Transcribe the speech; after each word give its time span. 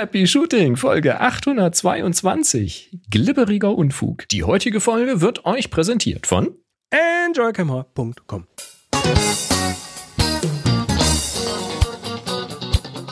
Happy 0.00 0.26
Shooting, 0.26 0.76
Folge 0.76 1.20
822. 1.20 3.00
Glibberiger 3.10 3.76
Unfug. 3.76 4.26
Die 4.30 4.44
heutige 4.44 4.80
Folge 4.80 5.20
wird 5.20 5.44
euch 5.44 5.70
präsentiert 5.70 6.26
von 6.26 6.54
enjoycamera.com. 6.88 8.46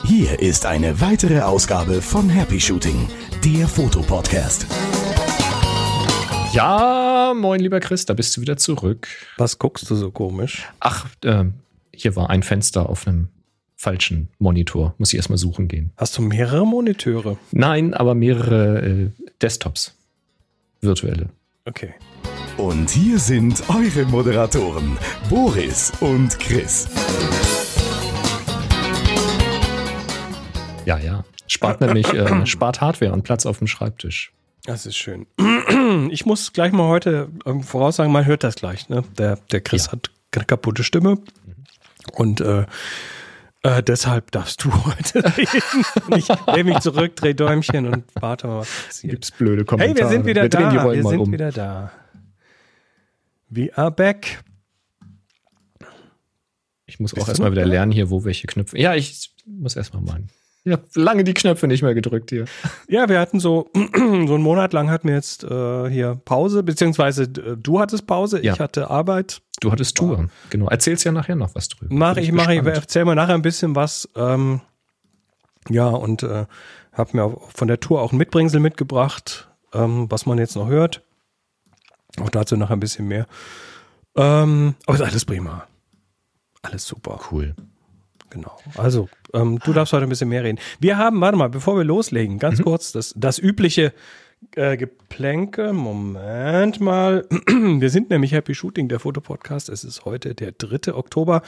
Hier 0.03 0.39
ist 0.39 0.65
eine 0.65 0.99
weitere 0.99 1.41
Ausgabe 1.41 2.01
von 2.01 2.27
Happy 2.27 2.59
Shooting, 2.59 3.07
der 3.45 3.67
Fotopodcast. 3.67 4.65
Ja, 6.53 7.33
moin 7.35 7.59
lieber 7.59 7.79
Chris, 7.81 8.07
da 8.07 8.15
bist 8.15 8.35
du 8.35 8.41
wieder 8.41 8.57
zurück. 8.57 9.07
Was 9.37 9.59
guckst 9.59 9.87
du 9.91 9.95
so 9.95 10.09
komisch? 10.09 10.67
Ach, 10.79 11.05
ähm, 11.23 11.53
hier 11.93 12.15
war 12.15 12.31
ein 12.31 12.41
Fenster 12.41 12.89
auf 12.89 13.05
einem 13.05 13.29
falschen 13.83 14.27
Monitor. 14.39 14.93
Muss 14.97 15.13
ich 15.13 15.17
erstmal 15.17 15.37
suchen 15.37 15.69
gehen. 15.69 15.91
Hast 15.95 16.17
du 16.17 16.21
mehrere 16.21 16.67
Moniteure? 16.67 17.37
Nein, 17.53 17.93
aber 17.93 18.13
mehrere 18.13 18.81
äh, 18.81 19.09
Desktops. 19.41 19.95
Virtuelle. 20.81 21.29
Okay. 21.63 21.93
Und 22.57 22.89
hier 22.89 23.17
sind 23.19 23.63
eure 23.69 24.03
Moderatoren, 24.05 24.97
Boris 25.29 25.93
und 26.01 26.37
Chris. 26.39 26.89
Ja, 30.85 30.97
ja. 30.97 31.23
Spart 31.47 31.79
nämlich, 31.79 32.13
äh, 32.13 32.45
spart 32.45 32.81
Hardware 32.81 33.13
und 33.13 33.23
Platz 33.23 33.45
auf 33.45 33.59
dem 33.59 33.67
Schreibtisch. 33.67 34.33
Das 34.65 34.85
ist 34.85 34.97
schön. 34.97 35.25
Ich 36.11 36.25
muss 36.25 36.53
gleich 36.53 36.71
mal 36.71 36.87
heute 36.87 37.29
ähm, 37.45 37.63
voraussagen, 37.63 38.11
man 38.11 38.25
hört 38.25 38.43
das 38.43 38.55
gleich. 38.55 38.89
Ne? 38.89 39.03
Der, 39.17 39.37
der 39.51 39.61
Chris 39.61 39.87
Ja. 39.87 39.93
hat 39.93 40.11
eine 40.35 40.45
kaputte 40.45 40.83
Stimme. 40.83 41.17
Und 42.13 42.41
äh, 42.41 42.65
äh, 43.63 43.83
deshalb 43.83 44.31
darfst 44.31 44.63
du 44.63 44.71
heute 44.85 45.23
reden. 45.37 45.85
Ich 46.15 46.27
lehne 46.47 46.63
mich 46.63 46.79
zurück, 46.79 47.15
dreh 47.15 47.33
Däumchen 47.33 47.87
und 47.87 48.03
warte 48.15 48.47
mal, 48.47 48.59
was 48.59 48.69
passiert. 48.85 49.11
Gibt's 49.11 49.31
blöde 49.31 49.65
Kommentare. 49.65 49.95
Hey, 49.95 50.03
wir 50.03 50.09
sind 50.09 50.25
wieder 50.25 50.43
wir 50.43 50.49
da. 50.49 50.91
Wir 50.91 51.03
sind 51.03 51.19
um. 51.19 51.31
wieder 51.31 51.51
da. 51.51 51.91
We 53.49 53.75
are 53.75 53.91
back. 53.91 54.43
Ich 56.85 56.99
muss 56.99 57.13
Bist 57.13 57.23
auch 57.23 57.29
erstmal 57.29 57.51
wieder 57.51 57.63
da? 57.63 57.69
lernen 57.69 57.91
hier, 57.91 58.09
wo 58.09 58.23
welche 58.23 58.47
Knöpfe. 58.47 58.77
Ja, 58.79 58.95
ich 58.95 59.31
muss 59.45 59.75
erstmal 59.75 60.01
mal. 60.01 60.23
Ich 60.65 60.71
habe 60.73 60.83
lange 60.95 61.23
die 61.23 61.33
Knöpfe 61.33 61.67
nicht 61.67 61.81
mehr 61.83 61.93
gedrückt 61.93 62.29
hier. 62.31 62.45
Ja, 62.87 63.07
wir 63.07 63.19
hatten 63.19 63.39
so, 63.39 63.69
so 63.73 64.01
einen 64.35 64.43
Monat 64.43 64.73
lang 64.73 64.89
hatten 64.89 65.07
wir 65.07 65.15
jetzt 65.15 65.43
äh, 65.43 65.89
hier 65.89 66.15
Pause, 66.25 66.63
beziehungsweise 66.63 67.23
äh, 67.23 67.55
du 67.57 67.79
hattest 67.79 68.05
Pause, 68.07 68.43
Ja. 68.43 68.53
ich 68.53 68.59
hatte 68.59 68.89
Arbeit. 68.89 69.41
Du 69.61 69.71
hattest 69.71 69.95
Tour. 69.97 70.29
Genau. 70.49 70.67
Erzählst 70.67 71.05
ja 71.05 71.11
nachher 71.11 71.35
noch 71.35 71.55
was 71.55 71.69
drüber. 71.69 71.93
Mach 71.93 72.17
ich, 72.17 72.31
mach 72.31 72.49
ich, 72.49 72.61
erzähl 72.63 73.05
mal 73.05 73.15
nachher 73.15 73.35
ein 73.35 73.41
bisschen 73.41 73.75
was. 73.75 74.09
Ähm, 74.15 74.61
ja, 75.69 75.87
und 75.87 76.23
äh, 76.23 76.45
habe 76.93 77.17
mir 77.17 77.37
von 77.53 77.67
der 77.67 77.79
Tour 77.79 78.01
auch 78.01 78.11
ein 78.11 78.17
Mitbringsel 78.17 78.59
mitgebracht, 78.59 79.49
ähm, 79.73 80.07
was 80.09 80.25
man 80.25 80.37
jetzt 80.37 80.55
noch 80.55 80.67
hört. 80.67 81.01
Auch 82.21 82.29
dazu 82.29 82.57
nachher 82.57 82.73
ein 82.75 82.79
bisschen 82.79 83.07
mehr. 83.07 83.27
Ähm, 84.15 84.75
aber 84.85 84.95
ist 84.95 85.03
alles 85.03 85.25
prima. 85.25 85.67
Alles 86.61 86.85
super. 86.85 87.19
Cool. 87.31 87.55
Genau. 88.29 88.57
Also, 88.77 89.07
ähm, 89.33 89.59
du 89.59 89.73
darfst 89.73 89.93
heute 89.93 90.03
ein 90.03 90.09
bisschen 90.09 90.29
mehr 90.29 90.43
reden. 90.43 90.59
Wir 90.79 90.97
haben, 90.97 91.19
warte 91.21 91.37
mal, 91.37 91.49
bevor 91.49 91.77
wir 91.77 91.83
loslegen, 91.83 92.39
ganz 92.39 92.61
kurz 92.61 92.91
das, 92.91 93.13
das 93.15 93.39
übliche 93.39 93.93
äh, 94.55 94.77
Geplänke. 94.77 95.73
Moment 95.73 96.79
mal. 96.79 97.25
Wir 97.47 97.89
sind 97.89 98.09
nämlich 98.09 98.31
Happy 98.31 98.55
Shooting, 98.55 98.87
der 98.87 98.99
Fotopodcast. 98.99 99.69
Es 99.69 99.83
ist 99.83 100.05
heute 100.05 100.33
der 100.33 100.53
3. 100.53 100.93
Oktober. 100.93 101.41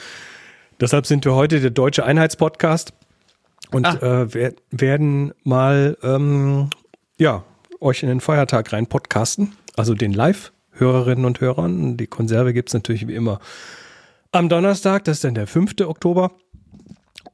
Deshalb 0.80 1.06
sind 1.06 1.24
wir 1.24 1.34
heute 1.34 1.60
der 1.60 1.70
deutsche 1.70 2.04
Einheitspodcast 2.04 2.92
und 3.70 3.86
Ah. 3.86 4.22
äh, 4.22 4.34
wer, 4.34 4.52
werden 4.70 5.32
mal 5.44 5.96
ähm, 6.02 6.70
ja, 7.18 7.44
euch 7.80 8.02
in 8.02 8.08
den 8.08 8.20
Feiertag 8.20 8.72
rein 8.72 8.86
podcasten. 8.86 9.52
Also 9.76 9.94
den 9.94 10.12
Live-Hörerinnen 10.12 11.24
und 11.24 11.40
Hörern. 11.40 11.96
Die 11.96 12.06
Konserve 12.06 12.52
gibt's 12.52 12.74
natürlich 12.74 13.06
wie 13.08 13.14
immer 13.14 13.40
am 14.32 14.48
Donnerstag, 14.48 15.04
das 15.04 15.18
ist 15.18 15.24
dann 15.24 15.34
der 15.34 15.46
5. 15.46 15.74
Oktober. 15.82 16.32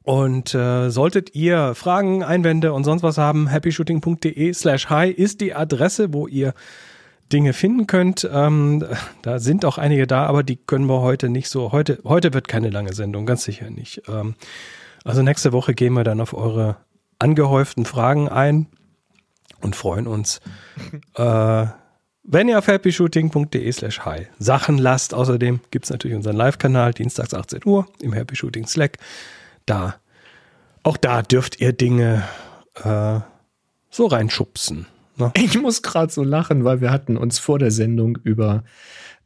Und 0.09 0.55
äh, 0.55 0.89
solltet 0.89 1.35
ihr 1.35 1.75
Fragen, 1.75 2.23
Einwände 2.23 2.73
und 2.73 2.83
sonst 2.83 3.03
was 3.03 3.19
haben, 3.19 3.51
happyshooting.de 3.51 4.51
slash 4.53 4.89
hi 4.89 5.11
ist 5.11 5.39
die 5.39 5.53
Adresse, 5.53 6.11
wo 6.15 6.25
ihr 6.25 6.55
Dinge 7.31 7.53
finden 7.53 7.85
könnt. 7.85 8.27
Ähm, 8.33 8.83
da 9.21 9.37
sind 9.37 9.65
auch 9.65 9.77
einige 9.77 10.07
da, 10.07 10.25
aber 10.25 10.41
die 10.41 10.55
können 10.55 10.87
wir 10.87 11.01
heute 11.01 11.29
nicht 11.29 11.47
so. 11.47 11.71
Heute, 11.71 11.99
heute 12.05 12.33
wird 12.33 12.47
keine 12.47 12.71
lange 12.71 12.93
Sendung, 12.93 13.27
ganz 13.27 13.43
sicher 13.43 13.69
nicht. 13.69 14.01
Ähm, 14.07 14.33
also 15.03 15.21
nächste 15.21 15.51
Woche 15.51 15.75
gehen 15.75 15.93
wir 15.93 16.03
dann 16.03 16.21
auf 16.21 16.33
eure 16.33 16.77
angehäuften 17.19 17.85
Fragen 17.85 18.29
ein 18.29 18.65
und 19.61 19.75
freuen 19.75 20.07
uns, 20.07 20.41
äh, 21.17 21.65
wenn 22.23 22.47
ihr 22.47 22.57
auf 22.57 22.65
happyshooting.de 22.65 23.71
slash 23.71 23.99
hi 24.05 24.25
Sachen 24.39 24.79
lasst. 24.79 25.13
Außerdem 25.13 25.59
gibt 25.69 25.85
es 25.85 25.91
natürlich 25.91 26.17
unseren 26.17 26.35
Live-Kanal, 26.35 26.95
dienstags 26.95 27.35
18 27.35 27.59
Uhr 27.65 27.85
im 28.01 28.13
Happy 28.13 28.35
Shooting 28.35 28.65
Slack. 28.65 28.97
Da, 29.69 29.95
auch 30.81 30.97
da 30.97 31.21
dürft 31.21 31.61
ihr 31.61 31.71
Dinge 31.73 32.23
äh, 32.83 33.19
so 33.89 34.07
reinschubsen. 34.07 34.87
Ne? 35.17 35.31
Ich 35.35 35.59
muss 35.59 35.83
gerade 35.83 36.11
so 36.11 36.23
lachen, 36.23 36.63
weil 36.63 36.81
wir 36.81 36.89
hatten 36.91 37.17
uns 37.17 37.37
vor 37.37 37.59
der 37.59 37.69
Sendung 37.69 38.17
über 38.23 38.63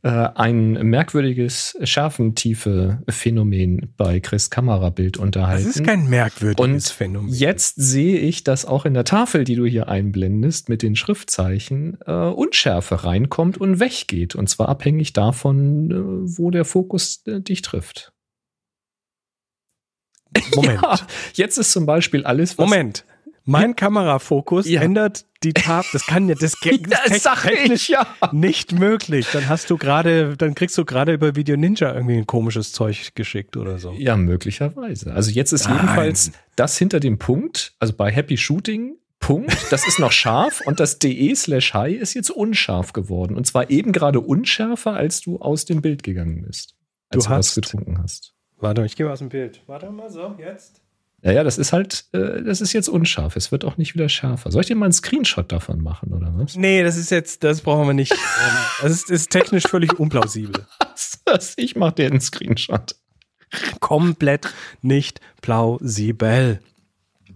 äh, 0.01 0.09
ein 0.09 0.73
merkwürdiges 0.73 1.77
Schärfentiefe-Phänomen 1.81 3.93
bei 3.95 4.19
Chris 4.19 4.49
Kamerabild 4.49 5.15
unterhalten. 5.17 5.65
Das 5.65 5.77
ist 5.77 5.85
kein 5.85 6.09
merkwürdiges 6.09 6.59
Und 6.59 6.83
Phänomen. 6.83 7.31
Jetzt 7.31 7.75
sehe 7.77 8.17
ich, 8.17 8.43
dass 8.43 8.65
auch 8.65 8.85
in 8.85 8.95
der 8.95 9.05
Tafel, 9.05 9.45
die 9.45 9.55
du 9.55 9.65
hier 9.65 9.87
einblendest, 9.87 10.67
mit 10.67 10.81
den 10.81 10.97
Schriftzeichen 10.97 11.99
äh, 12.05 12.11
Unschärfe 12.11 13.05
reinkommt 13.05 13.57
und 13.57 13.79
weggeht. 13.79 14.35
Und 14.35 14.49
zwar 14.49 14.67
abhängig 14.67 15.13
davon, 15.13 15.89
äh, 15.89 15.95
wo 16.37 16.51
der 16.51 16.65
Fokus 16.65 17.23
äh, 17.27 17.39
dich 17.39 17.61
trifft. 17.61 18.11
Moment. 20.55 20.81
Ja, 20.81 20.99
jetzt 21.33 21.57
ist 21.57 21.71
zum 21.71 21.85
Beispiel 21.85 22.25
alles, 22.25 22.57
was 22.57 22.65
Moment. 22.69 23.05
Mein 23.45 23.75
Kamerafokus 23.75 24.69
Ja. 24.69 24.81
ändert 24.81 25.25
die 25.43 25.51
Tab. 25.51 25.85
Das 25.91 26.05
kann 26.05 26.29
ja, 26.29 26.35
das, 26.35 26.57
geht 26.61 26.89
Ja, 26.89 26.97
das 27.05 27.23
sag 27.23 27.45
ich, 27.51 27.89
ja. 27.89 28.07
nicht 28.31 28.71
möglich. 28.71 29.27
Dann 29.33 29.49
hast 29.49 29.69
du 29.69 29.77
gerade, 29.77 30.37
dann 30.37 30.55
kriegst 30.55 30.77
du 30.77 30.85
gerade 30.85 31.11
über 31.13 31.35
Video 31.35 31.57
Ninja 31.57 31.93
irgendwie 31.93 32.15
ein 32.17 32.25
komisches 32.25 32.71
Zeug 32.71 33.13
geschickt 33.15 33.57
oder 33.57 33.79
so. 33.79 33.91
Ja, 33.97 34.15
möglicherweise. 34.15 35.11
Also 35.13 35.31
jetzt 35.31 35.51
ist 35.51 35.65
Nein. 35.67 35.75
jedenfalls 35.75 36.31
das 36.55 36.77
hinter 36.77 37.01
dem 37.01 37.17
Punkt, 37.19 37.73
also 37.79 37.93
bei 37.93 38.09
Happy 38.11 38.37
Shooting, 38.37 38.95
Punkt, 39.19 39.55
das 39.71 39.85
ist 39.87 39.99
noch 39.99 40.11
scharf 40.13 40.61
und 40.65 40.79
das 40.79 40.99
de 40.99 41.35
slash 41.35 41.73
high 41.73 41.97
ist 41.99 42.13
jetzt 42.13 42.29
unscharf 42.29 42.93
geworden. 42.93 43.35
Und 43.35 43.45
zwar 43.45 43.69
eben 43.69 43.91
gerade 43.91 44.21
unschärfer, 44.21 44.93
als 44.93 45.19
du 45.21 45.39
aus 45.39 45.65
dem 45.65 45.81
Bild 45.81 46.03
gegangen 46.03 46.43
bist. 46.45 46.75
Als 47.09 47.23
Du 47.25 47.29
du, 47.29 47.35
was 47.35 47.47
hast- 47.49 47.55
getrunken 47.55 47.99
hast. 48.01 48.32
Warte, 48.63 48.85
ich 48.85 48.95
gehe 48.95 49.05
mal 49.05 49.11
aus 49.11 49.19
dem 49.19 49.29
Bild. 49.29 49.61
Warte 49.67 49.89
mal 49.91 50.09
so, 50.09 50.35
jetzt. 50.39 50.79
Ja, 51.21 51.31
ja, 51.33 51.43
das 51.43 51.57
ist 51.57 51.73
halt, 51.73 52.05
äh, 52.13 52.41
das 52.43 52.61
ist 52.61 52.71
jetzt 52.73 52.87
unscharf. 52.89 53.35
Es 53.35 53.51
wird 53.51 53.65
auch 53.65 53.77
nicht 53.77 53.93
wieder 53.93 54.07
schärfer. 54.09 54.51
Soll 54.51 54.61
ich 54.61 54.67
dir 54.67 54.75
mal 54.75 54.85
einen 54.85 54.93
Screenshot 54.93 55.51
davon 55.51 55.81
machen, 55.81 56.13
oder 56.13 56.31
was? 56.35 56.55
Nee, 56.55 56.81
das 56.83 56.97
ist 56.97 57.11
jetzt, 57.11 57.43
das 57.43 57.61
brauchen 57.61 57.87
wir 57.87 57.93
nicht. 57.93 58.11
Ähm, 58.13 58.57
Das 58.81 58.91
ist, 58.91 59.09
ist 59.09 59.29
technisch 59.31 59.63
völlig 59.67 59.99
unplausibel. 59.99 60.65
Ich 61.57 61.75
mach 61.75 61.91
dir 61.93 62.07
einen 62.07 62.19
Screenshot. 62.21 62.95
Komplett 63.79 64.53
nicht 64.81 65.19
plausibel. 65.41 66.59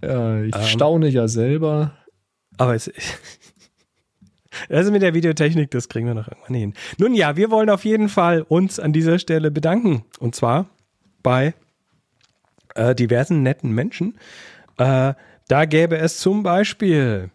Ja, 0.03 0.41
ich 0.41 0.55
Ähm. 0.55 0.63
staune 0.63 1.07
ja 1.09 1.27
selber. 1.27 1.93
Aber 2.57 2.73
es. 2.75 2.89
Also 4.69 4.91
mit 4.91 5.03
der 5.03 5.13
Videotechnik, 5.13 5.69
das 5.69 5.87
kriegen 5.87 6.07
wir 6.07 6.15
noch 6.15 6.27
irgendwann 6.29 6.55
hin. 6.55 6.73
Nun 6.97 7.13
ja, 7.13 7.35
wir 7.37 7.51
wollen 7.51 7.69
auf 7.69 7.85
jeden 7.85 8.09
Fall 8.09 8.41
uns 8.41 8.79
an 8.79 8.91
dieser 8.91 9.19
Stelle 9.19 9.51
bedanken. 9.51 10.03
Und 10.19 10.33
zwar 10.35 10.65
bei 11.27 11.53
äh, 12.75 12.95
diversen 12.95 13.43
netten 13.43 13.71
Menschen. 13.71 14.17
Äh, 14.77 15.13
da 15.49 15.65
gäbe 15.65 15.97
es 15.97 16.19
zum 16.19 16.41
Beispiel 16.41 17.31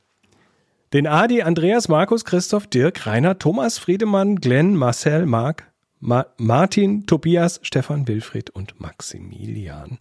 den 0.95 1.07
Adi, 1.07 1.43
Andreas, 1.43 1.89
Markus, 1.89 2.25
Christoph, 2.25 2.67
Dirk, 2.69 3.07
Rainer, 3.07 3.39
Thomas, 3.39 3.77
Friedemann, 3.77 4.37
Glenn, 4.37 4.77
Marcel, 4.77 5.27
Marc, 5.27 5.71
Ma 6.01 6.25
Martin, 6.39 7.05
Tobias, 7.07 7.61
Stefan, 7.63 8.09
Wilfried 8.09 8.49
und 8.49 8.81
Maximilian, 8.81 9.99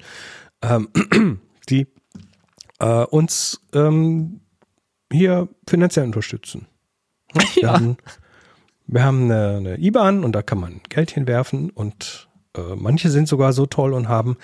ähm, 0.61 0.87
die 1.69 1.87
äh, 2.79 3.03
uns 3.05 3.61
ähm, 3.73 4.39
hier 5.11 5.49
finanziell 5.67 6.05
unterstützen. 6.05 6.67
Wir, 7.33 7.43
Ja. 7.61 7.73
haben, 7.73 7.97
wir 8.87 9.03
haben 9.03 9.23
eine, 9.25 9.57
eine 9.57 9.77
IBAN 9.79 10.23
und 10.23 10.31
da 10.33 10.41
kann 10.41 10.59
man 10.61 10.79
Geld 10.89 11.11
hinwerfen 11.11 11.69
und 11.69 12.29
äh, 12.55 12.75
manche 12.75 13.09
sind 13.09 13.27
sogar 13.27 13.53
so 13.53 13.65
toll 13.65 13.93
und 13.93 14.07
haben 14.07 14.37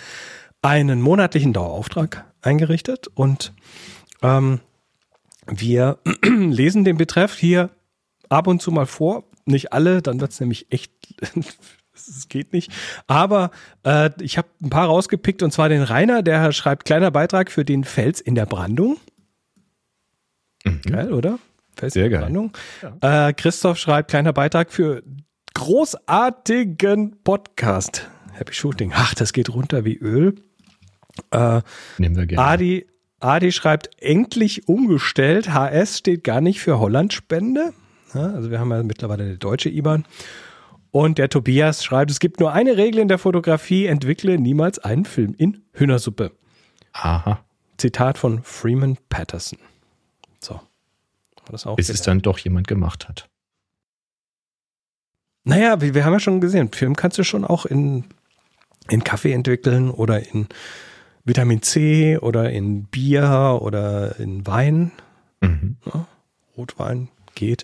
einen 0.61 1.01
monatlichen 1.01 1.53
Dauerauftrag 1.53 2.25
eingerichtet 2.41 3.07
und 3.07 3.53
ähm, 4.21 4.59
wir 5.47 5.99
lesen 6.23 6.83
den 6.83 6.97
Betreff 6.97 7.35
hier 7.35 7.69
ab 8.29 8.47
und 8.47 8.61
zu 8.61 8.71
mal 8.71 8.85
vor. 8.85 9.23
Nicht 9.45 9.71
alle, 9.71 10.01
dann 10.01 10.19
wird 10.19 10.31
es 10.31 10.39
nämlich 10.39 10.71
echt, 10.71 10.91
es 11.93 12.27
geht 12.27 12.53
nicht. 12.53 12.71
Aber 13.07 13.51
äh, 13.83 14.09
ich 14.21 14.37
habe 14.37 14.49
ein 14.61 14.69
paar 14.69 14.87
rausgepickt 14.87 15.41
und 15.43 15.51
zwar 15.51 15.69
den 15.69 15.83
Rainer, 15.83 16.21
der 16.21 16.51
schreibt 16.51 16.85
kleiner 16.85 17.11
Beitrag 17.11 17.51
für 17.51 17.63
den 17.63 17.83
Fels 17.83 18.19
in 18.19 18.35
der 18.35 18.45
Brandung. 18.45 18.97
Mhm. 20.65 20.81
Geil, 20.81 21.13
oder? 21.13 21.39
Feste 21.75 21.99
Sehr 21.99 22.09
geil. 22.09 22.21
Spannung. 22.21 22.51
Äh, 23.01 23.33
Christoph 23.33 23.77
schreibt, 23.77 24.09
kleiner 24.09 24.33
Beitrag 24.33 24.71
für 24.71 25.03
großartigen 25.57 27.15
Podcast. 27.23 28.07
Happy 28.33 28.53
Shooting. 28.53 28.91
Ach, 28.93 29.15
das 29.15 29.33
geht 29.33 29.49
runter 29.49 29.85
wie 29.85 29.97
Öl. 29.97 30.35
Äh, 31.31 31.61
Nehmen 31.97 32.15
wir 32.15 32.27
gerne. 32.27 32.45
Adi, 32.47 32.85
Adi 33.19 33.51
schreibt, 33.51 33.89
endlich 33.99 34.67
umgestellt. 34.67 35.51
HS 35.55 35.97
steht 35.97 36.23
gar 36.23 36.41
nicht 36.41 36.59
für 36.59 36.77
Holland-Spende. 36.79 37.73
Ja, 38.13 38.33
also 38.33 38.51
wir 38.51 38.59
haben 38.59 38.69
ja 38.69 38.83
mittlerweile 38.83 39.23
eine 39.23 39.37
deutsche 39.39 39.69
IBAN. 39.69 40.05
Und 40.91 41.17
der 41.17 41.27
Tobias 41.29 41.83
schreibt, 41.83 42.11
es 42.11 42.19
gibt 42.19 42.39
nur 42.39 42.53
eine 42.53 42.77
Regel 42.77 43.01
in 43.01 43.07
der 43.07 43.17
Fotografie, 43.17 43.87
entwickle 43.87 44.37
niemals 44.37 44.77
einen 44.77 45.05
Film 45.05 45.33
in 45.37 45.63
Hühnersuppe. 45.73 46.33
Aha. 46.93 47.43
Zitat 47.77 48.19
von 48.19 48.43
Freeman 48.43 48.97
Patterson. 49.09 49.57
So. 50.39 50.53
Wir 50.53 51.51
Das 51.51 51.65
auch 51.65 51.77
Bis 51.77 51.89
es 51.89 52.01
gelernt. 52.01 52.07
dann 52.07 52.31
doch 52.31 52.37
jemand 52.37 52.67
gemacht 52.67 53.09
hat. 53.09 53.27
Naja, 55.47 55.79
wir, 55.79 55.95
wir 55.95 56.03
haben 56.03 56.11
ja 56.11 56.19
schon 56.19 56.41
gesehen, 56.41 56.73
Film 56.73 56.97
kannst 56.97 57.17
du 57.17 57.23
schon 57.23 57.45
auch 57.45 57.65
in, 57.65 58.03
in 58.89 59.05
Kaffee 59.05 59.31
entwickeln 59.31 59.89
oder 59.89 60.27
in 60.29 60.47
Vitamin 61.23 61.61
C 61.61 62.17
oder 62.17 62.49
in 62.49 62.83
Bier 62.83 63.59
oder 63.61 64.19
in 64.19 64.45
Wein. 64.45 64.91
Mhm. 65.39 65.77
Rotwein 66.57 67.07
geht. 67.33 67.63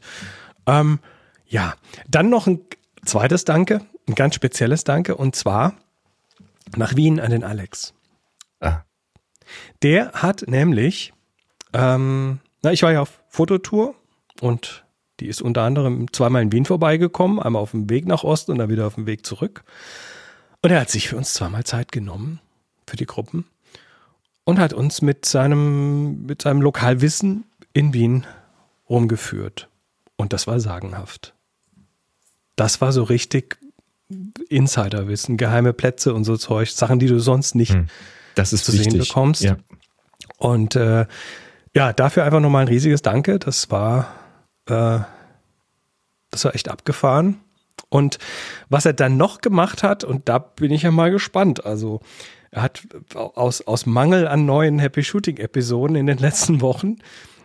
Ähm, 0.65 0.99
ja, 1.45 1.73
dann 2.07 2.29
noch 2.29 2.47
ein 2.47 2.61
zweites 3.03 3.43
Danke, 3.43 3.81
ein 4.07 4.15
ganz 4.15 4.35
spezielles 4.35 4.85
Danke 4.85 5.17
und 5.17 5.35
zwar 5.35 5.73
nach 6.77 6.95
Wien 6.95 7.19
an 7.19 7.31
den 7.31 7.43
Alex. 7.43 7.93
Ah. 8.61 8.83
Der 9.81 10.13
hat 10.13 10.45
nämlich, 10.47 11.11
ähm, 11.73 12.39
na, 12.61 12.71
ich 12.71 12.81
war 12.81 12.93
ja 12.93 13.01
auf 13.01 13.21
Fototour 13.27 13.95
und 14.39 14.82
die 15.23 15.29
ist 15.29 15.41
unter 15.41 15.61
anderem 15.61 16.11
zweimal 16.11 16.41
in 16.41 16.51
Wien 16.51 16.65
vorbeigekommen, 16.65 17.39
einmal 17.39 17.61
auf 17.61 17.71
dem 17.71 17.89
Weg 17.89 18.05
nach 18.05 18.23
Osten 18.23 18.51
und 18.51 18.57
dann 18.57 18.69
wieder 18.69 18.85
auf 18.85 18.95
dem 18.95 19.05
Weg 19.05 19.25
zurück. 19.25 19.63
Und 20.61 20.71
er 20.71 20.81
hat 20.81 20.89
sich 20.89 21.07
für 21.07 21.17
uns 21.17 21.33
zweimal 21.33 21.63
Zeit 21.63 21.91
genommen, 21.91 22.39
für 22.85 22.97
die 22.97 23.05
Gruppen, 23.05 23.45
und 24.43 24.59
hat 24.59 24.73
uns 24.73 25.01
mit 25.01 25.25
seinem, 25.25 26.25
mit 26.25 26.41
seinem 26.41 26.61
Lokalwissen 26.61 27.45
in 27.71 27.93
Wien 27.93 28.25
rumgeführt. 28.89 29.69
Und 30.17 30.33
das 30.33 30.45
war 30.45 30.59
sagenhaft. 30.59 31.33
Das 32.55 32.81
war 32.81 32.91
so 32.91 33.03
richtig 33.03 33.57
Insiderwissen, 34.49 35.37
geheime 35.37 35.73
Plätze 35.73 36.13
und 36.13 36.25
so 36.25 36.37
Zeug, 36.37 36.69
Sachen, 36.69 36.99
die 36.99 37.07
du 37.07 37.19
sonst 37.19 37.55
nicht 37.55 37.73
Hm. 37.73 37.87
Das 38.35 38.53
ist 38.53 38.65
zu 38.65 38.71
sehen 38.71 38.85
wichtig. 38.85 39.09
bekommst. 39.09 39.43
Ja. 39.43 39.57
Und 40.37 40.75
äh, 40.75 41.05
ja, 41.75 41.93
dafür 41.93 42.23
einfach 42.23 42.39
nochmal 42.39 42.63
ein 42.63 42.67
riesiges 42.67 43.01
Danke. 43.01 43.39
Das 43.39 43.69
war, 43.71 44.07
äh, 44.67 44.99
das 46.31 46.45
war 46.45 46.55
echt 46.55 46.69
abgefahren. 46.69 47.39
Und 47.89 48.17
was 48.69 48.85
er 48.85 48.93
dann 48.93 49.17
noch 49.17 49.41
gemacht 49.41 49.83
hat, 49.83 50.03
und 50.03 50.27
da 50.27 50.39
bin 50.39 50.71
ich 50.71 50.81
ja 50.81 50.91
mal 50.91 51.11
gespannt. 51.11 51.65
Also, 51.65 52.01
er 52.49 52.63
hat 52.63 52.87
aus, 53.13 53.61
aus 53.61 53.85
Mangel 53.85 54.27
an 54.27 54.45
neuen 54.45 54.79
Happy 54.79 55.03
Shooting 55.03 55.37
Episoden 55.37 55.95
in 55.95 56.07
den 56.07 56.17
letzten 56.17 56.61
Wochen, 56.61 56.97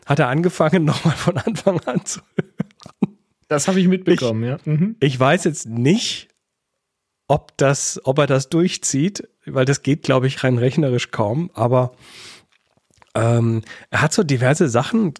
hat 0.06 0.18
er 0.18 0.28
angefangen, 0.28 0.84
nochmal 0.86 1.16
von 1.16 1.36
Anfang 1.36 1.80
an 1.80 2.04
zu. 2.04 2.20
Das 3.48 3.68
habe 3.68 3.80
ich 3.80 3.88
mitbekommen, 3.88 4.44
ja. 4.44 4.58
Mhm. 4.64 4.96
Ich 5.00 5.18
weiß 5.18 5.44
jetzt 5.44 5.66
nicht, 5.66 6.28
ob 7.26 7.56
das, 7.58 8.00
ob 8.04 8.18
er 8.18 8.26
das 8.26 8.48
durchzieht, 8.48 9.28
weil 9.44 9.64
das 9.64 9.82
geht, 9.82 10.02
glaube 10.02 10.26
ich, 10.26 10.42
rein 10.42 10.58
rechnerisch 10.58 11.10
kaum, 11.10 11.50
aber 11.54 11.92
ähm, 13.14 13.62
er 13.90 14.02
hat 14.02 14.12
so 14.12 14.22
diverse 14.22 14.68
Sachen 14.68 15.14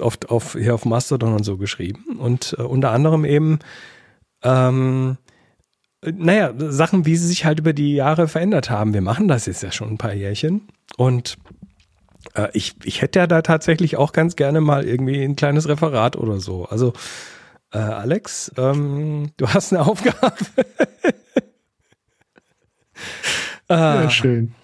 auf, 0.00 0.18
auf, 0.28 0.54
hier 0.54 0.74
auf 0.74 0.84
Mastodon 0.84 1.34
und 1.34 1.44
so 1.44 1.56
geschrieben 1.56 2.18
und 2.18 2.56
äh, 2.58 2.62
unter 2.62 2.90
anderem 2.90 3.24
eben, 3.24 3.58
ähm, 4.42 5.16
naja, 6.04 6.52
Sachen, 6.56 7.06
wie 7.06 7.16
sie 7.16 7.26
sich 7.26 7.44
halt 7.44 7.60
über 7.60 7.72
die 7.72 7.94
Jahre 7.94 8.26
verändert 8.26 8.70
haben. 8.70 8.92
Wir 8.92 9.02
machen 9.02 9.28
das 9.28 9.46
jetzt 9.46 9.62
ja 9.62 9.70
schon 9.70 9.90
ein 9.90 9.98
paar 9.98 10.14
Jährchen 10.14 10.68
und 10.96 11.38
äh, 12.34 12.48
ich, 12.52 12.74
ich 12.84 13.02
hätte 13.02 13.20
ja 13.20 13.26
da 13.26 13.42
tatsächlich 13.42 13.96
auch 13.96 14.12
ganz 14.12 14.36
gerne 14.36 14.60
mal 14.60 14.84
irgendwie 14.84 15.22
ein 15.22 15.36
kleines 15.36 15.68
Referat 15.68 16.16
oder 16.16 16.40
so. 16.40 16.64
Also 16.64 16.92
äh, 17.72 17.78
Alex, 17.78 18.52
ähm, 18.56 19.30
du 19.36 19.48
hast 19.48 19.72
eine 19.72 19.86
Aufgabe. 19.86 20.34
Ja, 23.68 24.04
äh, 24.04 24.10
schön. 24.10 24.54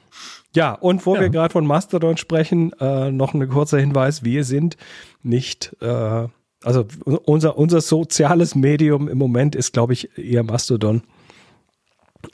Ja, 0.58 0.72
und 0.74 1.06
wo 1.06 1.14
Ja. 1.14 1.20
wir 1.20 1.28
gerade 1.30 1.52
von 1.52 1.64
Mastodon 1.66 2.16
sprechen, 2.16 2.72
äh, 2.80 3.12
noch 3.12 3.32
ein 3.32 3.48
kurzer 3.48 3.78
Hinweis, 3.78 4.24
wir 4.24 4.42
sind 4.42 4.76
nicht, 5.22 5.76
äh, 5.80 6.26
also 6.64 6.84
unser, 7.24 7.56
unser 7.56 7.80
soziales 7.80 8.56
Medium 8.56 9.06
im 9.08 9.18
Moment 9.18 9.54
ist, 9.54 9.72
glaube 9.72 9.92
ich, 9.92 10.18
eher 10.18 10.42
Mastodon 10.42 11.02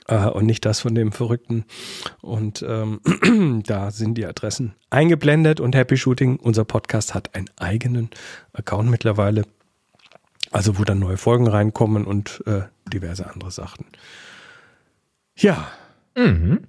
äh, 0.07 0.27
und 0.27 0.47
nicht 0.47 0.65
das 0.65 0.79
von 0.79 0.95
dem 0.95 1.11
Verrückten. 1.11 1.65
Und 2.21 2.65
ähm, 2.67 2.99
da 3.67 3.91
sind 3.91 4.15
die 4.15 4.25
Adressen 4.25 4.73
eingeblendet 4.89 5.59
und 5.59 5.75
Happy 5.75 5.95
Shooting, 5.95 6.37
unser 6.37 6.65
Podcast, 6.65 7.13
hat 7.13 7.35
einen 7.35 7.49
eigenen 7.57 8.09
Account 8.53 8.89
mittlerweile. 8.89 9.43
Also 10.51 10.79
wo 10.79 10.83
dann 10.83 10.97
neue 10.99 11.17
Folgen 11.17 11.47
reinkommen 11.47 12.05
und 12.05 12.41
äh, 12.47 12.61
diverse 12.91 13.29
andere 13.31 13.51
Sachen. 13.51 13.85
Ja, 15.37 15.67
Mhm. 16.17 16.61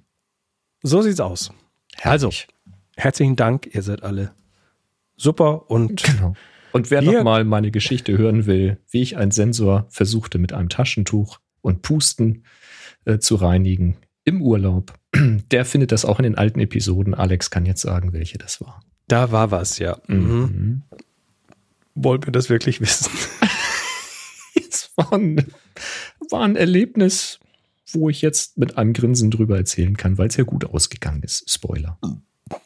So 0.83 1.01
sieht's 1.01 1.19
aus. 1.19 1.51
Also, 2.01 2.27
Herrlich. 2.27 2.47
herzlichen 2.95 3.35
Dank, 3.35 3.69
ihr 3.73 3.81
seid 3.81 4.03
alle 4.03 4.31
super 5.15 5.69
und 5.69 6.03
Genau. 6.03 6.35
Und 6.73 6.91
wer 6.91 7.01
noch 7.01 7.23
mal 7.23 7.43
meine 7.43 7.71
Geschichte 7.71 8.17
hören 8.17 8.45
will, 8.45 8.77
wie 8.91 9.01
ich 9.01 9.17
einen 9.17 9.31
Sensor 9.31 9.87
versuchte 9.89 10.37
mit 10.37 10.53
einem 10.53 10.69
Taschentuch 10.69 11.39
und 11.61 11.81
Pusten 11.81 12.43
äh, 13.05 13.17
zu 13.17 13.35
reinigen 13.35 13.97
im 14.25 14.41
Urlaub, 14.43 14.93
der 15.51 15.65
findet 15.65 15.91
das 15.91 16.05
auch 16.05 16.19
in 16.19 16.23
den 16.23 16.35
alten 16.37 16.59
Episoden. 16.59 17.15
Alex 17.15 17.49
kann 17.49 17.65
jetzt 17.65 17.81
sagen, 17.81 18.13
welche 18.13 18.37
das 18.37 18.61
war. 18.61 18.81
da 19.07 19.31
war 19.31 19.49
was, 19.49 19.79
ja. 19.79 19.97
Mhm. 20.07 20.17
Mhm. 20.17 20.81
Wollen 21.95 22.23
wir 22.25 22.31
das 22.31 22.49
wirklich 22.49 22.79
wissen? 22.81 23.09
Es 24.69 24.91
war 24.97 25.13
ein, 25.13 25.45
war 26.29 26.41
ein 26.43 26.55
Erlebnis, 26.55 27.39
wo 27.91 28.09
ich 28.09 28.21
jetzt 28.21 28.57
mit 28.57 28.77
einem 28.77 28.93
Grinsen 28.93 29.31
drüber 29.31 29.57
erzählen 29.57 29.95
kann, 29.97 30.17
weil 30.17 30.27
es 30.27 30.37
ja 30.37 30.43
gut 30.43 30.65
ausgegangen 30.65 31.23
ist. 31.23 31.49
Spoiler. 31.51 31.97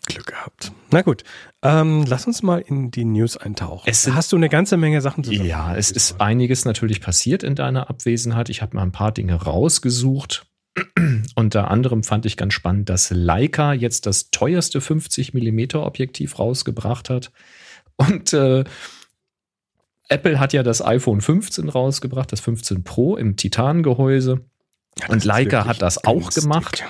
Glück 0.05 0.27
gehabt. 0.27 0.71
Na 0.91 1.01
gut, 1.01 1.23
ähm, 1.63 2.05
lass 2.07 2.27
uns 2.27 2.43
mal 2.43 2.59
in 2.59 2.91
die 2.91 3.03
News 3.05 3.35
eintauchen. 3.37 3.89
Es 3.89 4.03
sind- 4.03 4.13
hast 4.15 4.31
du 4.31 4.35
eine 4.35 4.49
ganze 4.49 4.77
Menge 4.77 5.01
Sachen 5.01 5.23
zusammen. 5.23 5.47
Ja, 5.47 5.75
es 5.75 5.89
ist 5.89 6.21
einiges 6.21 6.65
natürlich 6.65 7.01
passiert 7.01 7.41
in 7.41 7.55
deiner 7.55 7.89
Abwesenheit. 7.89 8.49
Ich 8.49 8.61
habe 8.61 8.75
mal 8.75 8.83
ein 8.83 8.91
paar 8.91 9.11
Dinge 9.11 9.33
rausgesucht. 9.35 10.45
Unter 11.35 11.69
anderem 11.71 12.03
fand 12.03 12.25
ich 12.25 12.37
ganz 12.37 12.53
spannend, 12.53 12.89
dass 12.89 13.09
Leica 13.09 13.73
jetzt 13.73 14.05
das 14.05 14.29
teuerste 14.31 14.81
50 14.81 15.33
mm 15.33 15.75
Objektiv 15.77 16.37
rausgebracht 16.39 17.09
hat. 17.09 17.31
Und 17.97 18.33
äh, 18.33 18.63
Apple 20.09 20.39
hat 20.39 20.53
ja 20.53 20.61
das 20.63 20.81
iPhone 20.83 21.21
15 21.21 21.69
rausgebracht, 21.69 22.31
das 22.31 22.39
15 22.41 22.83
Pro 22.83 23.15
im 23.17 23.35
Titangehäuse. 23.35 24.41
Ja, 24.99 25.07
Und 25.09 25.23
Leica 25.23 25.65
hat 25.65 25.81
das 25.81 26.03
auch 26.03 26.13
günstig. 26.21 26.43
gemacht. 26.43 26.83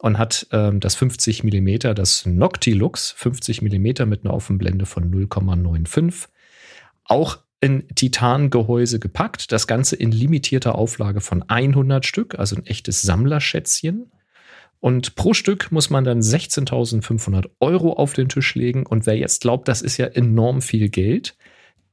und 0.00 0.18
hat 0.18 0.46
ähm, 0.52 0.80
das 0.80 0.94
50 0.94 1.44
mm, 1.44 1.94
das 1.94 2.26
Noctilux 2.26 3.10
50 3.12 3.62
mm 3.62 4.06
mit 4.06 4.24
einer 4.24 4.34
Offenblende 4.34 4.86
von 4.86 5.10
0,95 5.10 6.28
auch 7.04 7.38
in 7.60 7.88
Titangehäuse 7.94 9.00
gepackt. 9.00 9.50
Das 9.50 9.66
Ganze 9.66 9.96
in 9.96 10.12
limitierter 10.12 10.76
Auflage 10.76 11.20
von 11.20 11.42
100 11.48 12.06
Stück, 12.06 12.38
also 12.38 12.56
ein 12.56 12.66
echtes 12.66 13.02
Sammlerschätzchen. 13.02 14.12
Und 14.80 15.16
pro 15.16 15.34
Stück 15.34 15.72
muss 15.72 15.90
man 15.90 16.04
dann 16.04 16.20
16.500 16.20 17.50
Euro 17.58 17.94
auf 17.94 18.12
den 18.12 18.28
Tisch 18.28 18.54
legen. 18.54 18.86
Und 18.86 19.06
wer 19.06 19.16
jetzt 19.16 19.40
glaubt, 19.40 19.66
das 19.66 19.82
ist 19.82 19.96
ja 19.96 20.06
enorm 20.06 20.62
viel 20.62 20.88
Geld, 20.88 21.36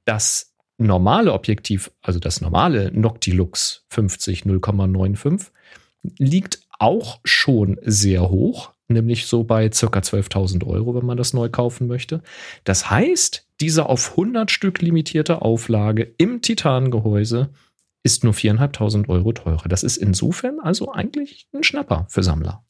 das 0.04 0.55
normale 0.77 1.34
Objektiv, 1.34 1.91
also 2.01 2.20
das 2.20 2.41
normale 2.41 2.91
Noctilux 2.91 3.86
50 3.89 4.44
0,95, 4.44 5.51
liegt 6.17 6.60
auch 6.79 7.20
schon 7.24 7.77
sehr 7.84 8.29
hoch, 8.29 8.72
nämlich 8.88 9.25
so 9.25 9.44
bei 9.44 9.72
circa 9.72 10.00
12.000 10.00 10.65
Euro, 10.65 10.96
wenn 10.96 11.05
man 11.05 11.17
das 11.17 11.34
neu 11.34 11.50
kaufen 11.50 11.88
möchte. 11.88 12.22
Das 12.63 12.89
heißt, 12.89 13.48
diese 13.62 13.88
auf 13.88 14.12
100 14.12 14.51
Stück 14.51 14.82
limitierte 14.82 15.41
Auflage 15.41 16.13
im 16.17 16.41
Titangehäuse 16.41 17.50
ist 18.03 18.24
nur 18.24 18.34
4.500 18.34 19.10
Euro 19.10 19.32
teurer. 19.34 19.67
Das 19.67 19.84
ist 19.84 19.98
insofern 19.98 20.60
also 20.60 20.91
eigentlich 20.91 21.48
ein 21.53 21.63
Schnapper 21.63 22.05
für 22.10 22.22
Sammler. 22.22 22.63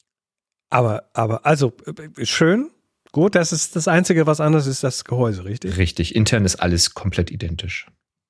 Aber, 0.70 1.10
aber, 1.12 1.44
also, 1.44 1.72
äh, 1.86 2.24
schön. 2.24 2.70
Gut, 3.12 3.34
das 3.34 3.52
ist 3.52 3.76
das 3.76 3.88
Einzige, 3.88 4.26
was 4.26 4.40
anders 4.40 4.66
ist, 4.66 4.82
das 4.82 5.04
Gehäuse, 5.04 5.44
richtig? 5.44 5.76
Richtig, 5.76 6.14
intern 6.14 6.44
ist 6.44 6.56
alles 6.56 6.94
komplett 6.94 7.30
identisch. 7.30 7.86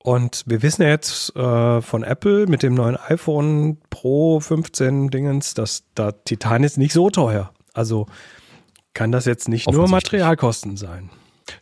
Und 0.07 0.45
wir 0.45 0.61
wissen 0.61 0.83
ja 0.83 0.87
jetzt 0.87 1.35
äh, 1.35 1.81
von 1.81 2.03
Apple 2.03 2.47
mit 2.47 2.63
dem 2.63 2.75
neuen 2.75 2.95
iPhone 2.95 3.77
Pro 3.89 4.39
15 4.39 5.09
Dingens, 5.09 5.53
dass 5.53 5.83
da 5.95 6.13
Titan 6.13 6.63
ist 6.63 6.77
nicht 6.77 6.93
so 6.93 7.09
teuer. 7.09 7.51
Also 7.73 8.07
kann 8.93 9.11
das 9.11 9.25
jetzt 9.25 9.49
nicht 9.49 9.69
nur. 9.69 9.89
Materialkosten 9.89 10.77
sein. 10.77 11.09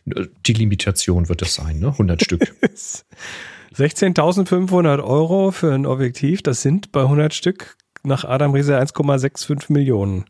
Die 0.04 0.52
Limitation 0.52 1.28
wird 1.28 1.42
es 1.42 1.56
sein, 1.56 1.80
ne? 1.80 1.88
100 1.88 2.22
Stück. 2.22 2.54
16.500 3.74 5.02
Euro 5.02 5.50
für 5.50 5.74
ein 5.74 5.84
Objektiv, 5.84 6.40
das 6.40 6.62
sind 6.62 6.92
bei 6.92 7.00
100 7.00 7.34
Stück 7.34 7.76
nach 8.04 8.24
Adam 8.24 8.52
Riese 8.52 8.78
1,65 8.78 9.72
Millionen. 9.72 10.24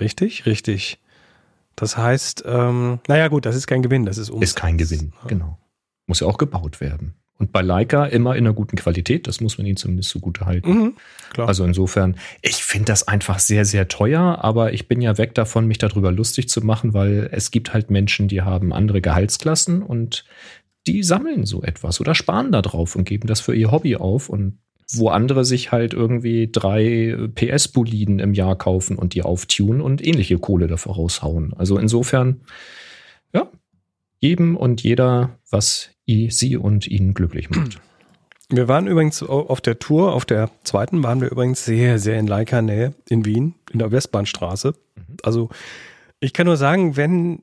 Richtig? 0.00 0.46
Richtig. 0.46 0.98
Das 1.76 1.98
heißt, 1.98 2.44
ähm, 2.46 3.00
naja 3.06 3.28
gut, 3.28 3.44
das 3.44 3.54
ist 3.54 3.66
kein 3.66 3.82
Gewinn, 3.82 4.06
das 4.06 4.16
ist 4.16 4.30
Umsatz. 4.30 4.48
Ist 4.48 4.56
kein 4.56 4.78
Gewinn, 4.78 5.12
genau. 5.26 5.58
Muss 6.06 6.20
ja 6.20 6.26
auch 6.26 6.38
gebaut 6.38 6.80
werden. 6.80 7.14
Und 7.38 7.50
bei 7.50 7.62
Leica 7.62 8.06
immer 8.06 8.36
in 8.36 8.46
einer 8.46 8.54
guten 8.54 8.76
Qualität, 8.76 9.26
das 9.26 9.40
muss 9.40 9.58
man 9.58 9.66
ihnen 9.66 9.76
zumindest 9.76 10.10
zugute 10.10 10.46
halten. 10.46 10.70
Mhm, 10.70 10.94
also 11.36 11.64
insofern, 11.64 12.16
ich 12.42 12.62
finde 12.62 12.86
das 12.86 13.08
einfach 13.08 13.40
sehr, 13.40 13.64
sehr 13.64 13.88
teuer, 13.88 14.38
aber 14.42 14.72
ich 14.72 14.86
bin 14.86 15.00
ja 15.00 15.18
weg 15.18 15.34
davon, 15.34 15.66
mich 15.66 15.78
darüber 15.78 16.12
lustig 16.12 16.48
zu 16.48 16.60
machen, 16.64 16.94
weil 16.94 17.28
es 17.32 17.50
gibt 17.50 17.74
halt 17.74 17.90
Menschen, 17.90 18.28
die 18.28 18.42
haben 18.42 18.72
andere 18.72 19.00
Gehaltsklassen 19.00 19.82
und 19.82 20.24
die 20.86 21.02
sammeln 21.02 21.44
so 21.44 21.62
etwas 21.62 22.00
oder 22.00 22.14
sparen 22.14 22.52
da 22.52 22.62
drauf 22.62 22.94
und 22.94 23.04
geben 23.04 23.26
das 23.26 23.40
für 23.40 23.54
ihr 23.54 23.72
Hobby 23.72 23.96
auf 23.96 24.28
und 24.28 24.58
wo 24.92 25.08
andere 25.08 25.44
sich 25.44 25.72
halt 25.72 25.94
irgendwie 25.94 26.48
drei 26.52 27.16
PS-Boliden 27.34 28.18
im 28.18 28.34
Jahr 28.34 28.56
kaufen 28.56 28.96
und 28.96 29.14
die 29.14 29.22
auftunen 29.22 29.80
und 29.80 30.06
ähnliche 30.06 30.38
Kohle 30.38 30.66
dafür 30.66 30.92
raushauen. 30.92 31.54
Also 31.54 31.78
insofern, 31.78 32.42
ja, 33.32 33.50
jedem 34.24 34.56
und 34.56 34.82
jeder, 34.82 35.38
was 35.50 35.90
sie 36.06 36.56
und 36.56 36.86
ihn 36.86 37.12
glücklich 37.14 37.50
macht. 37.50 37.80
Wir 38.48 38.68
waren 38.68 38.86
übrigens 38.86 39.22
auf 39.22 39.60
der 39.60 39.78
Tour, 39.78 40.14
auf 40.14 40.24
der 40.24 40.50
zweiten 40.64 41.02
waren 41.02 41.20
wir 41.20 41.30
übrigens 41.30 41.64
sehr, 41.64 41.98
sehr 41.98 42.18
in 42.18 42.26
Leica-Nähe 42.26 42.94
in 43.08 43.24
Wien, 43.24 43.54
in 43.70 43.78
der 43.78 43.92
Westbahnstraße. 43.92 44.74
Mhm. 44.96 45.16
Also 45.22 45.48
ich 46.20 46.32
kann 46.32 46.46
nur 46.46 46.56
sagen, 46.56 46.96
wenn 46.96 47.42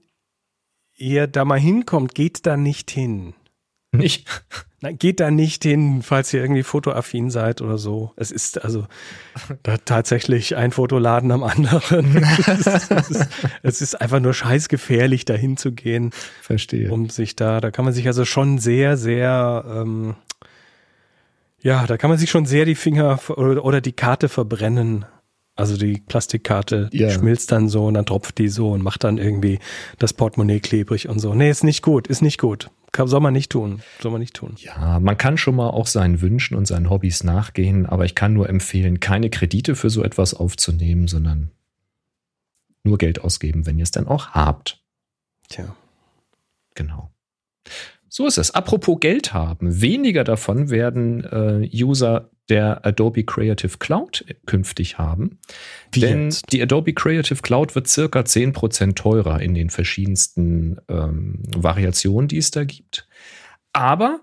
ihr 0.95 1.27
da 1.27 1.45
mal 1.45 1.59
hinkommt, 1.59 2.15
geht 2.15 2.45
da 2.45 2.57
nicht 2.57 2.91
hin. 2.91 3.33
Nicht? 3.91 4.25
Nein, 4.79 4.98
geht 4.98 5.19
da 5.19 5.29
nicht 5.29 5.63
hin, 5.63 6.01
falls 6.01 6.33
ihr 6.33 6.41
irgendwie 6.41 6.63
fotoaffin 6.63 7.29
seid 7.29 7.62
oder 7.62 7.77
so. 7.77 8.13
Es 8.15 8.31
ist 8.31 8.63
also 8.63 8.88
da 9.63 9.77
tatsächlich 9.77 10.55
ein 10.55 10.71
Fotoladen 10.71 11.31
am 11.31 11.43
anderen. 11.43 12.15
es, 12.48 13.10
ist, 13.10 13.27
es 13.62 13.81
ist 13.81 14.01
einfach 14.01 14.19
nur 14.19 14.33
scheißgefährlich, 14.33 15.25
da 15.25 15.36
hinzugehen. 15.36 16.12
Verstehe. 16.41 16.89
Um 16.89 17.10
sich 17.10 17.36
da, 17.36 17.60
da 17.60 17.69
kann 17.69 17.86
man 17.86 17.93
sich 17.93 18.07
also 18.07 18.25
schon 18.25 18.57
sehr, 18.57 18.98
sehr, 18.98 19.65
ähm, 19.67 20.15
ja, 21.62 21.86
da 21.86 21.98
kann 21.98 22.10
man 22.10 22.17
sich 22.17 22.31
schon 22.31 22.45
sehr 22.45 22.65
die 22.65 22.75
Finger 22.75 23.19
oder, 23.29 23.63
oder 23.63 23.81
die 23.81 23.93
Karte 23.93 24.29
verbrennen. 24.29 25.05
Also 25.55 25.77
die 25.77 26.01
Plastikkarte 26.07 26.89
die 26.91 27.01
yeah. 27.01 27.12
schmilzt 27.12 27.51
dann 27.51 27.67
so 27.67 27.86
und 27.86 27.93
dann 27.93 28.05
tropft 28.05 28.38
die 28.39 28.48
so 28.48 28.71
und 28.71 28.81
macht 28.81 29.03
dann 29.03 29.17
irgendwie 29.17 29.60
das 30.00 30.13
Portemonnaie 30.13 30.62
klebrig 30.62 31.07
und 31.10 31.19
so. 31.19 31.36
Nee, 31.36 31.51
ist 31.51 31.63
nicht 31.63 31.83
gut, 31.83 32.07
ist 32.07 32.21
nicht 32.21 32.39
gut. 32.39 32.71
Soll 32.95 33.21
man 33.21 33.33
nicht 33.33 33.51
tun. 33.51 33.81
Soll 34.00 34.12
man 34.12 34.19
nicht 34.19 34.36
tun. 34.36 34.55
Ja, 34.57 35.00
man 35.00 35.17
kann 35.17 35.38
schon 35.38 35.55
mal 35.55 35.69
auch 35.69 35.88
seinen 35.88 36.21
Wünschen 36.21 36.55
und 36.55 36.65
seinen 36.65 36.89
Hobbys 36.89 37.24
nachgehen, 37.24 37.86
aber 37.86 38.05
ich 38.05 38.15
kann 38.15 38.33
nur 38.33 38.50
empfehlen, 38.50 39.00
keine 39.00 39.29
Kredite 39.29 39.75
für 39.75 39.89
so 39.89 40.03
etwas 40.03 40.33
aufzunehmen, 40.33 41.07
sondern 41.07 41.51
nur 42.83 42.98
Geld 42.98 43.21
ausgeben, 43.24 43.65
wenn 43.65 43.77
ihr 43.77 43.83
es 43.83 43.91
dann 43.91 44.07
auch 44.07 44.29
habt. 44.29 44.83
Tja. 45.48 45.75
Genau. 46.75 47.12
So 48.10 48.27
ist 48.27 48.38
es. 48.38 48.51
Apropos 48.51 49.00
Geld 49.00 49.33
haben. 49.33 49.81
Weniger 49.81 50.24
davon 50.24 50.69
werden 50.69 51.24
äh, 51.24 51.69
User 51.74 52.29
der 52.51 52.86
Adobe 52.86 53.24
Creative 53.24 53.77
Cloud 53.79 54.25
künftig 54.46 54.98
haben. 54.98 55.39
Wie 55.93 56.01
Denn 56.01 56.25
jetzt? 56.25 56.51
die 56.51 56.62
Adobe 56.62 56.93
Creative 56.93 57.41
Cloud 57.41 57.75
wird 57.75 57.88
circa 57.88 58.20
10% 58.20 58.96
teurer 58.96 59.41
in 59.41 59.53
den 59.53 59.70
verschiedensten 59.70 60.77
ähm, 60.89 61.41
Variationen, 61.55 62.27
die 62.27 62.38
es 62.38 62.51
da 62.51 62.65
gibt. 62.65 63.08
Aber 63.72 64.20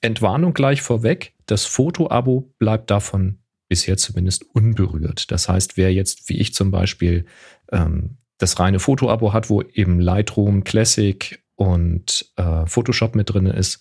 Entwarnung 0.00 0.54
gleich 0.54 0.82
vorweg, 0.82 1.34
das 1.46 1.64
Foto-Abo 1.66 2.52
bleibt 2.58 2.90
davon 2.90 3.38
bisher 3.68 3.96
zumindest 3.96 4.44
unberührt. 4.54 5.30
Das 5.30 5.48
heißt, 5.48 5.76
wer 5.76 5.92
jetzt, 5.92 6.28
wie 6.28 6.38
ich 6.38 6.54
zum 6.54 6.72
Beispiel, 6.72 7.26
ähm, 7.70 8.18
das 8.38 8.58
reine 8.58 8.80
Foto-Abo 8.80 9.32
hat, 9.32 9.50
wo 9.50 9.62
eben 9.62 10.00
Lightroom 10.00 10.64
Classic 10.64 11.42
und 11.54 12.32
äh, 12.36 12.66
Photoshop 12.66 13.14
mit 13.14 13.32
drin 13.32 13.46
ist, 13.46 13.80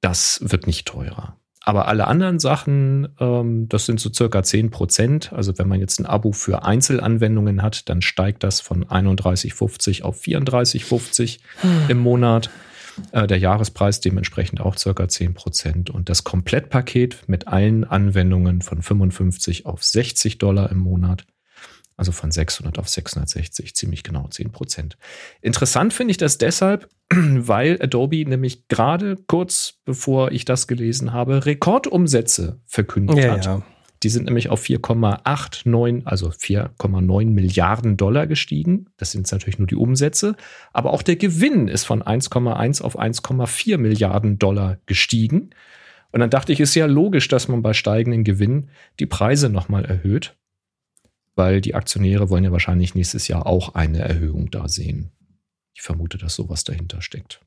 das 0.00 0.40
wird 0.42 0.66
nicht 0.66 0.86
teurer. 0.86 1.38
Aber 1.62 1.88
alle 1.88 2.06
anderen 2.06 2.38
Sachen, 2.38 3.08
ähm, 3.20 3.68
das 3.68 3.86
sind 3.86 4.00
so 4.00 4.10
circa 4.12 4.42
10 4.42 4.70
Prozent. 4.70 5.32
Also 5.32 5.58
wenn 5.58 5.68
man 5.68 5.78
jetzt 5.78 6.00
ein 6.00 6.06
Abo 6.06 6.32
für 6.32 6.64
Einzelanwendungen 6.64 7.62
hat, 7.62 7.88
dann 7.88 8.00
steigt 8.00 8.44
das 8.44 8.60
von 8.60 8.84
31,50 8.84 10.02
auf 10.02 10.22
34,50 10.22 11.38
hm. 11.60 11.70
im 11.88 11.98
Monat. 11.98 12.50
Äh, 13.12 13.26
der 13.26 13.38
Jahrespreis 13.38 14.00
dementsprechend 14.00 14.60
auch 14.60 14.76
circa 14.76 15.08
10 15.08 15.34
Prozent. 15.34 15.90
Und 15.90 16.08
das 16.08 16.24
Komplettpaket 16.24 17.24
mit 17.28 17.48
allen 17.48 17.84
Anwendungen 17.84 18.62
von 18.62 18.82
55 18.82 19.66
auf 19.66 19.84
60 19.84 20.38
Dollar 20.38 20.70
im 20.70 20.78
Monat 20.78 21.26
also 22.00 22.12
von 22.12 22.30
600 22.30 22.78
auf 22.78 22.88
660, 22.88 23.74
ziemlich 23.76 24.02
genau 24.02 24.26
10 24.26 24.52
Prozent. 24.52 24.96
Interessant 25.42 25.92
finde 25.92 26.12
ich 26.12 26.16
das 26.16 26.38
deshalb, 26.38 26.88
weil 27.10 27.78
Adobe 27.78 28.24
nämlich 28.24 28.68
gerade 28.68 29.16
kurz 29.26 29.74
bevor 29.84 30.32
ich 30.32 30.46
das 30.46 30.66
gelesen 30.66 31.12
habe, 31.12 31.44
Rekordumsätze 31.44 32.58
verkündet 32.64 33.18
ja, 33.18 33.32
hat. 33.32 33.44
Ja. 33.44 33.62
Die 34.02 34.08
sind 34.08 34.24
nämlich 34.24 34.48
auf 34.48 34.64
4,89, 34.64 36.06
also 36.06 36.30
4,9 36.30 37.26
Milliarden 37.26 37.98
Dollar 37.98 38.26
gestiegen. 38.26 38.86
Das 38.96 39.12
sind 39.12 39.30
natürlich 39.30 39.58
nur 39.58 39.68
die 39.68 39.76
Umsätze. 39.76 40.36
Aber 40.72 40.94
auch 40.94 41.02
der 41.02 41.16
Gewinn 41.16 41.68
ist 41.68 41.84
von 41.84 42.02
1,1 42.02 42.80
auf 42.80 42.98
1,4 42.98 43.76
Milliarden 43.76 44.38
Dollar 44.38 44.78
gestiegen. 44.86 45.50
Und 46.12 46.20
dann 46.20 46.30
dachte 46.30 46.54
ich, 46.54 46.60
ist 46.60 46.74
ja 46.74 46.86
logisch, 46.86 47.28
dass 47.28 47.48
man 47.48 47.60
bei 47.60 47.74
steigenden 47.74 48.24
Gewinnen 48.24 48.70
die 49.00 49.06
Preise 49.06 49.50
nochmal 49.50 49.84
erhöht 49.84 50.34
weil 51.34 51.60
die 51.60 51.74
Aktionäre 51.74 52.30
wollen 52.30 52.44
ja 52.44 52.52
wahrscheinlich 52.52 52.94
nächstes 52.94 53.28
Jahr 53.28 53.46
auch 53.46 53.74
eine 53.74 54.00
Erhöhung 54.00 54.50
da 54.50 54.68
sehen. 54.68 55.12
Ich 55.74 55.82
vermute, 55.82 56.18
dass 56.18 56.34
sowas 56.34 56.64
dahinter 56.64 57.00
steckt. 57.00 57.40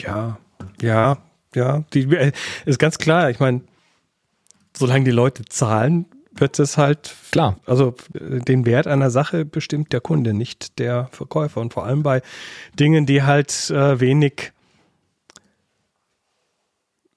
Ja, 0.00 0.38
ja, 0.80 1.18
ja. 1.54 1.84
Die, 1.92 2.02
äh, 2.14 2.32
ist 2.64 2.78
ganz 2.78 2.98
klar. 2.98 3.30
Ich 3.30 3.40
meine, 3.40 3.62
solange 4.76 5.04
die 5.04 5.10
Leute 5.10 5.44
zahlen, 5.44 6.06
wird 6.32 6.58
es 6.58 6.76
halt 6.76 7.14
klar. 7.30 7.60
Also 7.66 7.94
äh, 8.14 8.40
den 8.40 8.66
Wert 8.66 8.86
einer 8.86 9.10
Sache 9.10 9.44
bestimmt 9.44 9.92
der 9.92 10.00
Kunde, 10.00 10.34
nicht 10.34 10.78
der 10.78 11.08
Verkäufer. 11.12 11.60
Und 11.60 11.72
vor 11.72 11.84
allem 11.84 12.02
bei 12.02 12.22
Dingen, 12.78 13.06
die 13.06 13.22
halt 13.22 13.70
äh, 13.70 14.00
wenig, 14.00 14.52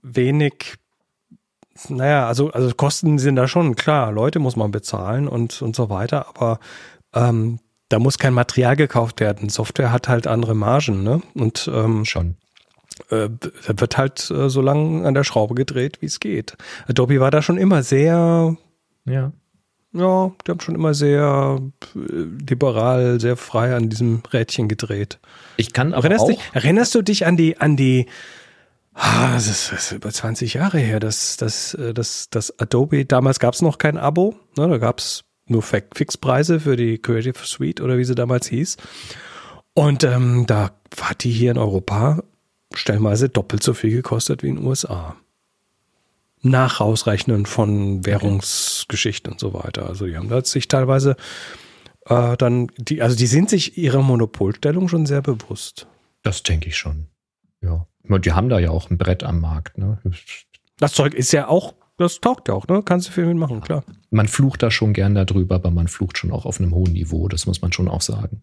wenig 0.02 0.76
naja, 1.90 2.28
also, 2.28 2.52
also 2.52 2.74
Kosten 2.76 3.20
sind 3.20 3.36
da 3.36 3.48
schon 3.48 3.76
klar. 3.76 4.12
Leute 4.12 4.40
muss 4.40 4.56
man 4.56 4.72
bezahlen 4.72 5.28
und, 5.28 5.62
und 5.62 5.76
so 5.76 5.90
weiter, 5.90 6.28
aber 6.30 6.60
ähm, 7.14 7.60
da 7.90 8.00
muss 8.00 8.18
kein 8.18 8.34
Material 8.34 8.76
gekauft 8.76 9.20
werden. 9.20 9.50
Software 9.50 9.92
hat 9.92 10.10
halt 10.10 10.28
andere 10.28 10.56
Margen, 10.56 11.04
ne? 11.04 11.22
Und 11.34 11.70
ähm, 11.74 12.06
schon. 12.06 12.36
Äh, 13.10 13.30
da 13.40 13.80
wird 13.80 13.98
halt 13.98 14.30
äh, 14.32 14.50
so 14.50 14.62
lange 14.62 15.08
an 15.08 15.14
der 15.14 15.24
Schraube 15.24 15.56
gedreht, 15.56 16.02
wie 16.02 16.08
es 16.08 16.20
geht. 16.20 16.58
Adobe 16.88 17.20
war 17.20 17.32
da 17.32 17.42
schon 17.42 17.58
immer 17.58 17.84
sehr, 17.84 18.58
ja, 19.06 19.32
ja, 19.94 20.32
die 20.46 20.52
haben 20.52 20.60
schon 20.60 20.76
immer 20.76 20.94
sehr 20.94 21.60
äh, 21.96 22.00
liberal, 22.50 23.20
sehr 23.20 23.38
frei 23.38 23.76
an 23.76 23.90
diesem 23.90 24.22
Rädchen 24.32 24.68
gedreht. 24.68 25.20
Ich 25.56 25.74
kann 25.74 25.94
aber 25.94 26.04
erinnerst 26.04 26.24
auch. 26.24 26.30
Dich, 26.30 26.40
erinnerst 26.54 26.94
du 26.96 27.02
dich 27.02 27.26
an 27.26 27.38
die, 27.38 27.58
an 27.58 27.78
die 27.78 28.08
Ah, 29.00 29.34
das 29.34 29.48
ist, 29.48 29.72
das 29.72 29.86
ist 29.86 29.92
über 29.92 30.12
20 30.12 30.56
Jahre 30.56 30.80
her, 30.80 31.00
dass 31.00 31.38
das, 31.38 31.76
äh, 31.76 31.94
das, 31.94 32.32
das 32.32 32.60
Adobe, 32.60 33.06
damals 33.06 33.40
gab 33.40 33.54
es 33.54 33.62
noch 33.62 33.78
kein 33.78 33.96
Abo, 33.96 34.36
ne, 34.58 34.68
da 34.68 34.80
gab 34.80 34.98
es 34.98 35.24
nur 35.46 35.62
Fixpreise 35.62 36.60
für 36.60 36.76
die 36.76 36.98
Creative 36.98 37.38
Suite 37.46 37.80
oder 37.80 38.00
wie 38.00 38.04
sie 38.04 38.16
damals 38.16 38.48
hieß. 38.48 38.78
Und 39.76 40.04
ähm, 40.04 40.46
da 40.48 40.72
hat 41.00 41.24
die 41.24 41.32
hier 41.32 41.52
in 41.52 41.60
Europa 41.60 42.24
stellenweise 42.74 43.30
doppelt 43.30 43.62
so 43.62 43.76
viel 43.76 43.92
gekostet 43.92 44.42
wie 44.42 44.50
in 44.50 44.56
den 44.56 44.66
USA. 44.66 45.16
Nach 46.42 46.82
Ausrechnen 46.82 47.46
von 47.46 48.04
Währungsgeschichten 48.04 49.34
und 49.34 49.40
so 49.40 49.54
weiter. 49.54 49.86
Also 49.86 50.08
die 50.08 50.18
haben 50.18 50.44
sich 50.44 50.68
teilweise 50.68 51.16
äh, 52.08 52.36
dann, 52.36 52.72
die, 52.78 53.04
also 53.04 53.16
die 53.16 53.28
sind 53.28 53.52
sich 53.52 53.78
ihrer 53.78 54.02
Monopolstellung 54.02 54.88
schon 54.90 55.06
sehr 55.06 55.22
bewusst. 55.22 55.86
Das 56.24 56.42
denke 56.42 56.70
ich 56.70 56.78
schon. 56.78 57.08
Ja. 57.62 57.86
Die 58.10 58.32
haben 58.32 58.50
da 58.50 58.60
ja 58.60 58.70
auch 58.70 58.90
ein 58.90 58.98
Brett 58.98 59.24
am 59.24 59.42
Markt. 59.42 59.78
Ne? 59.78 60.00
Das 60.80 60.94
Zeug 60.94 61.14
ist 61.14 61.32
ja 61.32 61.48
auch, 61.48 61.74
das 61.98 62.20
taugt 62.22 62.48
ja 62.48 62.54
auch, 62.54 62.68
ne? 62.68 62.82
Kannst 62.84 63.08
du 63.08 63.12
viel 63.12 63.26
mitmachen, 63.26 63.62
klar. 63.62 63.84
Man 64.12 64.28
flucht 64.28 64.62
da 64.64 64.72
schon 64.72 64.94
gern 64.94 65.16
darüber, 65.16 65.56
aber 65.56 65.72
man 65.72 65.88
flucht 65.88 66.18
schon 66.18 66.32
auch 66.32 66.46
auf 66.46 66.60
einem 66.60 66.74
hohen 66.74 66.94
Niveau, 66.94 67.28
das 67.28 67.48
muss 67.48 67.62
man 67.62 67.72
schon 67.72 67.88
auch 67.88 68.02
sagen. 68.02 68.42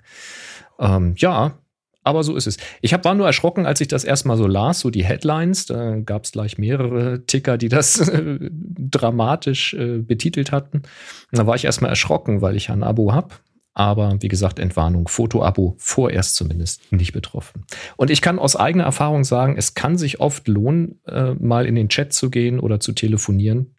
Ähm, 0.78 1.14
ja, 1.16 1.58
aber 2.02 2.22
so 2.22 2.36
ist 2.36 2.46
es. 2.46 2.58
Ich 2.82 2.92
hab, 2.92 3.04
war 3.04 3.14
nur 3.14 3.26
erschrocken, 3.26 3.64
als 3.64 3.80
ich 3.80 3.88
das 3.88 4.04
erstmal 4.04 4.36
so 4.36 4.46
las, 4.46 4.80
so 4.80 4.90
die 4.90 5.04
Headlines. 5.04 5.66
Da 5.66 5.96
gab 6.00 6.24
es 6.24 6.32
gleich 6.32 6.58
mehrere 6.58 7.24
Ticker, 7.24 7.56
die 7.56 7.70
das 7.70 7.94
dramatisch 8.50 9.72
äh, 9.72 9.98
betitelt 9.98 10.52
hatten. 10.52 10.78
Und 10.78 11.38
da 11.38 11.46
war 11.46 11.54
ich 11.54 11.64
erstmal 11.64 11.90
erschrocken, 11.90 12.42
weil 12.42 12.56
ich 12.56 12.70
ein 12.70 12.82
Abo 12.82 13.12
habe 13.12 13.34
Aber 13.74 14.16
wie 14.20 14.28
gesagt, 14.28 14.60
Entwarnung, 14.60 15.08
Fotoabo 15.08 15.74
vorerst 15.78 16.36
zumindest 16.36 16.92
nicht 16.92 17.12
betroffen. 17.12 17.64
Und 17.96 18.10
ich 18.10 18.22
kann 18.22 18.38
aus 18.38 18.54
eigener 18.54 18.84
Erfahrung 18.84 19.24
sagen, 19.24 19.56
es 19.58 19.74
kann 19.74 19.98
sich 19.98 20.20
oft 20.20 20.46
lohnen, 20.46 21.00
äh, 21.06 21.34
mal 21.34 21.66
in 21.66 21.74
den 21.74 21.88
Chat 21.88 22.12
zu 22.12 22.30
gehen 22.30 22.60
oder 22.60 22.78
zu 22.78 22.92
telefonieren 22.92 23.74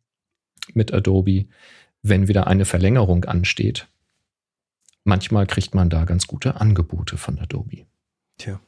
mit 0.74 0.94
Adobe, 0.94 1.46
wenn 2.02 2.28
wieder 2.28 2.48
eine 2.48 2.66
Verlängerung 2.66 3.24
ansteht. 3.24 3.88
Manchmal 5.06 5.48
kriegt 5.48 5.74
man 5.76 5.90
da 5.90 6.04
ganz 6.04 6.28
gute 6.28 6.60
Angebote 6.60 7.18
von 7.18 7.40
Adobe. 7.40 7.86
Tja. 8.38 8.60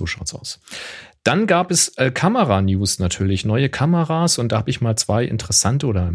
So 0.00 0.06
schaut's 0.06 0.32
aus. 0.34 0.60
Dann 1.24 1.46
gab 1.46 1.70
es 1.70 1.88
äh, 1.98 2.10
Kamera-News 2.10 3.00
natürlich, 3.00 3.44
neue 3.44 3.68
Kameras 3.68 4.38
und 4.38 4.50
da 4.50 4.56
habe 4.56 4.70
ich 4.70 4.80
mal 4.80 4.96
zwei 4.96 5.24
interessante 5.24 5.86
oder 5.86 6.10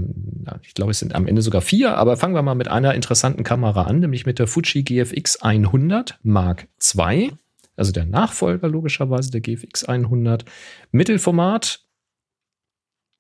ich 0.64 0.74
glaube, 0.74 0.90
es 0.90 0.98
sind 0.98 1.14
am 1.14 1.28
Ende 1.28 1.44
sogar 1.44 1.62
vier, 1.62 1.96
aber 1.96 2.18
fangen 2.18 2.34
wir 2.34 2.42
mal 2.42 2.56
mit 2.56 2.68
einer 2.68 2.96
interessanten 2.96 3.44
Kamera 3.44 3.84
an, 3.84 4.00
nämlich 4.00 4.26
mit 4.26 4.40
der 4.40 4.48
Fuji 4.48 4.82
GFX 4.82 5.44
100 5.44 6.18
Mark 6.24 6.68
II, 6.96 7.34
also 7.76 7.92
der 7.92 8.08
Nachfolger 8.08 8.68
logischerweise 8.68 9.30
der 9.30 9.42
GFX 9.42 9.84
100. 9.84 10.46
Mittelformat, 10.92 11.82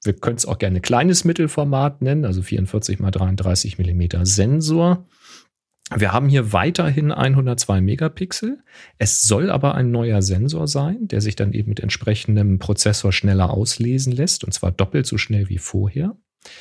wir 0.03 0.13
können 0.13 0.37
es 0.37 0.47
auch 0.47 0.57
gerne 0.57 0.81
kleines 0.81 1.25
Mittelformat 1.25 2.01
nennen, 2.01 2.25
also 2.25 2.41
44 2.41 2.99
x 2.99 3.11
33 3.11 3.77
mm 3.77 4.23
Sensor. 4.23 5.05
Wir 5.93 6.13
haben 6.13 6.29
hier 6.29 6.51
weiterhin 6.51 7.11
102 7.11 7.79
Megapixel. 7.79 8.63
Es 8.97 9.21
soll 9.21 9.51
aber 9.51 9.75
ein 9.75 9.91
neuer 9.91 10.23
Sensor 10.23 10.67
sein, 10.67 11.07
der 11.07 11.21
sich 11.21 11.35
dann 11.35 11.53
eben 11.53 11.69
mit 11.69 11.79
entsprechendem 11.79 12.57
Prozessor 12.57 13.13
schneller 13.13 13.51
auslesen 13.51 14.11
lässt, 14.11 14.43
und 14.43 14.51
zwar 14.51 14.71
doppelt 14.71 15.05
so 15.05 15.17
schnell 15.17 15.47
wie 15.47 15.59
vorher. 15.59 16.15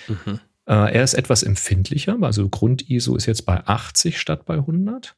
Mhm. 0.08 0.40
Äh, 0.66 0.94
er 0.94 1.04
ist 1.04 1.14
etwas 1.14 1.42
empfindlicher, 1.42 2.16
also 2.20 2.48
Grund-ISO 2.48 3.16
ist 3.16 3.26
jetzt 3.26 3.46
bei 3.46 3.66
80 3.66 4.18
statt 4.18 4.44
bei 4.44 4.54
100. 4.54 5.14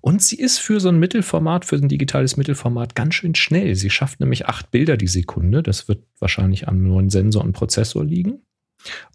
Und 0.00 0.22
sie 0.22 0.36
ist 0.36 0.58
für 0.58 0.80
so 0.80 0.88
ein 0.88 0.98
Mittelformat, 0.98 1.64
für 1.64 1.76
ein 1.76 1.88
digitales 1.88 2.36
Mittelformat 2.36 2.94
ganz 2.94 3.14
schön 3.14 3.34
schnell. 3.34 3.74
Sie 3.74 3.90
schafft 3.90 4.20
nämlich 4.20 4.46
acht 4.46 4.70
Bilder 4.70 4.96
die 4.96 5.08
Sekunde. 5.08 5.62
Das 5.62 5.88
wird 5.88 6.04
wahrscheinlich 6.18 6.68
am 6.68 6.82
neuen 6.82 7.10
Sensor 7.10 7.44
und 7.44 7.52
Prozessor 7.52 8.04
liegen. 8.04 8.42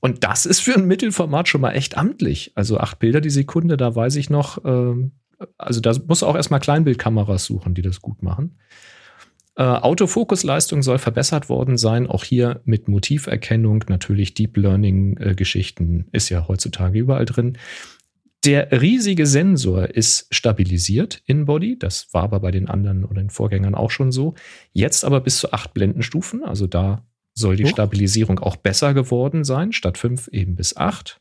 Und 0.02 0.24
das 0.24 0.46
ist 0.46 0.60
für 0.60 0.76
ein 0.76 0.86
Mittelformat 0.86 1.48
schon 1.48 1.62
mal 1.62 1.72
echt 1.72 1.98
amtlich. 1.98 2.52
Also 2.56 2.78
acht 2.78 3.00
Bilder 3.00 3.22
die 3.22 3.30
Sekunde, 3.30 3.78
da 3.78 3.96
weiß 3.96 4.16
ich 4.18 4.30
noch, 4.30 4.64
äh, 4.66 5.10
also 5.58 5.82
da 5.82 5.94
muss 6.08 6.24
auch 6.24 6.36
erstmal 6.36 6.60
Kleinbildkameras 6.60 7.46
suchen, 7.46 7.74
die 7.74 7.82
das 7.82 8.02
gut 8.02 8.24
machen. 8.24 8.58
Äh, 9.56 9.64
Autofokusleistung 9.64 10.82
soll 10.82 10.98
verbessert 10.98 11.48
worden 11.48 11.78
sein, 11.78 12.08
auch 12.08 12.24
hier 12.24 12.62
mit 12.66 12.88
Motiverkennung, 12.88 13.86
natürlich 13.88 14.34
Deep 14.34 14.58
Learning-Geschichten 14.58 16.08
äh, 16.12 16.18
ist 16.18 16.30
ja 16.30 16.48
heutzutage 16.48 16.98
überall 16.98 17.26
drin. 17.26 17.58
Der 18.46 18.82
riesige 18.82 19.26
Sensor 19.26 19.90
ist 19.90 20.28
stabilisiert 20.32 21.22
in 21.26 21.46
Body. 21.46 21.80
Das 21.80 22.14
war 22.14 22.24
aber 22.24 22.42
bei 22.42 22.52
den 22.52 22.68
anderen 22.68 23.06
oder 23.06 23.22
den 23.22 23.30
Vorgängern 23.30 23.74
auch 23.74 23.92
schon 23.92 24.12
so. 24.12 24.34
Jetzt 24.74 25.06
aber 25.06 25.22
bis 25.22 25.38
zu 25.38 25.54
acht 25.54 25.74
Blendenstufen. 25.74 26.44
Also 26.44 26.68
da 26.68 27.06
soll 27.34 27.56
die 27.56 27.68
Stabilisierung 27.68 28.40
auch 28.40 28.56
besser 28.56 28.94
geworden 28.94 29.44
sein, 29.44 29.72
statt 29.72 29.98
fünf 29.98 30.28
eben 30.30 30.56
bis 30.56 30.78
acht. 30.78 31.20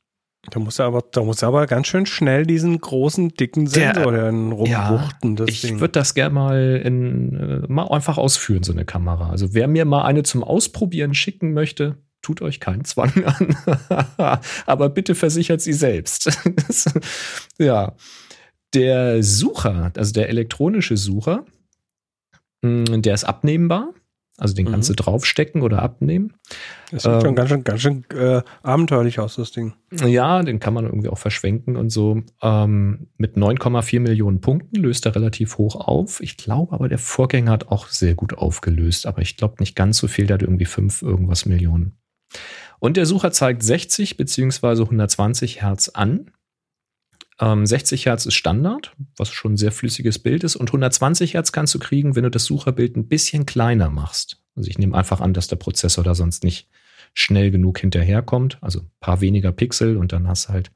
Da 0.51 0.59
muss 0.59 0.81
er 0.81 0.87
aber, 0.87 1.05
da 1.13 1.23
muss 1.23 1.41
er 1.43 1.49
aber 1.49 1.67
ganz 1.69 1.87
schön 1.87 2.05
schnell 2.05 2.45
diesen 2.45 2.81
großen, 2.81 3.29
dicken 3.29 3.69
Sensor 3.69 4.11
der, 4.11 4.31
rumwuchten. 4.31 5.37
Ja, 5.37 5.45
ich 5.47 5.79
würde 5.79 5.93
das 5.93 6.15
gerne 6.15 6.35
mal 6.35 6.83
in, 6.85 7.37
äh, 7.37 7.73
mal 7.73 7.87
einfach 7.89 8.19
ausführen, 8.19 8.65
so 8.65 8.73
eine 8.73 8.85
Kamera. 8.85 9.31
Also 9.31 9.55
wer 9.55 9.69
mir 9.69 9.85
mal 9.85 10.03
eine 10.03 10.25
zum 10.25 10.43
Ausprobieren 10.43 11.15
schicken 11.15 11.53
möchte, 11.53 11.97
tut 12.23 12.43
euch 12.43 12.59
keinen 12.59 12.85
Zwang 12.85 13.13
an. 13.25 13.57
aber 14.67 14.89
bitte 14.89 15.15
versichert 15.15 15.61
sie 15.61 15.73
selbst. 15.73 16.37
ja. 17.59 17.95
Der 18.75 19.23
Sucher, 19.23 19.93
also 19.97 20.13
der 20.13 20.29
elektronische 20.29 20.97
Sucher, 20.97 21.45
mm, 22.63 23.03
der 23.03 23.15
ist 23.15 23.25
abnehmbar. 23.25 23.93
Also 24.43 24.57
den 24.57 24.69
kannst 24.69 24.91
mhm. 24.91 24.97
du 24.97 25.05
draufstecken 25.05 25.63
oder 25.63 25.83
abnehmen. 25.83 26.33
Das 26.91 27.05
sieht 27.05 27.13
ähm, 27.13 27.21
schon 27.21 27.35
ganz 27.37 27.49
schön, 27.49 27.63
ganz 27.63 27.81
schön 27.81 28.05
äh, 28.11 28.43
abenteuerlich 28.65 29.21
aus, 29.21 29.37
das 29.37 29.53
Ding. 29.53 29.75
Ja, 29.93 30.43
den 30.43 30.59
kann 30.59 30.75
man 30.75 30.85
irgendwie 30.85 31.11
auch 31.11 31.19
verschwenken 31.19 31.77
und 31.77 31.91
so. 31.91 32.25
Ähm, 32.43 33.07
mit 33.19 33.37
9,4 33.37 34.01
Millionen 34.01 34.41
Punkten 34.41 34.81
löst 34.81 35.07
er 35.07 35.15
relativ 35.15 35.59
hoch 35.59 35.77
auf. 35.77 36.21
Ich 36.21 36.37
glaube 36.37 36.73
aber, 36.73 36.89
der 36.89 36.99
Vorgänger 36.99 37.53
hat 37.53 37.69
auch 37.69 37.87
sehr 37.87 38.17
gut 38.17 38.37
aufgelöst, 38.37 39.07
aber 39.07 39.23
ich 39.23 39.37
glaube 39.37 39.55
nicht 39.61 39.77
ganz 39.77 39.99
so 39.99 40.09
viel, 40.09 40.27
der 40.27 40.35
hat 40.35 40.43
irgendwie 40.43 40.65
5 40.65 41.03
irgendwas 41.03 41.47
Millionen. 41.47 41.97
Und 42.81 42.97
der 42.97 43.07
Sucher 43.07 43.31
zeigt 43.31 43.63
60 43.63 44.17
beziehungsweise 44.17 44.83
120 44.83 45.63
Hertz 45.63 45.89
an. 45.91 46.33
Ähm, 47.41 47.67
60 47.67 48.07
Hertz 48.07 48.27
ist 48.27 48.35
Standard, 48.35 48.95
was 49.17 49.31
schon 49.31 49.55
ein 49.55 49.57
sehr 49.57 49.73
flüssiges 49.73 50.19
Bild 50.19 50.45
ist. 50.45 50.57
Und 50.57 50.69
120 50.69 51.35
Hertz 51.35 51.53
kannst 51.53 51.75
du 51.75 51.79
kriegen, 51.79 52.15
wenn 52.17 52.25
du 52.25 52.31
das 52.31 52.45
Sucherbild 52.45 52.97
ein 52.97 53.09
bisschen 53.09 53.47
kleiner 53.47 53.91
machst. 53.91 54.43
Also 54.55 54.69
ich 54.69 54.79
nehme 54.79 54.97
einfach 54.97 55.21
an, 55.21 55.35
dass 55.35 55.49
der 55.49 55.57
Prozessor 55.57 56.05
da 56.05 56.15
sonst 56.15 56.45
nicht 56.45 56.69
schnell 57.15 57.51
genug 57.51 57.79
hinterherkommt. 57.79 58.59
Also 58.61 58.81
ein 58.81 58.91
paar 59.01 59.21
weniger 59.21 59.53
Pixel 59.53 59.97
und 59.97 60.13
dann 60.13 60.29
hast 60.29 60.49
du 60.49 60.53
halt 60.53 60.71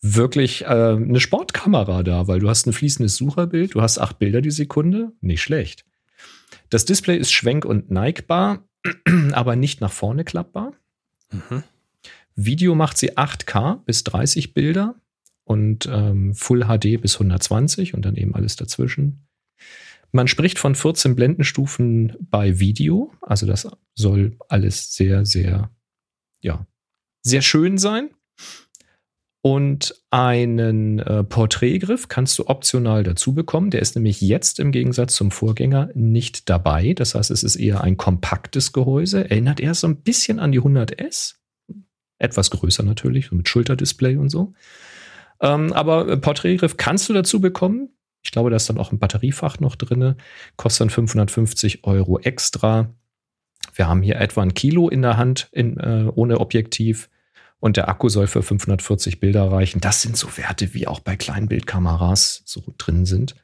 wirklich 0.00 0.62
äh, 0.62 0.66
eine 0.66 1.20
Sportkamera 1.20 2.02
da, 2.02 2.28
weil 2.28 2.40
du 2.40 2.48
hast 2.48 2.66
ein 2.66 2.72
fließendes 2.72 3.16
Sucherbild, 3.16 3.74
du 3.74 3.80
hast 3.80 3.98
acht 3.98 4.18
Bilder 4.18 4.42
die 4.42 4.50
Sekunde, 4.50 5.12
nicht 5.20 5.42
schlecht. 5.42 5.86
Das 6.68 6.84
Display 6.84 7.16
ist 7.16 7.32
schwenk- 7.32 7.64
und 7.64 7.90
neigbar, 7.90 8.68
aber 9.32 9.56
nicht 9.56 9.80
nach 9.80 9.92
vorne 9.92 10.24
klappbar. 10.24 10.72
Mhm. 11.30 11.62
Video 12.36 12.74
macht 12.74 12.98
sie 12.98 13.16
8K 13.16 13.84
bis 13.84 14.04
30 14.04 14.52
Bilder 14.52 14.94
und 15.44 15.86
ähm, 15.90 16.34
Full 16.34 16.64
HD 16.64 17.00
bis 17.00 17.14
120 17.14 17.94
und 17.94 18.04
dann 18.04 18.16
eben 18.16 18.34
alles 18.34 18.56
dazwischen. 18.56 19.26
Man 20.12 20.28
spricht 20.28 20.58
von 20.58 20.74
14 20.74 21.16
Blendenstufen 21.16 22.16
bei 22.20 22.58
Video, 22.60 23.12
also 23.20 23.46
das 23.46 23.68
soll 23.94 24.36
alles 24.48 24.94
sehr, 24.94 25.26
sehr, 25.26 25.70
ja, 26.40 26.66
sehr 27.22 27.42
schön 27.42 27.78
sein. 27.78 28.10
Und 29.46 29.94
einen 30.10 31.00
äh, 31.00 31.22
Porträtgriff 31.22 32.08
kannst 32.08 32.38
du 32.38 32.46
optional 32.46 33.02
dazu 33.02 33.34
bekommen. 33.34 33.70
Der 33.70 33.82
ist 33.82 33.94
nämlich 33.94 34.22
jetzt 34.22 34.58
im 34.58 34.72
Gegensatz 34.72 35.14
zum 35.16 35.30
Vorgänger 35.30 35.90
nicht 35.94 36.48
dabei. 36.48 36.94
Das 36.94 37.14
heißt, 37.14 37.30
es 37.30 37.42
ist 37.42 37.56
eher 37.56 37.82
ein 37.82 37.98
kompaktes 37.98 38.72
Gehäuse. 38.72 39.28
Erinnert 39.30 39.60
eher 39.60 39.74
so 39.74 39.86
ein 39.86 39.96
bisschen 39.96 40.38
an 40.38 40.52
die 40.52 40.62
100S. 40.62 41.34
Etwas 42.18 42.50
größer 42.52 42.84
natürlich, 42.84 43.32
mit 43.32 43.46
Schulterdisplay 43.46 44.16
und 44.16 44.30
so. 44.30 44.54
Ähm, 45.44 45.72
aber 45.74 46.08
äh, 46.08 46.16
Porträtgriff 46.16 46.78
kannst 46.78 47.08
du 47.08 47.12
dazu 47.12 47.40
bekommen. 47.40 47.90
Ich 48.22 48.32
glaube, 48.32 48.48
da 48.48 48.56
ist 48.56 48.68
dann 48.70 48.78
auch 48.78 48.90
ein 48.90 48.98
Batteriefach 48.98 49.60
noch 49.60 49.76
drin. 49.76 50.16
Kostet 50.56 50.80
dann 50.80 50.90
550 50.90 51.84
Euro 51.84 52.18
extra. 52.18 52.88
Wir 53.74 53.86
haben 53.86 54.00
hier 54.00 54.16
etwa 54.16 54.42
ein 54.42 54.54
Kilo 54.54 54.88
in 54.88 55.02
der 55.02 55.18
Hand 55.18 55.48
in, 55.52 55.76
äh, 55.76 56.10
ohne 56.14 56.40
Objektiv. 56.40 57.10
Und 57.60 57.76
der 57.76 57.88
Akku 57.88 58.08
soll 58.08 58.26
für 58.26 58.42
540 58.42 59.20
Bilder 59.20 59.50
reichen. 59.52 59.80
Das 59.80 60.00
sind 60.00 60.16
so 60.16 60.34
Werte, 60.36 60.72
wie 60.72 60.86
auch 60.86 61.00
bei 61.00 61.16
Kleinbildkameras 61.16 62.42
so 62.46 62.62
drin 62.78 63.04
sind. 63.04 63.34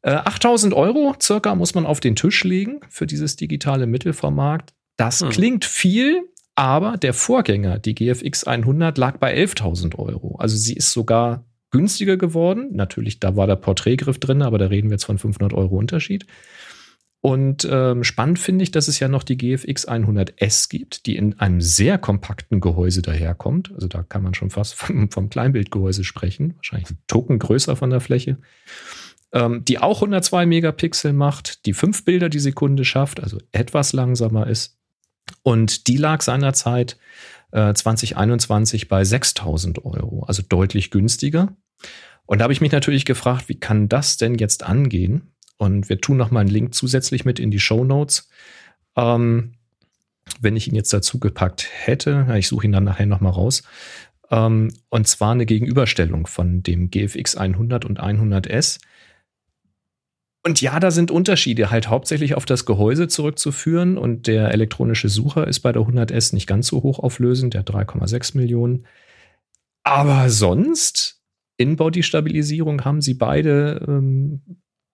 Äh, 0.00 0.12
8000 0.12 0.72
Euro 0.72 1.14
circa 1.20 1.54
muss 1.54 1.74
man 1.74 1.84
auf 1.84 2.00
den 2.00 2.16
Tisch 2.16 2.44
legen 2.44 2.80
für 2.88 3.06
dieses 3.06 3.36
digitale 3.36 3.86
Mittelformat. 3.86 4.72
Das 4.96 5.20
hm. 5.20 5.28
klingt 5.30 5.64
viel, 5.66 6.28
aber 6.54 6.96
der 6.96 7.14
Vorgänger, 7.14 7.78
die 7.78 7.94
GFX 7.94 8.44
100, 8.44 8.98
lag 8.98 9.18
bei 9.18 9.34
11.000 9.34 9.98
Euro. 9.98 10.36
Also 10.36 10.56
sie 10.56 10.74
ist 10.74 10.92
sogar 10.92 11.44
günstiger 11.70 12.16
geworden. 12.16 12.70
Natürlich, 12.72 13.20
da 13.20 13.36
war 13.36 13.46
der 13.46 13.56
Porträtgriff 13.56 14.18
drin, 14.18 14.42
aber 14.42 14.58
da 14.58 14.66
reden 14.66 14.90
wir 14.90 14.94
jetzt 14.96 15.04
von 15.04 15.18
500 15.18 15.54
Euro 15.54 15.76
Unterschied. 15.76 16.26
Und 17.22 17.66
ähm, 17.70 18.02
spannend 18.02 18.40
finde 18.40 18.64
ich, 18.64 18.72
dass 18.72 18.88
es 18.88 18.98
ja 18.98 19.06
noch 19.06 19.22
die 19.22 19.38
GFX 19.38 19.88
100S 19.88 20.68
gibt, 20.68 21.06
die 21.06 21.14
in 21.14 21.38
einem 21.38 21.60
sehr 21.60 21.96
kompakten 21.96 22.60
Gehäuse 22.60 23.00
daherkommt. 23.00 23.72
Also 23.74 23.86
da 23.86 24.02
kann 24.02 24.24
man 24.24 24.34
schon 24.34 24.50
fast 24.50 24.74
vom, 24.74 25.08
vom 25.10 25.30
Kleinbildgehäuse 25.30 26.02
sprechen. 26.02 26.56
Wahrscheinlich 26.56 26.90
ein 26.90 26.98
Token 27.06 27.38
größer 27.38 27.76
von 27.76 27.90
der 27.90 28.00
Fläche. 28.00 28.38
Ähm, 29.32 29.64
die 29.64 29.78
auch 29.78 30.02
102 30.02 30.46
Megapixel 30.46 31.12
macht, 31.12 31.64
die 31.64 31.74
fünf 31.74 32.04
Bilder 32.04 32.28
die 32.28 32.40
Sekunde 32.40 32.84
schafft, 32.84 33.22
also 33.22 33.38
etwas 33.52 33.92
langsamer 33.92 34.48
ist. 34.48 34.81
Und 35.42 35.86
die 35.86 35.96
lag 35.96 36.22
seinerzeit 36.22 36.98
äh, 37.52 37.72
2021 37.72 38.88
bei 38.88 39.04
6000 39.04 39.84
Euro, 39.84 40.24
also 40.24 40.42
deutlich 40.46 40.90
günstiger. 40.90 41.54
Und 42.26 42.38
da 42.38 42.44
habe 42.44 42.52
ich 42.52 42.60
mich 42.60 42.72
natürlich 42.72 43.04
gefragt, 43.04 43.48
wie 43.48 43.58
kann 43.58 43.88
das 43.88 44.16
denn 44.16 44.36
jetzt 44.36 44.62
angehen? 44.62 45.32
Und 45.56 45.88
wir 45.88 46.00
tun 46.00 46.16
noch 46.16 46.30
mal 46.30 46.40
einen 46.40 46.48
Link 46.48 46.74
zusätzlich 46.74 47.24
mit 47.24 47.38
in 47.38 47.50
die 47.50 47.60
Show 47.60 47.84
Notes. 47.84 48.28
Ähm, 48.96 49.54
wenn 50.40 50.56
ich 50.56 50.68
ihn 50.68 50.74
jetzt 50.74 50.92
dazu 50.92 51.18
gepackt 51.18 51.68
hätte, 51.70 52.26
ich 52.36 52.48
suche 52.48 52.66
ihn 52.66 52.72
dann 52.72 52.84
nachher 52.84 53.06
noch 53.06 53.20
mal 53.20 53.30
raus. 53.30 53.62
Ähm, 54.30 54.72
und 54.88 55.06
zwar 55.06 55.32
eine 55.32 55.46
Gegenüberstellung 55.46 56.26
von 56.26 56.62
dem 56.62 56.90
GFX 56.90 57.36
100 57.36 57.84
und 57.84 58.00
100S. 58.00 58.80
Und 60.44 60.60
ja, 60.60 60.80
da 60.80 60.90
sind 60.90 61.12
Unterschiede 61.12 61.70
halt 61.70 61.88
hauptsächlich 61.88 62.34
auf 62.34 62.46
das 62.46 62.66
Gehäuse 62.66 63.06
zurückzuführen 63.06 63.96
und 63.96 64.26
der 64.26 64.50
elektronische 64.50 65.08
Sucher 65.08 65.46
ist 65.46 65.60
bei 65.60 65.70
der 65.70 65.82
100S 65.82 66.34
nicht 66.34 66.48
ganz 66.48 66.66
so 66.66 66.82
hoch 66.82 66.98
auflösend, 66.98 67.54
der 67.54 67.64
3,6 67.64 68.36
Millionen. 68.36 68.86
Aber 69.84 70.30
sonst 70.30 71.22
In-Body-Stabilisierung 71.58 72.84
haben 72.84 73.00
sie 73.00 73.14
beide. 73.14 73.84
Ähm, 73.86 74.42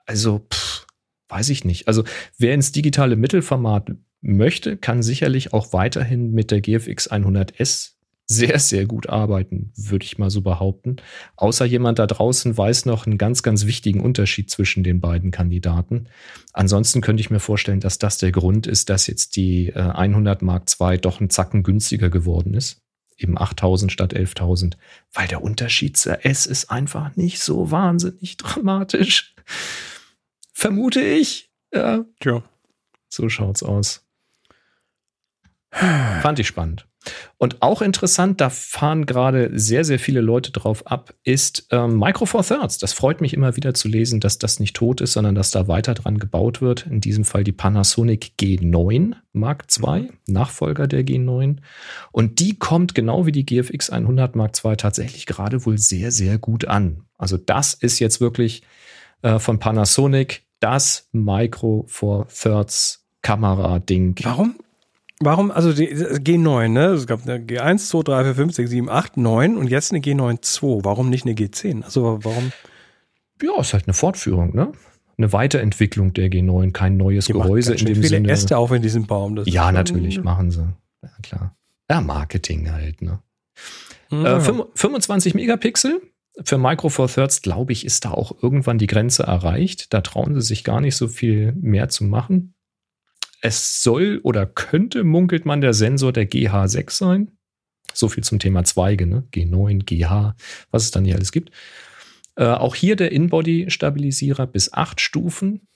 also, 0.04 0.46
pff, 0.52 0.86
weiß 1.28 1.48
ich 1.48 1.64
nicht. 1.64 1.88
Also, 1.88 2.04
wer 2.36 2.52
ins 2.52 2.72
digitale 2.72 3.16
Mittelformat 3.16 3.92
möchte, 4.20 4.76
kann 4.76 5.02
sicherlich 5.02 5.54
auch 5.54 5.72
weiterhin 5.72 6.32
mit 6.32 6.50
der 6.50 6.60
GFX 6.60 7.10
100S 7.10 7.97
sehr, 8.30 8.58
sehr 8.58 8.84
gut 8.84 9.08
arbeiten, 9.08 9.72
würde 9.74 10.04
ich 10.04 10.18
mal 10.18 10.28
so 10.28 10.42
behaupten. 10.42 10.96
Außer 11.36 11.64
jemand 11.64 11.98
da 11.98 12.06
draußen 12.06 12.56
weiß 12.56 12.84
noch 12.84 13.06
einen 13.06 13.16
ganz, 13.16 13.42
ganz 13.42 13.64
wichtigen 13.64 14.00
Unterschied 14.00 14.50
zwischen 14.50 14.84
den 14.84 15.00
beiden 15.00 15.30
Kandidaten. 15.30 16.08
Ansonsten 16.52 17.00
könnte 17.00 17.22
ich 17.22 17.30
mir 17.30 17.40
vorstellen, 17.40 17.80
dass 17.80 17.96
das 17.96 18.18
der 18.18 18.30
Grund 18.30 18.66
ist, 18.66 18.90
dass 18.90 19.06
jetzt 19.06 19.36
die 19.36 19.68
äh, 19.68 19.80
100 19.80 20.42
Mark 20.42 20.64
II 20.78 20.98
doch 20.98 21.20
einen 21.20 21.30
Zacken 21.30 21.62
günstiger 21.62 22.10
geworden 22.10 22.52
ist. 22.52 22.82
Eben 23.16 23.38
8000 23.38 23.90
statt 23.90 24.14
11.000, 24.14 24.74
weil 25.12 25.26
der 25.26 25.42
Unterschied 25.42 25.96
zur 25.96 26.24
S 26.24 26.46
ist 26.46 26.70
einfach 26.70 27.16
nicht 27.16 27.40
so 27.40 27.70
wahnsinnig 27.70 28.36
dramatisch. 28.36 29.34
Vermute 30.52 31.00
ich. 31.00 31.50
Ja. 31.72 32.04
Tja. 32.20 32.42
So 33.08 33.28
schaut's 33.30 33.62
aus. 33.62 34.04
Fand 35.70 36.38
ich 36.38 36.46
spannend. 36.46 36.87
Und 37.36 37.62
auch 37.62 37.82
interessant, 37.82 38.40
da 38.40 38.50
fahren 38.50 39.06
gerade 39.06 39.50
sehr, 39.54 39.84
sehr 39.84 39.98
viele 39.98 40.20
Leute 40.20 40.50
drauf 40.50 40.86
ab, 40.86 41.14
ist 41.22 41.68
ähm, 41.70 41.98
Micro 41.98 42.26
Four 42.26 42.42
Thirds. 42.42 42.78
Das 42.78 42.92
freut 42.92 43.20
mich 43.20 43.34
immer 43.34 43.56
wieder 43.56 43.74
zu 43.74 43.88
lesen, 43.88 44.20
dass 44.20 44.38
das 44.38 44.60
nicht 44.60 44.74
tot 44.74 45.00
ist, 45.00 45.12
sondern 45.12 45.34
dass 45.34 45.50
da 45.50 45.68
weiter 45.68 45.94
dran 45.94 46.18
gebaut 46.18 46.60
wird. 46.60 46.86
In 46.86 47.00
diesem 47.00 47.24
Fall 47.24 47.44
die 47.44 47.52
Panasonic 47.52 48.32
G9 48.40 49.14
Mark 49.32 49.66
II, 49.80 50.10
Nachfolger 50.26 50.86
der 50.86 51.04
G9. 51.04 51.58
Und 52.12 52.40
die 52.40 52.58
kommt 52.58 52.94
genau 52.94 53.26
wie 53.26 53.32
die 53.32 53.46
GFX 53.46 53.90
100 53.90 54.36
Mark 54.36 54.52
II 54.64 54.76
tatsächlich 54.76 55.26
gerade 55.26 55.64
wohl 55.64 55.78
sehr, 55.78 56.10
sehr 56.10 56.38
gut 56.38 56.66
an. 56.66 57.04
Also 57.16 57.36
das 57.36 57.74
ist 57.74 57.98
jetzt 57.98 58.20
wirklich 58.20 58.62
äh, 59.22 59.38
von 59.38 59.58
Panasonic 59.58 60.42
das 60.60 61.08
Micro 61.12 61.84
Four 61.88 62.26
Thirds 62.28 63.06
Kamera-Ding. 63.22 64.16
Warum? 64.22 64.56
Warum, 65.20 65.50
also 65.50 65.72
die 65.72 65.88
G9, 65.88 66.68
ne? 66.68 66.86
Es 66.86 67.06
gab 67.06 67.22
eine 67.26 67.38
G1, 67.38 67.88
2, 67.88 68.02
3, 68.02 68.24
4, 68.24 68.34
5, 68.34 68.54
6, 68.54 68.70
7, 68.70 68.88
8, 68.88 69.16
9 69.16 69.56
und 69.56 69.68
jetzt 69.68 69.92
eine 69.92 70.00
G9 70.00 70.42
2. 70.42 70.84
Warum 70.84 71.10
nicht 71.10 71.26
eine 71.26 71.34
G10? 71.34 71.82
Also 71.82 72.20
warum? 72.22 72.52
Ja, 73.42 73.60
ist 73.60 73.72
halt 73.72 73.86
eine 73.86 73.94
Fortführung, 73.94 74.54
ne? 74.54 74.72
Eine 75.16 75.32
Weiterentwicklung 75.32 76.12
der 76.12 76.30
G9, 76.30 76.70
kein 76.70 76.96
neues 76.96 77.26
die 77.26 77.32
Gehäuse 77.32 77.74
in 77.74 77.86
dem 77.86 77.96
viele 77.96 78.08
Sinne. 78.08 78.28
Äste 78.28 78.56
auf 78.56 78.70
in 78.70 78.82
diesem 78.82 79.06
Baum. 79.06 79.34
Das 79.34 79.48
ja, 79.48 79.72
natürlich, 79.72 80.22
machen 80.22 80.52
sie. 80.52 80.72
Ja, 81.02 81.10
klar. 81.22 81.56
Ja, 81.90 82.00
Marketing 82.00 82.70
halt, 82.70 83.02
ne? 83.02 83.20
Ja. 84.10 84.38
Äh, 84.38 84.40
25 84.74 85.34
Megapixel. 85.34 86.00
Für 86.44 86.58
Micro 86.58 86.88
Four 86.88 87.08
Thirds, 87.08 87.42
glaube 87.42 87.72
ich, 87.72 87.84
ist 87.84 88.04
da 88.04 88.12
auch 88.12 88.40
irgendwann 88.40 88.78
die 88.78 88.86
Grenze 88.86 89.24
erreicht. 89.24 89.92
Da 89.92 90.02
trauen 90.02 90.34
sie 90.34 90.42
sich 90.42 90.62
gar 90.62 90.80
nicht 90.80 90.94
so 90.94 91.08
viel 91.08 91.52
mehr 91.54 91.88
zu 91.88 92.04
machen. 92.04 92.54
Es 93.40 93.82
soll 93.82 94.20
oder 94.22 94.46
könnte, 94.46 95.04
munkelt 95.04 95.46
man, 95.46 95.60
der 95.60 95.74
Sensor 95.74 96.12
der 96.12 96.28
GH6 96.28 96.90
sein. 96.90 97.38
So 97.94 98.08
viel 98.08 98.24
zum 98.24 98.38
Thema 98.38 98.64
Zweige, 98.64 99.06
ne? 99.06 99.26
G9, 99.32 99.84
GH, 99.84 100.36
was 100.70 100.84
es 100.84 100.90
dann 100.90 101.04
hier 101.04 101.16
alles 101.16 101.32
gibt. 101.32 101.50
Äh, 102.36 102.44
auch 102.44 102.74
hier 102.74 102.96
der 102.96 103.12
In-Body-Stabilisierer 103.12 104.46
bis 104.46 104.72
acht 104.72 105.00
Stufen. 105.00 105.66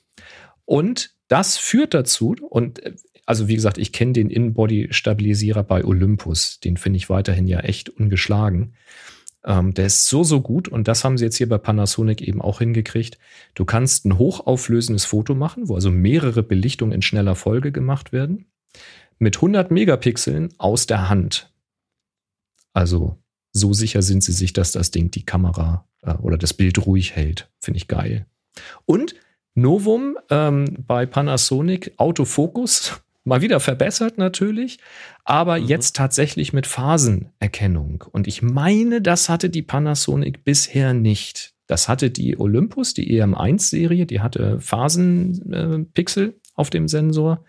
Und 0.65 1.15
das 1.29 1.59
führt 1.59 1.95
dazu, 1.95 2.37
und 2.49 2.83
äh, 2.85 2.95
also 3.27 3.49
wie 3.49 3.55
gesagt, 3.55 3.79
ich 3.79 3.93
kenne 3.93 4.13
den 4.13 4.31
In-Body-Stabilisierer 4.31 5.63
bei 5.63 5.85
Olympus. 5.85 6.61
Den 6.61 6.77
finde 6.77 6.99
ich 6.99 7.11
weiterhin 7.11 7.47
ja 7.47 7.61
echt 7.61 7.89
ungeschlagen. 7.89 8.75
Ähm, 9.45 9.75
der 9.75 9.87
ist 9.87 10.07
so, 10.07 10.23
so 10.23 10.41
gut 10.41 10.69
und 10.69 10.89
das 10.89 11.05
haben 11.05 11.19
sie 11.19 11.25
jetzt 11.25 11.37
hier 11.37 11.49
bei 11.49 11.59
Panasonic 11.59 12.23
eben 12.23 12.41
auch 12.41 12.61
hingekriegt. 12.61 13.19
Du 13.55 13.65
kannst 13.65 14.05
ein 14.05 14.19
hochauflösendes 14.19 15.05
Foto 15.05 15.35
machen, 15.35 15.69
wo 15.69 15.75
also 15.75 15.91
mehrere 15.91 16.43
Belichtungen 16.43 16.93
in 16.93 17.03
schneller 17.03 17.35
Folge 17.35 17.73
gemacht 17.73 18.13
werden, 18.13 18.47
mit 19.19 19.37
100 19.37 19.71
Megapixeln 19.71 20.55
aus 20.59 20.87
der 20.87 21.09
Hand. 21.09 21.53
Also 22.73 23.19
so 23.53 23.73
sicher 23.73 24.03
sind 24.03 24.23
sie 24.23 24.33
sich, 24.33 24.53
dass 24.53 24.73
das 24.73 24.91
Ding 24.91 25.11
die 25.11 25.25
Kamera 25.25 25.87
äh, 26.03 26.15
oder 26.15 26.39
das 26.39 26.55
Bild 26.55 26.87
ruhig 26.87 27.17
hält. 27.17 27.51
Finde 27.59 27.79
ich 27.79 27.89
geil. 27.89 28.27
Und 28.87 29.15
Novum 29.55 30.17
ähm, 30.31 30.85
bei 30.87 31.05
Panasonic 31.05 31.93
Autofokus 31.99 33.03
Mal 33.25 33.41
wieder 33.41 33.61
verbessert 33.61 34.19
natürlich, 34.19 34.79
aber 35.25 35.59
mhm. 35.61 35.67
jetzt 35.67 35.97
tatsächlich 35.97 36.53
mit 36.53 36.67
Phasenerkennung. 36.67 38.05
Und 38.11 38.27
ich 38.27 38.43
meine, 38.43 39.01
das 39.01 39.29
hatte 39.29 39.49
die 39.49 39.63
Panasonic 39.63 40.45
bisher 40.45 40.93
nicht. 40.93 41.53
Das 41.69 41.89
hatte 41.89 42.11
die 42.11 42.39
Olympus, 42.39 42.95
die 42.95 43.19
EM1-Serie, 43.19 44.07
die 44.07 44.21
hatte 44.21 44.61
Phasenpixel 44.61 46.29
äh, 46.29 46.33
auf 46.55 46.71
dem 46.71 46.89
Sensor. 46.89 47.45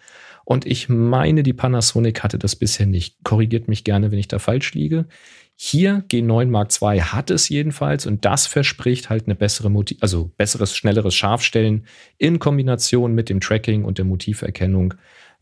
Und 0.46 0.66
ich 0.66 0.90
meine, 0.90 1.42
die 1.42 1.54
Panasonic 1.54 2.24
hatte 2.24 2.38
das 2.38 2.56
bisher 2.56 2.86
nicht. 2.86 3.18
Korrigiert 3.24 3.68
mich 3.68 3.84
gerne, 3.84 4.12
wenn 4.12 4.20
ich 4.20 4.28
da 4.28 4.40
falsch 4.40 4.74
liege. 4.74 5.08
Hier 5.56 6.04
G9 6.10 6.48
Mark 6.48 6.72
II 6.82 7.00
hat 7.00 7.32
es 7.32 7.48
jedenfalls 7.48 8.06
und 8.06 8.26
das 8.26 8.48
verspricht 8.48 9.10
halt 9.10 9.26
eine 9.26 9.36
bessere 9.36 9.70
Motiv, 9.70 9.98
also 10.02 10.32
besseres, 10.36 10.76
schnelleres 10.76 11.16
Scharfstellen 11.16 11.86
in 12.18 12.40
Kombination 12.40 13.14
mit 13.14 13.30
dem 13.30 13.40
Tracking 13.40 13.86
und 13.86 13.98
der 13.98 14.06
Motiverkennung. 14.06 14.96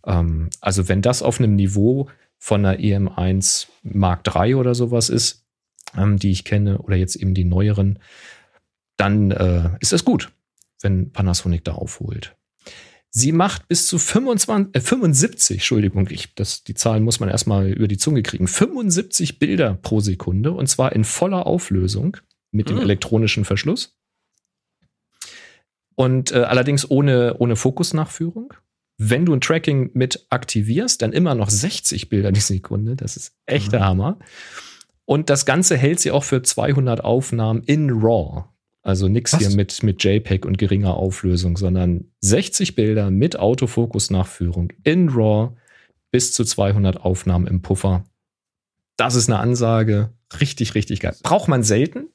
Ähm, 0.05 0.49
also 0.59 0.87
wenn 0.87 1.01
das 1.01 1.21
auf 1.21 1.39
einem 1.39 1.55
Niveau 1.55 2.09
von 2.37 2.65
einer 2.65 2.79
EM1 2.79 3.67
Mark 3.83 4.27
III 4.27 4.55
oder 4.55 4.75
sowas 4.75 5.09
ist, 5.09 5.45
ähm, 5.95 6.17
die 6.17 6.31
ich 6.31 6.43
kenne, 6.43 6.79
oder 6.79 6.95
jetzt 6.95 7.15
eben 7.15 7.33
die 7.33 7.43
neueren, 7.43 7.99
dann 8.97 9.31
äh, 9.31 9.71
ist 9.79 9.93
das 9.93 10.05
gut, 10.05 10.31
wenn 10.81 11.11
Panasonic 11.11 11.63
da 11.63 11.73
aufholt. 11.73 12.35
Sie 13.13 13.33
macht 13.33 13.67
bis 13.67 13.87
zu 13.87 13.99
25, 13.99 14.73
äh, 14.73 14.79
75, 14.79 15.57
Entschuldigung, 15.57 16.07
ich, 16.09 16.33
das, 16.33 16.63
die 16.63 16.75
Zahlen 16.75 17.03
muss 17.03 17.19
man 17.19 17.27
erstmal 17.27 17.69
über 17.69 17.89
die 17.89 17.97
Zunge 17.97 18.23
kriegen, 18.23 18.47
75 18.47 19.37
Bilder 19.37 19.73
pro 19.73 19.99
Sekunde 19.99 20.51
und 20.51 20.67
zwar 20.67 20.93
in 20.93 21.03
voller 21.03 21.45
Auflösung 21.45 22.17
mit 22.51 22.69
dem 22.69 22.77
mhm. 22.77 22.83
elektronischen 22.83 23.43
Verschluss. 23.43 23.97
Und 25.95 26.31
äh, 26.31 26.39
allerdings 26.39 26.89
ohne, 26.89 27.35
ohne 27.37 27.55
Fokusnachführung. 27.55 28.53
Wenn 29.03 29.25
du 29.25 29.33
ein 29.33 29.41
Tracking 29.41 29.89
mit 29.95 30.27
aktivierst, 30.29 31.01
dann 31.01 31.11
immer 31.11 31.33
noch 31.33 31.49
60 31.49 32.09
Bilder 32.09 32.31
die 32.31 32.39
Sekunde. 32.39 32.95
Das 32.95 33.17
ist 33.17 33.33
echter 33.47 33.79
mhm. 33.79 33.83
Hammer. 33.83 34.19
Und 35.05 35.31
das 35.31 35.47
Ganze 35.47 35.75
hält 35.75 35.99
sie 35.99 36.11
auch 36.11 36.23
für 36.23 36.43
200 36.43 37.03
Aufnahmen 37.03 37.63
in 37.63 37.89
RAW. 37.89 38.43
Also 38.83 39.07
nichts 39.07 39.35
hier 39.35 39.49
mit, 39.49 39.81
mit 39.81 40.03
JPEG 40.03 40.45
und 40.45 40.59
geringer 40.59 40.93
Auflösung, 40.93 41.57
sondern 41.57 42.11
60 42.19 42.75
Bilder 42.75 43.09
mit 43.09 43.39
Autofokus-Nachführung 43.39 44.71
in 44.83 45.09
RAW 45.09 45.55
bis 46.11 46.31
zu 46.33 46.45
200 46.45 47.01
Aufnahmen 47.01 47.47
im 47.47 47.63
Puffer. 47.63 48.03
Das 48.97 49.15
ist 49.15 49.29
eine 49.29 49.39
Ansage. 49.39 50.13
Richtig, 50.39 50.75
richtig 50.75 50.99
geil. 50.99 51.15
Braucht 51.23 51.47
man 51.47 51.63
selten. 51.63 52.09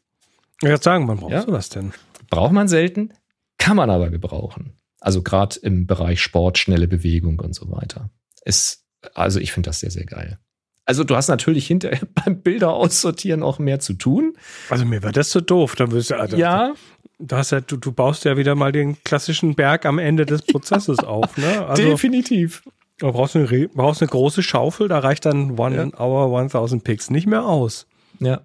Ja, 0.62 0.76
sagen, 0.80 1.08
wann 1.08 1.18
brauchst 1.18 1.32
ja? 1.32 1.44
du 1.44 1.50
das 1.50 1.68
denn? 1.68 1.92
Braucht 2.30 2.52
man 2.52 2.68
selten, 2.68 3.12
kann 3.58 3.76
man 3.76 3.90
aber 3.90 4.10
gebrauchen. 4.10 4.72
Also 5.00 5.22
gerade 5.22 5.58
im 5.60 5.86
Bereich 5.86 6.20
Sport, 6.20 6.58
schnelle 6.58 6.88
Bewegung 6.88 7.38
und 7.40 7.54
so 7.54 7.70
weiter. 7.70 8.10
Ist, 8.44 8.84
also 9.14 9.40
ich 9.40 9.52
finde 9.52 9.68
das 9.68 9.80
sehr, 9.80 9.90
sehr 9.90 10.06
geil. 10.06 10.38
Also 10.84 11.02
du 11.02 11.16
hast 11.16 11.28
natürlich 11.28 11.66
hinterher 11.66 12.06
beim 12.24 12.40
Bilder 12.40 12.72
aussortieren 12.72 13.42
auch 13.42 13.58
mehr 13.58 13.80
zu 13.80 13.94
tun. 13.94 14.36
Also 14.70 14.84
mir 14.84 15.02
war 15.02 15.12
das 15.12 15.30
so 15.30 15.40
doof. 15.40 15.74
Dann 15.76 15.90
wirst 15.90 16.10
du, 16.10 16.18
also, 16.18 16.36
ja. 16.36 16.74
Du, 17.18 17.36
hast 17.36 17.50
ja, 17.50 17.60
du, 17.60 17.76
du 17.76 17.92
baust 17.92 18.24
ja 18.24 18.36
wieder 18.36 18.54
mal 18.54 18.72
den 18.72 19.02
klassischen 19.02 19.54
Berg 19.54 19.86
am 19.86 19.98
Ende 19.98 20.26
des 20.26 20.42
Prozesses 20.42 20.98
auf. 21.04 21.36
Ne? 21.36 21.66
Also, 21.66 21.82
Definitiv. 21.82 22.62
Du 22.98 23.12
brauchst 23.12 23.36
eine, 23.36 23.68
brauchst 23.68 24.00
eine 24.00 24.08
große 24.08 24.42
Schaufel, 24.42 24.88
da 24.88 25.00
reicht 25.00 25.26
dann 25.26 25.58
One 25.58 25.76
ja. 25.76 26.00
Hour 26.00 26.38
1000 26.38 26.82
Picks 26.82 27.10
nicht 27.10 27.26
mehr 27.26 27.44
aus. 27.44 27.86
Ja. 28.20 28.42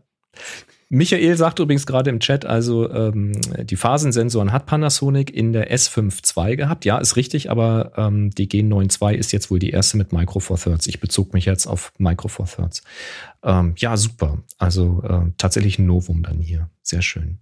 Michael 0.93 1.37
sagt 1.37 1.59
übrigens 1.59 1.85
gerade 1.85 2.09
im 2.09 2.19
Chat, 2.19 2.45
also 2.45 2.91
ähm, 2.91 3.31
die 3.63 3.77
Phasensensoren 3.77 4.51
hat 4.51 4.65
Panasonic 4.65 5.33
in 5.33 5.53
der 5.53 5.73
S5 5.73 6.37
II 6.37 6.57
gehabt. 6.57 6.83
Ja, 6.83 6.97
ist 6.97 7.15
richtig, 7.15 7.49
aber 7.49 7.93
ähm, 7.95 8.31
die 8.31 8.49
Gen 8.49 8.67
9 8.67 8.89
II 9.01 9.15
ist 9.15 9.31
jetzt 9.31 9.49
wohl 9.49 9.59
die 9.59 9.69
erste 9.69 9.95
mit 9.95 10.11
Micro 10.11 10.41
Four 10.41 10.57
Thirds. 10.57 10.87
Ich 10.87 10.99
bezog 10.99 11.33
mich 11.33 11.45
jetzt 11.45 11.65
auf 11.65 11.93
Micro 11.97 12.27
Four 12.27 12.45
Thirds. 12.45 12.83
Ähm, 13.41 13.73
ja, 13.77 13.95
super. 13.95 14.43
Also 14.57 15.01
äh, 15.07 15.31
tatsächlich 15.37 15.79
ein 15.79 15.85
Novum 15.85 16.23
dann 16.23 16.41
hier. 16.41 16.69
Sehr 16.83 17.01
schön. 17.01 17.39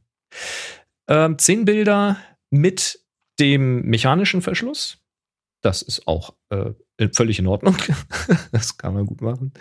Ähm, 1.08 1.40
zehn 1.40 1.66
Bilder 1.66 2.18
mit 2.52 3.00
dem 3.40 3.82
mechanischen 3.82 4.44
Verschluss. 4.44 5.00
Das 5.62 5.82
ist 5.82 6.08
auch 6.08 6.36
äh, 6.52 6.74
völlig 7.14 7.40
in 7.40 7.48
Ordnung. 7.48 7.76
das 8.52 8.78
kann 8.78 8.94
man 8.94 9.08
gut 9.08 9.22
machen. 9.22 9.54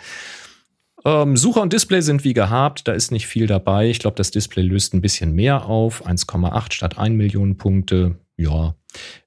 Ähm, 1.05 1.37
Sucher 1.37 1.61
und 1.61 1.73
Display 1.73 2.01
sind 2.01 2.23
wie 2.23 2.33
gehabt, 2.33 2.87
da 2.87 2.93
ist 2.93 3.11
nicht 3.11 3.27
viel 3.27 3.47
dabei. 3.47 3.89
Ich 3.89 3.99
glaube, 3.99 4.15
das 4.15 4.31
Display 4.31 4.63
löst 4.63 4.93
ein 4.93 5.01
bisschen 5.01 5.33
mehr 5.33 5.65
auf, 5.65 6.05
1,8 6.05 6.73
statt 6.73 6.97
1 6.97 7.15
Million 7.15 7.57
Punkte. 7.57 8.17
Ja. 8.35 8.75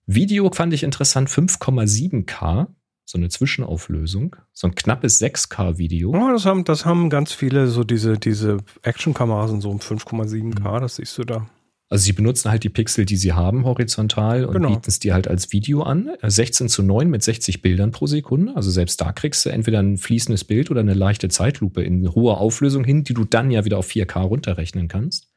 Video 0.07 0.51
fand 0.53 0.75
ich 0.75 0.83
interessant, 0.83 1.29
5,7K 1.29 2.67
so 3.05 3.19
eine 3.19 3.29
Zwischenauflösung, 3.29 4.37
so 4.53 4.69
ein 4.69 4.75
knappes 4.75 5.21
6K-Video. 5.21 6.15
Ja, 6.15 6.33
das 6.33 6.47
haben, 6.47 6.65
das 6.65 6.87
haben 6.87 7.11
ganz 7.11 7.33
viele, 7.33 7.67
so 7.67 7.85
diese, 7.85 8.19
diese 8.19 8.59
Action-Kameras 8.83 9.51
und 9.51 9.61
so 9.61 9.71
um 9.71 9.79
5,7K, 9.79 10.81
das 10.81 10.97
siehst 10.97 11.19
du 11.19 11.25
da. 11.25 11.47
Also 11.93 12.05
sie 12.05 12.13
benutzen 12.15 12.51
halt 12.51 12.65
die 12.65 12.71
Pixel, 12.71 13.05
die 13.05 13.17
sie 13.17 13.35
haben, 13.35 13.65
horizontal 13.67 14.47
und 14.47 14.55
Genau. 14.55 14.69
bieten 14.71 14.85
es 14.87 14.99
dir 14.99 15.13
halt 15.13 15.29
als 15.29 15.53
Video 15.53 15.83
an. 15.83 16.09
Äh, 16.23 16.31
16 16.31 16.69
zu 16.71 16.83
9 16.83 17.11
mit 17.11 17.23
60 17.23 17.61
Bildern 17.61 17.91
pro 17.91 18.07
Sekunde. 18.07 18.57
Also 18.57 18.71
selbst 18.71 18.99
da 19.03 19.13
kriegst 19.13 19.45
du 19.45 19.51
entweder 19.51 19.81
ein 19.81 19.99
fließendes 19.99 20.45
Bild 20.45 20.71
oder 20.71 20.81
eine 20.81 20.95
leichte 20.95 21.29
Zeitlupe 21.29 21.83
in 21.83 22.09
hoher 22.15 22.39
Auflösung 22.41 22.83
hin, 22.85 23.05
die 23.05 23.13
du 23.13 23.25
dann 23.25 23.51
ja 23.51 23.67
wieder 23.67 23.77
auf 23.77 23.87
4K 23.89 24.23
runterrechnen 24.23 24.89
kannst. 24.89 25.29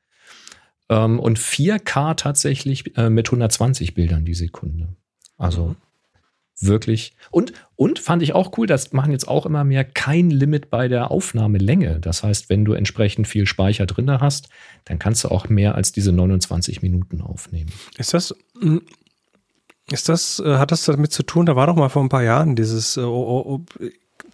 Ähm, 0.87 1.19
und 1.19 1.37
4K 1.39 2.13
tatsächlich 2.15 2.95
äh, 2.97 3.09
mit 3.09 3.27
120 3.27 3.93
Bildern 3.93 4.23
die 4.23 4.33
Sekunde. 4.33 4.87
Also 5.37 5.67
Mhm. 5.67 5.75
Wirklich. 6.59 7.13
Und, 7.31 7.53
und 7.75 7.99
fand 7.99 8.23
ich 8.23 8.33
auch 8.33 8.57
cool, 8.57 8.67
das 8.67 8.93
machen 8.93 9.11
jetzt 9.11 9.27
auch 9.27 9.45
immer 9.45 9.63
mehr, 9.63 9.83
kein 9.83 10.29
Limit 10.29 10.69
bei 10.69 10.87
der 10.87 11.11
Aufnahmelänge. 11.11 11.99
Das 11.99 12.23
heißt, 12.23 12.49
wenn 12.49 12.65
du 12.65 12.73
entsprechend 12.73 13.27
viel 13.27 13.45
Speicher 13.45 13.85
drin 13.85 14.09
hast, 14.11 14.49
dann 14.85 14.99
kannst 14.99 15.23
du 15.23 15.29
auch 15.29 15.49
mehr 15.49 15.75
als 15.75 15.91
diese 15.91 16.11
29 16.11 16.81
Minuten 16.81 17.21
aufnehmen. 17.21 17.71
Ist 17.97 18.13
das, 18.13 18.35
mm, 18.61 18.77
ist 19.91 20.09
das, 20.09 20.39
äh, 20.39 20.57
hat 20.57 20.71
das 20.71 20.85
damit 20.85 21.11
zu 21.11 21.23
tun? 21.23 21.45
Da 21.45 21.55
war 21.55 21.67
doch 21.67 21.75
mal 21.75 21.89
vor 21.89 22.03
ein 22.03 22.09
paar 22.09 22.23
Jahren 22.23 22.55
dieses 22.55 22.97
äh, 22.97 23.05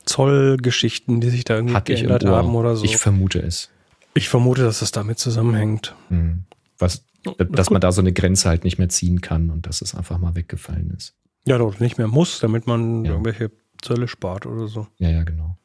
Zollgeschichten, 0.05 1.21
die 1.21 1.29
sich 1.29 1.43
da 1.43 1.55
irgendwie 1.55 1.75
im 1.75 1.83
geändert 1.83 2.25
haben 2.25 2.55
oder 2.55 2.75
so. 2.75 2.85
Ich 2.85 2.97
vermute 2.97 3.39
es. 3.39 3.69
Ich 4.13 4.29
vermute, 4.29 4.63
dass 4.63 4.79
das 4.79 4.91
damit 4.91 5.19
zusammenhängt. 5.19 5.95
Hm. 6.09 6.43
Was, 6.77 7.03
dass 7.49 7.69
man 7.69 7.81
da 7.81 7.91
so 7.91 8.01
eine 8.01 8.11
Grenze 8.11 8.49
halt 8.49 8.63
nicht 8.63 8.77
mehr 8.77 8.89
ziehen 8.89 9.21
kann 9.21 9.49
und 9.49 9.67
dass 9.67 9.81
es 9.81 9.95
einfach 9.95 10.17
mal 10.17 10.35
weggefallen 10.35 10.93
ist. 10.97 11.13
Ja, 11.45 11.57
doch 11.57 11.79
nicht 11.79 11.97
mehr 11.97 12.07
muss, 12.07 12.39
damit 12.39 12.67
man 12.67 13.05
Ja. 13.05 13.11
irgendwelche 13.11 13.51
Zölle 13.81 14.07
spart 14.07 14.45
oder 14.45 14.67
so. 14.67 14.87
Ja, 14.97 15.09
ja, 15.09 15.23
genau. 15.23 15.57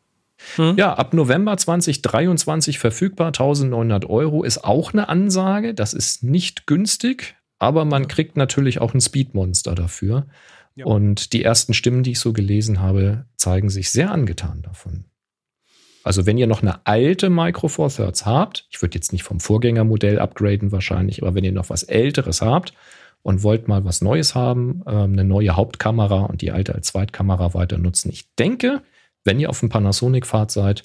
Hm. 0.57 0.77
Ja, 0.77 0.95
ab 0.95 1.15
November 1.15 1.57
2023 1.57 2.79
verfügbar, 2.79 3.29
1900 3.29 4.05
Euro 4.07 4.43
ist 4.43 4.65
auch 4.65 4.93
eine 4.93 5.09
Ansage. 5.09 5.75
Das 5.75 5.95
ist 5.95 6.23
nicht 6.23 6.67
günstig, 6.67 7.37
aber 7.59 7.85
man 7.85 8.07
kriegt 8.09 8.37
natürlich 8.37 8.81
auch 8.81 8.95
ein 8.95 9.01
Speedmonster 9.01 9.75
dafür. 9.75 10.27
Ja. 10.75 10.85
Und 10.85 11.33
die 11.33 11.43
ersten 11.43 11.73
Stimmen, 11.73 12.03
die 12.03 12.13
ich 12.13 12.21
so 12.21 12.33
gelesen 12.35 12.81
habe, 12.81 13.25
zeigen 13.37 13.71
sich 13.71 13.91
sehr 13.91 14.11
angetan 14.11 14.61
davon. 14.63 15.07
Also 16.05 16.27
wenn 16.27 16.39
ihr 16.39 16.47
noch 16.47 16.63
eine 16.63 16.87
alte 16.87 17.31
Micro 17.31 17.69
Four 17.69 17.89
Thirds 17.89 18.27
habt, 18.27 18.67
ich 18.71 18.81
würde 18.81 18.95
jetzt 18.95 19.13
nicht 19.13 19.25
vom 19.25 19.41
Vorgängermodell 19.41 20.19
upgraden 20.21 20.71
wahrscheinlich, 20.71 21.23
aber 21.23 21.35
wenn 21.35 21.45
ihr 21.45 21.53
noch 21.53 21.71
was 21.71 21.83
Älteres 21.83 22.43
habt 22.43 22.75
und 23.27 23.43
wollt 23.43 23.67
mal 23.67 23.85
was 23.85 24.03
Neues 24.03 24.37
haben, 24.37 24.85
ähm, 24.87 25.15
eine 25.15 25.25
neue 25.25 25.57
Hauptkamera 25.57 26.27
und 26.27 26.43
die 26.43 26.53
alte 26.53 26.77
als 26.77 26.87
Zweitkamera 26.87 27.55
weiter 27.55 27.77
nutzen, 27.77 28.09
ich 28.09 28.33
denke, 28.37 28.83
wenn 29.25 29.41
ihr 29.41 29.51
auf 29.51 29.59
dem 29.59 29.69
Panasonic-Fahrt 29.69 30.53
seid, 30.53 30.85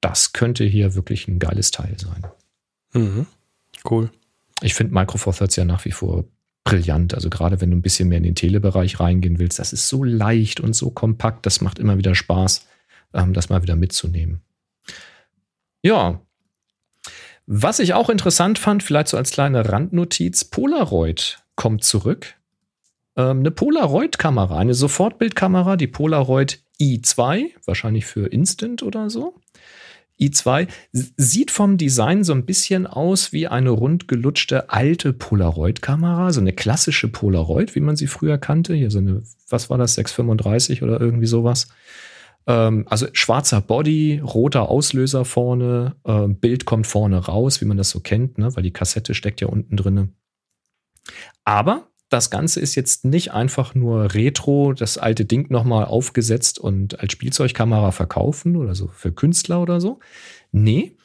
das 0.00 0.32
könnte 0.32 0.64
hier 0.64 0.94
wirklich 0.94 1.28
ein 1.28 1.38
geiles 1.38 1.72
Teil 1.72 1.94
sein. 1.98 2.26
Mhm. 2.94 3.26
Cool. 3.84 4.08
Ich 4.62 4.72
finde 4.72 4.94
Micro 4.94 5.18
Four 5.18 5.34
Thirds 5.34 5.56
ja 5.56 5.66
nach 5.66 5.84
wie 5.84 5.90
vor 5.90 6.24
brillant. 6.64 7.12
Also 7.12 7.28
gerade 7.28 7.60
wenn 7.60 7.70
du 7.70 7.76
ein 7.76 7.82
bisschen 7.82 8.08
mehr 8.08 8.16
in 8.16 8.24
den 8.24 8.34
Telebereich 8.34 8.98
reingehen 8.98 9.38
willst, 9.38 9.58
das 9.58 9.74
ist 9.74 9.86
so 9.86 10.04
leicht 10.04 10.60
und 10.60 10.72
so 10.72 10.88
kompakt, 10.88 11.44
das 11.44 11.60
macht 11.60 11.78
immer 11.78 11.98
wieder 11.98 12.14
Spaß, 12.14 12.66
ähm, 13.12 13.34
das 13.34 13.50
mal 13.50 13.60
wieder 13.60 13.76
mitzunehmen. 13.76 14.40
Ja. 15.82 16.22
Was 17.44 17.78
ich 17.78 17.92
auch 17.92 18.08
interessant 18.08 18.58
fand, 18.58 18.82
vielleicht 18.82 19.08
so 19.08 19.18
als 19.18 19.32
kleine 19.32 19.68
Randnotiz, 19.68 20.46
Polaroid 20.46 21.43
kommt 21.56 21.84
zurück. 21.84 22.34
Ähm, 23.16 23.40
eine 23.40 23.50
Polaroid-Kamera, 23.50 24.58
eine 24.58 24.74
Sofortbildkamera, 24.74 25.76
die 25.76 25.86
Polaroid 25.86 26.62
i2, 26.80 27.50
wahrscheinlich 27.64 28.06
für 28.06 28.26
Instant 28.26 28.82
oder 28.82 29.08
so. 29.10 29.34
i2 30.20 30.66
s- 30.92 31.12
sieht 31.16 31.50
vom 31.52 31.76
Design 31.76 32.24
so 32.24 32.32
ein 32.32 32.44
bisschen 32.46 32.86
aus 32.86 33.32
wie 33.32 33.46
eine 33.48 33.70
rundgelutschte 33.70 34.70
alte 34.70 35.12
Polaroid-Kamera, 35.12 36.32
so 36.32 36.40
eine 36.40 36.52
klassische 36.52 37.08
Polaroid, 37.08 37.74
wie 37.74 37.80
man 37.80 37.96
sie 37.96 38.06
früher 38.08 38.38
kannte. 38.38 38.74
Hier 38.74 38.90
so 38.90 38.98
eine, 38.98 39.22
was 39.48 39.70
war 39.70 39.78
das, 39.78 39.94
635 39.94 40.82
oder 40.82 41.00
irgendwie 41.00 41.26
sowas. 41.26 41.68
Ähm, 42.46 42.84
also 42.88 43.06
schwarzer 43.12 43.60
Body, 43.60 44.20
roter 44.24 44.68
Auslöser 44.68 45.24
vorne, 45.24 45.94
ähm, 46.04 46.36
Bild 46.36 46.64
kommt 46.64 46.86
vorne 46.86 47.18
raus, 47.18 47.60
wie 47.60 47.64
man 47.66 47.76
das 47.76 47.90
so 47.90 48.00
kennt, 48.00 48.38
ne? 48.38 48.54
weil 48.56 48.62
die 48.64 48.72
Kassette 48.72 49.14
steckt 49.14 49.40
ja 49.40 49.46
unten 49.48 49.76
drinne. 49.76 50.08
Aber 51.44 51.88
das 52.08 52.30
Ganze 52.30 52.60
ist 52.60 52.74
jetzt 52.74 53.04
nicht 53.04 53.32
einfach 53.32 53.74
nur 53.74 54.14
Retro, 54.14 54.72
das 54.72 54.98
alte 54.98 55.24
Ding 55.24 55.50
nochmal 55.50 55.84
aufgesetzt 55.84 56.58
und 56.58 57.00
als 57.00 57.12
Spielzeugkamera 57.12 57.90
verkaufen 57.90 58.56
oder 58.56 58.74
so 58.74 58.88
für 58.88 59.12
Künstler 59.12 59.60
oder 59.60 59.80
so. 59.80 59.98
Nee, 60.52 60.96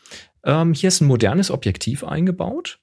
ähm, 0.43 0.73
hier 0.73 0.89
ist 0.89 1.02
ein 1.02 1.08
modernes 1.08 1.52
Objektiv 1.52 2.04
eingebaut. 2.04 2.80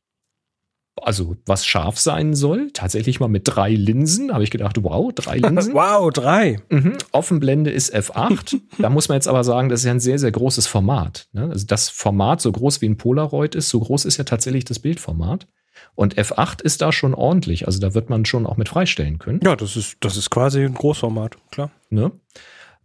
Also, 1.03 1.37
was 1.45 1.67
scharf 1.67 1.99
sein 1.99 2.35
soll. 2.35 2.71
Tatsächlich 2.73 3.21
mal 3.21 3.29
mit 3.29 3.43
drei 3.45 3.71
Linsen. 3.71 4.33
Habe 4.33 4.45
ich 4.45 4.51
gedacht, 4.51 4.83
wow, 4.83 5.13
drei 5.15 5.37
Linsen. 5.39 5.75
wow, 5.75 6.11
drei. 6.11 6.61
Mhm. 6.71 6.97
Offenblende 7.13 7.71
ist 7.71 7.95
F8. 7.95 8.61
da 8.79 8.89
muss 8.89 9.09
man 9.09 9.17
jetzt 9.17 9.29
aber 9.29 9.45
sagen, 9.45 9.69
das 9.69 9.81
ist 9.81 9.87
ja 9.87 9.93
ein 9.93 10.01
sehr, 10.01 10.19
sehr 10.19 10.33
großes 10.33 10.67
Format. 10.67 11.29
Ne? 11.33 11.51
Also 11.51 11.67
das 11.67 11.91
Format, 11.91 12.41
so 12.41 12.51
groß 12.51 12.81
wie 12.81 12.89
ein 12.89 12.97
Polaroid 12.97 13.55
ist, 13.55 13.69
so 13.69 13.79
groß 13.79 14.07
ist 14.07 14.17
ja 14.17 14.25
tatsächlich 14.25 14.65
das 14.65 14.79
Bildformat. 14.79 15.47
Und 15.95 16.17
F8 16.17 16.63
ist 16.63 16.83
da 16.83 16.93
schon 16.93 17.15
ordentlich. 17.15 17.67
Also 17.67 17.81
da 17.81 17.95
wird 17.95 18.11
man 18.11 18.25
schon 18.25 18.47
auch 18.47 18.57
mit 18.57 18.69
freistellen 18.69 19.19
können. 19.19 19.41
Ja, 19.45 19.57
das 19.57 19.77
ist, 19.77 19.97
das 20.01 20.17
ist 20.17 20.31
quasi 20.31 20.65
ein 20.65 20.75
Großformat, 20.75 21.37
klar. 21.51 21.71
Ne? 21.91 22.13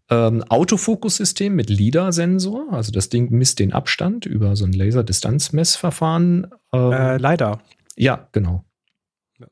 Ähm, 0.10 0.44
Autofokussystem 0.44 1.56
mit 1.56 1.70
LIDAR-Sensor. 1.70 2.68
Also 2.72 2.92
das 2.92 3.10
Ding 3.10 3.32
misst 3.32 3.60
den 3.60 3.72
Abstand 3.74 4.26
über 4.26 4.56
so 4.56 4.66
ein 4.66 4.74
Laserdistanzmessverfahren. 4.74 6.48
Ähm, 6.74 6.92
Äh, 6.92 7.18
leider. 7.18 7.62
ja, 7.96 8.28
genau. 8.32 8.66
Ja. 9.40 9.48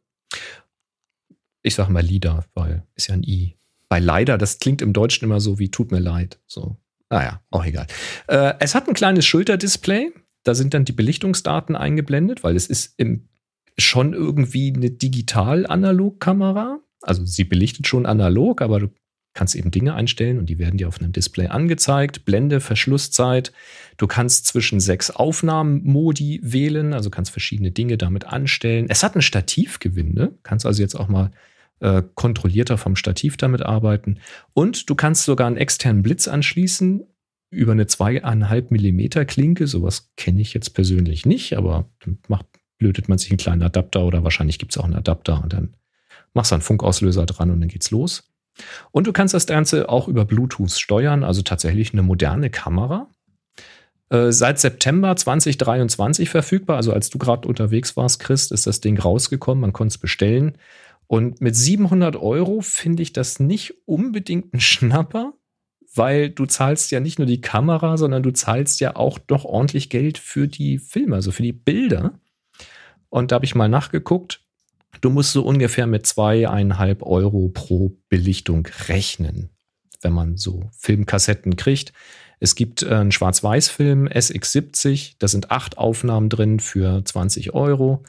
Ich 1.62 1.76
sage 1.76 1.92
mal 1.92 2.04
LIDAR, 2.04 2.46
weil 2.54 2.84
ist 2.96 3.08
ja 3.08 3.14
ein 3.16 3.24
I. 3.24 3.56
Bei 3.90 4.00
leider, 4.00 4.38
das 4.38 4.60
klingt 4.60 4.82
im 4.82 4.94
Deutschen 4.94 5.26
immer 5.26 5.40
so 5.40 5.60
wie 5.60 5.72
tut 5.72 5.92
mir 5.92 6.00
leid. 6.00 6.40
So. 6.46 6.78
Naja, 7.10 7.42
auch 7.50 7.66
egal. 7.66 7.88
Äh, 8.28 8.54
es 8.60 8.76
hat 8.76 8.88
ein 8.88 8.94
kleines 8.94 9.26
Schulterdisplay. 9.26 10.12
Da 10.44 10.56
sind 10.56 10.74
dann 10.74 10.86
die 10.86 10.92
Belichtungsdaten 10.94 11.76
eingeblendet, 11.76 12.44
weil 12.44 12.56
es 12.56 12.68
ist 12.68 12.94
im, 12.98 13.29
schon 13.84 14.14
irgendwie 14.14 14.74
eine 14.76 14.92
Digital-Analog-Kamera. 14.92 16.80
Also 17.02 17.26
sie 17.26 17.44
belichtet 17.44 17.88
schon 17.88 18.06
analog, 18.06 18.62
aber 18.62 18.80
du 18.80 18.90
kannst 19.34 19.56
eben 19.56 19.72
Dinge 19.72 19.94
einstellen 19.94 20.38
und 20.38 20.50
die 20.50 20.60
werden 20.60 20.78
dir 20.78 20.88
auf 20.88 21.00
einem 21.00 21.12
Display 21.12 21.48
angezeigt. 21.48 22.26
Blende, 22.26 22.60
Verschlusszeit. 22.60 23.54
Du 23.98 24.08
kannst 24.08 24.48
zwischen 24.48 24.80
sechs 24.80 25.12
Aufnahmenmodi 25.12 26.42
wählen, 26.44 26.94
also 26.94 27.10
kannst 27.10 27.32
verschiedene 27.32 27.72
Dinge 27.72 27.98
damit 27.98 28.26
anstellen. 28.26 28.88
Es 28.90 29.04
hat 29.04 29.16
ein 29.16 29.22
Stativgewinde, 29.22 30.38
kannst 30.44 30.66
also 30.66 30.82
jetzt 30.82 30.96
auch 30.96 31.08
mal 31.08 31.32
äh, 31.80 32.04
kontrollierter 32.16 32.78
vom 32.78 32.96
Stativ 32.96 33.38
damit 33.38 33.62
arbeiten. 33.62 34.20
Und 34.54 34.90
du 34.90 34.96
kannst 34.96 35.24
sogar 35.24 35.48
einen 35.48 35.58
externen 35.58 36.04
Blitz 36.04 36.28
anschließen 36.28 37.06
über 37.52 37.72
eine 37.72 37.88
zweieinhalb 37.88 38.72
Millimeter 38.72 39.26
Klinke. 39.26 39.68
Sowas 39.68 40.12
kenne 40.18 40.42
ich 40.42 40.54
jetzt 40.54 40.72
persönlich 40.72 41.26
nicht, 41.26 41.56
aber 41.58 41.90
macht, 42.28 42.46
lötet 42.80 43.10
man 43.10 43.18
sich 43.18 43.30
einen 43.32 43.38
kleinen 43.38 43.62
Adapter 43.62 44.04
oder 44.04 44.24
wahrscheinlich 44.24 44.60
gibt 44.60 44.72
es 44.72 44.78
auch 44.78 44.86
einen 44.86 44.96
Adapter 44.96 45.42
und 45.44 45.54
dann 45.54 45.76
machst 46.34 46.52
du 46.52 46.56
einen 46.56 46.62
Funkauslöser 46.62 47.26
dran 47.26 47.52
und 47.52 47.60
dann 47.60 47.70
geht's 47.70 47.92
los. 47.92 48.32
Und 48.92 49.08
du 49.08 49.14
kannst 49.14 49.34
das 49.34 49.46
Ganze 49.48 49.90
auch 49.90 50.08
über 50.08 50.26
Bluetooth 50.26 50.72
steuern, 50.72 51.24
also 51.24 51.42
tatsächlich 51.42 51.94
eine 51.94 52.04
moderne 52.04 52.50
Kamera. 52.50 53.08
Äh, 54.10 54.32
seit 54.32 54.60
September 54.60 55.16
2023 55.16 56.30
verfügbar, 56.30 56.78
also 56.78 56.92
als 56.92 57.10
du 57.10 57.18
gerade 57.18 57.48
unterwegs 57.48 57.96
warst, 57.96 58.20
Chris, 58.20 58.52
ist 58.52 58.68
das 58.68 58.82
Ding 58.82 59.00
rausgekommen, 59.00 59.62
man 59.62 59.74
konnte 59.74 59.94
es 59.94 59.98
bestellen. 59.98 60.58
Und 61.08 61.42
mit 61.42 61.56
700 61.56 62.16
Euro 62.18 62.62
finde 62.62 63.02
ich 63.04 63.14
das 63.14 63.40
nicht 63.40 63.74
unbedingt 63.86 64.54
ein 64.54 64.60
Schnapper, 64.60 65.34
weil 65.96 66.30
du 66.30 66.46
zahlst 66.46 66.92
ja 66.92 67.00
nicht 67.00 67.18
nur 67.18 67.26
die 67.26 67.42
Kamera, 67.42 67.98
sondern 67.98 68.22
du 68.22 68.32
zahlst 68.32 68.80
ja 68.80 68.96
auch 68.96 69.20
noch 69.30 69.44
ordentlich 69.44 69.90
Geld 69.90 70.18
für 70.18 70.48
die 70.48 70.78
Filme, 70.78 71.16
also 71.16 71.32
für 71.32 71.44
die 71.44 71.54
Bilder. 71.54 72.20
Und 73.10 73.32
da 73.32 73.36
habe 73.36 73.46
ich 73.46 73.56
mal 73.56 73.70
nachgeguckt. 73.70 74.42
Du 75.02 75.10
musst 75.10 75.34
so 75.34 75.44
ungefähr 75.44 75.88
mit 75.88 76.06
zweieinhalb 76.06 77.04
Euro 77.04 77.50
pro 77.50 77.96
Belichtung 78.10 78.68
rechnen, 78.88 79.50
wenn 80.02 80.14
man 80.14 80.38
so 80.38 80.70
Filmkassetten 80.78 81.56
kriegt. 81.56 81.94
Es 82.40 82.56
gibt 82.56 82.84
äh, 82.84 82.94
einen 82.94 83.12
Schwarz-Weiß-Film 83.12 84.08
SX70, 84.08 85.16
da 85.20 85.28
sind 85.28 85.52
acht 85.52 85.78
Aufnahmen 85.78 86.30
drin 86.30 86.60
für 86.60 87.04
20 87.04 87.54
Euro. 87.54 88.04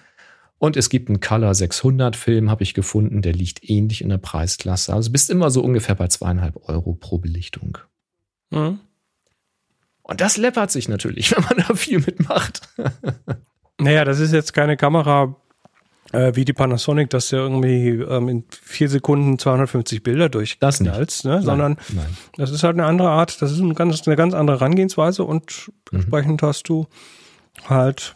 Und 0.58 0.76
es 0.76 0.90
gibt 0.90 1.08
einen 1.08 1.20
Color 1.20 1.54
600 1.54 2.16
Film, 2.16 2.50
habe 2.50 2.62
ich 2.62 2.74
gefunden, 2.74 3.22
der 3.22 3.32
liegt 3.32 3.68
ähnlich 3.68 4.02
in 4.02 4.10
der 4.10 4.18
Preisklasse. 4.18 4.92
Also 4.92 5.10
bist 5.10 5.30
immer 5.30 5.50
so 5.50 5.62
ungefähr 5.62 5.94
bei 5.94 6.08
zweieinhalb 6.08 6.68
Euro 6.68 6.92
pro 6.92 7.18
Belichtung. 7.18 7.78
Mhm. 8.50 8.78
Und 10.02 10.20
das 10.20 10.36
läppert 10.36 10.70
sich 10.70 10.88
natürlich, 10.88 11.30
wenn 11.36 11.44
man 11.44 11.66
da 11.66 11.74
viel 11.74 12.00
mitmacht. 12.00 12.60
Naja, 13.80 14.04
das 14.04 14.18
ist 14.20 14.32
jetzt 14.32 14.52
keine 14.52 14.76
Kamera, 14.76 15.34
äh, 16.12 16.34
wie 16.34 16.44
die 16.44 16.52
Panasonic, 16.52 17.10
dass 17.10 17.28
der 17.28 17.40
irgendwie 17.40 17.88
ähm, 17.88 18.28
in 18.28 18.44
vier 18.62 18.88
Sekunden 18.88 19.38
250 19.38 20.02
Bilder 20.02 20.28
durchknallt, 20.28 21.24
ne? 21.24 21.42
sondern 21.42 21.76
Nein. 21.88 22.16
das 22.36 22.50
ist 22.50 22.62
halt 22.64 22.74
eine 22.74 22.86
andere 22.86 23.10
Art, 23.10 23.40
das 23.40 23.52
ist 23.52 23.60
eine 23.60 23.74
ganz, 23.74 24.06
eine 24.06 24.16
ganz 24.16 24.34
andere 24.34 24.58
Herangehensweise 24.58 25.24
und 25.24 25.70
Mhm. 25.92 25.98
entsprechend 25.98 26.42
hast 26.42 26.68
du 26.68 26.86
halt 27.68 28.14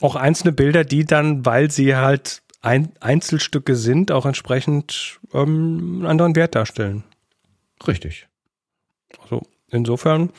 auch 0.00 0.16
einzelne 0.16 0.52
Bilder, 0.52 0.84
die 0.84 1.04
dann, 1.04 1.46
weil 1.46 1.70
sie 1.70 1.96
halt 1.96 2.42
ein, 2.60 2.92
Einzelstücke 3.00 3.76
sind, 3.76 4.10
auch 4.12 4.26
entsprechend 4.26 5.20
ähm, 5.32 5.96
einen 6.00 6.06
anderen 6.06 6.36
Wert 6.36 6.54
darstellen. 6.54 7.04
Richtig. 7.86 8.28
Also 9.22 9.42
insofern 9.70 10.30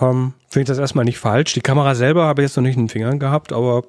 ähm, 0.00 0.34
finde 0.48 0.62
ich 0.62 0.68
das 0.68 0.78
erstmal 0.78 1.04
nicht 1.04 1.18
falsch. 1.18 1.54
Die 1.54 1.60
Kamera 1.60 1.94
selber 1.94 2.26
habe 2.26 2.42
ich 2.42 2.48
jetzt 2.48 2.56
noch 2.56 2.62
nicht 2.62 2.76
in 2.76 2.84
den 2.84 2.88
Fingern 2.88 3.18
gehabt, 3.18 3.52
aber 3.52 3.84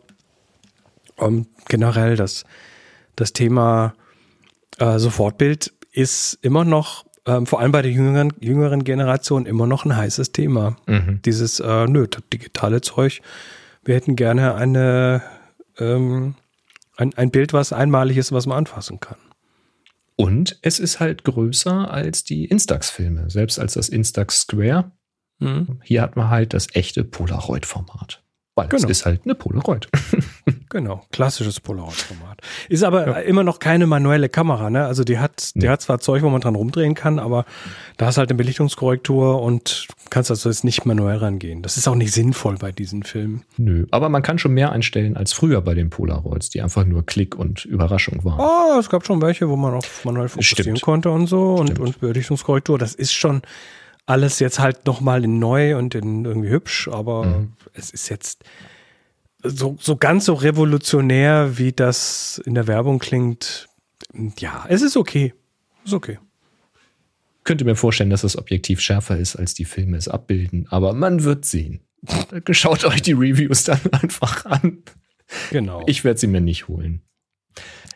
ähm, 1.18 1.48
generell 1.68 2.16
das, 2.16 2.46
das 3.16 3.34
Thema 3.34 3.94
äh, 4.78 5.00
Sofortbild 5.00 5.74
ist 5.92 6.40
immer 6.42 6.64
noch, 6.64 7.06
ähm, 7.26 7.46
vor 7.46 7.60
allem 7.60 7.72
bei 7.72 7.82
der 7.82 7.92
jüngeren, 7.92 8.34
jüngeren 8.40 8.84
Generation, 8.84 9.46
immer 9.46 9.68
noch 9.68 9.86
ein 9.86 9.96
heißes 9.96 10.32
Thema. 10.32 10.78
Mhm. 10.86 11.22
Dieses, 11.26 11.60
äh, 11.60 11.86
nö, 11.88 12.08
das 12.08 12.24
digitale 12.32 12.82
Zeug, 12.82 13.22
wir 13.84 13.96
hätten 13.96 14.16
gerne 14.16 14.56
eine, 14.56 15.22
ähm, 15.78 16.36
ein, 16.96 17.14
ein 17.16 17.32
Bild, 17.32 17.54
was 17.54 17.74
einmalig 17.74 18.18
ist, 18.18 18.32
was 18.32 18.46
man 18.46 18.60
anfassen 18.60 19.00
kann. 19.00 19.18
Und 20.16 20.60
es 20.62 20.80
ist 20.80 21.00
halt 21.00 21.24
größer 21.24 21.90
als 21.90 22.26
die 22.26 22.46
Instax-Filme, 22.46 23.30
selbst 23.30 23.58
als 23.58 23.76
das 23.76 23.88
Instax 23.88 24.42
Square. 24.42 24.92
Hier 25.84 26.02
hat 26.02 26.16
man 26.16 26.30
halt 26.30 26.54
das 26.54 26.68
echte 26.74 27.04
Polaroid-Format. 27.04 28.22
Weil 28.56 28.66
es 28.68 28.82
Genau. 28.82 28.90
ist 28.90 29.06
halt 29.06 29.22
eine 29.24 29.36
Polaroid. 29.36 29.88
Genau, 30.72 31.02
klassisches 31.12 31.60
Polaroid-Format. 31.60 32.42
Ist 32.68 32.84
aber 32.84 33.24
immer 33.24 33.44
noch 33.44 33.58
keine 33.58 33.88
manuelle 33.88 34.30
Kamera, 34.30 34.70
ne? 34.70 34.86
Also 34.86 35.04
die 35.04 35.18
hat, 35.18 35.56
die 35.56 35.62
Nee. 35.62 35.70
hat 35.70 35.82
zwar 35.82 36.00
Zeug, 36.00 36.22
wo 36.22 36.30
man 36.30 36.42
dran 36.42 36.54
rumdrehen 36.54 36.94
kann, 36.94 37.18
aber 37.18 37.46
da 37.98 38.10
ist 38.10 38.20
halt 38.20 38.30
eine 38.30 38.38
Belichtungskorrektur 38.38 39.42
und 39.42 39.88
kannst 40.12 40.30
also 40.30 40.48
jetzt 40.48 40.64
nicht 40.64 40.86
manuell 40.86 41.18
rangehen. 41.18 41.64
Das 41.64 41.78
ist 41.78 41.88
auch 41.88 41.96
nicht 41.96 42.12
sinnvoll 42.14 42.58
bei 42.60 42.72
diesen 42.72 43.02
Filmen. 43.02 43.42
Nö. 43.58 43.88
Aber 43.90 44.10
man 44.10 44.22
kann 44.22 44.38
schon 44.38 44.54
mehr 44.54 44.72
einstellen 44.72 45.18
als 45.18 45.34
früher 45.34 45.62
bei 45.62 45.74
den 45.74 45.90
Polaroids, 45.90 46.50
die 46.52 46.62
einfach 46.62 46.86
nur 46.86 47.04
Klick 47.04 47.36
und 47.36 47.66
Überraschung 47.66 48.24
waren. 48.24 48.40
Oh, 48.40 48.80
es 48.80 48.90
gab 48.90 49.04
schon 49.08 49.24
welche, 49.24 49.50
wo 49.50 49.56
man 49.56 49.74
auch 49.74 49.84
manuell 50.04 50.30
fokussieren 50.30 50.76
Stimmt. 50.76 50.82
konnte 50.82 51.10
und 51.10 51.26
so 51.26 51.56
und, 51.56 51.80
und 51.80 52.00
Belichtungskorrektur. 52.00 52.78
Das 52.78 52.94
ist 52.94 53.14
schon 53.14 53.42
alles 54.10 54.40
jetzt 54.40 54.60
halt 54.60 54.86
nochmal 54.86 55.24
in 55.24 55.40
neu 55.40 55.78
und 55.78 55.96
in 55.96 56.26
irgendwie 56.26 56.50
hübsch, 56.50 56.88
aber 56.88 57.26
Mhm. 57.26 57.54
es 57.74 57.90
ist 57.92 58.10
jetzt 58.10 58.44
so, 59.44 59.78
so 59.80 59.96
ganz 59.96 60.26
so 60.26 60.34
revolutionär, 60.34 61.58
wie 61.58 61.72
das 61.72 62.42
in 62.46 62.56
der 62.56 62.68
Werbung 62.68 63.00
klingt. 63.00 63.68
Ja, 64.40 64.66
es 64.68 64.82
ist 64.82 64.98
okay. 64.98 65.34
Ist 65.86 65.94
okay. 65.94 66.18
könnte 67.46 67.66
mir 67.66 67.76
vorstellen, 67.76 68.10
dass 68.12 68.22
das 68.22 68.38
Objektiv 68.38 68.80
schärfer 68.80 69.18
ist, 69.18 69.36
als 69.36 69.54
die 69.56 69.66
Filme 69.66 69.98
es 69.98 70.08
abbilden, 70.08 70.68
aber 70.70 70.94
man 70.94 71.24
wird 71.24 71.46
sehen. 71.46 71.80
Schaut 72.52 72.86
euch 72.86 73.02
die 73.02 73.14
Reviews 73.14 73.64
dann 73.64 73.80
einfach 73.92 74.46
an. 74.46 74.84
Genau. 75.52 75.84
Ich 75.88 76.04
werde 76.04 76.20
sie 76.20 76.28
mir 76.28 76.42
nicht 76.42 76.68
holen. 76.68 77.02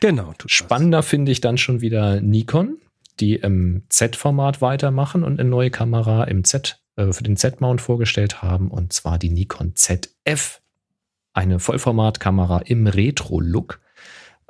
genau. 0.00 0.34
Spannender 0.46 1.02
finde 1.02 1.30
ich 1.32 1.40
dann 1.40 1.56
schon 1.58 1.80
wieder 1.82 2.20
Nikon, 2.20 2.78
die 3.20 3.36
im 3.36 3.84
Z-Format 3.88 4.60
weitermachen 4.60 5.22
und 5.22 5.38
eine 5.40 5.48
neue 5.48 5.70
Kamera 5.70 6.24
im 6.24 6.44
Z 6.44 6.80
äh, 6.96 7.12
für 7.12 7.22
den 7.22 7.36
Z-Mount 7.36 7.80
vorgestellt 7.80 8.42
haben, 8.42 8.70
und 8.70 8.92
zwar 8.92 9.18
die 9.18 9.30
Nikon 9.30 9.74
ZF. 9.74 10.60
Eine 11.32 11.58
Vollformatkamera 11.58 12.58
im 12.66 12.86
Retro-Look. 12.86 13.80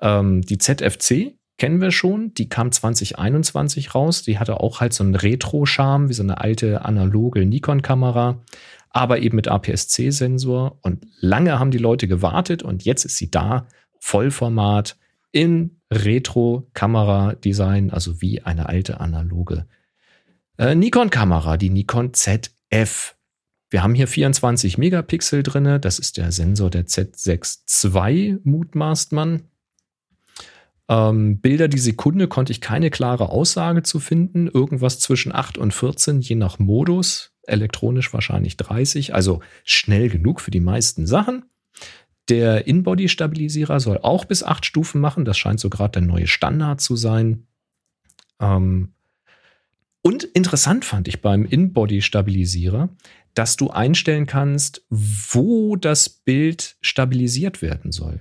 Ähm, 0.01 0.43
die 0.43 0.59
ZFC 0.59 1.39
kennen 1.57 1.81
wir 1.81 1.91
schon, 1.91 2.35
die 2.35 2.49
kam 2.49 2.73
2021 2.73 3.95
raus. 3.95 4.23
Die 4.23 4.39
hatte 4.39 4.61
auch 4.61 4.81
halt 4.81 4.93
so 4.93 5.03
einen 5.05 5.15
Retro-Charme, 5.15 6.09
wie 6.09 6.15
so 6.15 6.23
eine 6.23 6.41
alte 6.41 6.85
analoge 6.85 7.47
Nikon-Kamera, 7.47 8.43
aber 8.91 9.21
eben 9.21 9.37
mit 9.37 9.49
APS-C-Sensor. 9.49 10.79
Und 10.83 11.07
lange 11.21 11.59
haben 11.59 11.71
die 11.71 11.79
Leute 11.79 12.07
gewartet 12.07 12.63
und 12.63 12.85
jetzt 12.85 13.05
ist 13.05 13.17
sie 13.17 13.31
da, 13.31 13.67
Vollformat 13.99 14.99
in 15.35 15.81
Retro-Kamera-Design, 15.93 17.91
also 17.91 18.23
wie 18.23 18.43
eine 18.43 18.69
alte 18.69 19.01
analoge 19.01 19.67
äh, 20.59 20.75
Nikon-Kamera, 20.75 21.57
die 21.57 21.71
Nikon 21.71 22.15
ZF. 22.15 23.17
Wir 23.71 23.83
haben 23.83 23.95
hier 23.95 24.07
24 24.07 24.79
Megapixel 24.79 25.43
drinne. 25.43 25.81
Das 25.81 25.99
ist 25.99 26.17
der 26.17 26.31
Sensor 26.31 26.71
der 26.71 26.87
Z6 26.87 27.85
II, 27.93 28.39
mutmaßt 28.45 29.13
man. 29.13 29.43
Ähm, 30.89 31.41
Bilder 31.41 31.67
die 31.67 31.79
Sekunde 31.79 32.29
konnte 32.29 32.53
ich 32.53 32.61
keine 32.61 32.91
klare 32.91 33.31
Aussage 33.31 33.83
zu 33.83 33.99
finden. 33.99 34.47
Irgendwas 34.47 35.01
zwischen 35.01 35.35
8 35.35 35.59
und 35.59 35.75
14, 35.75 36.21
je 36.21 36.37
nach 36.37 36.61
Modus. 36.61 37.33
Elektronisch 37.43 38.13
wahrscheinlich 38.15 38.57
30, 38.57 39.15
also 39.15 39.41
schnell 39.65 40.09
genug 40.09 40.41
für 40.41 40.53
die 40.53 40.61
meisten 40.61 41.07
Sachen. 41.07 41.45
Der 42.29 42.67
In-Body-Stabilisierer 42.67 43.81
soll 43.81 43.99
auch 43.99 44.25
bis 44.25 44.43
8 44.43 44.65
Stufen 44.65 45.01
machen. 45.01 45.25
Das 45.25 45.37
scheint 45.37 45.61
so 45.61 45.69
gerade 45.69 46.01
der 46.01 46.03
neue 46.03 46.27
Standard 46.27 46.81
zu 46.81 46.97
sein. 46.97 47.47
Ähm, 48.41 48.95
und 50.03 50.25
interessant 50.25 50.85
fand 50.85 51.09
ich 51.09 51.21
beim 51.23 51.45
In-Body-Stabilisierer, 51.45 52.89
dass 53.35 53.57
du 53.57 53.71
einstellen 53.71 54.27
kannst, 54.27 54.85
wo 54.91 55.77
das 55.77 56.09
Bild 56.09 56.77
stabilisiert 56.81 57.63
werden 57.63 57.91
soll. 57.93 58.21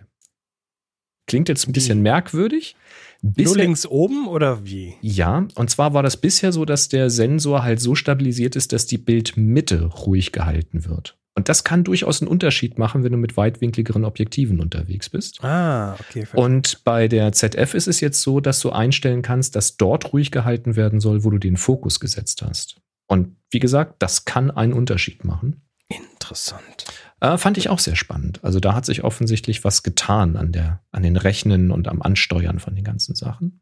Klingt 1.25 1.47
jetzt 1.47 1.67
ein 1.67 1.73
bisschen 1.73 2.01
merkwürdig. 2.01 2.75
Nur 3.21 3.33
Bisher- 3.33 3.55
links 3.63 3.85
oben 3.85 4.27
oder 4.27 4.65
wie? 4.65 4.95
ja, 5.01 5.47
und 5.55 5.69
zwar 5.69 5.93
war 5.93 6.03
das 6.03 6.17
bisher 6.17 6.51
so, 6.51 6.65
dass 6.65 6.89
der 6.89 7.09
Sensor 7.09 7.63
halt 7.63 7.79
so 7.79 7.95
stabilisiert 7.95 8.57
ist, 8.57 8.73
dass 8.73 8.85
die 8.85 8.97
Bildmitte 8.97 9.85
ruhig 9.85 10.33
gehalten 10.33 10.83
wird. 10.85 11.17
Und 11.35 11.49
das 11.49 11.63
kann 11.63 11.83
durchaus 11.83 12.21
einen 12.21 12.29
Unterschied 12.29 12.77
machen, 12.77 13.03
wenn 13.03 13.11
du 13.11 13.17
mit 13.17 13.37
weitwinkligeren 13.37 14.05
Objektiven 14.05 14.59
unterwegs 14.59 15.09
bist. 15.09 15.43
Ah, 15.43 15.95
okay. 15.99 16.27
Und 16.33 16.83
bei 16.83 17.07
der 17.07 17.31
ZF 17.31 17.73
ist 17.73 17.87
es 17.87 18.01
jetzt 18.01 18.21
so, 18.21 18.39
dass 18.39 18.59
du 18.59 18.71
einstellen 18.71 19.23
kannst, 19.23 19.55
dass 19.55 19.77
dort 19.77 20.13
ruhig 20.13 20.29
gehalten 20.29 20.75
werden 20.75 20.99
soll, 20.99 21.23
wo 21.23 21.31
du 21.31 21.39
den 21.39 21.57
Fokus 21.57 21.99
gesetzt 21.99 22.43
hast. 22.43 22.81
Und 23.07 23.35
wie 23.49 23.59
gesagt, 23.59 23.95
das 23.99 24.25
kann 24.25 24.51
einen 24.51 24.73
Unterschied 24.73 25.25
machen. 25.25 25.61
Interessant. 25.89 26.85
Äh, 27.19 27.37
fand 27.37 27.57
ich 27.57 27.69
auch 27.69 27.79
sehr 27.79 27.95
spannend. 27.95 28.43
Also 28.43 28.59
da 28.59 28.75
hat 28.75 28.85
sich 28.85 29.03
offensichtlich 29.03 29.63
was 29.63 29.81
getan 29.81 30.37
an, 30.37 30.51
der, 30.51 30.81
an 30.91 31.03
den 31.03 31.17
Rechnen 31.17 31.71
und 31.71 31.87
am 31.87 32.01
Ansteuern 32.01 32.59
von 32.59 32.75
den 32.75 32.83
ganzen 32.83 33.15
Sachen. 33.15 33.59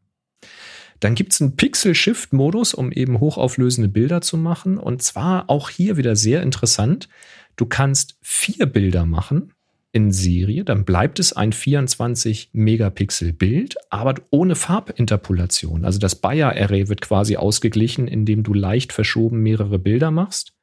Dann 1.00 1.16
gibt 1.16 1.32
es 1.32 1.40
einen 1.40 1.56
Pixel-Shift-Modus, 1.56 2.74
um 2.74 2.92
eben 2.92 3.18
hochauflösende 3.18 3.88
Bilder 3.88 4.20
zu 4.20 4.36
machen. 4.36 4.78
Und 4.78 5.02
zwar 5.02 5.50
auch 5.50 5.68
hier 5.68 5.96
wieder 5.96 6.14
sehr 6.14 6.42
interessant. 6.42 7.08
Du 7.56 7.66
kannst 7.66 8.16
vier 8.20 8.66
Bilder 8.66 9.04
machen 9.04 9.52
in 9.92 10.10
Serie, 10.10 10.64
dann 10.64 10.84
bleibt 10.86 11.18
es 11.18 11.34
ein 11.34 11.52
24 11.52 12.50
Megapixel 12.54 13.34
Bild, 13.34 13.76
aber 13.90 14.14
ohne 14.30 14.54
Farbinterpolation. 14.54 15.84
Also 15.84 15.98
das 15.98 16.14
Bayer-Array 16.14 16.88
wird 16.88 17.02
quasi 17.02 17.36
ausgeglichen, 17.36 18.08
indem 18.08 18.42
du 18.42 18.54
leicht 18.54 18.92
verschoben 18.92 19.42
mehrere 19.42 19.78
Bilder 19.78 20.10
machst. 20.10 20.54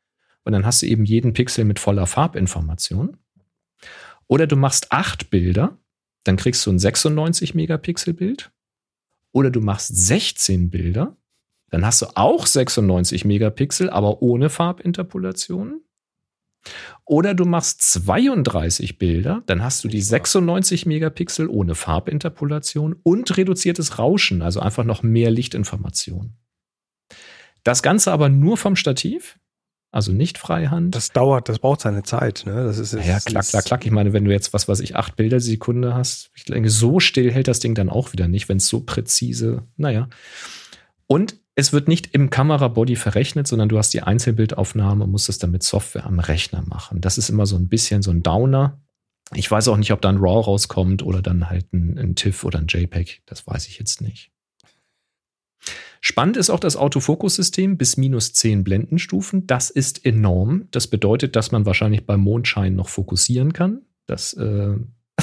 Und 0.43 0.53
dann 0.53 0.65
hast 0.65 0.81
du 0.81 0.87
eben 0.87 1.05
jeden 1.05 1.33
Pixel 1.33 1.63
mit 1.63 1.77
voller 1.77 2.07
Farbinformation. 2.07 3.17
Oder 4.25 4.47
du 4.47 4.55
machst 4.55 4.91
acht 4.91 5.29
Bilder, 5.29 5.77
dann 6.23 6.37
kriegst 6.37 6.65
du 6.65 6.71
ein 6.71 6.79
96 6.79 7.53
Megapixel 7.53 8.13
Bild. 8.13 8.51
Oder 9.31 9.51
du 9.51 9.61
machst 9.61 9.95
16 9.95 10.71
Bilder, 10.71 11.15
dann 11.69 11.85
hast 11.85 12.01
du 12.01 12.07
auch 12.15 12.47
96 12.47 13.25
Megapixel, 13.25 13.91
aber 13.91 14.23
ohne 14.23 14.49
Farbinterpolation. 14.49 15.81
Oder 17.05 17.33
du 17.33 17.45
machst 17.45 17.81
32 17.81 18.97
Bilder, 18.97 19.43
dann 19.45 19.63
hast 19.63 19.83
du 19.83 19.87
die 19.87 20.01
96 20.01 20.85
Megapixel 20.85 21.47
ohne 21.47 21.75
Farbinterpolation 21.75 22.95
und 23.03 23.35
reduziertes 23.37 23.97
Rauschen, 23.97 24.41
also 24.41 24.59
einfach 24.59 24.83
noch 24.83 25.01
mehr 25.01 25.31
Lichtinformation. 25.31 26.33
Das 27.63 27.81
Ganze 27.81 28.11
aber 28.11 28.29
nur 28.29 28.57
vom 28.57 28.75
Stativ, 28.75 29.39
also 29.91 30.11
nicht 30.11 30.37
Freihand. 30.37 30.93
Das 30.93 31.11
dauert, 31.11 31.49
das 31.49 31.59
braucht 31.59 31.81
seine 31.81 32.03
Zeit. 32.03 32.43
Ne? 32.45 32.63
Das 32.65 32.77
ist, 32.77 32.93
ja, 32.93 33.19
klack, 33.19 33.47
klack, 33.47 33.65
klack. 33.65 33.85
Ich 33.85 33.91
meine, 33.91 34.13
wenn 34.13 34.25
du 34.25 34.31
jetzt, 34.31 34.53
was 34.53 34.67
weiß 34.67 34.79
ich, 34.81 34.95
acht 34.95 35.15
Bilder 35.15 35.39
Sekunde 35.39 35.95
hast, 35.95 36.29
ich 36.35 36.45
denke, 36.45 36.69
so 36.69 36.99
still 36.99 37.31
hält 37.31 37.47
das 37.47 37.59
Ding 37.59 37.73
dann 37.73 37.89
auch 37.89 38.13
wieder 38.13 38.27
nicht, 38.27 38.49
wenn 38.49 38.57
es 38.57 38.67
so 38.67 38.81
präzise, 38.81 39.63
naja. 39.77 40.07
Und 41.07 41.37
es 41.59 41.73
wird 41.73 41.87
nicht 41.87 42.13
im 42.13 42.29
Kamerabody 42.29 42.95
verrechnet, 42.95 43.47
sondern 43.47 43.69
du 43.69 43.77
hast 43.77 43.93
die 43.93 44.01
Einzelbildaufnahme 44.01 45.03
und 45.03 45.11
musst 45.11 45.29
es 45.29 45.39
dann 45.39 45.51
mit 45.51 45.63
Software 45.63 46.05
am 46.05 46.19
Rechner 46.19 46.63
machen. 46.63 47.01
Das 47.01 47.17
ist 47.17 47.29
immer 47.29 47.45
so 47.45 47.57
ein 47.57 47.67
bisschen 47.67 48.01
so 48.01 48.11
ein 48.11 48.23
Downer. 48.23 48.79
Ich 49.35 49.51
weiß 49.51 49.67
auch 49.67 49.77
nicht, 49.77 49.91
ob 49.91 50.01
da 50.01 50.09
ein 50.09 50.17
RAW 50.17 50.45
rauskommt 50.45 51.03
oder 51.03 51.21
dann 51.21 51.49
halt 51.49 51.71
ein, 51.73 51.97
ein 51.97 52.15
TIFF 52.15 52.45
oder 52.45 52.59
ein 52.59 52.67
JPEG. 52.67 53.21
Das 53.25 53.45
weiß 53.45 53.67
ich 53.67 53.77
jetzt 53.77 54.01
nicht. 54.01 54.31
Spannend 56.01 56.37
ist 56.37 56.49
auch 56.49 56.61
das 56.61 56.77
Autofokussystem 56.77 57.77
bis 57.77 57.97
minus 57.97 58.31
10 58.33 58.63
Blendenstufen. 58.63 59.45
Das 59.45 59.69
ist 59.69 60.05
enorm. 60.05 60.69
Das 60.71 60.87
bedeutet, 60.87 61.35
dass 61.35 61.51
man 61.51 61.65
wahrscheinlich 61.65 62.05
beim 62.05 62.21
Mondschein 62.21 62.75
noch 62.75 62.87
fokussieren 62.87 63.51
kann. 63.51 63.81
Das 64.05 64.33
äh, 64.33 64.77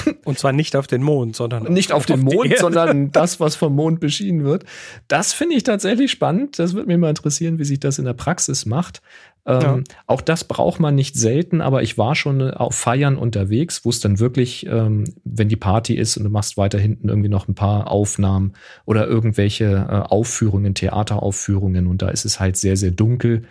Und 0.24 0.38
zwar 0.38 0.52
nicht 0.52 0.76
auf 0.76 0.86
den 0.86 1.02
Mond, 1.02 1.36
sondern 1.36 1.72
nicht 1.72 1.92
auf, 1.92 2.06
den 2.06 2.20
Mond, 2.20 2.56
sondern 2.58 3.10
das, 3.12 3.40
was 3.40 3.56
vom 3.56 3.74
Mond 3.74 4.00
beschienen 4.00 4.44
wird. 4.44 4.64
Das 5.08 5.32
finde 5.32 5.56
ich 5.56 5.62
tatsächlich 5.62 6.10
spannend. 6.10 6.58
Das 6.58 6.74
würde 6.74 6.88
mich 6.88 6.98
mal 6.98 7.10
interessieren, 7.10 7.58
wie 7.58 7.64
sich 7.64 7.80
das 7.80 7.98
in 7.98 8.04
der 8.04 8.14
Praxis 8.14 8.66
macht. 8.66 9.02
Ähm, 9.46 9.60
ja. 9.60 9.78
Auch 10.06 10.20
das 10.20 10.44
braucht 10.44 10.80
man 10.80 10.96
nicht 10.96 11.16
selten, 11.16 11.60
aber 11.60 11.82
ich 11.82 11.96
war 11.96 12.16
schon 12.16 12.50
auf 12.50 12.74
Feiern 12.74 13.16
unterwegs, 13.16 13.84
wo 13.84 13.90
es 13.90 14.00
dann 14.00 14.18
wirklich, 14.18 14.66
ähm, 14.66 15.04
wenn 15.24 15.48
die 15.48 15.56
Party 15.56 15.94
ist 15.94 16.16
und 16.16 16.24
du 16.24 16.30
machst 16.30 16.56
weiter 16.56 16.78
hinten 16.78 17.08
irgendwie 17.08 17.28
noch 17.28 17.46
ein 17.46 17.54
paar 17.54 17.88
Aufnahmen 17.90 18.54
oder 18.84 19.06
irgendwelche 19.06 19.86
äh, 19.88 20.08
Aufführungen, 20.08 20.74
Theateraufführungen 20.74 21.86
und 21.86 22.02
da 22.02 22.08
ist 22.08 22.24
es 22.24 22.40
halt 22.40 22.56
sehr, 22.56 22.76
sehr 22.76 22.90
dunkel 22.90 23.44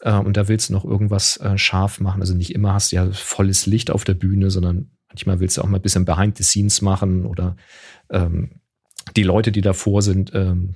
äh, 0.00 0.18
und 0.18 0.36
da 0.36 0.48
willst 0.48 0.68
du 0.68 0.72
noch 0.72 0.84
irgendwas 0.84 1.36
äh, 1.36 1.56
scharf 1.56 2.00
machen. 2.00 2.20
Also 2.20 2.34
nicht 2.34 2.52
immer 2.52 2.74
hast 2.74 2.90
du 2.90 2.96
ja 2.96 3.08
volles 3.12 3.66
Licht 3.66 3.92
auf 3.92 4.02
der 4.02 4.14
Bühne, 4.14 4.50
sondern 4.50 4.90
manchmal 5.16 5.40
willst 5.40 5.56
du 5.56 5.62
auch 5.62 5.68
mal 5.68 5.78
ein 5.78 5.82
bisschen 5.82 6.04
Behind 6.04 6.36
the 6.36 6.44
Scenes 6.44 6.82
machen 6.82 7.24
oder 7.24 7.56
ähm, 8.10 8.60
die 9.16 9.22
Leute, 9.22 9.52
die 9.52 9.62
davor 9.62 10.02
sind, 10.02 10.32
ähm, 10.34 10.74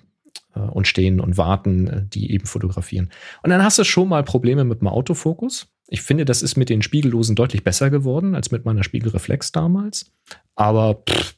äh, 0.55 0.61
und 0.61 0.87
stehen 0.87 1.21
und 1.21 1.37
warten, 1.37 1.87
äh, 1.89 2.07
die 2.07 2.33
eben 2.33 2.47
fotografieren. 2.47 3.11
Und 3.43 3.51
dann 3.51 3.63
hast 3.63 3.79
du 3.79 3.85
schon 3.85 4.09
mal 4.09 4.25
Probleme 4.25 4.65
mit 4.65 4.81
dem 4.81 4.89
Autofokus. 4.89 5.69
Ich 5.89 6.03
finde, 6.03 6.25
das 6.25 6.43
ist 6.43 6.57
mit 6.57 6.71
den 6.71 6.83
Spiegellosen 6.83 7.37
deutlich 7.37 7.65
besser 7.65 7.91
geworden 7.91 8.35
als 8.35 8.51
mit 8.51 8.65
meiner 8.65 8.85
Spiegelreflex 8.85 9.53
damals. 9.53 10.13
Aber 10.55 11.03
pff, 11.09 11.37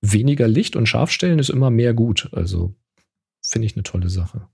weniger 0.00 0.48
Licht 0.48 0.76
und 0.76 0.88
Scharfstellen 0.88 1.38
ist 1.38 1.50
immer 1.50 1.70
mehr 1.70 1.92
gut. 1.92 2.30
Also 2.32 2.74
finde 3.42 3.66
ich 3.66 3.74
eine 3.74 3.82
tolle 3.82 4.08
Sache. 4.08 4.48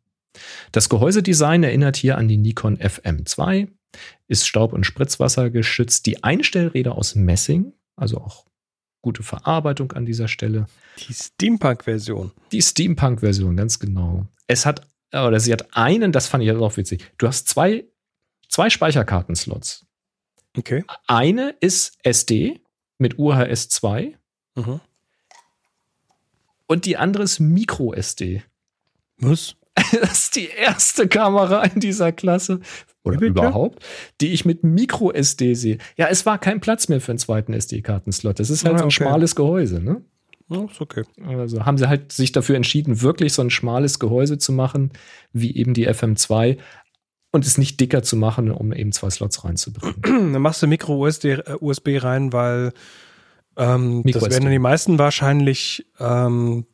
Das 0.73 0.89
Gehäusedesign 0.89 1.63
erinnert 1.63 1.97
hier 1.97 2.19
an 2.19 2.29
die 2.29 2.37
Nikon 2.37 2.77
FM2, 2.79 3.69
ist 4.29 4.47
Staub- 4.47 4.73
und 4.73 4.85
Spritzwasser 4.85 5.51
geschützt. 5.51 6.07
Die 6.07 6.23
Einstellräder 6.23 6.97
aus 6.97 7.15
Messing, 7.15 7.73
also 7.97 8.19
auch 8.19 8.47
gute 9.03 9.23
Verarbeitung 9.23 9.93
an 9.93 10.05
dieser 10.05 10.29
Stelle. 10.29 10.67
Die 11.09 11.15
Steampunk-Version. 11.15 12.33
Die 12.53 12.63
Steampunk-Version, 12.63 13.57
ganz 13.57 13.79
genau. 13.79 14.27
Es 14.47 14.67
hat, 14.67 14.87
oder 15.13 15.41
sie 15.41 15.53
hat 15.53 15.77
einen, 15.77 16.13
das 16.13 16.27
fand 16.29 16.43
ich 16.43 16.49
jetzt 16.49 16.61
auch 16.61 16.77
witzig. 16.77 17.13
Du 17.19 17.27
hast 17.27 17.49
zwei, 17.49 17.85
zwei 18.49 18.71
Speicherkartenslots. 18.71 19.87
Okay. 20.57 20.85
Eine 21.07 21.51
ist 21.61 21.99
SD 22.03 22.61
mit 22.99 23.19
UHS 23.19 23.69
2. 23.69 24.19
Mhm. 24.55 24.81
Und 26.67 26.85
die 26.85 26.97
andere 26.97 27.23
ist 27.23 27.39
Micro 27.39 27.93
SD. 27.93 28.43
Was? 29.19 29.57
Das 30.01 30.25
ist 30.25 30.37
die 30.37 30.49
erste 30.49 31.07
Kamera 31.07 31.63
in 31.65 31.81
dieser 31.81 32.13
Klasse 32.13 32.61
oder 33.05 33.21
überhaupt, 33.21 33.85
die 34.21 34.33
ich 34.33 34.45
mit 34.45 34.65
Micro 34.65 35.13
SD 35.13 35.55
sehe. 35.55 35.79
Ja, 35.97 36.09
es 36.09 36.27
war 36.27 36.39
kein 36.39 36.61
Platz 36.61 36.89
mehr 36.89 37.01
für 37.01 37.13
einen 37.13 37.19
zweiten 37.19 37.53
SD-Kartenslot. 37.53 38.41
Das 38.41 38.51
ist 38.51 38.65
halt 38.65 38.75
ah, 38.75 38.79
so 38.79 38.85
ein 38.85 38.87
okay. 38.87 38.95
schmales 38.95 39.37
Gehäuse, 39.37 39.81
ne? 39.81 40.03
Ja, 40.49 40.65
ist 40.65 40.81
okay. 40.81 41.05
Also 41.27 41.65
haben 41.65 41.79
sie 41.79 41.89
halt 41.89 42.13
sich 42.13 42.33
dafür 42.33 42.57
entschieden, 42.57 43.03
wirklich 43.03 43.33
so 43.33 43.43
ein 43.43 43.51
schmales 43.51 43.99
Gehäuse 43.99 44.39
zu 44.39 44.53
machen, 44.53 44.93
wie 45.33 45.57
eben 45.57 45.75
die 45.75 45.89
FM2 45.89 46.59
und 47.33 47.47
es 47.47 47.59
nicht 47.59 47.81
dicker 47.81 48.03
zu 48.03 48.17
machen, 48.17 48.51
um 48.51 48.73
eben 48.73 48.93
zwei 48.93 49.11
Slots 49.11 49.45
reinzubringen. 49.45 49.97
Dann 50.33 50.43
machst 50.43 50.63
du 50.63 50.67
Micro 50.67 51.05
USB, 51.05 51.25
äh, 51.25 51.43
USB 51.61 52.03
rein, 52.03 52.33
weil 52.33 52.73
ähm, 53.57 54.03
das 54.05 54.23
werden 54.23 54.45
dann 54.45 54.53
die 54.53 54.59
meisten 54.59 54.99
wahrscheinlich 54.99 55.87
ähm, 55.99 56.67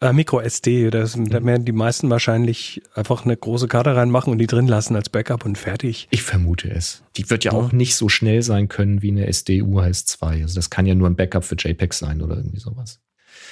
äh, 0.00 0.12
Micro 0.12 0.40
SD, 0.40 0.90
das, 0.90 1.16
mhm. 1.16 1.30
da 1.30 1.44
werden 1.44 1.64
die 1.64 1.72
meisten 1.72 2.10
wahrscheinlich 2.10 2.82
einfach 2.94 3.24
eine 3.24 3.36
große 3.36 3.68
Karte 3.68 3.96
reinmachen 3.96 4.32
und 4.32 4.38
die 4.38 4.46
drin 4.46 4.66
lassen 4.66 4.96
als 4.96 5.08
Backup 5.08 5.44
und 5.44 5.56
fertig. 5.56 6.08
Ich 6.10 6.22
vermute 6.22 6.70
es. 6.70 7.02
Die 7.16 7.28
wird 7.30 7.44
ja, 7.44 7.52
ja. 7.52 7.58
auch 7.58 7.72
nicht 7.72 7.96
so 7.96 8.08
schnell 8.08 8.42
sein 8.42 8.68
können 8.68 9.02
wie 9.02 9.10
eine 9.10 9.26
SD 9.26 9.62
UHS 9.62 10.06
2. 10.06 10.42
Also 10.42 10.56
das 10.56 10.70
kann 10.70 10.86
ja 10.86 10.94
nur 10.94 11.08
ein 11.08 11.16
Backup 11.16 11.44
für 11.44 11.56
JPEG 11.56 11.94
sein 11.94 12.22
oder 12.22 12.36
irgendwie 12.36 12.60
sowas. 12.60 13.00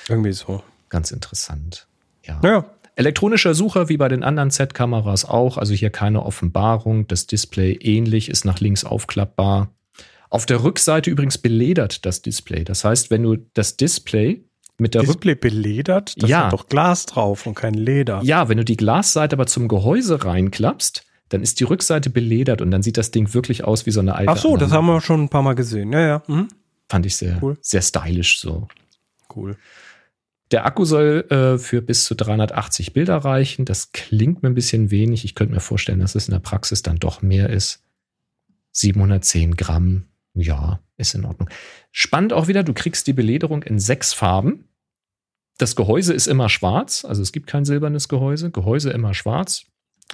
Irgendwie 0.08 0.32
so. 0.32 0.62
Ganz 0.88 1.10
interessant. 1.10 1.86
Ja. 2.24 2.40
ja. 2.44 2.64
Elektronischer 2.94 3.54
Sucher 3.54 3.88
wie 3.88 3.96
bei 3.96 4.08
den 4.08 4.22
anderen 4.22 4.50
Z-Kameras 4.50 5.24
auch, 5.24 5.56
also 5.56 5.72
hier 5.72 5.88
keine 5.88 6.22
Offenbarung. 6.24 7.06
Das 7.06 7.26
Display 7.26 7.72
ähnlich, 7.72 8.28
ist 8.28 8.44
nach 8.44 8.60
links 8.60 8.84
aufklappbar. 8.84 9.72
Auf 10.28 10.44
der 10.44 10.62
Rückseite 10.62 11.10
übrigens 11.10 11.38
beledert 11.38 12.04
das 12.04 12.20
Display. 12.20 12.64
Das 12.64 12.84
heißt, 12.84 13.10
wenn 13.10 13.22
du 13.22 13.36
das 13.54 13.76
Display 13.76 14.44
mit 14.82 14.94
der 14.94 15.02
Display 15.02 15.34
beledert? 15.34 16.22
Das 16.22 16.28
ja. 16.28 16.50
doch 16.50 16.68
Glas 16.68 17.06
drauf 17.06 17.46
und 17.46 17.54
kein 17.54 17.74
Leder. 17.74 18.20
Ja, 18.22 18.48
wenn 18.48 18.58
du 18.58 18.64
die 18.64 18.76
Glasseite 18.76 19.36
aber 19.36 19.46
zum 19.46 19.68
Gehäuse 19.68 20.24
reinklappst, 20.24 21.04
dann 21.30 21.42
ist 21.42 21.60
die 21.60 21.64
Rückseite 21.64 22.10
beledert 22.10 22.60
und 22.60 22.70
dann 22.70 22.82
sieht 22.82 22.98
das 22.98 23.10
Ding 23.10 23.32
wirklich 23.32 23.64
aus 23.64 23.86
wie 23.86 23.90
so 23.90 24.00
eine 24.00 24.14
alte. 24.14 24.30
Ach 24.30 24.36
so, 24.36 24.48
Anlage. 24.48 24.64
das 24.64 24.72
haben 24.72 24.86
wir 24.86 25.00
schon 25.00 25.24
ein 25.24 25.28
paar 25.28 25.42
Mal 25.42 25.54
gesehen. 25.54 25.92
Ja, 25.92 26.00
ja. 26.00 26.22
Mhm. 26.26 26.48
Fand 26.88 27.06
ich 27.06 27.16
sehr, 27.16 27.38
cool. 27.42 27.56
sehr 27.62 27.80
stylisch 27.80 28.40
so. 28.40 28.68
Cool. 29.34 29.56
Der 30.50 30.66
Akku 30.66 30.84
soll 30.84 31.24
äh, 31.30 31.58
für 31.58 31.80
bis 31.80 32.04
zu 32.04 32.14
380 32.14 32.92
Bilder 32.92 33.16
reichen. 33.16 33.64
Das 33.64 33.92
klingt 33.92 34.42
mir 34.42 34.50
ein 34.50 34.54
bisschen 34.54 34.90
wenig. 34.90 35.24
Ich 35.24 35.34
könnte 35.34 35.54
mir 35.54 35.60
vorstellen, 35.60 36.00
dass 36.00 36.14
es 36.14 36.28
in 36.28 36.32
der 36.32 36.40
Praxis 36.40 36.82
dann 36.82 36.96
doch 36.98 37.22
mehr 37.22 37.48
ist. 37.48 37.82
710 38.72 39.56
Gramm, 39.56 40.04
ja, 40.34 40.80
ist 40.98 41.14
in 41.14 41.24
Ordnung. 41.24 41.48
Spannend 41.90 42.34
auch 42.34 42.48
wieder, 42.48 42.62
du 42.62 42.74
kriegst 42.74 43.06
die 43.06 43.12
Belederung 43.12 43.62
in 43.62 43.78
sechs 43.78 44.12
Farben. 44.12 44.68
Das 45.58 45.76
Gehäuse 45.76 46.12
ist 46.12 46.26
immer 46.26 46.48
schwarz, 46.48 47.04
also 47.04 47.22
es 47.22 47.32
gibt 47.32 47.46
kein 47.46 47.64
silbernes 47.64 48.08
Gehäuse. 48.08 48.50
Gehäuse 48.50 48.90
immer 48.90 49.14
schwarz. 49.14 49.64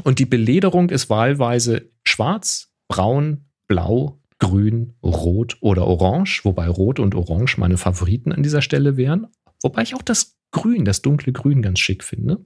Und 0.05 0.19
die 0.19 0.27
Belederung 0.27 0.91
ist 0.91 1.11
wahlweise 1.11 1.91
schwarz, 2.05 2.73
braun, 2.89 3.47
blau, 3.67 4.21
grün, 4.39 4.95
rot 5.03 5.57
oder 5.61 5.87
orange, 5.87 6.45
wobei 6.45 6.69
rot 6.69 7.01
und 7.01 7.15
orange 7.15 7.59
meine 7.59 7.77
Favoriten 7.77 8.33
an 8.33 8.43
dieser 8.43 8.63
Stelle 8.63 8.97
wären. 8.97 9.27
Wobei 9.63 9.83
ich 9.83 9.95
auch 9.95 10.03
das 10.03 10.37
Grün, 10.51 10.85
das 10.85 11.03
dunkle 11.03 11.33
Grün 11.33 11.63
ganz 11.63 11.81
schick 11.81 12.05
finde. 12.05 12.45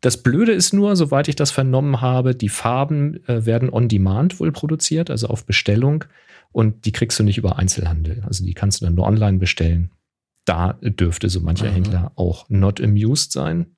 Das 0.00 0.22
Blöde 0.22 0.52
ist 0.52 0.72
nur, 0.72 0.96
soweit 0.96 1.28
ich 1.28 1.36
das 1.36 1.50
vernommen 1.50 2.00
habe, 2.00 2.34
die 2.34 2.48
Farben 2.48 3.24
äh, 3.26 3.46
werden 3.46 3.70
on 3.70 3.88
demand 3.88 4.40
wohl 4.40 4.52
produziert, 4.52 5.10
also 5.10 5.28
auf 5.28 5.46
Bestellung. 5.46 6.04
Und 6.52 6.84
die 6.84 6.92
kriegst 6.92 7.18
du 7.18 7.22
nicht 7.22 7.38
über 7.38 7.58
Einzelhandel. 7.58 8.22
Also 8.26 8.44
die 8.44 8.54
kannst 8.54 8.80
du 8.80 8.86
dann 8.86 8.94
nur 8.94 9.06
online 9.06 9.38
bestellen 9.38 9.90
da 10.46 10.78
dürfte 10.80 11.28
so 11.28 11.40
mancher 11.40 11.68
mhm. 11.68 11.74
Händler 11.74 12.12
auch 12.16 12.48
not 12.48 12.80
amused 12.80 13.32
sein. 13.32 13.76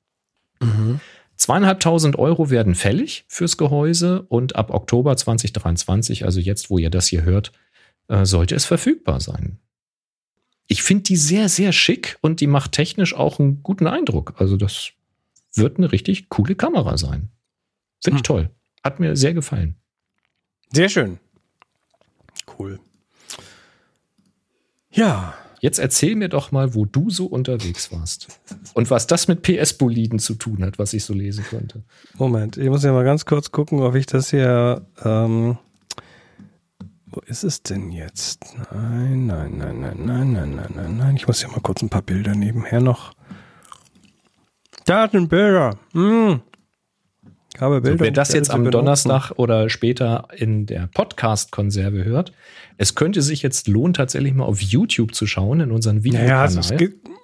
Mhm. 0.60 1.00
Zweieinhalbtausend 1.36 2.18
Euro 2.18 2.50
werden 2.50 2.74
fällig 2.74 3.24
fürs 3.28 3.56
Gehäuse 3.56 4.22
und 4.22 4.56
ab 4.56 4.70
Oktober 4.70 5.16
2023, 5.16 6.24
also 6.24 6.40
jetzt, 6.40 6.68
wo 6.70 6.78
ihr 6.78 6.90
das 6.90 7.06
hier 7.06 7.22
hört, 7.22 7.52
äh, 8.08 8.24
sollte 8.24 8.54
es 8.54 8.64
verfügbar 8.64 9.20
sein. 9.20 9.58
Ich 10.66 10.82
finde 10.82 11.04
die 11.04 11.16
sehr, 11.16 11.48
sehr 11.48 11.72
schick 11.72 12.18
und 12.20 12.40
die 12.40 12.46
macht 12.46 12.72
technisch 12.72 13.14
auch 13.14 13.38
einen 13.38 13.62
guten 13.62 13.86
Eindruck. 13.86 14.34
Also 14.38 14.56
das 14.56 14.90
wird 15.54 15.78
eine 15.78 15.92
richtig 15.92 16.28
coole 16.28 16.54
Kamera 16.54 16.98
sein. 16.98 17.30
Finde 18.02 18.16
ich 18.16 18.20
hm. 18.20 18.36
toll. 18.36 18.50
Hat 18.84 19.00
mir 19.00 19.16
sehr 19.16 19.32
gefallen. 19.32 19.76
Sehr 20.72 20.88
schön. 20.88 21.18
Cool. 22.58 22.80
Ja, 24.90 25.34
Jetzt 25.60 25.78
erzähl 25.78 26.14
mir 26.14 26.28
doch 26.28 26.52
mal, 26.52 26.74
wo 26.74 26.84
du 26.84 27.10
so 27.10 27.26
unterwegs 27.26 27.90
warst. 27.92 28.28
Und 28.74 28.90
was 28.90 29.06
das 29.06 29.28
mit 29.28 29.42
PS-Boliden 29.42 30.18
zu 30.18 30.34
tun 30.34 30.64
hat, 30.64 30.78
was 30.78 30.92
ich 30.92 31.04
so 31.04 31.14
lesen 31.14 31.44
konnte. 31.48 31.82
Moment, 32.16 32.56
ich 32.56 32.68
muss 32.68 32.84
ja 32.84 32.92
mal 32.92 33.04
ganz 33.04 33.24
kurz 33.24 33.50
gucken, 33.50 33.80
ob 33.80 33.94
ich 33.94 34.06
das 34.06 34.30
hier. 34.30 34.86
Ähm, 35.04 35.58
wo 37.10 37.20
ist 37.20 37.42
es 37.42 37.62
denn 37.62 37.90
jetzt? 37.90 38.44
Nein, 38.70 39.26
nein, 39.26 39.56
nein, 39.56 39.80
nein, 39.80 39.96
nein, 40.04 40.32
nein, 40.32 40.54
nein, 40.54 40.72
nein, 40.74 40.96
nein. 40.98 41.16
Ich 41.16 41.26
muss 41.26 41.42
ja 41.42 41.48
mal 41.48 41.60
kurz 41.60 41.82
ein 41.82 41.88
paar 41.88 42.02
Bilder 42.02 42.34
nebenher 42.34 42.80
noch. 42.80 43.14
Datenbilder. 44.84 45.78
Hm. 47.58 47.64
Habe 47.64 47.80
Bilder. 47.80 47.98
So, 47.98 48.04
wer 48.04 48.10
das 48.10 48.32
jetzt 48.32 48.50
am 48.50 48.70
Donnerstag 48.70 49.32
oder 49.36 49.68
später 49.68 50.28
in 50.36 50.66
der 50.66 50.88
Podcast-Konserve 50.94 52.04
hört, 52.04 52.32
es 52.76 52.94
könnte 52.94 53.22
sich 53.22 53.42
jetzt 53.42 53.68
lohnen, 53.68 53.94
tatsächlich 53.94 54.34
mal 54.34 54.44
auf 54.44 54.60
YouTube 54.60 55.14
zu 55.14 55.26
schauen, 55.26 55.60
in 55.60 55.72
unseren 55.72 56.04
Videokanal 56.04 56.48
naja, 56.50 56.60
also 56.60 56.74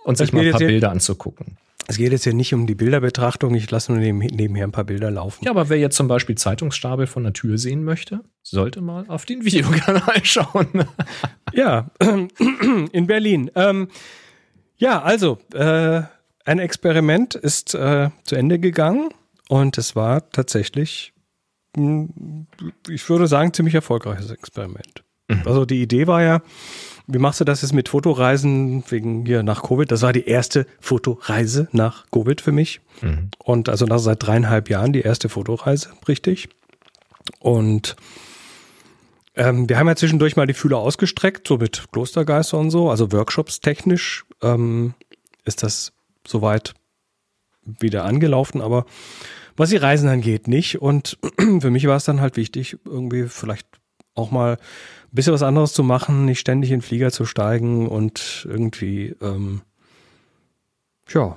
und 0.05 0.19
sich 0.19 0.33
mal 0.33 0.45
ein 0.45 0.51
paar 0.51 0.61
Bilder 0.61 0.91
anzugucken. 0.91 1.57
Es 1.87 1.99
geht 1.99 2.13
jetzt 2.13 2.25
hier 2.25 2.33
nicht 2.33 2.55
um 2.55 2.67
die 2.67 2.75
Bilderbetrachtung, 2.75 3.55
ich 3.55 3.71
lasse 3.71 3.93
nur 3.93 4.01
neben, 4.01 4.19
nebenher 4.19 4.67
ein 4.67 4.73
paar 4.73 4.85
Bilder 4.85 5.11
laufen. 5.11 5.45
Ja, 5.45 5.51
aber 5.51 5.69
wer 5.69 5.79
jetzt 5.79 5.97
zum 5.97 6.09
Beispiel 6.09 6.35
Zeitungsstapel 6.35 7.07
von 7.07 7.25
der 7.25 7.35
Tür 7.35 7.59
sehen 7.59 7.85
möchte, 7.85 8.21
sollte 8.43 8.81
mal 8.81 9.05
auf 9.09 9.27
den 9.27 9.45
Videokanal 9.45 10.03
schauen. 10.25 10.87
ja, 11.53 11.91
in 12.93 13.07
Berlin. 13.07 13.51
Ähm, 13.55 13.89
ja, 14.79 15.03
also, 15.03 15.39
äh, 15.53 16.03
ein 16.47 16.59
Experiment 16.59 17.35
ist 17.35 17.75
äh, 17.75 18.11
zu 18.25 18.37
Ende 18.37 18.59
gegangen. 18.59 19.11
Und 19.49 19.79
es 19.79 19.95
war 19.95 20.31
tatsächlich, 20.31 21.13
ich 21.77 23.09
würde 23.09 23.27
sagen, 23.27 23.53
ziemlich 23.53 23.75
erfolgreiches 23.75 24.31
Experiment. 24.31 25.05
Mhm. 25.29 25.43
Also 25.45 25.65
die 25.65 25.83
Idee 25.83 26.07
war 26.07 26.23
ja, 26.23 26.43
wie 27.07 27.19
machst 27.19 27.41
du 27.41 27.45
das 27.45 27.63
jetzt 27.63 27.75
mit 27.75 27.89
Fotoreisen 27.89 28.85
wegen 28.89 29.27
hier 29.27 29.43
nach 29.43 29.63
Covid? 29.63 29.91
Das 29.91 30.03
war 30.03 30.13
die 30.13 30.27
erste 30.27 30.67
Fotoreise 30.81 31.69
nach 31.73 32.07
Covid 32.11 32.41
für 32.41 32.53
mich. 32.53 32.81
Mhm. 33.03 33.31
Und 33.39 33.69
also 33.69 33.85
nach 33.87 33.99
seit 33.99 34.23
dreieinhalb 34.23 34.71
Jahren 34.71 34.93
die 34.93 35.03
erste 35.03 35.29
Fotoreise, 35.29 35.91
richtig. 36.09 36.49
Und 37.41 37.97
Ähm, 39.37 39.69
wir 39.69 39.79
haben 39.79 39.89
ja 39.89 39.97
zwischendurch 39.97 40.37
mal 40.37 40.47
die 40.47 40.55
Fühler 40.55 40.79
ausgestreckt, 40.79 41.49
so 41.49 41.59
mit 41.59 41.87
Klostergeister 41.91 42.57
und 42.57 42.71
so, 42.71 42.89
also 42.89 43.11
Workshops 43.11 43.59
technisch 43.59 44.25
ähm, 44.43 44.95
ist 45.45 45.65
das 45.65 45.93
soweit 46.25 46.75
wieder 47.65 48.05
angelaufen, 48.05 48.61
aber 48.61 48.87
was 49.57 49.71
die 49.71 49.77
Reisen 49.77 50.09
angeht, 50.09 50.49
nicht. 50.49 50.81
Und 50.81 51.19
für 51.61 51.71
mich 51.71 51.87
war 51.87 51.97
es 51.97 52.05
dann 52.05 52.21
halt 52.21 52.37
wichtig, 52.37 52.79
irgendwie 52.85 53.29
vielleicht 53.29 53.67
auch 54.15 54.31
mal 54.31 54.55
ein 54.55 54.59
bisschen 55.13 55.33
was 55.33 55.43
anderes 55.43 55.73
zu 55.73 55.83
machen, 55.83 56.25
nicht 56.25 56.41
ständig 56.41 56.71
in 56.71 56.79
den 56.79 56.83
Flieger 56.83 57.11
zu 57.11 57.25
steigen 57.25 57.89
und 57.89 58.47
irgendwie, 58.49 59.15
ähm, 59.21 59.63
ja, 61.09 61.37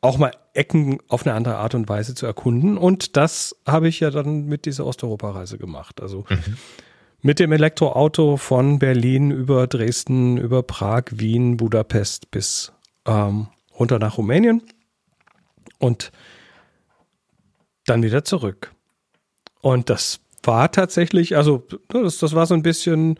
auch 0.00 0.18
mal 0.18 0.32
Ecken 0.52 0.98
auf 1.08 1.26
eine 1.26 1.34
andere 1.34 1.56
Art 1.56 1.74
und 1.74 1.88
Weise 1.88 2.14
zu 2.14 2.26
erkunden. 2.26 2.76
Und 2.76 3.16
das 3.16 3.56
habe 3.66 3.88
ich 3.88 4.00
ja 4.00 4.10
dann 4.10 4.44
mit 4.46 4.66
dieser 4.66 4.86
Osteuropa-Reise 4.86 5.58
gemacht. 5.58 6.00
Also 6.00 6.24
mhm. 6.28 6.56
mit 7.22 7.38
dem 7.38 7.52
Elektroauto 7.52 8.36
von 8.36 8.78
Berlin 8.78 9.30
über 9.30 9.66
Dresden, 9.66 10.36
über 10.36 10.62
Prag, 10.62 11.04
Wien, 11.10 11.56
Budapest 11.56 12.30
bis 12.30 12.72
ähm, 13.06 13.48
runter 13.78 13.98
nach 13.98 14.18
Rumänien 14.18 14.62
und 15.78 16.12
dann 17.86 18.02
wieder 18.02 18.24
zurück. 18.24 18.72
Und 19.60 19.90
das 19.90 20.20
war 20.42 20.70
tatsächlich, 20.70 21.36
also 21.36 21.66
das, 21.88 22.18
das 22.18 22.34
war 22.34 22.46
so 22.46 22.54
ein 22.54 22.62
bisschen, 22.62 23.18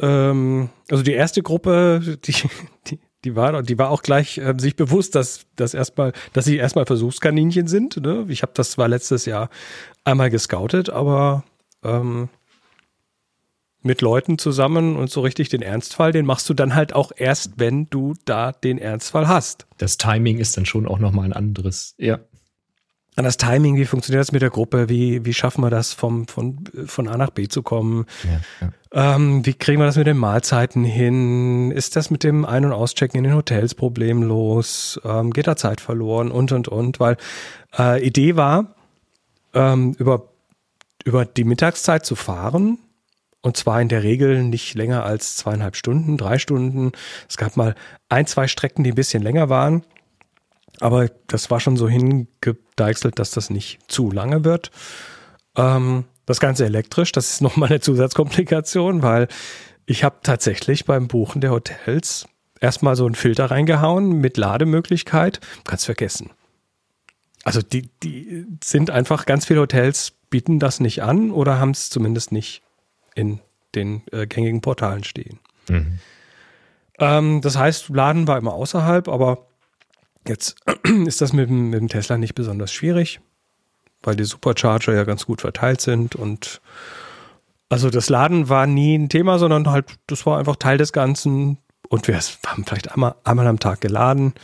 ähm, 0.00 0.70
also 0.90 1.02
die 1.02 1.12
erste 1.12 1.42
Gruppe, 1.42 2.18
die, 2.24 2.34
die, 2.86 2.98
die 3.24 3.36
war, 3.36 3.62
die 3.62 3.78
war 3.78 3.90
auch 3.90 4.02
gleich 4.02 4.38
äh, 4.38 4.54
sich 4.58 4.76
bewusst, 4.76 5.14
dass, 5.14 5.46
dass 5.56 5.74
erstmal, 5.74 6.12
dass 6.32 6.44
sie 6.44 6.56
erstmal 6.56 6.86
Versuchskaninchen 6.86 7.66
sind. 7.66 7.98
Ne? 7.98 8.26
Ich 8.28 8.42
habe 8.42 8.52
das 8.54 8.72
zwar 8.72 8.88
letztes 8.88 9.26
Jahr 9.26 9.48
einmal 10.04 10.30
gescoutet, 10.30 10.90
aber 10.90 11.44
ähm, 11.84 12.28
mit 13.82 14.00
Leuten 14.00 14.38
zusammen 14.38 14.96
und 14.96 15.10
so 15.10 15.20
richtig 15.20 15.48
den 15.48 15.62
Ernstfall, 15.62 16.12
den 16.12 16.26
machst 16.26 16.48
du 16.48 16.54
dann 16.54 16.74
halt 16.74 16.94
auch 16.94 17.12
erst, 17.14 17.52
wenn 17.56 17.88
du 17.90 18.14
da 18.24 18.52
den 18.52 18.78
Ernstfall 18.78 19.28
hast. 19.28 19.66
Das 19.78 19.96
Timing 19.96 20.38
ist 20.38 20.56
dann 20.56 20.66
schon 20.66 20.86
auch 20.86 20.98
nochmal 20.98 21.26
ein 21.26 21.32
anderes. 21.32 21.94
Ja. 21.98 22.20
An 23.14 23.24
das 23.24 23.36
Timing, 23.36 23.76
wie 23.76 23.84
funktioniert 23.84 24.22
das 24.22 24.32
mit 24.32 24.40
der 24.40 24.48
Gruppe? 24.48 24.88
Wie, 24.88 25.24
wie 25.26 25.34
schaffen 25.34 25.62
wir 25.62 25.68
das, 25.68 25.92
vom, 25.92 26.26
von, 26.28 26.64
von 26.86 27.08
A 27.08 27.18
nach 27.18 27.28
B 27.28 27.46
zu 27.46 27.62
kommen? 27.62 28.06
Ja, 28.24 28.40
ja. 28.66 28.72
Ähm, 29.16 29.44
wie 29.44 29.52
kriegen 29.52 29.80
wir 29.80 29.86
das 29.86 29.96
mit 29.96 30.06
den 30.06 30.16
Mahlzeiten 30.16 30.82
hin? 30.84 31.70
Ist 31.72 31.96
das 31.96 32.10
mit 32.10 32.24
dem 32.24 32.46
Ein- 32.46 32.64
und 32.64 32.72
Auschecken 32.72 33.18
in 33.18 33.24
den 33.24 33.34
Hotels 33.34 33.74
problemlos? 33.74 34.98
Ähm, 35.04 35.30
geht 35.30 35.46
da 35.46 35.56
Zeit 35.56 35.82
verloren? 35.82 36.30
Und, 36.30 36.52
und, 36.52 36.68
und. 36.68 37.00
Weil 37.00 37.18
äh, 37.78 38.02
Idee 38.02 38.36
war, 38.36 38.74
ähm, 39.52 39.94
über, 39.98 40.28
über 41.04 41.26
die 41.26 41.44
Mittagszeit 41.44 42.06
zu 42.06 42.16
fahren, 42.16 42.78
und 43.42 43.56
zwar 43.56 43.80
in 43.80 43.88
der 43.88 44.04
Regel 44.04 44.44
nicht 44.44 44.74
länger 44.74 45.04
als 45.04 45.36
zweieinhalb 45.36 45.76
Stunden, 45.76 46.16
drei 46.16 46.38
Stunden. 46.38 46.92
Es 47.28 47.36
gab 47.36 47.56
mal 47.56 47.74
ein, 48.08 48.26
zwei 48.26 48.46
Strecken, 48.46 48.84
die 48.84 48.92
ein 48.92 48.96
bisschen 48.96 49.22
länger 49.22 49.48
waren. 49.48 49.82
Aber 50.80 51.08
das 51.26 51.50
war 51.50 51.60
schon 51.60 51.76
so 51.76 51.88
hingedeichselt, 51.88 53.18
dass 53.18 53.32
das 53.32 53.50
nicht 53.50 53.80
zu 53.90 54.10
lange 54.10 54.44
wird. 54.44 54.70
Ähm, 55.56 56.04
das 56.24 56.40
Ganze 56.40 56.64
elektrisch, 56.64 57.12
das 57.12 57.30
ist 57.30 57.40
nochmal 57.42 57.68
eine 57.68 57.80
Zusatzkomplikation, 57.80 59.02
weil 59.02 59.26
ich 59.86 60.04
habe 60.04 60.16
tatsächlich 60.22 60.84
beim 60.84 61.08
Buchen 61.08 61.40
der 61.40 61.50
Hotels 61.50 62.26
erstmal 62.60 62.94
so 62.94 63.04
einen 63.06 63.16
Filter 63.16 63.50
reingehauen 63.50 64.20
mit 64.20 64.36
Lademöglichkeit. 64.36 65.40
Kannst 65.64 65.86
vergessen. 65.86 66.30
Also 67.42 67.60
die, 67.60 67.90
die 68.04 68.46
sind 68.62 68.90
einfach, 68.90 69.26
ganz 69.26 69.46
viele 69.46 69.60
Hotels 69.60 70.12
bieten 70.30 70.60
das 70.60 70.78
nicht 70.78 71.02
an 71.02 71.32
oder 71.32 71.58
haben 71.58 71.72
es 71.72 71.90
zumindest 71.90 72.30
nicht 72.30 72.62
in 73.14 73.40
den 73.74 74.02
äh, 74.12 74.26
gängigen 74.26 74.60
Portalen 74.60 75.04
stehen. 75.04 75.38
Mhm. 75.68 75.98
Ähm, 76.98 77.40
das 77.40 77.56
heißt, 77.56 77.88
Laden 77.88 78.26
war 78.28 78.38
immer 78.38 78.54
außerhalb, 78.54 79.08
aber 79.08 79.46
jetzt 80.26 80.56
ist 81.06 81.20
das 81.20 81.32
mit 81.32 81.48
dem, 81.48 81.70
mit 81.70 81.80
dem 81.80 81.88
Tesla 81.88 82.18
nicht 82.18 82.34
besonders 82.34 82.72
schwierig, 82.72 83.20
weil 84.02 84.16
die 84.16 84.24
Supercharger 84.24 84.94
ja 84.94 85.04
ganz 85.04 85.26
gut 85.26 85.40
verteilt 85.40 85.80
sind 85.80 86.14
und 86.14 86.60
also 87.68 87.88
das 87.88 88.10
Laden 88.10 88.50
war 88.50 88.66
nie 88.66 88.98
ein 88.98 89.08
Thema, 89.08 89.38
sondern 89.38 89.70
halt, 89.70 89.86
das 90.06 90.26
war 90.26 90.38
einfach 90.38 90.56
Teil 90.56 90.76
des 90.76 90.92
Ganzen 90.92 91.56
und 91.88 92.06
wir 92.06 92.18
haben 92.46 92.64
vielleicht 92.64 92.92
einmal, 92.92 93.14
einmal 93.24 93.46
am 93.46 93.58
Tag 93.58 93.80
geladen 93.80 94.34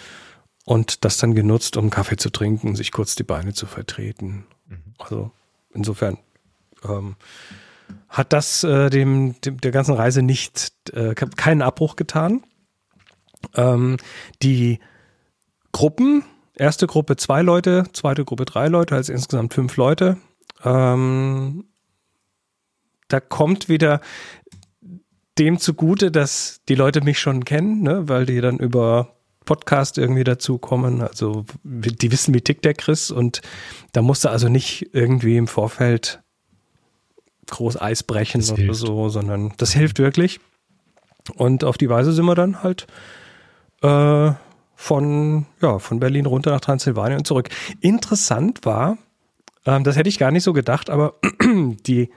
und 0.65 1.05
das 1.05 1.19
dann 1.19 1.35
genutzt, 1.35 1.77
um 1.77 1.91
Kaffee 1.91 2.17
zu 2.17 2.31
trinken, 2.31 2.75
sich 2.75 2.91
kurz 2.91 3.15
die 3.15 3.25
Beine 3.25 3.53
zu 3.53 3.67
vertreten. 3.67 4.47
Mhm. 4.67 4.95
Also 4.99 5.31
insofern 5.75 6.19
ähm, 6.85 7.17
hat 8.09 8.33
das 8.33 8.65
äh, 8.65 8.91
dem, 8.91 9.41
dem, 9.43 9.61
der 9.61 9.71
ganzen 9.71 9.95
Reise 9.95 10.23
nicht 10.23 10.73
äh, 10.93 11.15
keinen 11.15 11.63
Abbruch 11.63 11.97
getan. 11.97 12.43
Ähm, 13.55 13.97
die 14.43 14.81
Gruppen, 15.73 16.25
erste 16.55 16.87
Gruppe 16.87 17.17
zwei 17.17 17.43
Leute, 17.43 17.85
zweite 17.93 18.25
Gruppe 18.25 18.45
drei 18.45 18.69
Leute, 18.69 18.95
also 18.95 19.13
insgesamt 19.13 19.55
fünf 19.55 19.77
Leute. 19.77 20.17
Ähm, 20.65 21.65
da 23.09 23.21
kommt 23.21 23.69
wieder 23.69 24.01
dem 25.39 25.59
zugute, 25.59 26.11
dass 26.11 26.61
die 26.69 26.75
Leute 26.75 27.01
mich 27.01 27.19
schon 27.19 27.45
kennen, 27.45 27.83
ne, 27.83 28.09
weil 28.09 28.27
die 28.27 28.41
dann 28.41 28.59
über 28.59 29.15
Podcast 29.45 29.97
irgendwie 29.97 30.25
dazukommen. 30.25 31.01
Also 31.01 31.47
die 31.63 32.13
wissen, 32.13 32.35
wie 32.35 32.41
tickt 32.41 32.65
der 32.65 32.75
Chris 32.75 33.11
und 33.11 33.41
da 33.93 34.03
musste 34.03 34.31
also 34.31 34.49
nicht 34.49 34.91
irgendwie 34.93 35.37
im 35.37 35.47
Vorfeld 35.47 36.23
groß 37.51 37.81
Eis 37.81 38.03
brechen 38.03 38.41
das 38.41 38.53
oder 38.53 38.63
hilft. 38.63 38.81
so, 38.81 39.09
sondern 39.09 39.53
das 39.57 39.73
hilft 39.73 39.99
wirklich. 39.99 40.41
Und 41.37 41.65
auf 41.65 41.79
die 41.79 41.89
Weise 41.89 42.13
sind 42.13 42.25
wir 42.25 42.35
dann 42.35 42.63
halt 42.63 42.87
äh, 43.83 44.33
von, 44.75 45.47
ja, 45.61 45.79
von 45.79 46.01
Berlin 46.01 46.27
runter 46.27 46.51
nach 46.51 46.61
Transsilvanien 46.61 47.19
und 47.19 47.27
zurück. 47.27 47.49
Interessant 47.81 48.65
war, 48.65 48.99
ähm, 49.67 49.85
das 49.85 49.97
hätte 49.97 50.09
ich 50.09 50.19
gar 50.19 50.31
nicht 50.31 50.45
so 50.45 50.53
gedacht, 50.53 50.91
aber 50.91 51.15
die 51.87 52.11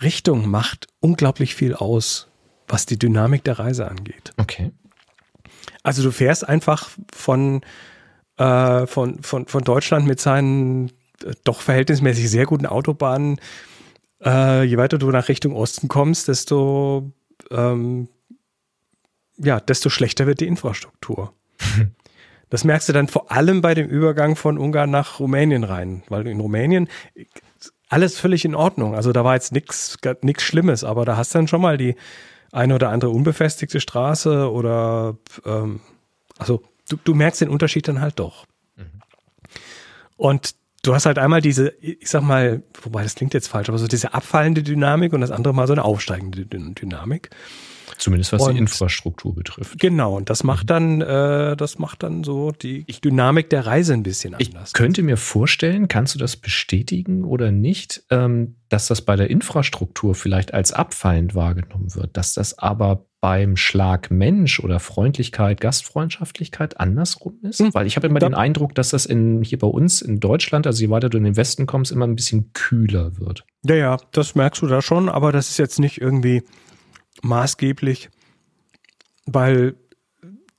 Richtung 0.00 0.48
macht 0.48 0.86
unglaublich 1.00 1.54
viel 1.54 1.74
aus, 1.74 2.28
was 2.68 2.86
die 2.86 2.98
Dynamik 2.98 3.44
der 3.44 3.58
Reise 3.58 3.88
angeht. 3.88 4.32
Okay. 4.36 4.70
Also 5.82 6.02
du 6.02 6.10
fährst 6.10 6.48
einfach 6.48 6.90
von, 7.12 7.62
äh, 8.36 8.86
von, 8.86 9.22
von, 9.22 9.46
von 9.46 9.64
Deutschland 9.64 10.06
mit 10.06 10.20
seinen 10.20 10.88
äh, 11.24 11.32
doch 11.44 11.60
verhältnismäßig 11.62 12.30
sehr 12.30 12.46
guten 12.46 12.66
Autobahnen 12.66 13.40
äh, 14.24 14.64
je 14.64 14.76
weiter 14.76 14.98
du 14.98 15.10
nach 15.10 15.28
Richtung 15.28 15.54
Osten 15.54 15.88
kommst, 15.88 16.28
desto, 16.28 17.12
ähm, 17.50 18.08
ja, 19.36 19.60
desto 19.60 19.90
schlechter 19.90 20.26
wird 20.26 20.40
die 20.40 20.46
Infrastruktur. 20.46 21.32
das 22.50 22.64
merkst 22.64 22.88
du 22.88 22.92
dann 22.92 23.08
vor 23.08 23.30
allem 23.30 23.60
bei 23.60 23.74
dem 23.74 23.88
Übergang 23.88 24.36
von 24.36 24.58
Ungarn 24.58 24.90
nach 24.90 25.20
Rumänien 25.20 25.64
rein, 25.64 26.02
weil 26.08 26.26
in 26.26 26.40
Rumänien 26.40 26.88
alles 27.88 28.18
völlig 28.18 28.44
in 28.44 28.54
Ordnung. 28.54 28.94
Also 28.94 29.12
da 29.12 29.24
war 29.24 29.34
jetzt 29.34 29.52
nichts 29.52 29.96
Schlimmes, 30.42 30.84
aber 30.84 31.04
da 31.04 31.16
hast 31.16 31.34
du 31.34 31.38
dann 31.38 31.48
schon 31.48 31.60
mal 31.60 31.78
die 31.78 31.96
eine 32.52 32.74
oder 32.74 32.90
andere 32.90 33.10
unbefestigte 33.10 33.80
Straße 33.80 34.50
oder 34.50 35.16
ähm, 35.44 35.80
also 36.38 36.62
du, 36.88 36.96
du 37.02 37.14
merkst 37.14 37.40
den 37.40 37.48
Unterschied 37.48 37.88
dann 37.88 38.00
halt 38.00 38.18
doch. 38.18 38.46
Mhm. 38.76 39.02
Und 40.16 40.54
du 40.82 40.94
hast 40.94 41.06
halt 41.06 41.18
einmal 41.18 41.40
diese, 41.40 41.74
ich 41.80 42.08
sag 42.08 42.22
mal, 42.22 42.62
wobei 42.82 43.02
das 43.02 43.14
klingt 43.14 43.34
jetzt 43.34 43.48
falsch, 43.48 43.68
aber 43.68 43.78
so 43.78 43.86
diese 43.86 44.14
abfallende 44.14 44.62
Dynamik 44.62 45.12
und 45.12 45.20
das 45.20 45.30
andere 45.30 45.54
mal 45.54 45.66
so 45.66 45.72
eine 45.72 45.84
aufsteigende 45.84 46.46
Dynamik. 46.46 47.30
Zumindest 47.96 48.32
was 48.32 48.42
und, 48.42 48.52
die 48.52 48.58
Infrastruktur 48.58 49.34
betrifft. 49.34 49.80
Genau, 49.80 50.16
und 50.16 50.30
das 50.30 50.44
macht 50.44 50.70
dann, 50.70 51.00
äh, 51.00 51.56
das 51.56 51.78
macht 51.78 52.04
dann 52.04 52.22
so 52.22 52.52
die 52.52 52.84
Dynamik 52.84 53.50
der 53.50 53.66
Reise 53.66 53.92
ein 53.92 54.04
bisschen 54.04 54.34
anders. 54.34 54.68
Ich 54.68 54.72
könnte 54.74 55.02
mir 55.02 55.16
vorstellen, 55.16 55.88
kannst 55.88 56.14
du 56.14 56.18
das 56.20 56.36
bestätigen 56.36 57.24
oder 57.24 57.50
nicht, 57.50 58.04
ähm, 58.10 58.56
dass 58.68 58.86
das 58.86 59.02
bei 59.02 59.16
der 59.16 59.30
Infrastruktur 59.30 60.14
vielleicht 60.14 60.54
als 60.54 60.72
abfallend 60.72 61.34
wahrgenommen 61.34 61.92
wird, 61.96 62.16
dass 62.16 62.34
das 62.34 62.56
aber 62.58 63.07
beim 63.20 63.56
Schlag 63.56 64.10
Mensch 64.10 64.60
oder 64.60 64.78
Freundlichkeit, 64.78 65.60
Gastfreundschaftlichkeit 65.60 66.78
andersrum 66.78 67.38
ist? 67.42 67.60
Mhm. 67.60 67.74
Weil 67.74 67.86
ich 67.86 67.96
habe 67.96 68.06
immer 68.06 68.20
ja. 68.20 68.28
den 68.28 68.34
Eindruck, 68.34 68.74
dass 68.74 68.90
das 68.90 69.06
in, 69.06 69.42
hier 69.42 69.58
bei 69.58 69.66
uns 69.66 70.02
in 70.02 70.20
Deutschland, 70.20 70.66
also 70.66 70.80
je 70.80 70.90
weiter 70.90 71.08
du 71.08 71.18
in 71.18 71.24
den 71.24 71.36
Westen 71.36 71.66
kommst, 71.66 71.90
immer 71.90 72.06
ein 72.06 72.14
bisschen 72.14 72.52
kühler 72.52 73.18
wird. 73.18 73.44
Ja, 73.64 73.74
ja, 73.74 73.96
das 74.12 74.34
merkst 74.34 74.62
du 74.62 74.66
da 74.66 74.82
schon, 74.82 75.08
aber 75.08 75.32
das 75.32 75.50
ist 75.50 75.58
jetzt 75.58 75.80
nicht 75.80 76.00
irgendwie 76.00 76.42
maßgeblich, 77.22 78.10
weil 79.26 79.74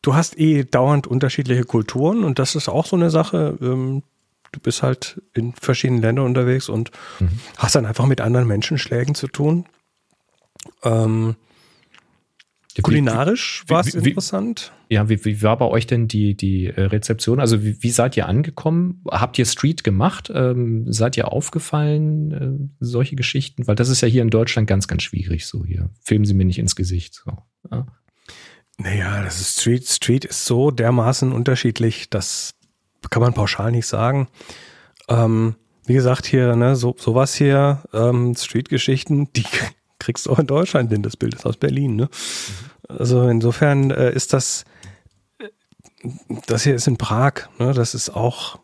du 0.01 0.15
hast 0.15 0.37
eh 0.37 0.63
dauernd 0.65 1.07
unterschiedliche 1.07 1.63
Kulturen 1.63 2.23
und 2.23 2.39
das 2.39 2.55
ist 2.55 2.67
auch 2.67 2.85
so 2.85 2.95
eine 2.95 3.09
Sache. 3.09 3.57
Ähm, 3.61 4.03
du 4.51 4.59
bist 4.59 4.83
halt 4.83 5.21
in 5.33 5.53
verschiedenen 5.53 6.01
Ländern 6.01 6.25
unterwegs 6.25 6.67
und 6.67 6.91
mhm. 7.19 7.39
hast 7.57 7.75
dann 7.75 7.85
einfach 7.85 8.05
mit 8.05 8.19
anderen 8.19 8.47
Menschenschlägen 8.47 9.15
zu 9.15 9.27
tun. 9.27 9.65
Ähm, 10.83 11.35
Kulinarisch 12.81 13.63
war 13.67 13.81
es 13.81 13.93
interessant. 13.93 14.71
Ja, 14.89 15.07
wie, 15.09 15.23
wie 15.25 15.41
war 15.41 15.57
bei 15.57 15.65
euch 15.65 15.87
denn 15.87 16.07
die, 16.07 16.35
die 16.35 16.67
äh, 16.67 16.81
Rezeption? 16.81 17.39
Also 17.39 17.63
wie, 17.63 17.81
wie 17.81 17.89
seid 17.89 18.17
ihr 18.17 18.27
angekommen? 18.27 19.03
Habt 19.09 19.37
ihr 19.37 19.45
Street 19.45 19.83
gemacht? 19.83 20.31
Ähm, 20.33 20.91
seid 20.91 21.17
ihr 21.17 21.31
aufgefallen? 21.31 22.31
Äh, 22.31 22.69
solche 22.79 23.15
Geschichten? 23.15 23.67
Weil 23.67 23.75
das 23.75 23.89
ist 23.89 24.01
ja 24.01 24.07
hier 24.07 24.21
in 24.21 24.29
Deutschland 24.29 24.67
ganz, 24.67 24.87
ganz 24.87 25.03
schwierig 25.03 25.45
so 25.45 25.65
hier. 25.65 25.89
Filmen 26.01 26.25
Sie 26.25 26.33
mir 26.33 26.45
nicht 26.45 26.59
ins 26.59 26.75
Gesicht. 26.75 27.15
So, 27.15 27.37
ja. 27.71 27.85
Naja, 28.77 29.23
das 29.23 29.41
ist 29.41 29.59
Street. 29.59 29.85
Street 29.87 30.25
ist 30.25 30.45
so 30.45 30.71
dermaßen 30.71 31.31
unterschiedlich, 31.31 32.09
das 32.09 32.55
kann 33.09 33.21
man 33.21 33.33
pauschal 33.33 33.71
nicht 33.71 33.87
sagen. 33.87 34.27
Ähm, 35.09 35.55
wie 35.85 35.95
gesagt, 35.95 36.25
hier, 36.25 36.55
ne, 36.55 36.75
so, 36.75 36.95
sowas 36.97 37.35
hier, 37.35 37.83
ähm, 37.93 38.35
Street-Geschichten, 38.35 39.33
die 39.33 39.43
kriegst 39.99 40.25
du 40.25 40.31
auch 40.31 40.39
in 40.39 40.47
Deutschland 40.47 40.91
hin. 40.91 41.03
Das 41.03 41.17
Bild 41.17 41.35
ist 41.35 41.45
aus 41.45 41.57
Berlin, 41.57 41.95
ne? 41.95 42.05
Mhm. 42.05 42.97
Also 42.97 43.27
insofern 43.27 43.91
äh, 43.91 44.11
ist 44.11 44.33
das, 44.33 44.65
äh, 45.39 45.49
das 46.47 46.63
hier 46.63 46.75
ist 46.75 46.87
in 46.87 46.97
Prag, 46.97 47.49
ne? 47.59 47.73
Das 47.73 47.93
ist 47.93 48.09
auch, 48.09 48.59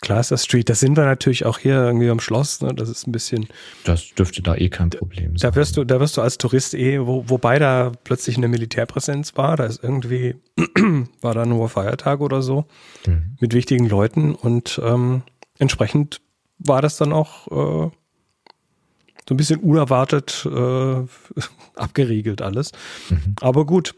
klar 0.00 0.20
ist 0.20 0.30
das 0.30 0.44
Street. 0.44 0.70
Das 0.70 0.80
sind 0.80 0.96
wir 0.96 1.04
natürlich 1.04 1.44
auch 1.44 1.58
hier 1.58 1.74
irgendwie 1.74 2.08
am 2.08 2.20
Schloss, 2.20 2.62
ne? 2.62 2.72
Das 2.74 2.88
ist 2.88 3.06
ein 3.06 3.12
bisschen. 3.12 3.48
Das 3.84 4.14
dürfte 4.14 4.40
da 4.40 4.54
eh 4.54 4.70
kein 4.70 4.90
Problem 4.90 5.36
sein. 5.36 5.50
Da 5.50 5.56
wirst 5.56 5.76
du, 5.76 5.84
da 5.84 6.00
wirst 6.00 6.16
du 6.16 6.22
als 6.22 6.38
Tourist 6.38 6.74
eh, 6.74 7.04
wo, 7.04 7.28
wobei 7.28 7.58
da 7.58 7.92
plötzlich 8.04 8.36
eine 8.36 8.48
Militärpräsenz 8.48 9.36
war, 9.36 9.56
da 9.56 9.64
ist 9.66 9.82
irgendwie, 9.82 10.36
war 11.20 11.34
da 11.34 11.44
nur 11.44 11.68
Feiertag 11.68 12.20
oder 12.20 12.40
so, 12.40 12.66
mhm. 13.06 13.36
mit 13.40 13.52
wichtigen 13.52 13.88
Leuten 13.88 14.34
und 14.34 14.80
ähm, 14.82 15.22
entsprechend 15.58 16.20
war 16.58 16.80
das 16.80 16.96
dann 16.96 17.12
auch 17.12 17.90
äh, 17.90 17.90
so 19.28 19.34
ein 19.34 19.36
bisschen 19.36 19.60
unerwartet 19.60 20.46
äh, 20.46 20.96
abgeriegelt 21.74 22.42
alles. 22.42 22.72
Mhm. 23.08 23.36
Aber 23.40 23.64
gut. 23.66 23.94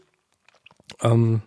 Ähm, 1.01 1.41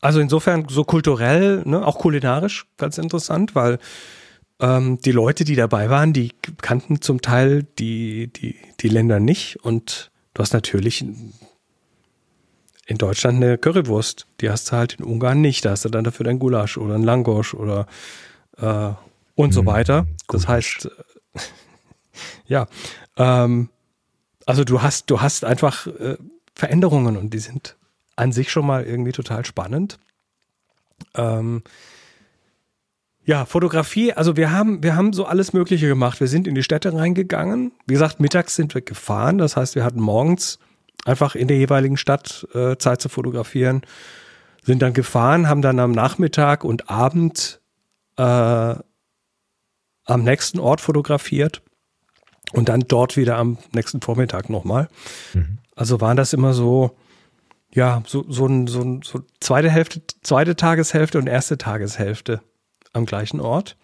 also 0.00 0.20
insofern 0.20 0.68
so 0.68 0.84
kulturell, 0.84 1.62
ne, 1.64 1.84
auch 1.84 1.98
kulinarisch 1.98 2.66
ganz 2.76 2.98
interessant, 2.98 3.54
weil 3.54 3.78
ähm, 4.60 5.00
die 5.00 5.12
Leute, 5.12 5.44
die 5.44 5.56
dabei 5.56 5.90
waren, 5.90 6.12
die 6.12 6.32
kannten 6.60 7.00
zum 7.00 7.22
Teil 7.22 7.64
die, 7.78 8.28
die, 8.28 8.56
die 8.80 8.88
Länder 8.88 9.20
nicht 9.20 9.64
und 9.64 10.10
du 10.34 10.42
hast 10.42 10.52
natürlich 10.52 11.04
in 12.86 12.98
Deutschland 12.98 13.42
eine 13.42 13.58
Currywurst, 13.58 14.26
die 14.40 14.48
hast 14.48 14.70
du 14.70 14.76
halt 14.76 14.94
in 14.94 15.04
Ungarn 15.04 15.40
nicht, 15.40 15.64
da 15.64 15.70
hast 15.70 15.84
du 15.84 15.88
dann 15.88 16.04
dafür 16.04 16.24
dein 16.24 16.38
Gulasch 16.38 16.78
oder 16.78 16.94
ein 16.94 17.02
Langosch 17.02 17.54
oder 17.54 17.86
äh, 18.58 18.92
und 19.34 19.52
so 19.52 19.62
mhm. 19.62 19.66
weiter. 19.66 20.06
Das 20.28 20.46
heißt, 20.46 20.88
ja, 22.46 22.66
ähm, 23.16 23.70
also 24.46 24.64
du 24.64 24.82
hast, 24.82 25.10
du 25.10 25.20
hast 25.20 25.44
einfach 25.44 25.86
äh, 25.86 26.16
Veränderungen 26.54 27.16
und 27.16 27.34
die 27.34 27.38
sind 27.38 27.76
an 28.14 28.32
sich 28.32 28.50
schon 28.50 28.66
mal 28.66 28.84
irgendwie 28.84 29.12
total 29.12 29.44
spannend. 29.44 29.98
Ähm, 31.14 31.62
ja, 33.24 33.44
Fotografie, 33.44 34.12
also 34.12 34.36
wir 34.36 34.52
haben, 34.52 34.84
wir 34.84 34.94
haben 34.94 35.12
so 35.12 35.26
alles 35.26 35.52
Mögliche 35.52 35.88
gemacht. 35.88 36.20
Wir 36.20 36.28
sind 36.28 36.46
in 36.46 36.54
die 36.54 36.62
Städte 36.62 36.94
reingegangen. 36.94 37.72
Wie 37.86 37.94
gesagt, 37.94 38.20
mittags 38.20 38.54
sind 38.54 38.72
wir 38.74 38.82
gefahren. 38.82 39.38
Das 39.38 39.56
heißt, 39.56 39.74
wir 39.74 39.84
hatten 39.84 40.00
morgens 40.00 40.60
einfach 41.04 41.34
in 41.34 41.48
der 41.48 41.58
jeweiligen 41.58 41.96
Stadt 41.96 42.46
äh, 42.54 42.76
Zeit 42.76 43.02
zu 43.02 43.08
fotografieren. 43.08 43.82
Sind 44.62 44.80
dann 44.80 44.92
gefahren, 44.92 45.48
haben 45.48 45.60
dann 45.60 45.80
am 45.80 45.90
Nachmittag 45.90 46.62
und 46.62 46.88
Abend 46.88 47.60
äh, 48.16 48.22
am 48.22 48.82
nächsten 50.22 50.60
Ort 50.60 50.80
fotografiert 50.80 51.62
und 52.52 52.68
dann 52.68 52.80
dort 52.80 53.16
wieder 53.16 53.36
am 53.36 53.58
nächsten 53.72 54.00
Vormittag 54.00 54.50
nochmal. 54.50 54.88
Mhm. 55.34 55.58
Also 55.74 56.00
waren 56.00 56.16
das 56.16 56.32
immer 56.32 56.54
so, 56.54 56.96
ja, 57.72 58.02
so, 58.06 58.24
so, 58.28 58.46
ein, 58.46 58.66
so, 58.66 58.80
ein, 58.80 59.02
so 59.02 59.22
zweite 59.40 59.70
Hälfte, 59.70 60.02
zweite 60.22 60.56
Tageshälfte 60.56 61.18
und 61.18 61.26
erste 61.26 61.58
Tageshälfte 61.58 62.40
am 62.92 63.06
gleichen 63.06 63.40
Ort. 63.40 63.76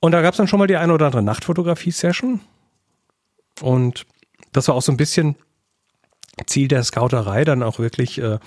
Und 0.00 0.12
da 0.12 0.22
gab 0.22 0.34
es 0.34 0.38
dann 0.38 0.48
schon 0.48 0.58
mal 0.58 0.66
die 0.66 0.76
eine 0.76 0.92
oder 0.92 1.06
andere 1.06 1.22
Nachtfotografie-Session. 1.22 2.40
Und 3.60 4.06
das 4.52 4.68
war 4.68 4.74
auch 4.74 4.82
so 4.82 4.92
ein 4.92 4.96
bisschen 4.98 5.36
Ziel 6.46 6.68
der 6.68 6.84
Scouterei, 6.84 7.44
dann 7.44 7.62
auch 7.62 7.78
wirklich 7.78 8.18
äh, 8.18 8.38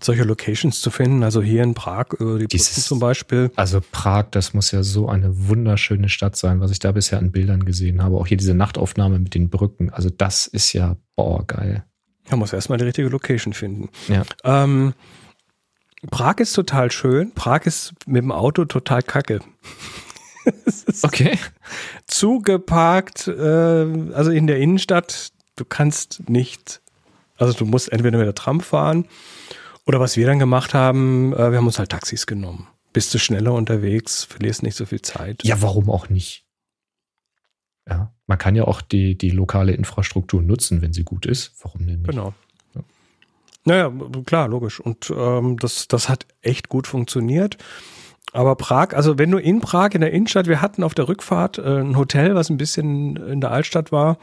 solche 0.00 0.22
Locations 0.22 0.80
zu 0.80 0.90
finden. 0.90 1.22
Also 1.22 1.42
hier 1.42 1.62
in 1.62 1.74
Prag, 1.74 2.06
die 2.20 2.46
Dieses, 2.46 2.86
zum 2.86 2.98
Beispiel. 2.98 3.50
Also 3.56 3.80
Prag, 3.92 4.26
das 4.30 4.54
muss 4.54 4.70
ja 4.70 4.82
so 4.82 5.08
eine 5.08 5.48
wunderschöne 5.48 6.08
Stadt 6.08 6.36
sein, 6.36 6.60
was 6.60 6.70
ich 6.70 6.78
da 6.78 6.92
bisher 6.92 7.18
an 7.18 7.32
Bildern 7.32 7.64
gesehen 7.64 8.02
habe. 8.02 8.16
Auch 8.16 8.26
hier 8.26 8.36
diese 8.36 8.54
Nachtaufnahme 8.54 9.18
mit 9.18 9.34
den 9.34 9.50
Brücken. 9.50 9.90
Also 9.90 10.10
das 10.10 10.46
ist 10.46 10.72
ja, 10.72 10.96
boah, 11.16 11.46
geil. 11.46 11.84
Man 12.30 12.40
muss 12.40 12.52
erstmal 12.52 12.78
die 12.78 12.84
richtige 12.84 13.08
Location 13.08 13.52
finden. 13.54 13.88
Ja. 14.08 14.22
Ähm, 14.44 14.94
Prag 16.10 16.36
ist 16.38 16.52
total 16.52 16.90
schön. 16.90 17.32
Prag 17.34 17.62
ist 17.64 17.94
mit 18.06 18.22
dem 18.22 18.32
Auto 18.32 18.64
total 18.64 19.02
kacke. 19.02 19.40
okay. 21.02 21.38
Zugeparkt, 22.06 23.28
äh, 23.28 24.12
also 24.12 24.30
in 24.30 24.46
der 24.46 24.58
Innenstadt. 24.58 25.32
Du 25.56 25.64
kannst 25.64 26.28
nicht, 26.28 26.80
also 27.36 27.52
du 27.52 27.64
musst 27.64 27.90
entweder 27.90 28.16
mit 28.16 28.26
der 28.26 28.34
Tram 28.34 28.60
fahren 28.60 29.06
oder 29.88 30.00
was 30.00 30.18
wir 30.18 30.26
dann 30.26 30.38
gemacht 30.38 30.74
haben, 30.74 31.32
äh, 31.32 31.50
wir 31.50 31.58
haben 31.58 31.66
uns 31.66 31.78
halt 31.78 31.88
Taxis 31.88 32.26
genommen. 32.26 32.68
Bist 32.92 33.12
du 33.14 33.18
schneller 33.18 33.54
unterwegs, 33.54 34.24
verlierst 34.24 34.62
nicht 34.62 34.76
so 34.76 34.84
viel 34.84 35.00
Zeit. 35.00 35.42
Ja, 35.44 35.62
warum 35.62 35.88
auch 35.88 36.10
nicht? 36.10 36.44
Ja, 37.88 38.12
man 38.26 38.36
kann 38.36 38.54
ja 38.54 38.64
auch 38.64 38.82
die, 38.82 39.16
die 39.16 39.30
lokale 39.30 39.72
Infrastruktur 39.72 40.42
nutzen, 40.42 40.82
wenn 40.82 40.92
sie 40.92 41.04
gut 41.04 41.24
ist. 41.24 41.54
Warum 41.62 41.86
denn 41.86 42.02
nicht? 42.02 42.10
Genau. 42.10 42.34
Ja. 42.74 42.82
Naja, 43.64 43.92
klar, 44.26 44.46
logisch. 44.48 44.78
Und 44.78 45.10
ähm, 45.16 45.58
das, 45.58 45.88
das 45.88 46.10
hat 46.10 46.26
echt 46.42 46.68
gut 46.68 46.86
funktioniert. 46.86 47.56
Aber 48.34 48.56
Prag, 48.56 48.92
also 48.92 49.16
wenn 49.16 49.30
du 49.30 49.38
in 49.38 49.60
Prag 49.60 49.92
in 49.92 50.02
der 50.02 50.12
Innenstadt, 50.12 50.48
wir 50.48 50.60
hatten 50.60 50.82
auf 50.82 50.92
der 50.92 51.08
Rückfahrt 51.08 51.56
äh, 51.56 51.80
ein 51.80 51.96
Hotel, 51.96 52.34
was 52.34 52.50
ein 52.50 52.58
bisschen 52.58 53.16
in 53.16 53.40
der 53.40 53.52
Altstadt 53.52 53.90
war. 53.90 54.18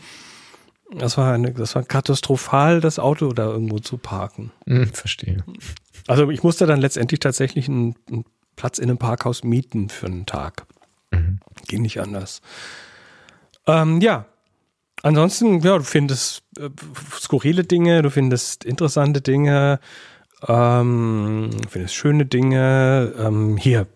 Das 0.92 1.18
war, 1.18 1.34
eine, 1.34 1.52
das 1.52 1.76
war 1.76 1.84
katastrophal, 1.84 2.80
das 2.80 3.00
Auto 3.00 3.34
da 3.34 3.46
irgendwo 3.46 3.80
zu 3.80 3.98
parken. 3.98 4.52
Hm, 4.68 4.88
verstehe. 4.94 5.44
Also 6.08 6.30
ich 6.30 6.44
musste 6.44 6.68
dann 6.68 6.80
letztendlich 6.80 7.20
tatsächlich 7.20 7.68
einen, 7.68 7.96
einen 8.10 8.26
Platz 8.56 8.78
in 8.78 8.90
einem 8.90 8.98
Parkhaus 8.98 9.44
mieten 9.44 9.90
für 9.90 10.06
einen 10.06 10.26
Tag. 10.26 10.66
Mhm. 11.12 11.40
Ging 11.68 11.82
nicht 11.82 12.00
anders. 12.00 12.42
Ähm, 13.68 14.00
ja. 14.02 14.26
Ansonsten, 15.02 15.60
ja, 15.60 15.78
du 15.78 15.84
findest 15.84 16.44
äh, 16.58 16.70
skurrile 17.20 17.64
Dinge, 17.64 18.02
du 18.02 18.10
findest 18.10 18.64
interessante 18.64 19.22
Dinge, 19.22 19.80
ähm, 20.48 21.52
du 21.62 21.70
findest 21.70 21.96
schöne 21.96 22.26
Dinge. 22.26 23.14
Ähm, 23.18 23.58
hier, 23.58 23.88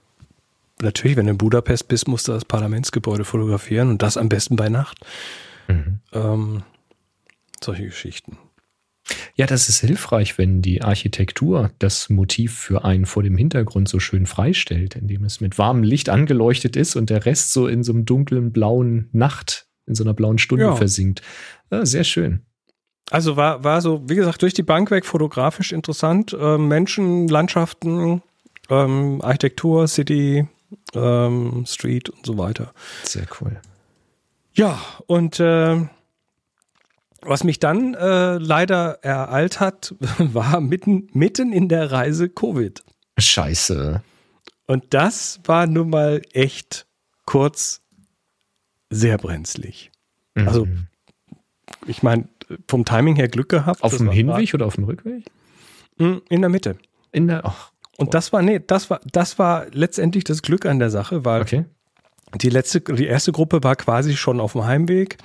natürlich, 0.82 1.18
wenn 1.18 1.26
du 1.26 1.32
in 1.32 1.38
Budapest 1.38 1.88
bist, 1.88 2.08
musst 2.08 2.28
du 2.28 2.34
das 2.34 2.46
Parlamentsgebäude 2.46 3.26
fotografieren 3.26 3.90
und 3.90 4.02
das 4.02 4.18
am 4.18 4.30
besten 4.30 4.56
bei 4.56 4.70
Nacht. 4.70 5.00
Mhm. 5.68 6.00
Ähm, 6.14 6.64
solche 7.64 7.86
Geschichten. 7.86 8.38
Ja, 9.36 9.46
das 9.46 9.70
ist 9.70 9.80
hilfreich, 9.80 10.38
wenn 10.38 10.62
die 10.62 10.82
Architektur 10.82 11.72
das 11.80 12.10
Motiv 12.10 12.58
für 12.58 12.84
einen 12.84 13.06
vor 13.06 13.24
dem 13.24 13.38
Hintergrund 13.38 13.90
so 13.90 14.00
schön 14.00 14.26
freistellt, 14.26 14.96
indem 14.96 15.24
es 15.24 15.42
mit 15.42 15.58
warmem 15.58 15.84
Licht 15.84 16.10
angeleuchtet 16.10 16.76
ist 16.76 16.96
und 16.96 17.10
der 17.10 17.26
Rest 17.26 17.54
so 17.54 17.68
in 17.68 17.84
so 17.84 17.94
einem 17.94 18.06
dunklen 18.06 18.52
blauen 18.52 19.10
Nacht, 19.12 19.68
in 19.88 19.96
so 19.96 20.04
einer 20.04 20.14
blauen 20.14 20.38
Stunde 20.38 20.66
ja. 20.66 20.76
versinkt. 20.76 21.22
Ja, 21.72 21.86
sehr 21.86 22.04
schön. 22.04 22.42
Also 23.10 23.36
war, 23.36 23.64
war 23.64 23.82
so, 23.82 24.04
wie 24.08 24.16
gesagt, 24.16 24.42
durch 24.42 24.54
die 24.54 24.64
Bank 24.64 24.92
weg 24.92 25.06
fotografisch 25.06 25.72
interessant. 25.72 26.38
Ähm, 26.40 26.68
Menschen, 26.68 27.28
Landschaften, 27.28 28.22
ähm, 28.70 29.22
Architektur, 29.22 29.88
City, 29.88 30.48
ähm, 30.94 31.64
Street 31.66 32.10
und 32.10 32.26
so 32.26 32.38
weiter. 32.38 32.74
Sehr 33.04 33.26
cool. 33.42 33.60
Ja, 34.54 34.80
und 35.08 35.40
äh, 35.40 35.88
was 37.22 37.44
mich 37.44 37.60
dann 37.60 37.94
äh, 37.94 38.38
leider 38.38 39.00
ereilt 39.04 39.60
hat, 39.60 39.96
war 40.20 40.62
mitten, 40.62 41.10
mitten 41.14 41.54
in 41.54 41.70
der 41.70 41.92
Reise 41.92 42.30
Covid. 42.30 42.84
Scheiße. 43.18 44.02
Und 44.68 44.94
das 44.94 45.40
war 45.46 45.68
nun 45.68 45.90
mal 45.90 46.22
echt 46.34 46.86
kurz 47.26 47.82
sehr 48.90 49.18
brenzlig. 49.18 49.92
Mhm. 50.36 50.48
Also, 50.48 50.68
ich 51.86 52.04
meine, 52.04 52.28
vom 52.68 52.86
Timing 52.86 53.16
her 53.16 53.28
Glück 53.28 53.50
gehabt. 53.50 53.84
Auf 53.84 53.98
dem 53.98 54.10
Hinweg 54.10 54.54
oder 54.54 54.66
auf 54.66 54.76
dem 54.76 54.86
Rückweg? 54.86 55.26
Hm, 55.98 56.22
in 56.30 56.42
der 56.42 56.50
Mitte. 56.50 56.78
In 57.12 57.28
der, 57.28 57.46
ach. 57.46 57.72
Und 57.98 58.14
das 58.14 58.32
war, 58.32 58.42
nee, 58.42 58.62
das 58.66 58.90
war, 58.90 59.02
das 59.12 59.38
war 59.40 59.68
letztendlich 59.72 60.24
das 60.24 60.42
Glück 60.42 60.66
an 60.66 60.80
der 60.80 60.90
Sache, 60.90 61.26
weil 61.26 61.42
okay. 61.42 61.66
die 62.36 62.50
letzte, 62.50 62.80
die 62.80 63.08
erste 63.08 63.32
Gruppe 63.32 63.64
war 63.64 63.76
quasi 63.76 64.16
schon 64.16 64.40
auf 64.40 64.54
dem 64.54 64.66
Heimweg. 64.66 65.18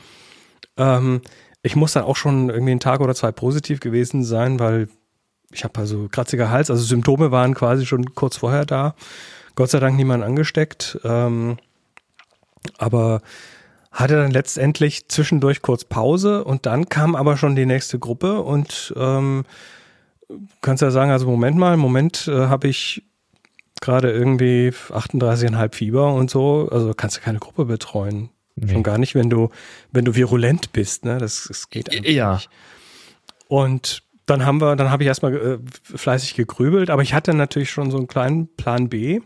Ähm, 0.77 1.21
ich 1.65 1.77
muss 1.77 1.95
dann 1.95 2.05
auch 2.05 2.17
schon 2.17 2.51
irgendwie 2.51 2.73
einen 2.73 2.81
Tag 2.81 3.01
oder 3.01 3.15
zwei 3.15 3.33
positiv 3.33 3.81
gewesen 3.81 4.23
sein, 4.23 4.61
weil 4.61 4.89
ich 5.51 5.65
habe 5.65 5.81
also 5.81 6.09
kratziger 6.11 6.51
Hals, 6.51 6.71
also 6.71 6.85
Symptome 6.85 7.31
waren 7.31 7.55
quasi 7.55 7.87
schon 7.87 8.15
kurz 8.15 8.37
vorher 8.37 8.67
da. 8.67 8.95
Gott 9.55 9.71
sei 9.71 9.81
Dank 9.81 9.97
niemand 9.97 10.23
angesteckt. 10.23 10.99
Ähm, 11.05 11.57
aber 12.77 13.23
hatte 13.91 14.17
dann 14.17 14.31
letztendlich 14.31 15.09
zwischendurch 15.09 15.63
kurz 15.63 15.85
Pause 15.85 16.45
und 16.45 16.67
dann 16.67 16.89
kam 16.89 17.17
aber 17.17 17.37
schon 17.39 17.57
die 17.57 17.67
nächste 17.67 17.99
Gruppe 17.99 18.43
und 18.43 18.93
ähm, 18.97 19.45
kannst 20.61 20.83
ja 20.83 20.91
sagen, 20.91 21.13
also 21.13 21.27
Moment 21.27 21.57
mal, 21.57 21.75
im 21.75 21.81
Moment 21.81 22.29
äh, 22.29 22.49
habe 22.49 22.69
ich 22.69 23.05
gerade 23.81 24.11
irgendwie 24.11 24.71
38,5 24.91 25.75
Fieber 25.75 26.13
und 26.13 26.31
so, 26.31 26.69
also 26.71 26.93
kannst 26.95 27.17
du 27.17 27.21
keine 27.21 27.39
Gruppe 27.39 27.65
betreuen. 27.65 28.31
Nee. 28.57 28.73
Schon 28.73 28.83
gar 28.83 28.99
nicht, 28.99 29.15
wenn 29.15 29.31
du, 29.31 29.51
wenn 29.91 30.05
du 30.05 30.15
virulent 30.15 30.73
bist, 30.73 31.05
ne? 31.05 31.19
Das, 31.19 31.47
das 31.49 31.71
geht 31.71 31.91
einfach 31.91 32.11
ja. 32.11 32.35
nicht. 32.35 32.51
Und 33.49 34.03
dann 34.27 34.47
haben 34.47 34.61
wir, 34.61 34.77
dann 34.77 34.91
habe 34.91 35.03
ich 35.03 35.09
erstmal 35.09 35.35
äh, 35.35 35.59
fleißig 35.83 36.35
gegrübelt, 36.35 36.91
aber 36.91 37.03
ich 37.03 37.15
hatte 37.15 37.35
natürlich 37.35 37.71
schon 37.71 37.91
so 37.91 37.99
einen 37.99 38.07
kleinen 38.07 38.49
Plan 38.57 38.89
B, 38.89 39.21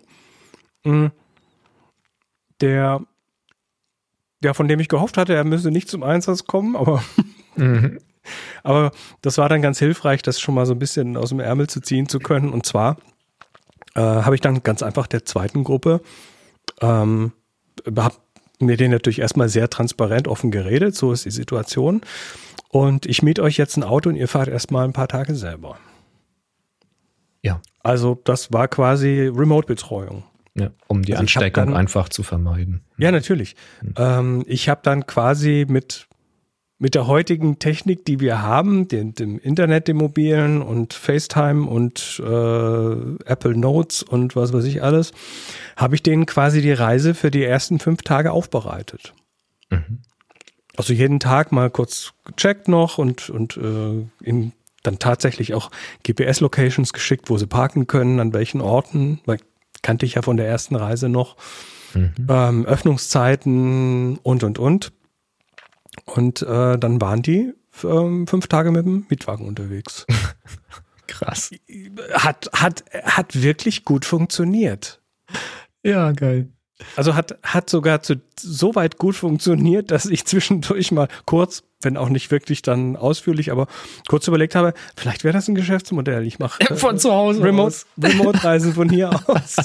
mh, 0.85 0.93
hm, 0.93 1.11
der, 2.61 3.01
ja, 4.43 4.55
von 4.55 4.66
dem 4.66 4.81
ich 4.81 4.89
gehofft 4.89 5.16
hatte, 5.16 5.35
er 5.35 5.45
müsse 5.45 5.70
nicht 5.70 5.89
zum 5.89 6.03
Einsatz 6.03 6.45
kommen, 6.45 6.74
aber, 6.74 7.05
mhm. 7.57 8.01
aber 8.64 8.91
das 9.22 9.39
war 9.39 9.49
dann 9.49 9.62
ganz 9.62 9.79
hilfreich, 9.79 10.22
das 10.22 10.41
schon 10.41 10.55
mal 10.55 10.66
so 10.66 10.72
ein 10.72 10.79
bisschen 10.79 11.16
aus 11.16 11.29
dem 11.29 11.41
Ärmel 11.41 11.68
zu 11.68 11.81
ziehen 11.81 12.09
zu 12.09 12.18
können. 12.18 12.53
Und 12.53 12.66
zwar 12.66 12.97
äh, 13.95 14.01
habe 14.01 14.35
ich 14.35 14.41
dann 14.41 14.62
ganz 14.64 14.83
einfach 14.83 15.07
der 15.07 15.24
zweiten 15.24 15.62
Gruppe, 15.62 16.01
ähm, 16.81 17.33
habe 17.97 18.16
mit 18.61 18.80
denen 18.80 18.92
natürlich 18.92 19.20
erstmal 19.20 19.48
sehr 19.48 19.70
transparent 19.70 20.28
offen 20.28 20.50
geredet, 20.50 20.94
so 20.94 21.12
ist 21.12 21.24
die 21.24 21.30
Situation. 21.30 22.00
Und 22.70 23.06
ich 23.06 23.22
miete 23.22 23.42
euch 23.42 23.56
jetzt 23.56 23.76
ein 23.76 23.84
Auto 23.84 24.09
und 24.11 24.16
ihr 24.16 24.28
fahrt 24.28 24.48
erstmal 24.48 24.84
ein 24.84 24.92
paar 24.92 25.09
Tage 25.09 25.34
selber. 25.34 25.78
Ja. 27.42 27.61
Also 27.82 28.20
das 28.24 28.52
war 28.52 28.68
quasi 28.68 29.30
Remote-Betreuung. 29.32 30.24
Ja, 30.54 30.70
um 30.88 31.02
die 31.02 31.12
also 31.12 31.20
Ansteckung 31.20 31.66
dann, 31.66 31.76
einfach 31.76 32.09
zu 32.09 32.24
vermeiden. 32.24 32.82
Ja, 32.96 33.12
natürlich. 33.12 33.54
Mhm. 33.80 33.94
Ähm, 33.96 34.44
ich 34.46 34.68
habe 34.68 34.80
dann 34.82 35.06
quasi 35.06 35.66
mit, 35.68 36.07
mit 36.79 36.95
der 36.95 37.09
heutigen 37.09 37.59
Technik, 37.59 38.05
die 38.05 38.20
wir 38.20 38.41
haben, 38.41 38.87
dem, 38.87 39.14
dem 39.14 39.39
Internet, 39.39 39.89
dem 39.89 39.97
mobilen 39.97 40.62
und 40.62 40.95
FaceTime 40.95 41.68
und 41.68 42.22
äh, 42.24 43.31
Apple 43.31 43.57
Notes 43.57 44.03
und 44.05 44.37
was 44.37 44.53
weiß 44.53 44.64
ich 44.64 44.83
alles, 44.83 45.12
habe 45.76 45.97
ich 45.97 46.03
denen 46.03 46.24
quasi 46.26 46.62
die 46.62 46.72
Reise 46.72 47.14
für 47.14 47.31
die 47.33 47.45
ersten 47.45 47.81
fünf 47.81 48.03
Tage 48.03 48.31
aufbereitet. 48.31 49.12
Mhm. 49.70 50.03
Also 50.76 50.93
jeden 50.93 51.18
Tag 51.18 51.51
mal 51.51 51.70
kurz 51.70 52.12
gecheckt 52.24 52.68
noch 52.68 52.99
und, 52.99 53.29
und 53.29 53.57
äh, 53.57 54.07
ihm 54.24 54.53
dann 54.85 55.01
tatsächlich 55.01 55.55
auch 55.55 55.72
GPS-Locations 56.05 56.93
geschickt, 56.93 57.29
wo 57.29 57.37
sie 57.37 57.49
parken 57.49 57.89
können, 57.89 58.20
an 58.20 58.33
welchen 58.33 58.61
Orten, 58.61 59.20
weil 59.26 59.39
kannte 59.83 60.07
ich 60.07 60.14
ja 60.14 60.22
von 60.22 60.37
der 60.37 60.47
ersten 60.47 60.76
Reise 60.76 61.09
noch. 61.09 61.37
Mhm. 61.95 62.12
Ähm, 62.29 62.66
Öffnungszeiten 62.66 64.18
und 64.18 64.45
und 64.45 64.59
und. 64.59 64.93
Und 66.05 66.42
äh, 66.42 66.78
dann 66.78 67.01
waren 67.01 67.22
die 67.22 67.53
ähm, 67.84 68.26
fünf 68.26 68.46
Tage 68.49 68.70
mit 68.70 68.86
dem 68.86 69.07
Mietwagen 69.09 69.46
unterwegs. 69.46 70.07
Krass. 71.07 71.51
Hat, 72.12 72.51
hat, 72.53 72.84
hat 73.03 73.42
wirklich 73.42 73.84
gut 73.84 74.05
funktioniert. 74.05 75.01
Ja, 75.82 76.12
geil. 76.12 76.49
Also 76.96 77.14
hat, 77.14 77.38
hat 77.42 77.68
sogar 77.68 78.03
zu, 78.03 78.20
so 78.38 78.74
weit 78.74 78.99
gut 78.99 79.16
funktioniert, 79.16 79.90
dass 79.90 80.07
ich 80.07 80.24
zwischendurch 80.26 80.92
mal 80.92 81.09
kurz, 81.24 81.64
wenn 81.80 81.96
auch 81.96 82.09
nicht 82.09 82.30
wirklich 82.30 82.62
dann 82.62 82.96
ausführlich, 82.96 83.51
aber 83.51 83.66
kurz 84.07 84.28
überlegt 84.28 84.55
habe, 84.55 84.74
vielleicht 84.96 85.24
wäre 85.24 85.32
das 85.32 85.49
ein 85.49 85.57
Geschäftsmodell. 85.57 86.24
Ich 86.26 86.38
mache 86.38 86.61
äh, 86.70 86.76
von 86.76 86.99
zu 86.99 87.11
Hause 87.12 87.42
Remote, 87.42 87.74
Remote-Reisen 88.01 88.74
von 88.74 88.88
hier 88.88 89.11
aus. 89.26 89.57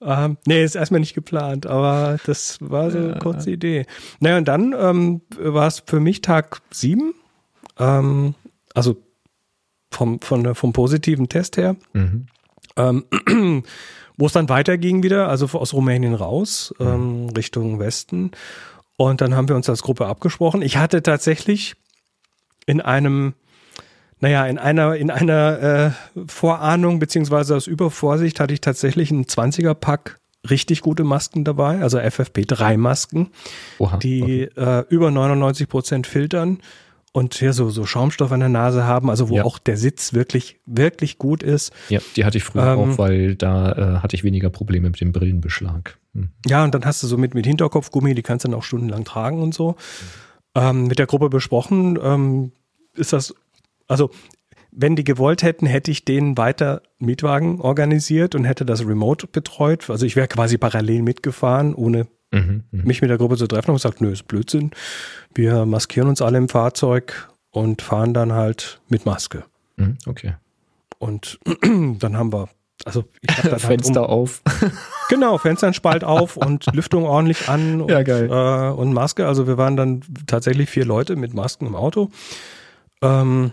Ähm, 0.00 0.36
nee, 0.46 0.62
ist 0.62 0.76
erstmal 0.76 1.00
nicht 1.00 1.14
geplant, 1.14 1.66
aber 1.66 2.18
das 2.24 2.58
war 2.60 2.90
so 2.90 2.98
eine 2.98 3.18
kurze 3.18 3.50
Idee. 3.50 3.86
Naja, 4.20 4.38
und 4.38 4.46
dann 4.46 4.74
ähm, 4.78 5.22
war 5.38 5.66
es 5.66 5.82
für 5.86 6.00
mich 6.00 6.20
Tag 6.20 6.60
sieben. 6.70 7.14
Ähm, 7.78 8.34
also 8.74 8.96
vom, 9.90 10.20
von, 10.20 10.54
vom 10.54 10.72
positiven 10.72 11.28
Test 11.28 11.56
her. 11.56 11.76
Mhm. 11.92 12.26
Ähm, 12.76 13.04
wo 14.18 14.26
es 14.26 14.32
dann 14.32 14.48
weiterging 14.48 15.02
wieder, 15.02 15.28
also 15.28 15.46
aus 15.58 15.72
Rumänien 15.72 16.14
raus, 16.14 16.74
mhm. 16.78 16.86
ähm, 16.86 17.28
Richtung 17.30 17.78
Westen. 17.78 18.32
Und 18.96 19.20
dann 19.20 19.34
haben 19.34 19.48
wir 19.48 19.56
uns 19.56 19.68
als 19.68 19.82
Gruppe 19.82 20.06
abgesprochen. 20.06 20.60
Ich 20.60 20.76
hatte 20.76 21.02
tatsächlich 21.02 21.76
in 22.66 22.80
einem, 22.80 23.34
naja, 24.20 24.46
in 24.46 24.58
einer, 24.58 24.96
in 24.96 25.10
einer 25.10 25.94
äh, 26.16 26.20
Vorahnung 26.26 26.98
beziehungsweise 26.98 27.56
aus 27.56 27.66
Übervorsicht 27.66 28.40
hatte 28.40 28.54
ich 28.54 28.60
tatsächlich 28.60 29.10
einen 29.10 29.24
20er-Pack 29.24 30.18
richtig 30.48 30.80
gute 30.80 31.04
Masken 31.04 31.44
dabei, 31.44 31.80
also 31.80 31.98
FFP3-Masken, 31.98 33.28
die 34.02 34.48
okay. 34.50 34.80
äh, 34.80 34.84
über 34.88 35.10
99 35.10 35.68
Prozent 35.68 36.06
filtern 36.06 36.58
und 37.12 37.34
hier 37.34 37.52
so, 37.52 37.70
so 37.70 37.84
Schaumstoff 37.84 38.32
an 38.32 38.40
der 38.40 38.48
Nase 38.48 38.84
haben, 38.84 39.10
also 39.10 39.28
wo 39.28 39.36
ja. 39.36 39.44
auch 39.44 39.58
der 39.58 39.76
Sitz 39.76 40.12
wirklich, 40.12 40.60
wirklich 40.66 41.18
gut 41.18 41.42
ist. 41.42 41.72
Ja, 41.88 42.00
die 42.16 42.24
hatte 42.24 42.38
ich 42.38 42.44
früher 42.44 42.74
ähm, 42.74 42.78
auch, 42.78 42.98
weil 42.98 43.34
da 43.34 43.72
äh, 43.72 43.98
hatte 44.00 44.14
ich 44.14 44.24
weniger 44.24 44.50
Probleme 44.50 44.88
mit 44.88 45.00
dem 45.00 45.12
Brillenbeschlag. 45.12 45.98
Hm. 46.14 46.30
Ja, 46.46 46.64
und 46.64 46.74
dann 46.74 46.84
hast 46.84 47.02
du 47.02 47.06
so 47.06 47.16
mit, 47.16 47.34
mit 47.34 47.46
Hinterkopfgummi, 47.46 48.14
die 48.14 48.22
kannst 48.22 48.44
du 48.44 48.48
dann 48.48 48.58
auch 48.58 48.62
stundenlang 48.62 49.04
tragen 49.04 49.42
und 49.42 49.54
so. 49.54 49.76
Ähm, 50.54 50.86
mit 50.86 50.98
der 50.98 51.06
Gruppe 51.06 51.28
besprochen, 51.28 51.98
ähm, 52.02 52.52
ist 52.94 53.12
das, 53.12 53.34
also 53.88 54.10
wenn 54.70 54.96
die 54.96 55.04
gewollt 55.04 55.42
hätten, 55.42 55.66
hätte 55.66 55.90
ich 55.90 56.04
denen 56.04 56.36
weiter 56.36 56.82
Mietwagen 56.98 57.60
organisiert 57.60 58.34
und 58.34 58.44
hätte 58.44 58.64
das 58.64 58.86
remote 58.86 59.26
betreut. 59.26 59.88
Also 59.90 60.06
ich 60.06 60.14
wäre 60.14 60.28
quasi 60.28 60.58
parallel 60.58 61.02
mitgefahren, 61.02 61.74
ohne 61.74 62.06
mhm, 62.30 62.64
mhm, 62.70 62.84
mich 62.84 63.00
mit 63.00 63.10
der 63.10 63.18
Gruppe 63.18 63.36
zu 63.36 63.46
treffen 63.46 63.70
und 63.70 63.76
gesagt, 63.76 64.00
nö, 64.00 64.12
ist 64.12 64.28
Blödsinn. 64.28 64.70
Wir 65.34 65.66
maskieren 65.66 66.08
uns 66.08 66.22
alle 66.22 66.38
im 66.38 66.48
Fahrzeug 66.48 67.28
und 67.50 67.82
fahren 67.82 68.14
dann 68.14 68.32
halt 68.32 68.80
mit 68.88 69.06
Maske. 69.06 69.44
Mhm, 69.76 69.98
okay. 70.06 70.34
Und 70.98 71.40
dann 71.62 72.16
haben 72.16 72.32
wir, 72.32 72.48
also 72.84 73.04
ich 73.22 73.36
hab 73.36 73.50
dann 73.50 73.58
Fenster 73.58 74.02
halt 74.02 74.10
um, 74.10 74.14
auf. 74.14 74.42
genau, 75.08 75.38
Fenster 75.38 75.72
Spalt 75.72 76.04
auf 76.04 76.36
und 76.36 76.66
Lüftung 76.74 77.04
ordentlich 77.04 77.48
an 77.48 77.80
und, 77.80 77.90
ja, 77.90 78.02
geil. 78.02 78.28
Äh, 78.30 78.72
und 78.72 78.92
Maske. 78.92 79.26
Also 79.26 79.46
wir 79.46 79.56
waren 79.56 79.76
dann 79.76 80.02
tatsächlich 80.26 80.68
vier 80.68 80.84
Leute 80.84 81.16
mit 81.16 81.34
Masken 81.34 81.66
im 81.66 81.74
Auto. 81.74 82.10
Ähm, 83.02 83.52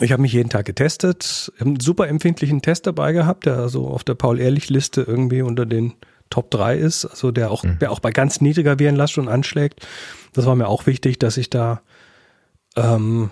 ich 0.00 0.12
habe 0.12 0.22
mich 0.22 0.32
jeden 0.32 0.50
Tag 0.50 0.66
getestet, 0.66 1.52
einen 1.58 1.80
super 1.80 2.08
empfindlichen 2.08 2.60
Test 2.60 2.86
dabei 2.86 3.12
gehabt, 3.12 3.46
der 3.46 3.56
also 3.56 3.88
auf 3.88 4.04
der 4.04 4.14
Paul-Ehrlich-Liste 4.14 5.02
irgendwie 5.02 5.42
unter 5.42 5.64
den 5.64 5.94
Top 6.28 6.50
3 6.50 6.76
ist, 6.76 7.04
also 7.06 7.30
der 7.30 7.50
auch, 7.50 7.62
mhm. 7.62 7.78
der 7.78 7.92
auch 7.92 8.00
bei 8.00 8.10
ganz 8.10 8.40
niedriger 8.40 8.78
Virenlast 8.78 9.12
schon 9.12 9.28
anschlägt. 9.28 9.86
Das 10.32 10.44
war 10.44 10.54
mir 10.54 10.68
auch 10.68 10.86
wichtig, 10.86 11.18
dass 11.18 11.36
ich 11.36 11.48
da, 11.48 11.80
ähm, 12.76 13.30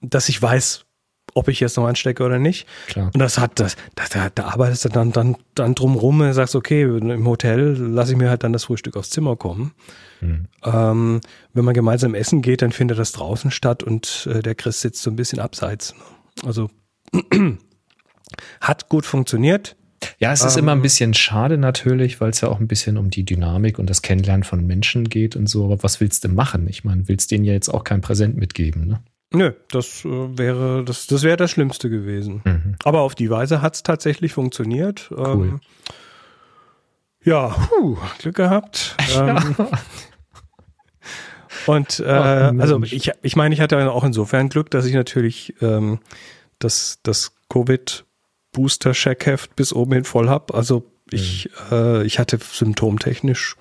dass 0.00 0.28
ich 0.28 0.40
weiß, 0.40 0.85
ob 1.36 1.48
ich 1.48 1.60
jetzt 1.60 1.76
noch 1.76 1.86
anstecke 1.86 2.24
oder 2.24 2.38
nicht. 2.38 2.66
Klar. 2.86 3.10
Und 3.12 3.18
das 3.20 3.38
hat, 3.38 3.60
das, 3.60 3.76
das 3.94 4.08
da, 4.08 4.30
da 4.34 4.46
arbeitest 4.46 4.86
du 4.86 4.88
dann, 4.88 5.12
dann, 5.12 5.36
dann 5.54 5.74
drumrum 5.74 6.20
und 6.20 6.32
sagst, 6.32 6.56
okay, 6.56 6.82
im 6.82 7.26
Hotel 7.26 7.76
lasse 7.76 8.12
ich 8.12 8.18
mir 8.18 8.30
halt 8.30 8.42
dann 8.42 8.54
das 8.54 8.64
Frühstück 8.64 8.96
aufs 8.96 9.10
Zimmer 9.10 9.36
kommen. 9.36 9.72
Mhm. 10.22 10.46
Ähm, 10.64 11.20
wenn 11.52 11.64
man 11.64 11.74
gemeinsam 11.74 12.14
essen 12.14 12.40
geht, 12.40 12.62
dann 12.62 12.72
findet 12.72 12.98
das 12.98 13.12
draußen 13.12 13.50
statt 13.50 13.82
und 13.82 14.26
äh, 14.32 14.42
der 14.42 14.54
Chris 14.54 14.80
sitzt 14.80 15.02
so 15.02 15.10
ein 15.10 15.16
bisschen 15.16 15.38
abseits. 15.38 15.94
Also 16.44 16.70
hat 18.60 18.88
gut 18.88 19.04
funktioniert. 19.04 19.76
Ja, 20.18 20.32
es 20.32 20.42
ist 20.42 20.56
ähm, 20.56 20.64
immer 20.64 20.72
ein 20.72 20.82
bisschen 20.82 21.12
schade 21.12 21.58
natürlich, 21.58 22.20
weil 22.20 22.30
es 22.30 22.40
ja 22.40 22.48
auch 22.48 22.60
ein 22.60 22.68
bisschen 22.68 22.96
um 22.96 23.10
die 23.10 23.24
Dynamik 23.24 23.78
und 23.78 23.90
das 23.90 24.00
Kennenlernen 24.00 24.44
von 24.44 24.66
Menschen 24.66 25.10
geht 25.10 25.36
und 25.36 25.48
so. 25.48 25.64
Aber 25.64 25.82
was 25.82 26.00
willst 26.00 26.24
du 26.24 26.28
machen? 26.28 26.66
Ich 26.68 26.82
meine, 26.82 27.08
willst 27.08 27.30
denen 27.30 27.44
ja 27.44 27.52
jetzt 27.52 27.68
auch 27.68 27.84
kein 27.84 28.00
Präsent 28.00 28.38
mitgeben, 28.38 28.86
ne? 28.86 29.00
Nö, 29.36 29.52
das 29.70 30.04
äh, 30.06 30.38
wäre 30.38 30.82
das, 30.82 31.06
das 31.06 31.22
wäre 31.22 31.36
das 31.36 31.50
Schlimmste 31.50 31.90
gewesen. 31.90 32.40
Mhm. 32.44 32.76
Aber 32.84 33.02
auf 33.02 33.14
die 33.14 33.28
Weise 33.28 33.60
hat 33.60 33.74
es 33.74 33.82
tatsächlich 33.82 34.32
funktioniert. 34.32 35.10
Cool. 35.10 35.48
Ähm, 35.48 35.60
ja, 37.22 37.48
puh, 37.48 37.98
Glück 38.18 38.36
gehabt. 38.36 38.96
Ähm, 39.14 39.54
und 41.66 42.00
äh, 42.00 42.04
also 42.04 42.82
ich, 42.82 43.10
ich 43.22 43.36
meine, 43.36 43.54
ich 43.54 43.60
hatte 43.60 43.90
auch 43.90 44.04
insofern 44.04 44.48
Glück, 44.48 44.70
dass 44.70 44.84
ich 44.84 44.94
natürlich 44.94 45.54
ähm, 45.60 46.00
das, 46.58 46.98
das 47.02 47.32
Covid 47.48 48.04
Booster-Checkheft 48.52 49.56
bis 49.56 49.72
oben 49.72 49.92
hin 49.94 50.04
voll 50.04 50.28
habe. 50.28 50.54
Also 50.54 50.84
ich, 51.10 51.50
mhm. 51.70 51.76
äh, 51.76 52.02
ich 52.04 52.18
hatte 52.18 52.38
symptomtechnisch 52.40 53.56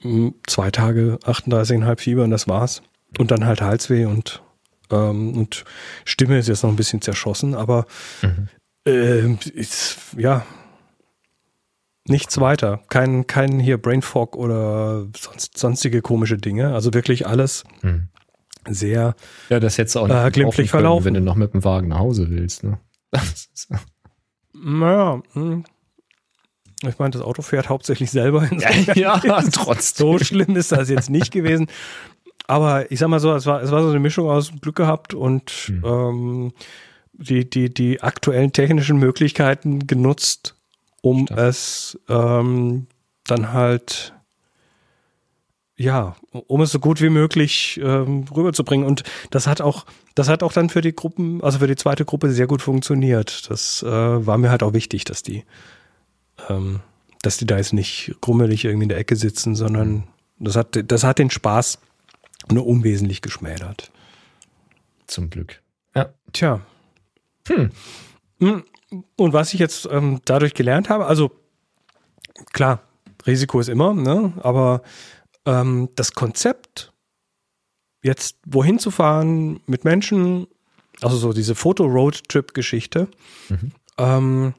hm, 0.00 0.34
zwei 0.46 0.70
Tage 0.70 1.18
38,5 1.24 1.98
Fieber 1.98 2.24
und 2.24 2.30
das 2.30 2.48
war's. 2.48 2.82
Und 3.18 3.30
dann 3.30 3.46
halt 3.46 3.60
Halsweh 3.60 4.04
und, 4.04 4.42
ähm, 4.90 5.36
und 5.36 5.64
Stimme 6.04 6.38
ist 6.38 6.48
jetzt 6.48 6.62
noch 6.62 6.70
ein 6.70 6.76
bisschen 6.76 7.00
zerschossen, 7.00 7.54
aber 7.54 7.86
mhm. 8.22 8.48
äh, 8.86 9.34
ist, 9.50 9.98
ja, 10.16 10.44
nichts 12.08 12.40
weiter. 12.40 12.80
Kein, 12.88 13.26
kein 13.26 13.58
hier 13.58 13.78
Brain 13.78 14.02
Fog 14.02 14.36
oder 14.36 15.06
sonst, 15.16 15.58
sonstige 15.58 16.02
komische 16.02 16.38
Dinge. 16.38 16.74
Also 16.74 16.94
wirklich 16.94 17.26
alles 17.26 17.64
mhm. 17.82 18.08
sehr 18.68 19.14
ja, 19.48 19.60
das 19.60 19.78
hättest 19.78 19.96
du 19.96 20.00
auch 20.00 20.08
nicht 20.08 20.16
äh, 20.16 20.30
glimpflich 20.30 20.70
verlaufen. 20.70 21.06
wenn 21.06 21.14
du 21.14 21.20
noch 21.20 21.36
mit 21.36 21.52
dem 21.54 21.64
Wagen 21.64 21.88
nach 21.88 21.98
Hause 21.98 22.30
willst. 22.30 22.64
Ne? 22.64 22.78
naja, 24.52 25.22
hm. 25.32 25.64
Ich 26.82 26.98
meine, 26.98 27.10
das 27.10 27.22
Auto 27.22 27.40
fährt 27.42 27.68
hauptsächlich 27.68 28.10
selber. 28.10 28.48
Ja, 28.94 28.94
ja 28.94 29.42
trotzdem. 29.50 30.06
So 30.06 30.18
schlimm 30.18 30.56
ist 30.56 30.72
das 30.72 30.90
jetzt 30.90 31.10
nicht 31.10 31.32
gewesen. 31.32 31.68
Aber 32.46 32.90
ich 32.90 32.98
sag 32.98 33.08
mal 33.08 33.20
so, 33.20 33.34
es 33.34 33.46
war, 33.46 33.62
es 33.62 33.70
war 33.70 33.82
so 33.82 33.90
eine 33.90 33.98
Mischung 33.98 34.30
aus 34.30 34.52
Glück 34.60 34.76
gehabt 34.76 35.14
und 35.14 35.50
hm. 35.50 35.84
ähm, 35.84 36.52
die, 37.12 37.48
die, 37.48 37.72
die 37.72 38.02
aktuellen 38.02 38.52
technischen 38.52 38.98
Möglichkeiten 38.98 39.86
genutzt, 39.86 40.54
um 41.02 41.26
Stark. 41.26 41.40
es 41.40 41.98
ähm, 42.08 42.86
dann 43.24 43.52
halt 43.52 44.12
ja, 45.78 46.16
um 46.30 46.62
es 46.62 46.72
so 46.72 46.78
gut 46.78 47.02
wie 47.02 47.10
möglich 47.10 47.78
ähm, 47.82 48.24
rüberzubringen. 48.34 48.86
Und 48.86 49.02
das 49.30 49.46
hat 49.46 49.60
auch, 49.60 49.84
das 50.14 50.28
hat 50.28 50.42
auch 50.42 50.52
dann 50.52 50.70
für 50.70 50.80
die 50.80 50.94
Gruppen, 50.94 51.42
also 51.42 51.58
für 51.58 51.66
die 51.66 51.76
zweite 51.76 52.06
Gruppe 52.06 52.30
sehr 52.30 52.46
gut 52.46 52.62
funktioniert. 52.62 53.50
Das 53.50 53.82
äh, 53.82 53.86
war 54.26 54.38
mir 54.38 54.50
halt 54.50 54.62
auch 54.62 54.72
wichtig, 54.72 55.04
dass 55.04 55.22
die, 55.22 55.44
ähm, 56.48 56.80
dass 57.20 57.36
die 57.36 57.46
da 57.46 57.58
jetzt 57.58 57.74
nicht 57.74 58.14
grummelig 58.22 58.64
irgendwie 58.64 58.84
in 58.84 58.88
der 58.88 58.98
Ecke 58.98 59.16
sitzen, 59.16 59.54
sondern 59.54 60.04
das 60.38 60.56
hat, 60.56 60.78
das 60.90 61.04
hat 61.04 61.18
den 61.18 61.30
Spaß 61.30 61.78
nur 62.50 62.66
unwesentlich 62.66 63.22
geschmälert. 63.22 63.90
Zum 65.06 65.30
Glück. 65.30 65.62
Ja. 65.94 66.12
Tja. 66.32 66.60
Hm. 67.48 67.70
hm. 68.40 68.64
Und 69.16 69.32
was 69.32 69.52
ich 69.52 69.60
jetzt 69.60 69.88
ähm, 69.90 70.20
dadurch 70.24 70.54
gelernt 70.54 70.88
habe, 70.88 71.06
also 71.06 71.32
klar, 72.52 72.82
Risiko 73.26 73.60
ist 73.60 73.68
immer, 73.68 73.94
ne? 73.94 74.32
aber 74.42 74.82
ähm, 75.44 75.88
das 75.96 76.12
Konzept, 76.12 76.92
jetzt 78.02 78.38
wohin 78.46 78.78
zu 78.78 78.90
fahren 78.90 79.60
mit 79.66 79.84
Menschen, 79.84 80.46
also 81.00 81.16
so 81.16 81.32
diese 81.32 81.54
Foto-Road-Trip-Geschichte, 81.54 83.08
mhm. 83.48 83.72
ähm, 83.98 84.54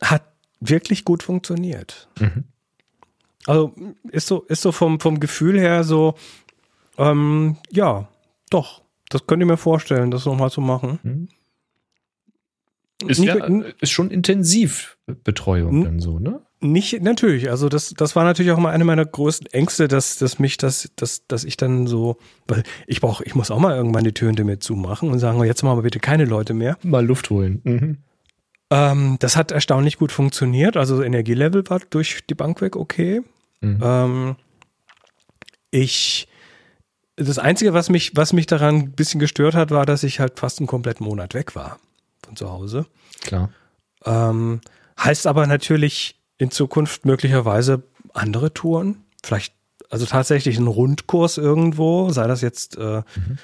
hat 0.00 0.24
wirklich 0.60 1.04
gut 1.04 1.22
funktioniert. 1.22 2.08
Mhm. 2.18 2.44
Also 3.46 3.74
ist 4.10 4.26
so, 4.26 4.42
ist 4.42 4.62
so 4.62 4.72
vom, 4.72 5.00
vom 5.00 5.20
Gefühl 5.20 5.58
her 5.58 5.84
so, 5.84 6.14
ähm, 6.98 7.56
ja, 7.70 8.08
doch, 8.50 8.82
das 9.08 9.26
könnt 9.26 9.42
ihr 9.42 9.46
mir 9.46 9.56
vorstellen, 9.56 10.10
das 10.10 10.26
nochmal 10.26 10.50
zu 10.50 10.60
machen. 10.60 10.98
Mhm. 11.02 11.28
Ist, 13.08 13.18
ja, 13.18 13.34
ist 13.80 13.90
schon 13.90 14.10
intensiv 14.10 14.96
Betreuung 15.24 15.82
dann 15.84 16.00
so, 16.00 16.20
ne? 16.20 16.40
Nicht, 16.60 17.02
natürlich. 17.02 17.50
Also 17.50 17.68
das, 17.68 17.92
das 17.96 18.14
war 18.14 18.22
natürlich 18.22 18.52
auch 18.52 18.58
mal 18.58 18.70
eine 18.70 18.84
meiner 18.84 19.04
größten 19.04 19.48
Ängste, 19.48 19.88
dass, 19.88 20.18
dass 20.18 20.38
mich 20.38 20.56
das, 20.58 20.92
dass, 20.94 21.26
dass 21.26 21.42
ich 21.42 21.56
dann 21.56 21.88
so, 21.88 22.18
weil 22.46 22.62
ich 22.86 23.00
brauche, 23.00 23.24
ich 23.24 23.34
muss 23.34 23.50
auch 23.50 23.58
mal 23.58 23.76
irgendwann 23.76 24.04
die 24.04 24.12
Tür 24.12 24.28
hinter 24.28 24.44
mir 24.44 24.60
zumachen 24.60 25.10
und 25.10 25.18
sagen, 25.18 25.42
jetzt 25.42 25.64
machen 25.64 25.78
wir 25.78 25.82
bitte 25.82 25.98
keine 25.98 26.24
Leute 26.24 26.54
mehr. 26.54 26.78
Mal 26.84 27.04
Luft 27.04 27.30
holen. 27.30 27.60
Mhm. 27.64 27.98
Ähm, 28.72 29.16
das 29.18 29.36
hat 29.36 29.50
erstaunlich 29.50 29.98
gut 29.98 30.12
funktioniert. 30.12 30.78
Also 30.78 31.02
Energielevel 31.02 31.68
war 31.68 31.80
durch 31.90 32.20
die 32.28 32.34
Bank 32.34 32.62
weg 32.62 32.74
okay. 32.74 33.20
Mhm. 33.60 33.80
Ähm, 33.82 34.36
ich, 35.70 36.26
das 37.16 37.38
Einzige, 37.38 37.74
was 37.74 37.90
mich, 37.90 38.16
was 38.16 38.32
mich 38.32 38.46
daran 38.46 38.76
ein 38.76 38.92
bisschen 38.92 39.20
gestört 39.20 39.54
hat, 39.54 39.70
war, 39.72 39.84
dass 39.84 40.04
ich 40.04 40.20
halt 40.20 40.38
fast 40.40 40.58
einen 40.58 40.68
kompletten 40.68 41.04
Monat 41.04 41.34
weg 41.34 41.54
war 41.54 41.78
von 42.24 42.34
zu 42.34 42.50
Hause. 42.50 42.86
Klar. 43.20 43.50
Ähm, 44.06 44.62
heißt 44.98 45.26
aber 45.26 45.46
natürlich 45.46 46.18
in 46.38 46.50
Zukunft 46.50 47.04
möglicherweise 47.04 47.82
andere 48.14 48.54
Touren. 48.54 49.04
Vielleicht, 49.22 49.52
also 49.90 50.06
tatsächlich 50.06 50.56
ein 50.56 50.66
Rundkurs 50.66 51.36
irgendwo, 51.36 52.08
sei 52.08 52.26
das 52.26 52.40
jetzt 52.40 52.78
äh, 52.78 53.02
mhm. 53.16 53.38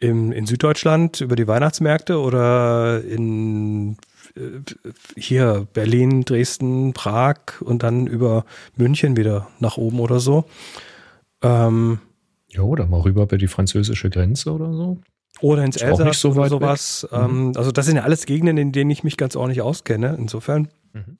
im, 0.00 0.32
in 0.32 0.46
Süddeutschland 0.46 1.20
über 1.20 1.36
die 1.36 1.46
Weihnachtsmärkte 1.46 2.18
oder 2.18 3.00
in 3.04 3.96
hier 5.16 5.66
Berlin, 5.72 6.24
Dresden, 6.24 6.92
Prag 6.92 7.60
und 7.60 7.82
dann 7.82 8.06
über 8.06 8.44
München 8.76 9.16
wieder 9.16 9.48
nach 9.58 9.76
oben 9.76 10.00
oder 10.00 10.20
so. 10.20 10.44
Ähm, 11.42 11.98
ja, 12.48 12.62
oder 12.62 12.86
mal 12.86 13.00
rüber 13.00 13.22
über 13.22 13.38
die 13.38 13.48
französische 13.48 14.10
Grenze 14.10 14.52
oder 14.52 14.72
so. 14.72 14.98
Oder 15.40 15.64
ins 15.64 15.76
Elsass 15.76 16.20
so 16.20 16.30
oder 16.32 16.48
sowas. 16.48 17.08
Mhm. 17.10 17.18
Ähm, 17.18 17.52
also 17.56 17.72
das 17.72 17.86
sind 17.86 17.96
ja 17.96 18.02
alles 18.02 18.26
Gegenden, 18.26 18.58
in 18.58 18.72
denen 18.72 18.90
ich 18.90 19.02
mich 19.02 19.16
ganz 19.16 19.34
ordentlich 19.34 19.62
auskenne. 19.62 20.16
Insofern 20.18 20.68
mhm. 20.92 21.18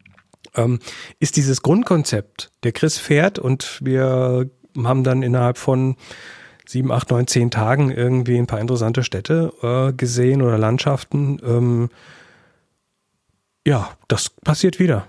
ähm, 0.54 0.78
ist 1.18 1.36
dieses 1.36 1.62
Grundkonzept, 1.62 2.50
der 2.62 2.72
Chris 2.72 2.98
fährt 2.98 3.38
und 3.38 3.80
wir 3.82 4.50
haben 4.76 5.04
dann 5.04 5.22
innerhalb 5.22 5.58
von 5.58 5.96
sieben, 6.66 6.92
acht, 6.92 7.10
neun, 7.10 7.26
zehn 7.26 7.50
Tagen 7.50 7.90
irgendwie 7.90 8.38
ein 8.38 8.46
paar 8.46 8.60
interessante 8.60 9.02
Städte 9.02 9.52
äh, 9.62 9.92
gesehen 9.92 10.42
oder 10.42 10.58
Landschaften. 10.58 11.38
Ähm, 11.44 11.88
ja, 13.66 13.96
das 14.08 14.30
passiert 14.30 14.78
wieder. 14.78 15.06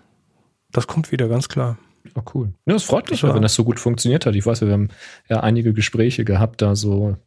Das 0.72 0.88
kommt 0.88 1.12
wieder, 1.12 1.28
ganz 1.28 1.50
klar. 1.50 1.78
Oh, 2.16 2.22
cool. 2.34 2.54
Ja, 2.66 2.74
das 2.74 2.84
freut 2.84 3.10
mich, 3.10 3.22
das 3.22 3.34
wenn 3.34 3.42
das 3.42 3.56
so 3.56 3.64
gut 3.64 3.80
funktioniert 3.80 4.26
hat. 4.26 4.36
Ich 4.36 4.46
weiß, 4.46 4.62
wir 4.62 4.72
haben 4.72 4.90
ja 5.30 5.40
einige 5.40 5.74
Gespräche 5.74 6.26
gehabt, 6.26 6.62
da 6.62 6.76
so, 6.76 7.18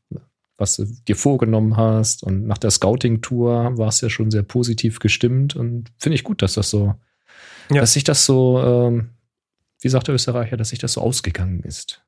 was 0.59 0.77
du 0.77 0.85
dir 0.85 1.17
vorgenommen 1.17 1.77
hast. 1.77 2.23
Und 2.23 2.47
nach 2.47 2.59
der 2.59 2.71
Scouting-Tour 2.71 3.79
war 3.79 3.89
es 3.89 4.01
ja 4.01 4.11
schon 4.11 4.31
sehr 4.31 4.43
positiv 4.43 4.99
gestimmt. 4.99 5.57
Und 5.57 5.91
finde 5.99 6.15
ich 6.15 6.25
gut, 6.25 6.43
dass 6.43 6.55
das 6.55 6.71
so, 6.71 6.95
ja. 7.71 7.81
dass 7.81 7.95
sich 7.95 8.05
das 8.05 8.27
so, 8.27 8.61
ähm, 8.61 9.11
wie 9.81 9.89
sagt 9.89 10.09
der 10.09 10.15
Österreicher, 10.15 10.57
dass 10.57 10.69
sich 10.71 10.79
das 10.79 10.95
so 10.95 11.01
ausgegangen 11.01 11.61
ist. 11.61 12.06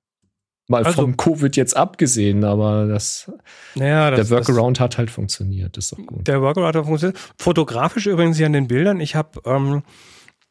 Mal 0.70 0.84
also, 0.84 1.02
vom 1.02 1.16
Covid 1.16 1.56
jetzt 1.56 1.76
abgesehen, 1.76 2.44
aber 2.44 2.86
das, 2.86 3.32
naja, 3.74 4.10
das 4.10 4.28
der 4.28 4.36
Workaround 4.36 4.76
das, 4.76 4.84
hat 4.84 4.98
halt 4.98 5.10
funktioniert. 5.10 5.76
Das 5.76 5.86
ist 5.86 5.92
doch 5.92 6.06
gut. 6.06 6.28
Der 6.28 6.42
Workaround 6.42 6.76
hat 6.76 6.84
funktioniert. 6.84 7.18
Fotografisch 7.38 8.06
übrigens 8.06 8.36
hier 8.36 8.46
an 8.46 8.52
den 8.52 8.68
Bildern. 8.68 9.00
Ich 9.00 9.16
habe, 9.16 9.40
ähm, 9.46 9.82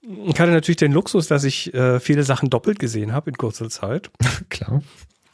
ich 0.02 0.40
hatte 0.40 0.52
natürlich 0.52 0.78
den 0.78 0.92
Luxus, 0.92 1.28
dass 1.28 1.44
ich 1.44 1.72
äh, 1.76 2.00
viele 2.00 2.24
Sachen 2.24 2.50
doppelt 2.50 2.80
gesehen 2.80 3.14
habe 3.14 3.30
in 3.30 3.38
kurzer 3.38 3.70
Zeit. 3.70 4.10
Klar. 4.50 4.82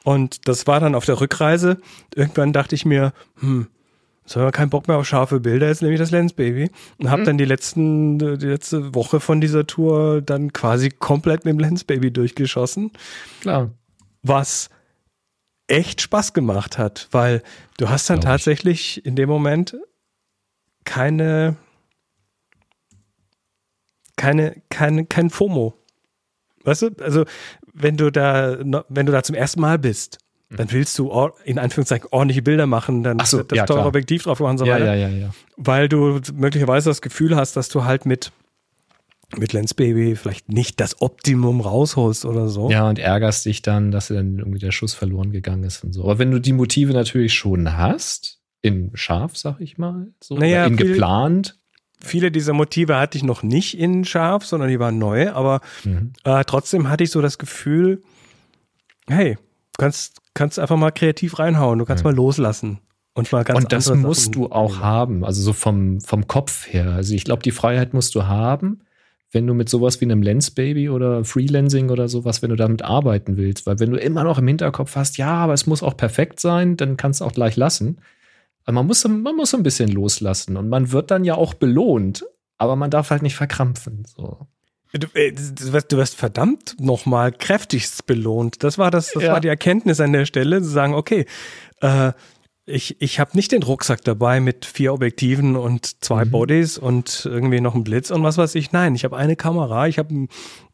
Und 0.04 0.50
das 0.50 0.68
war 0.68 0.82
dann 0.82 0.96
auf 0.96 1.06
der 1.06 1.22
Rückreise. 1.22 1.78
Irgendwann 2.14 2.52
dachte 2.52 2.76
ich 2.76 2.86
mir, 2.86 3.14
hm, 3.40 3.68
Jetzt 4.26 4.38
haben 4.38 4.44
wir 4.44 4.52
keinen 4.52 4.70
Bock 4.70 4.88
mehr 4.88 4.98
auf 4.98 5.06
scharfe 5.06 5.42
Bilder, 5.42 5.68
jetzt 5.68 5.82
nehme 5.82 5.94
ich 5.94 6.00
das 6.00 6.12
Lensbaby. 6.12 6.72
Und 6.98 7.10
habe 7.10 7.24
mhm. 7.24 7.26
dann 7.26 7.38
die 7.38 7.46
letzten, 7.46 8.20
die 8.20 8.46
letzte 8.46 8.96
Woche 8.96 9.20
von 9.20 9.42
dieser 9.42 9.68
Tour 9.68 10.22
dann 10.22 10.54
quasi 10.54 10.90
komplett 10.90 11.44
mit 11.44 11.54
dem 11.54 11.60
Lensbaby 11.60 12.12
durchgeschossen. 12.12 12.92
Klar. 13.42 13.72
Was 14.22 14.70
echt 15.68 16.02
Spaß 16.02 16.34
gemacht 16.34 16.78
hat, 16.78 17.08
weil 17.12 17.42
du 17.78 17.90
hast 17.90 18.10
dann 18.10 18.22
tatsächlich 18.22 18.98
ich. 18.98 19.06
in 19.06 19.16
dem 19.16 19.30
Moment 19.30 19.78
keine, 20.84 21.56
keine, 24.16 24.62
keine, 24.70 25.06
kein 25.06 25.30
FOMO. 25.30 25.74
Weißt 26.64 26.82
du, 26.84 26.90
also 27.02 27.26
wenn 27.74 27.98
du 27.98 28.12
da, 28.12 28.58
wenn 28.90 29.06
du 29.06 29.12
da 29.12 29.24
zum 29.24 29.36
ersten 29.36 29.62
Mal 29.62 29.80
bist, 29.80 30.20
mhm. 30.50 30.58
dann 30.58 30.72
willst 30.72 30.98
du 30.98 31.12
in 31.44 31.60
Anführungszeichen 31.60 32.08
ordentliche 32.12 32.42
Bilder 32.42 32.68
machen, 32.68 33.04
dann 33.04 33.20
so, 33.26 33.44
das 33.44 33.58
ja, 33.58 33.66
teure 33.66 33.86
Objektiv 33.86 34.24
drauf 34.24 34.40
machen 34.40 34.52
und 34.52 34.58
so 34.60 34.66
ja, 34.66 34.76
weiter. 34.76 34.96
Ja, 34.96 35.08
ja, 35.08 35.10
ja. 35.10 35.34
Weil 35.58 35.90
du 35.90 36.20
möglicherweise 36.34 36.90
das 36.90 37.02
Gefühl 37.02 37.36
hast, 37.36 37.56
dass 37.56 37.70
du 37.70 37.86
halt 37.86 38.06
mit 38.06 38.32
mit 39.38 39.54
Lensbaby 39.54 40.16
vielleicht 40.16 40.50
nicht 40.50 40.80
das 40.80 41.02
Optimum 41.02 41.62
rausholst 41.62 42.26
oder 42.26 42.48
so. 42.50 42.70
Ja, 42.70 42.88
und 42.88 43.00
ärgerst 43.00 43.46
dich 43.46 43.62
dann, 43.62 43.92
dass 43.92 44.08
dann 44.08 44.40
irgendwie 44.40 44.60
der 44.60 44.72
Schuss 44.72 44.94
verloren 44.94 45.32
gegangen 45.32 45.64
ist 45.64 45.84
und 45.84 45.94
so. 45.94 46.04
Aber 46.04 46.20
wenn 46.20 46.32
du 46.32 46.40
die 46.40 46.54
Motive 46.54 46.94
natürlich 46.94 47.34
schon 47.34 47.78
hast, 47.78 48.40
in 48.62 48.92
scharf, 48.94 49.38
sag 49.38 49.60
ich 49.60 49.78
mal, 49.78 50.08
so, 50.22 50.36
naja, 50.36 50.66
in 50.66 50.78
viel, 50.78 50.88
geplant, 50.88 51.60
viele 52.00 52.32
dieser 52.32 52.54
Motive 52.54 52.98
hatte 52.98 53.18
ich 53.18 53.24
noch 53.24 53.44
nicht 53.44 53.78
in 53.78 54.06
scharf, 54.06 54.46
sondern 54.46 54.70
die 54.70 54.80
waren 54.80 54.98
neu, 54.98 55.32
aber 55.32 55.62
mhm. 55.84 56.14
äh, 56.24 56.44
trotzdem 56.46 56.90
hatte 56.90 57.04
ich 57.04 57.12
so 57.12 57.22
das 57.22 57.38
Gefühl, 57.38 58.02
hey, 59.08 59.36
du 59.36 59.78
kannst, 59.78 60.22
kannst 60.34 60.60
einfach 60.60 60.78
mal 60.78 60.92
kreativ 60.92 61.40
reinhauen, 61.40 61.80
du 61.80 61.86
kannst 61.86 62.04
mhm. 62.04 62.12
mal 62.12 62.16
loslassen. 62.16 62.80
Und, 63.16 63.32
mal 63.32 63.44
ganz 63.44 63.60
und 63.60 63.72
das 63.72 63.94
musst 63.94 64.22
Sachen 64.22 64.34
du 64.34 64.52
auch 64.52 64.80
haben, 64.80 65.24
also 65.24 65.40
so 65.42 65.54
vom, 65.54 66.02
vom 66.02 66.26
Kopf 66.26 66.68
her. 66.68 66.94
Also 66.94 67.14
ich 67.14 67.26
glaube, 67.26 67.44
die 67.44 67.52
Freiheit 67.52 67.94
musst 67.94 68.16
du 68.16 68.24
haben, 68.24 68.82
wenn 69.34 69.48
du 69.48 69.54
mit 69.54 69.68
sowas 69.68 70.00
wie 70.00 70.06
einem 70.06 70.22
Lensbaby 70.22 70.90
oder 70.90 71.26
Freelancing 71.26 71.90
oder 71.90 72.08
sowas, 72.08 72.42
wenn 72.42 72.52
du 72.52 72.56
damit 72.56 72.84
arbeiten 72.84 73.36
willst. 73.36 73.66
Weil 73.66 73.80
wenn 73.80 73.92
du 73.92 73.98
immer 73.98 74.24
noch 74.24 74.38
im 74.38 74.48
Hinterkopf 74.48 74.96
hast, 74.96 75.18
ja, 75.18 75.34
aber 75.34 75.54
es 75.54 75.66
muss 75.66 75.84
auch 75.84 75.98
perfekt 75.98 76.40
sein, 76.40 76.78
dann 76.78 76.98
kannst 76.98 77.22
du 77.22 77.26
auch 77.26 77.34
gleich 77.34 77.56
lassen. 77.56 77.98
Aber 78.66 78.76
man 78.76 78.88
muss, 78.88 79.06
man 79.08 79.36
muss 79.36 79.50
so 79.50 79.58
ein 79.58 79.64
bisschen 79.64 79.90
loslassen 79.90 80.56
und 80.56 80.70
man 80.70 80.92
wird 80.92 81.12
dann 81.12 81.26
ja 81.26 81.36
auch 81.36 81.54
belohnt, 81.56 82.26
aber 82.58 82.76
man 82.76 82.92
darf 82.92 83.10
halt 83.10 83.24
nicht 83.24 83.36
verkrampfen. 83.36 84.06
So. 84.06 84.48
Du, 84.94 85.08
äh, 85.16 85.32
du, 85.32 85.74
wirst, 85.74 85.92
du 85.92 85.98
wirst 85.98 86.16
verdammt 86.16 86.76
nochmal 86.80 87.32
kräftigst 87.32 88.06
belohnt. 88.06 88.64
Das 88.64 88.78
war 88.78 88.92
das, 88.92 89.12
das 89.12 89.24
ja. 89.24 89.34
war 89.34 89.42
die 89.42 89.48
Erkenntnis 89.48 90.00
an 90.00 90.14
der 90.14 90.26
Stelle, 90.26 90.62
zu 90.62 90.70
sagen, 90.70 90.94
okay, 90.94 91.26
äh, 91.82 92.14
ich, 92.66 93.02
ich 93.02 93.20
habe 93.20 93.32
nicht 93.36 93.52
den 93.52 93.62
Rucksack 93.62 94.04
dabei 94.04 94.40
mit 94.40 94.66
vier 94.66 94.94
Objektiven 94.94 95.58
und 95.58 96.02
zwei 96.04 96.24
mhm. 96.24 96.32
Bodies 96.32 96.78
und 96.78 97.26
irgendwie 97.26 97.60
noch 97.60 97.76
ein 97.76 97.84
Blitz 97.84 98.10
und 98.10 98.24
was 98.24 98.38
weiß 98.38 98.56
ich. 98.56 98.72
Nein, 98.72 98.96
ich 98.96 99.04
habe 99.04 99.18
eine 99.18 99.36
Kamera, 99.36 99.88
ich 99.88 100.00
habe 100.00 100.14
ein, 100.14 100.30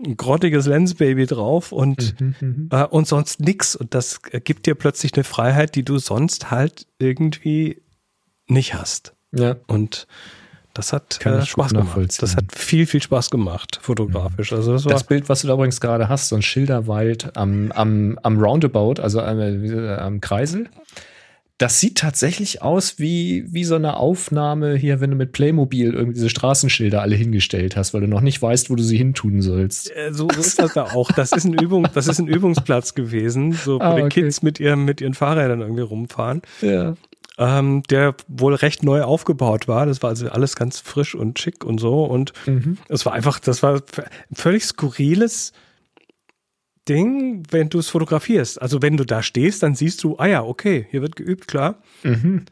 ein, 0.06 0.16
grottiges 0.16 0.68
Lensbaby 0.68 1.26
drauf 1.26 1.72
und, 1.72 2.20
mhm, 2.20 2.36
mhm. 2.40 2.70
äh, 2.72 2.86
und 2.86 3.08
sonst 3.08 3.40
nix. 3.40 3.76
Und 3.76 3.96
das 3.96 4.22
gibt 4.22 4.68
dir 4.68 4.76
plötzlich 4.76 5.16
eine 5.16 5.24
Freiheit, 5.24 5.76
die 5.76 5.84
du 5.84 5.98
sonst 5.98 6.52
halt 6.52 6.86
irgendwie 7.00 7.82
nicht 8.48 8.76
hast. 8.76 9.14
Ja. 9.32 9.56
Und 9.68 10.06
Das 10.76 10.94
hat 10.94 11.26
äh, 11.26 11.44
Spaß 11.44 11.74
gemacht. 11.74 12.22
Das 12.22 12.36
hat 12.36 12.56
viel, 12.56 12.86
viel 12.86 13.02
Spaß 13.02 13.32
gemacht, 13.32 13.80
fotografisch. 13.82 14.54
Also 14.54 14.74
das 14.74 14.86
war 14.86 14.94
Das 14.94 15.06
Bild, 15.06 15.28
was 15.28 15.42
du 15.42 15.48
da 15.48 15.56
übrigens 15.56 15.82
gerade 15.82 16.08
hast, 16.08 16.30
so 16.30 16.36
ein 16.36 16.44
Schilderwald 16.44 17.36
am, 17.36 17.72
am, 17.72 18.20
am 18.22 18.40
Roundabout, 18.40 19.02
also 19.02 19.22
am, 19.22 19.40
äh, 19.40 19.96
am 19.96 20.22
Kreisel, 20.22 20.70
das 21.60 21.80
sieht 21.80 21.98
tatsächlich 22.00 22.62
aus 22.64 22.98
wie, 23.00 23.46
wie 23.50 23.64
so 23.66 23.76
eine 23.76 23.98
Aufnahme 23.98 24.76
hier, 24.76 25.02
wenn 25.02 25.12
du 25.12 25.16
mit 25.18 25.34
Playmobil 25.34 25.94
irgendwie 25.94 26.14
diese 26.16 26.30
Straßenschilder 26.30 27.02
alle 27.02 27.16
hingestellt 27.16 27.76
hast, 27.76 27.94
weil 27.94 28.02
du 28.02 28.08
noch 28.08 28.22
nicht 28.22 28.42
weißt, 28.42 28.70
wo 28.72 28.76
du 28.76 28.82
sie 28.82 28.98
hintun 28.98 29.42
sollst. 29.42 29.92
Äh, 29.96 30.12
So, 30.14 30.28
so 30.34 30.40
ist 30.40 30.58
das 30.58 30.74
da 30.74 30.86
auch. 30.86 31.12
Das 31.12 31.32
ist 31.34 31.44
ein 31.44 31.54
Übung, 31.54 31.86
das 31.94 32.08
ist 32.08 32.18
ein 32.20 32.28
Übungsplatz 32.36 32.96
gewesen, 32.96 33.52
so 33.52 33.76
wo 33.80 33.84
Ah, 33.84 33.96
die 33.96 34.02
okay. 34.04 34.22
Kids 34.24 34.42
mit 34.42 34.60
ihren, 34.60 34.86
mit 34.86 35.02
ihren 35.02 35.14
Fahrrädern 35.14 35.62
irgendwie 35.62 35.82
rumfahren. 35.84 36.42
Ja. 36.62 36.96
Ähm, 37.38 37.84
der 37.90 38.16
wohl 38.28 38.54
recht 38.56 38.84
neu 38.84 39.02
aufgebaut 39.04 39.68
war. 39.68 39.86
Das 39.86 40.02
war 40.02 40.10
also 40.10 40.28
alles 40.30 40.56
ganz 40.56 40.80
frisch 40.80 41.14
und 41.16 41.40
schick 41.40 41.64
und 41.64 41.78
so. 41.80 42.04
Und 42.06 42.34
Mhm. 42.48 42.78
es 42.90 43.06
war 43.06 43.14
einfach, 43.14 43.40
das 43.40 43.62
war 43.64 43.82
völlig 44.34 44.66
skurriles 44.66 45.54
Ding, 46.90 47.44
wenn 47.52 47.70
du 47.70 47.80
es 47.80 47.90
fotografierst. 47.90 48.62
Also 48.62 48.82
wenn 48.82 48.98
du 48.98 49.06
da 49.06 49.22
stehst, 49.22 49.62
dann 49.64 49.76
siehst 49.76 50.04
du, 50.04 50.18
ah 50.18 50.26
ja, 50.26 50.44
okay, 50.44 50.88
hier 50.90 51.02
wird 51.02 51.16
geübt, 51.16 51.48
klar. 51.48 51.76
Mhm. 52.04 52.46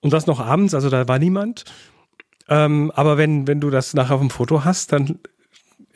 Und 0.00 0.12
das 0.12 0.26
noch 0.26 0.40
abends, 0.40 0.74
also 0.74 0.88
da 0.88 1.06
war 1.06 1.18
niemand. 1.18 1.64
Ähm, 2.48 2.90
aber 2.94 3.18
wenn, 3.18 3.46
wenn 3.46 3.60
du 3.60 3.70
das 3.70 3.94
nachher 3.94 4.14
auf 4.14 4.20
dem 4.20 4.30
Foto 4.30 4.64
hast, 4.64 4.92
dann 4.92 5.20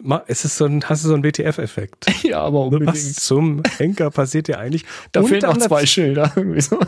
ma- 0.02 0.18
ist 0.26 0.44
es 0.44 0.56
so 0.56 0.64
ein, 0.66 0.82
hast 0.84 1.04
du 1.04 1.08
so 1.08 1.14
einen 1.14 1.24
WTF-Effekt. 1.24 2.06
Ja, 2.22 2.40
aber 2.42 2.66
Was 2.66 2.72
unbedingt. 2.80 2.98
zum 3.20 3.62
Henker 3.78 4.10
passiert 4.10 4.48
dir 4.48 4.58
eigentlich? 4.58 4.84
Da 5.12 5.20
und, 5.20 5.28
fehlen 5.28 5.44
auch 5.44 5.56
zwei 5.56 5.80
dazu, 5.80 5.86
Schilder. 5.86 6.32
Irgendwie 6.36 6.60
so. 6.60 6.78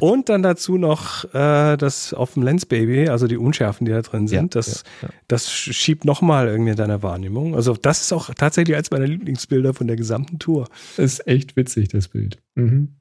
und 0.00 0.28
dann 0.28 0.42
dazu 0.42 0.78
noch 0.78 1.24
äh, 1.34 1.76
das 1.76 2.14
auf 2.14 2.34
dem 2.34 2.42
Lens 2.42 2.64
Baby, 2.66 3.08
also 3.08 3.26
die 3.26 3.36
Unschärfen, 3.36 3.84
die 3.84 3.92
da 3.92 4.00
drin 4.02 4.28
sind, 4.28 4.54
Ja, 4.54 4.60
das, 4.60 4.84
ja, 5.02 5.08
ja. 5.08 5.14
das 5.28 5.50
schiebt 5.52 6.04
nochmal 6.04 6.48
irgendwie 6.48 6.74
deine 6.74 7.02
Wahrnehmung. 7.02 7.54
Also 7.54 7.74
das 7.74 8.00
ist 8.00 8.12
auch 8.12 8.32
tatsächlich 8.34 8.76
eins 8.76 8.90
meiner 8.90 9.06
Lieblingsbilder 9.06 9.74
von 9.74 9.86
der 9.86 9.96
gesamten 9.96 10.38
Tour. 10.38 10.68
Das 10.96 11.04
ist 11.14 11.26
echt 11.26 11.56
witzig, 11.56 11.88
das 11.88 12.08
Bild. 12.08 12.38
Mhm. 12.54 12.94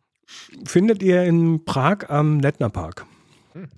Findet 0.65 1.01
ihr 1.03 1.23
in 1.23 1.63
Prag 1.63 2.09
am 2.09 2.41
Lettner 2.41 2.69
Park. 2.69 3.05
Hm. 3.53 3.69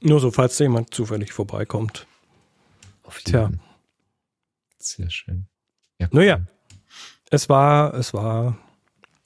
Nur 0.00 0.20
so, 0.20 0.30
falls 0.30 0.56
da 0.58 0.64
jemand 0.64 0.94
zufällig 0.94 1.32
vorbeikommt. 1.32 2.06
Auf 3.02 3.20
Tja. 3.24 3.50
Sehr 4.80 5.10
schön. 5.10 5.46
Ja, 6.00 6.08
Naja. 6.10 6.40
Es 7.30 7.48
war, 7.48 7.94
es 7.94 8.12
war 8.12 8.58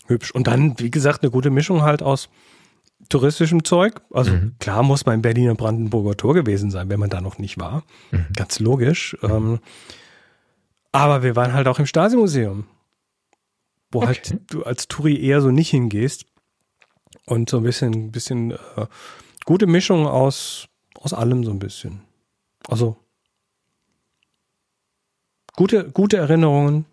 hübsch. 0.07 0.31
Und 0.33 0.47
dann, 0.47 0.79
wie 0.79 0.91
gesagt, 0.91 1.23
eine 1.23 1.31
gute 1.31 1.49
Mischung 1.51 1.81
halt 1.83 2.03
aus 2.03 2.29
touristischem 3.09 3.65
Zeug. 3.65 4.03
Also 4.13 4.33
Mhm. 4.33 4.57
klar 4.59 4.83
muss 4.83 5.07
man 5.07 5.15
im 5.17 5.23
Berliner 5.23 5.55
Brandenburger 5.55 6.17
Tor 6.17 6.35
gewesen 6.35 6.71
sein, 6.71 6.89
wenn 6.91 7.01
man 7.01 7.09
da 7.09 7.21
noch 7.23 7.39
nicht 7.39 7.59
war. 7.59 7.83
Mhm. 8.11 8.27
Ganz 8.37 8.59
logisch. 8.61 9.17
Ähm, 9.23 9.61
aber 10.93 11.23
wir 11.23 11.35
waren 11.37 11.55
halt 11.55 11.67
auch 11.67 11.79
im 11.79 11.87
Stasi-Museum, 11.87 12.67
wo 13.91 13.99
Okay. 13.99 14.07
halt 14.09 14.41
du 14.51 14.63
als 14.65 14.87
Touri 14.89 15.19
eher 15.25 15.41
so 15.41 15.51
nicht 15.51 15.71
hingehst. 15.71 16.27
Und 17.27 17.49
so 17.49 17.57
ein 17.59 17.63
bisschen, 17.63 18.13
bisschen 18.13 18.51
äh, 18.51 18.87
gute 19.47 19.67
Mischung 19.67 20.07
aus, 20.07 20.67
aus 20.95 21.15
allem 21.15 21.43
so 21.45 21.51
ein 21.53 21.59
bisschen. 21.59 22.03
Also 22.69 22.99
gute, 25.57 25.91
gute 25.91 26.17
Erinnerungen. 26.17 26.87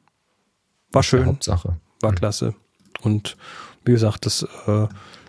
War 0.91 1.03
schön 1.03 1.25
Hauptsache. 1.25 1.77
war 2.01 2.13
klasse. 2.13 2.53
Und 3.01 3.37
wie 3.85 3.91
gesagt, 3.91 4.25
das, 4.25 4.43
äh, 4.67 4.87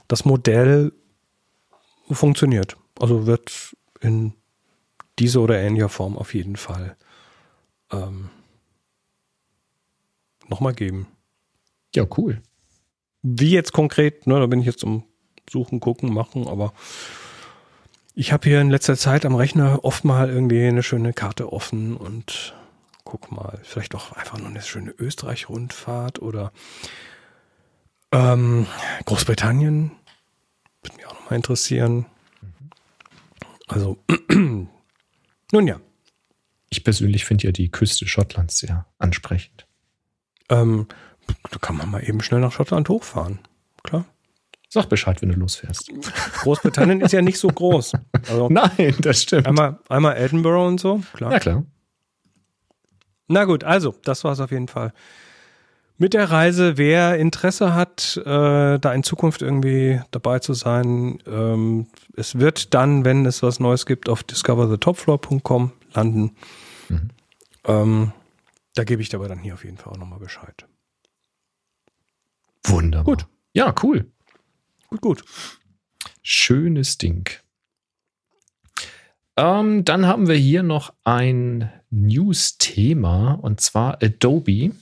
das 0.08 0.24
Modell 0.24 0.92
funktioniert. 2.10 2.76
Also 3.00 3.26
wird 3.26 3.76
in 4.00 4.34
dieser 5.18 5.40
oder 5.40 5.58
ähnlicher 5.58 5.88
Form 5.88 6.16
auf 6.16 6.34
jeden 6.34 6.56
Fall 6.56 6.96
ähm, 7.90 8.30
nochmal 10.48 10.74
geben. 10.74 11.06
Ja, 11.94 12.06
cool. 12.16 12.42
Wie 13.22 13.50
jetzt 13.50 13.72
konkret, 13.72 14.26
ne, 14.26 14.40
da 14.40 14.46
bin 14.46 14.60
ich 14.60 14.66
jetzt 14.66 14.82
um 14.82 15.04
Suchen, 15.48 15.80
Gucken, 15.80 16.12
Machen, 16.12 16.48
aber 16.48 16.72
ich 18.14 18.32
habe 18.32 18.48
hier 18.48 18.60
in 18.60 18.70
letzter 18.70 18.96
Zeit 18.96 19.24
am 19.24 19.34
Rechner 19.34 19.84
oft 19.84 20.04
mal 20.04 20.28
irgendwie 20.28 20.64
eine 20.66 20.82
schöne 20.82 21.12
Karte 21.12 21.52
offen 21.52 21.96
und 21.96 22.54
guck 23.12 23.30
mal, 23.30 23.58
vielleicht 23.62 23.94
auch 23.94 24.12
einfach 24.12 24.38
nur 24.38 24.48
eine 24.48 24.62
schöne 24.62 24.90
Österreich-Rundfahrt 24.92 26.22
oder 26.22 26.50
ähm, 28.10 28.66
Großbritannien. 29.04 29.90
Würde 30.82 30.96
mich 30.96 31.06
auch 31.06 31.12
nochmal 31.14 31.34
interessieren. 31.36 32.06
Also, 33.68 33.98
nun 34.32 34.68
ja, 35.52 35.78
Ich 36.70 36.84
persönlich 36.84 37.26
finde 37.26 37.44
ja 37.48 37.52
die 37.52 37.70
Küste 37.70 38.06
Schottlands 38.08 38.56
sehr 38.58 38.86
ansprechend. 38.98 39.66
ähm, 40.48 40.86
da 41.50 41.58
kann 41.58 41.76
man 41.76 41.90
mal 41.90 42.02
eben 42.02 42.22
schnell 42.22 42.40
nach 42.40 42.52
Schottland 42.52 42.88
hochfahren. 42.88 43.40
Klar. 43.84 44.06
Sag 44.70 44.88
Bescheid, 44.88 45.20
wenn 45.20 45.28
du 45.28 45.34
losfährst. 45.36 45.90
Großbritannien 46.40 47.02
ist 47.02 47.12
ja 47.12 47.20
nicht 47.20 47.38
so 47.38 47.48
groß. 47.48 47.92
Also 48.28 48.48
Nein, 48.48 48.94
das 49.00 49.22
stimmt. 49.24 49.46
einmal, 49.46 49.78
einmal 49.90 50.16
Edinburgh 50.16 50.66
und 50.66 50.80
so, 50.80 51.02
klar. 51.12 51.30
Na 51.30 51.38
klar. 51.40 51.64
Na 53.28 53.44
gut, 53.44 53.64
also, 53.64 53.94
das 54.04 54.24
war 54.24 54.32
es 54.32 54.40
auf 54.40 54.50
jeden 54.50 54.68
Fall. 54.68 54.92
Mit 55.98 56.14
der 56.14 56.30
Reise, 56.30 56.78
wer 56.78 57.16
Interesse 57.18 57.74
hat, 57.74 58.20
äh, 58.24 58.78
da 58.78 58.92
in 58.92 59.02
Zukunft 59.04 59.40
irgendwie 59.42 60.00
dabei 60.10 60.40
zu 60.40 60.52
sein, 60.54 61.18
ähm, 61.26 61.86
es 62.16 62.38
wird 62.38 62.74
dann, 62.74 63.04
wenn 63.04 63.24
es 63.24 63.42
was 63.42 63.60
Neues 63.60 63.86
gibt, 63.86 64.08
auf 64.08 64.24
discoverthetopfloor.com 64.24 65.72
landen. 65.92 66.36
Mhm. 66.88 67.10
Ähm, 67.64 68.12
da 68.74 68.84
gebe 68.84 69.02
ich 69.02 69.10
dabei 69.10 69.28
dann 69.28 69.38
hier 69.38 69.54
auf 69.54 69.64
jeden 69.64 69.76
Fall 69.76 69.92
auch 69.92 69.98
nochmal 69.98 70.18
Bescheid. 70.18 70.66
Wunderbar. 72.64 73.04
Gut. 73.04 73.26
Ja, 73.52 73.74
cool. 73.82 74.10
Gut, 74.88 75.00
gut. 75.00 75.24
Schönes 76.22 76.98
Ding. 76.98 77.28
Ähm, 79.36 79.84
dann 79.84 80.06
haben 80.06 80.28
wir 80.28 80.36
hier 80.36 80.62
noch 80.62 80.92
ein 81.04 81.70
News-Thema 81.92 83.34
und 83.34 83.60
zwar 83.60 84.02
Adobe 84.02 84.72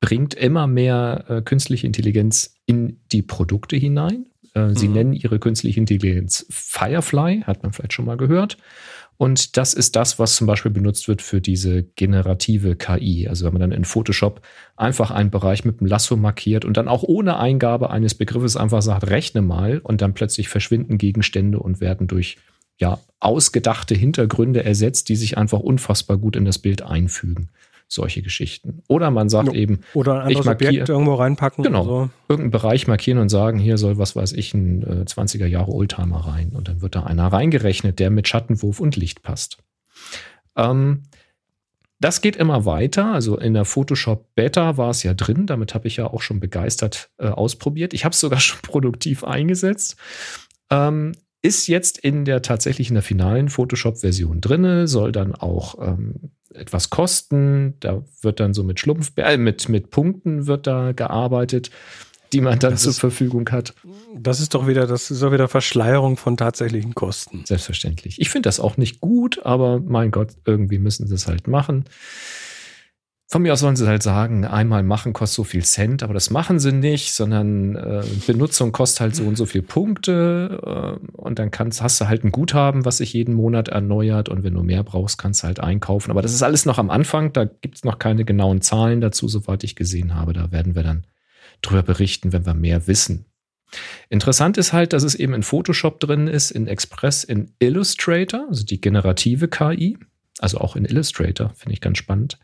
bringt 0.00 0.34
immer 0.34 0.66
mehr 0.66 1.24
äh, 1.28 1.42
künstliche 1.42 1.86
Intelligenz 1.86 2.54
in 2.66 3.00
die 3.12 3.22
Produkte 3.22 3.76
hinein. 3.76 4.26
Äh, 4.54 4.70
sie 4.74 4.88
Mhm. 4.88 4.94
nennen 4.94 5.12
ihre 5.12 5.38
künstliche 5.38 5.78
Intelligenz 5.78 6.46
Firefly, 6.48 7.42
hat 7.46 7.62
man 7.62 7.72
vielleicht 7.72 7.92
schon 7.92 8.06
mal 8.06 8.16
gehört. 8.16 8.56
Und 9.18 9.58
das 9.58 9.74
ist 9.74 9.96
das, 9.96 10.18
was 10.18 10.36
zum 10.36 10.46
Beispiel 10.46 10.70
benutzt 10.70 11.06
wird 11.06 11.20
für 11.20 11.42
diese 11.42 11.82
generative 11.82 12.74
KI. 12.74 13.28
Also 13.28 13.44
wenn 13.44 13.52
man 13.52 13.60
dann 13.60 13.72
in 13.72 13.84
Photoshop 13.84 14.40
einfach 14.76 15.10
einen 15.10 15.30
Bereich 15.30 15.66
mit 15.66 15.80
einem 15.80 15.88
Lasso 15.88 16.16
markiert 16.16 16.64
und 16.64 16.78
dann 16.78 16.88
auch 16.88 17.02
ohne 17.02 17.38
Eingabe 17.38 17.90
eines 17.90 18.14
Begriffes 18.14 18.56
einfach 18.56 18.80
sagt, 18.80 19.10
rechne 19.10 19.42
mal 19.42 19.80
und 19.80 20.00
dann 20.00 20.14
plötzlich 20.14 20.48
verschwinden 20.48 20.96
Gegenstände 20.96 21.58
und 21.60 21.82
werden 21.82 22.06
durch 22.06 22.38
ja, 22.80 22.98
ausgedachte 23.20 23.94
Hintergründe 23.94 24.64
ersetzt, 24.64 25.08
die 25.08 25.16
sich 25.16 25.36
einfach 25.38 25.60
unfassbar 25.60 26.16
gut 26.16 26.34
in 26.36 26.44
das 26.44 26.58
Bild 26.58 26.82
einfügen. 26.82 27.50
Solche 27.92 28.22
Geschichten. 28.22 28.82
Oder 28.88 29.10
man 29.10 29.28
sagt 29.28 29.48
Ja. 29.52 29.54
eben, 29.54 29.80
Oder 29.94 30.22
ein 30.22 30.30
Ich 30.30 30.36
anderes 30.38 30.46
markiere- 30.46 30.68
Objekt 30.70 30.88
irgendwo 30.88 31.14
reinpacken. 31.14 31.64
Genau. 31.64 31.84
So. 31.84 32.10
irgendeinen 32.28 32.52
Bereich 32.52 32.86
markieren 32.86 33.18
und 33.18 33.28
sagen, 33.28 33.58
hier 33.58 33.78
soll 33.78 33.98
was 33.98 34.14
weiß 34.16 34.32
ich, 34.32 34.54
ein 34.54 34.82
äh, 35.02 35.04
20er 35.06 35.46
Jahre 35.46 35.72
Oldtimer 35.72 36.20
rein. 36.26 36.50
Und 36.54 36.68
dann 36.68 36.82
wird 36.82 36.94
da 36.94 37.02
einer 37.02 37.26
reingerechnet, 37.26 37.98
der 37.98 38.10
mit 38.10 38.28
Schattenwurf 38.28 38.78
und 38.80 38.94
Licht 38.96 39.22
passt. 39.22 39.58
Ähm, 40.56 41.02
das 41.98 42.20
geht 42.22 42.36
immer 42.36 42.64
weiter. 42.64 43.12
Also 43.12 43.36
in 43.36 43.54
der 43.54 43.64
Photoshop 43.64 44.34
Beta 44.34 44.76
war 44.76 44.90
es 44.90 45.02
ja 45.02 45.12
drin. 45.12 45.46
Damit 45.46 45.74
habe 45.74 45.88
ich 45.88 45.96
ja 45.96 46.06
auch 46.06 46.22
schon 46.22 46.40
begeistert 46.40 47.10
äh, 47.18 47.26
ausprobiert. 47.26 47.92
Ich 47.92 48.04
habe 48.04 48.12
es 48.12 48.20
sogar 48.20 48.40
schon 48.40 48.60
produktiv 48.62 49.24
eingesetzt. 49.24 49.96
Ähm, 50.70 51.12
ist 51.42 51.66
jetzt 51.68 51.98
in 51.98 52.24
der 52.24 52.42
tatsächlich 52.42 52.88
in 52.88 52.94
der 52.94 53.02
finalen 53.02 53.48
Photoshop-Version 53.48 54.40
drinne, 54.40 54.86
soll 54.88 55.10
dann 55.12 55.34
auch 55.34 55.76
ähm, 55.80 56.14
etwas 56.52 56.90
kosten. 56.90 57.74
Da 57.80 58.02
wird 58.22 58.40
dann 58.40 58.52
so 58.54 58.62
mit 58.64 58.78
Schlumpf, 58.80 59.12
äh, 59.16 59.36
mit, 59.36 59.68
mit 59.68 59.90
Punkten 59.90 60.46
wird 60.46 60.66
da 60.66 60.92
gearbeitet, 60.92 61.70
die 62.32 62.40
man 62.40 62.58
dann 62.58 62.72
Das 62.72 62.82
zur 62.82 62.90
ist- 62.90 62.98
Verfügung 63.00 63.48
hat. 63.50 63.74
Das 64.14 64.40
ist 64.40 64.54
doch 64.54 64.66
wieder, 64.68 64.86
das 64.86 65.10
ist 65.10 65.22
doch 65.22 65.32
wieder 65.32 65.48
Verschleierung 65.48 66.16
von 66.16 66.36
tatsächlichen 66.36 66.94
Kosten. 66.94 67.44
Selbstverständlich. 67.46 68.20
Ich 68.20 68.28
finde 68.30 68.46
das 68.48 68.60
auch 68.60 68.76
nicht 68.76 69.00
gut, 69.00 69.44
aber 69.44 69.80
mein 69.80 70.10
Gott, 70.10 70.32
irgendwie 70.44 70.78
müssen 70.78 71.06
sie 71.06 71.14
es 71.14 71.26
halt 71.26 71.48
machen. 71.48 71.84
Von 73.32 73.42
mir 73.42 73.52
aus 73.52 73.60
sollen 73.60 73.76
sie 73.76 73.86
halt 73.86 74.02
sagen, 74.02 74.44
einmal 74.44 74.82
machen 74.82 75.12
kostet 75.12 75.36
so 75.36 75.44
viel 75.44 75.64
Cent, 75.64 76.02
aber 76.02 76.14
das 76.14 76.30
machen 76.30 76.58
sie 76.58 76.72
nicht, 76.72 77.12
sondern 77.12 77.76
äh, 77.76 78.02
Benutzung 78.26 78.72
kostet 78.72 79.00
halt 79.02 79.14
so 79.14 79.22
und 79.22 79.36
so 79.36 79.46
viel 79.46 79.62
Punkte 79.62 80.98
äh, 81.00 81.06
und 81.12 81.38
dann 81.38 81.52
kannst, 81.52 81.80
hast 81.80 82.00
du 82.00 82.08
halt 82.08 82.24
ein 82.24 82.32
Guthaben, 82.32 82.84
was 82.84 82.96
sich 82.96 83.12
jeden 83.12 83.34
Monat 83.34 83.68
erneuert 83.68 84.28
und 84.28 84.42
wenn 84.42 84.54
du 84.54 84.64
mehr 84.64 84.82
brauchst, 84.82 85.16
kannst 85.16 85.44
du 85.44 85.46
halt 85.46 85.60
einkaufen. 85.60 86.10
Aber 86.10 86.22
das 86.22 86.34
ist 86.34 86.42
alles 86.42 86.66
noch 86.66 86.78
am 86.78 86.90
Anfang, 86.90 87.32
da 87.32 87.44
gibt 87.44 87.76
es 87.76 87.84
noch 87.84 88.00
keine 88.00 88.24
genauen 88.24 88.62
Zahlen 88.62 89.00
dazu, 89.00 89.28
soweit 89.28 89.62
ich 89.62 89.76
gesehen 89.76 90.16
habe. 90.16 90.32
Da 90.32 90.50
werden 90.50 90.74
wir 90.74 90.82
dann 90.82 91.06
drüber 91.62 91.84
berichten, 91.84 92.32
wenn 92.32 92.46
wir 92.46 92.54
mehr 92.54 92.88
wissen. 92.88 93.26
Interessant 94.08 94.58
ist 94.58 94.72
halt, 94.72 94.92
dass 94.92 95.04
es 95.04 95.14
eben 95.14 95.34
in 95.34 95.44
Photoshop 95.44 96.00
drin 96.00 96.26
ist, 96.26 96.50
in 96.50 96.66
Express, 96.66 97.22
in 97.22 97.52
Illustrator, 97.60 98.46
also 98.48 98.64
die 98.64 98.80
generative 98.80 99.46
KI, 99.46 99.98
also 100.40 100.58
auch 100.58 100.74
in 100.74 100.84
Illustrator, 100.84 101.50
finde 101.54 101.74
ich 101.74 101.80
ganz 101.80 101.98
spannend. 101.98 102.40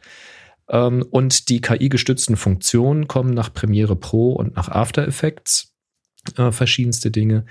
Ähm, 0.69 1.05
und 1.11 1.49
die 1.49 1.61
KI-gestützten 1.61 2.37
Funktionen 2.37 3.09
kommen 3.09 3.35
nach 3.35 3.53
Premiere 3.53 3.97
Pro 3.97 4.33
und 4.33 4.57
nach 4.57 4.69
After 4.69 5.07
Effects, 5.07 5.75
äh, 6.37 6.51
verschiedenste 6.51 7.11
Dinge. 7.11 7.45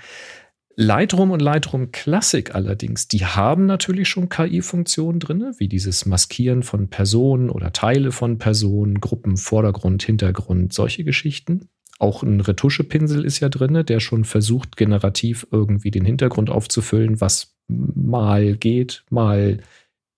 Lightroom 0.78 1.30
und 1.30 1.40
Lightroom 1.40 1.90
Classic 1.90 2.54
allerdings, 2.54 3.08
die 3.08 3.24
haben 3.24 3.64
natürlich 3.64 4.10
schon 4.10 4.28
KI-Funktionen 4.28 5.20
drin, 5.20 5.54
wie 5.56 5.68
dieses 5.68 6.04
Maskieren 6.04 6.62
von 6.62 6.88
Personen 6.88 7.48
oder 7.48 7.72
Teile 7.72 8.12
von 8.12 8.36
Personen, 8.36 9.00
Gruppen, 9.00 9.38
Vordergrund, 9.38 10.02
Hintergrund, 10.02 10.74
solche 10.74 11.02
Geschichten. 11.02 11.70
Auch 11.98 12.22
ein 12.22 12.42
Retuschepinsel 12.42 13.24
ist 13.24 13.40
ja 13.40 13.48
drin, 13.48 13.86
der 13.86 14.00
schon 14.00 14.24
versucht, 14.24 14.76
generativ 14.76 15.46
irgendwie 15.50 15.90
den 15.90 16.04
Hintergrund 16.04 16.50
aufzufüllen, 16.50 17.22
was 17.22 17.56
mal 17.68 18.54
geht, 18.54 19.02
mal 19.08 19.60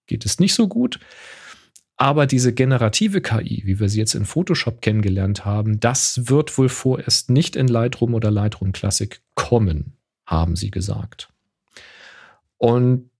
geht 0.09 0.27
es 0.27 0.41
nicht 0.41 0.55
so 0.55 0.67
gut. 0.67 0.99
Aber 2.01 2.27
diese 2.27 2.55
generative 2.55 3.21
KI, 3.21 3.63
wie 3.65 3.81
wir 3.81 3.89
sie 3.89 3.99
jetzt 3.99 4.15
in 4.15 4.25
Photoshop 4.25 4.81
kennengelernt 4.81 5.45
haben, 5.45 5.81
das 5.81 6.29
wird 6.29 6.57
wohl 6.57 6.69
vorerst 6.69 7.29
nicht 7.29 7.57
in 7.57 7.67
Lightroom 7.67 8.15
oder 8.15 8.31
Lightroom 8.31 8.71
Classic 8.73 9.21
kommen 9.35 9.95
haben 10.25 10.57
sie 10.57 10.71
gesagt. 10.71 11.31
Und 12.57 13.11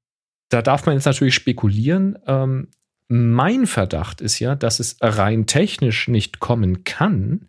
da 0.49 0.63
darf 0.63 0.87
man 0.87 0.95
jetzt 0.95 1.07
natürlich 1.07 1.35
spekulieren. 1.35 2.19
Ähm, 2.27 2.69
mein 3.09 3.67
Verdacht 3.67 4.21
ist 4.21 4.39
ja, 4.39 4.55
dass 4.55 4.79
es 4.79 4.97
rein 5.01 5.47
technisch 5.47 6.07
nicht 6.07 6.39
kommen 6.39 6.85
kann, 6.85 7.49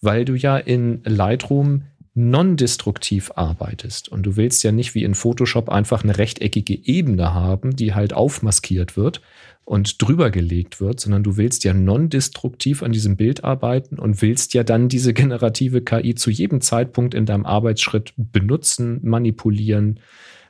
weil 0.00 0.24
du 0.24 0.34
ja 0.34 0.58
in 0.58 1.02
Lightroom 1.04 1.84
non-destruktiv 2.14 3.32
arbeitest. 3.36 4.08
Und 4.08 4.24
du 4.24 4.36
willst 4.36 4.64
ja 4.64 4.72
nicht 4.72 4.94
wie 4.94 5.04
in 5.04 5.14
Photoshop 5.14 5.68
einfach 5.68 6.02
eine 6.02 6.18
rechteckige 6.18 6.74
Ebene 6.74 7.32
haben, 7.32 7.76
die 7.76 7.94
halt 7.94 8.12
aufmaskiert 8.12 8.96
wird 8.96 9.22
und 9.66 10.00
drüber 10.00 10.30
gelegt 10.30 10.80
wird, 10.80 11.00
sondern 11.00 11.24
du 11.24 11.36
willst 11.36 11.64
ja 11.64 11.74
non-destruktiv 11.74 12.84
an 12.84 12.92
diesem 12.92 13.16
Bild 13.16 13.42
arbeiten 13.42 13.98
und 13.98 14.22
willst 14.22 14.54
ja 14.54 14.62
dann 14.62 14.88
diese 14.88 15.12
generative 15.12 15.82
KI 15.82 16.14
zu 16.14 16.30
jedem 16.30 16.60
Zeitpunkt 16.60 17.14
in 17.14 17.26
deinem 17.26 17.44
Arbeitsschritt 17.44 18.14
benutzen, 18.16 19.00
manipulieren, 19.02 19.98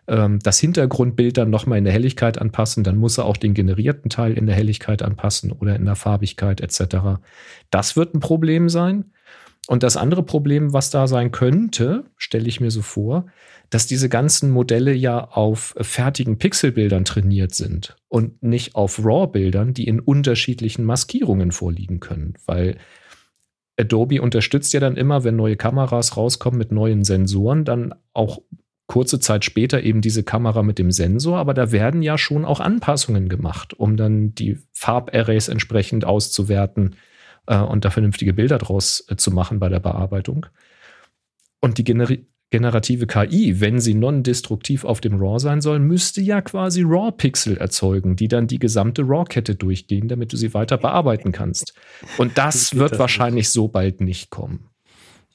ähm, 0.06 0.38
das 0.40 0.60
Hintergrundbild 0.60 1.38
dann 1.38 1.48
nochmal 1.48 1.78
in 1.78 1.84
der 1.84 1.94
Helligkeit 1.94 2.38
anpassen, 2.38 2.84
dann 2.84 2.98
muss 2.98 3.16
er 3.16 3.24
auch 3.24 3.38
den 3.38 3.54
generierten 3.54 4.10
Teil 4.10 4.34
in 4.34 4.44
der 4.44 4.54
Helligkeit 4.54 5.00
anpassen 5.00 5.50
oder 5.50 5.76
in 5.76 5.86
der 5.86 5.96
Farbigkeit 5.96 6.60
etc. 6.60 7.18
Das 7.70 7.96
wird 7.96 8.14
ein 8.14 8.20
Problem 8.20 8.68
sein. 8.68 9.06
Und 9.68 9.82
das 9.82 9.96
andere 9.96 10.22
Problem, 10.22 10.72
was 10.72 10.90
da 10.90 11.06
sein 11.06 11.32
könnte, 11.32 12.04
stelle 12.16 12.46
ich 12.48 12.60
mir 12.60 12.70
so 12.70 12.82
vor, 12.82 13.26
dass 13.68 13.88
diese 13.88 14.08
ganzen 14.08 14.50
Modelle 14.50 14.92
ja 14.92 15.24
auf 15.24 15.74
fertigen 15.80 16.38
Pixelbildern 16.38 17.04
trainiert 17.04 17.54
sind 17.54 17.96
und 18.08 18.42
nicht 18.42 18.76
auf 18.76 19.04
RAW-Bildern, 19.04 19.74
die 19.74 19.88
in 19.88 19.98
unterschiedlichen 19.98 20.84
Maskierungen 20.84 21.50
vorliegen 21.50 21.98
können, 21.98 22.34
weil 22.46 22.78
Adobe 23.78 24.22
unterstützt 24.22 24.72
ja 24.72 24.80
dann 24.80 24.96
immer, 24.96 25.24
wenn 25.24 25.36
neue 25.36 25.56
Kameras 25.56 26.16
rauskommen 26.16 26.58
mit 26.58 26.72
neuen 26.72 27.04
Sensoren, 27.04 27.64
dann 27.64 27.94
auch 28.12 28.40
kurze 28.86 29.18
Zeit 29.18 29.44
später 29.44 29.82
eben 29.82 30.00
diese 30.00 30.22
Kamera 30.22 30.62
mit 30.62 30.78
dem 30.78 30.92
Sensor, 30.92 31.38
aber 31.38 31.54
da 31.54 31.72
werden 31.72 32.02
ja 32.02 32.16
schon 32.16 32.44
auch 32.44 32.60
Anpassungen 32.60 33.28
gemacht, 33.28 33.74
um 33.74 33.96
dann 33.96 34.34
die 34.34 34.58
Farbarrays 34.72 35.48
entsprechend 35.48 36.04
auszuwerten 36.04 36.94
äh, 37.46 37.58
und 37.58 37.84
da 37.84 37.90
vernünftige 37.90 38.32
Bilder 38.32 38.58
draus 38.58 39.04
äh, 39.08 39.16
zu 39.16 39.30
machen 39.30 39.58
bei 39.58 39.68
der 39.68 39.80
Bearbeitung. 39.80 40.46
Und 41.60 41.78
die 41.78 41.84
generi 41.84 42.26
generative 42.50 43.08
KI, 43.08 43.60
wenn 43.60 43.80
sie 43.80 43.94
non-destruktiv 43.94 44.84
auf 44.84 45.00
dem 45.00 45.18
RAW 45.18 45.40
sein 45.40 45.60
soll, 45.60 45.80
müsste 45.80 46.20
ja 46.20 46.40
quasi 46.40 46.82
RAW-Pixel 46.82 47.56
erzeugen, 47.56 48.14
die 48.14 48.28
dann 48.28 48.46
die 48.46 48.60
gesamte 48.60 49.02
RAW-Kette 49.02 49.56
durchgehen, 49.56 50.06
damit 50.06 50.32
du 50.32 50.36
sie 50.36 50.54
weiter 50.54 50.78
bearbeiten 50.78 51.32
kannst. 51.32 51.74
Und 52.18 52.38
das 52.38 52.76
wird 52.76 52.92
das 52.92 52.98
wahrscheinlich 53.00 53.46
nicht. 53.46 53.50
so 53.50 53.66
bald 53.66 54.00
nicht 54.00 54.30
kommen. 54.30 54.68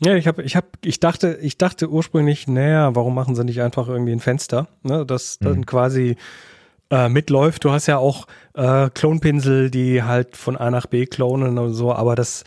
Ja, 0.04 0.16
ich 0.16 0.26
habe, 0.26 0.42
ich 0.42 0.56
habe, 0.56 0.68
ich 0.84 1.00
dachte, 1.00 1.38
ich 1.42 1.58
dachte 1.58 1.90
ursprünglich, 1.90 2.48
naja, 2.48 2.96
warum 2.96 3.14
machen 3.14 3.36
sie 3.36 3.44
nicht 3.44 3.62
einfach 3.62 3.88
irgendwie 3.88 4.14
ein 4.14 4.20
Fenster, 4.20 4.68
ne, 4.82 5.06
das 5.06 5.38
dann 5.38 5.58
mhm. 5.58 5.66
quasi 5.68 6.16
äh, 6.92 7.10
mitläuft. 7.10 7.64
Du 7.66 7.72
hast 7.72 7.88
ja 7.88 7.98
auch 7.98 8.28
äh, 8.54 8.90
Klonpinsel, 8.94 9.72
die 9.72 10.04
halt 10.04 10.38
von 10.38 10.58
A 10.58 10.70
nach 10.70 10.86
B 10.86 11.06
klonen 11.06 11.58
und 11.58 11.74
so, 11.74 11.94
aber 11.94 12.16
das 12.16 12.44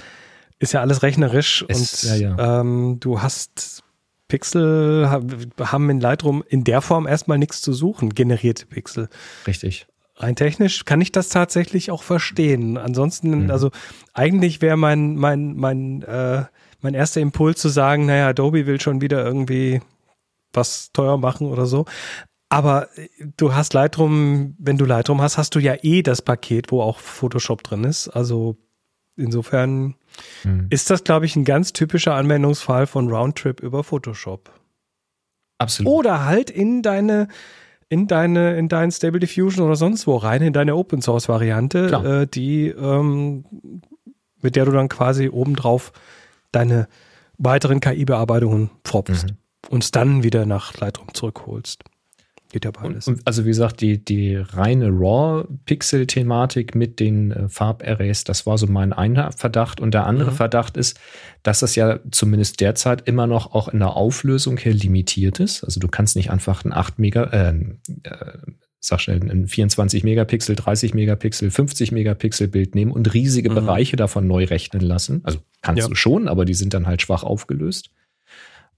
ist 0.59 0.73
ja 0.73 0.81
alles 0.81 1.03
rechnerisch 1.03 1.65
es, 1.69 2.05
und 2.05 2.21
ja, 2.21 2.37
ja. 2.37 2.61
Ähm, 2.61 2.99
du 3.01 3.21
hast 3.23 3.83
Pixel 4.29 5.09
haben 5.61 5.91
in 5.91 6.01
Lightroom 6.01 6.43
in 6.49 6.65
der 6.65 6.81
Form 6.81 7.07
erstmal 7.07 7.39
nichts 7.39 7.61
zu 7.61 7.73
suchen, 7.73 8.11
generierte 8.15 8.67
Pixel. 8.67 9.09
Richtig. 9.47 9.87
Rein 10.17 10.37
technisch 10.37 10.85
kann 10.85 11.01
ich 11.01 11.11
das 11.11 11.29
tatsächlich 11.29 11.91
auch 11.91 12.03
verstehen. 12.03 12.79
Ansonsten, 12.79 13.45
mhm. 13.45 13.51
also 13.51 13.71
eigentlich 14.13 14.63
wäre 14.63 14.77
mein, 14.77 15.17
mein, 15.17 15.57
mein, 15.57 16.03
äh, 16.03 16.45
mein 16.81 16.95
erster 16.95 17.21
Impuls 17.21 17.61
zu 17.61 17.69
sagen, 17.69 18.07
naja, 18.07 18.29
Adobe 18.29 18.67
will 18.67 18.81
schon 18.81 19.01
wieder 19.01 19.25
irgendwie 19.25 19.81
was 20.53 20.91
teuer 20.93 21.19
machen 21.19 21.49
oder 21.49 21.67
so. 21.67 21.85
Aber 22.49 22.89
äh, 22.97 23.09
du 23.37 23.55
hast 23.55 23.75
Lightroom, 23.75 24.55
wenn 24.59 24.79
du 24.79 24.85
Lightroom 24.85 25.21
hast, 25.21 25.39
hast 25.39 25.55
du 25.55 25.59
ja 25.59 25.75
eh 25.83 26.03
das 26.03 26.23
Paket, 26.23 26.71
wo 26.73 26.83
auch 26.83 26.99
Photoshop 26.99 27.63
drin 27.63 27.85
ist. 27.85 28.09
Also 28.09 28.57
insofern 29.17 29.95
hm. 30.43 30.67
ist 30.71 30.91
das, 30.91 31.05
glaube 31.05 31.27
ich, 31.27 31.37
ein 31.37 31.45
ganz 31.45 31.73
typischer 31.73 32.15
Anwendungsfall 32.15 32.87
von 32.87 33.09
Roundtrip 33.09 33.61
über 33.61 33.85
Photoshop. 33.85 34.51
Absolut. 35.59 35.93
Oder 35.93 36.25
halt 36.27 36.51
in 36.51 36.83
deine, 36.83 37.29
in 37.89 38.07
deine, 38.07 38.57
in 38.57 38.69
dein 38.69 38.91
Stable 38.91 39.21
Diffusion 39.21 39.65
oder 39.65 39.77
sonst 39.77 40.07
wo 40.07 40.17
rein, 40.17 40.43
in 40.43 40.53
deine 40.53 40.75
Open 40.75 41.01
Source 41.01 41.29
Variante, 41.29 42.25
äh, 42.25 42.27
die, 42.27 42.69
ähm, 42.69 43.45
mit 44.43 44.57
der 44.57 44.65
du 44.65 44.73
dann 44.73 44.89
quasi 44.89 45.29
obendrauf 45.29 45.93
deine 46.53 46.89
weiteren 47.39 47.81
KI-Bearbeitungen 47.81 48.71
pfropfst 48.85 49.27
mhm. 49.31 49.37
und 49.71 49.85
es 49.85 49.91
dann 49.91 50.23
wieder 50.23 50.47
nach 50.47 50.77
Lightroom 50.79 51.15
zurückholst. 51.15 51.85
Geht 52.55 52.67
ja 52.67 52.71
beides. 52.71 53.09
Und, 53.09 53.21
also 53.25 53.45
wie 53.45 53.49
gesagt, 53.49 53.81
die, 53.81 53.99
die 54.05 54.37
reine 54.37 54.87
RAW-Pixel-Thematik 54.87 56.77
mit 56.77 57.01
den 57.01 57.33
äh, 57.33 57.49
Farbarrays, 57.49 58.23
das 58.23 58.47
war 58.47 58.59
so 58.59 58.69
mein 58.69 58.93
einer 58.93 59.33
Verdacht. 59.33 59.81
Und 59.81 59.93
der 59.93 60.07
andere 60.07 60.31
mhm. 60.31 60.37
Verdacht 60.37 60.77
ist, 60.77 61.01
dass 61.43 61.59
das 61.59 61.75
ja 61.75 61.99
zumindest 62.13 62.61
derzeit 62.61 63.09
immer 63.09 63.27
noch 63.27 63.55
auch 63.55 63.67
in 63.67 63.81
der 63.81 63.97
Auflösung 63.97 64.57
her 64.57 64.73
limitiert 64.73 65.41
ist. 65.41 65.65
Also 65.65 65.81
du 65.81 65.89
kannst 65.89 66.15
nicht 66.15 66.31
einfach 66.31 66.65
ein 66.65 66.73
8 66.73 67.01
Mega, 67.01 67.25
äh, 67.25 67.57
äh, 68.05 68.39
sag 68.79 69.01
schnell, 69.01 69.29
ein 69.29 69.49
24 69.49 70.05
Megapixel, 70.05 70.55
30 70.55 70.95
Megapixel, 70.95 71.51
50 71.51 71.91
Megapixel 71.91 72.47
Bild 72.47 72.77
nehmen 72.77 72.93
und 72.93 73.13
riesige 73.15 73.51
mhm. 73.51 73.55
Bereiche 73.57 73.97
davon 73.97 74.29
neu 74.29 74.45
rechnen 74.45 74.83
lassen. 74.83 75.23
Also 75.25 75.41
kannst 75.61 75.83
ja. 75.83 75.89
du 75.89 75.97
schon, 75.97 76.29
aber 76.29 76.45
die 76.45 76.55
sind 76.55 76.73
dann 76.73 76.87
halt 76.87 77.03
schwach 77.03 77.25
aufgelöst. 77.25 77.91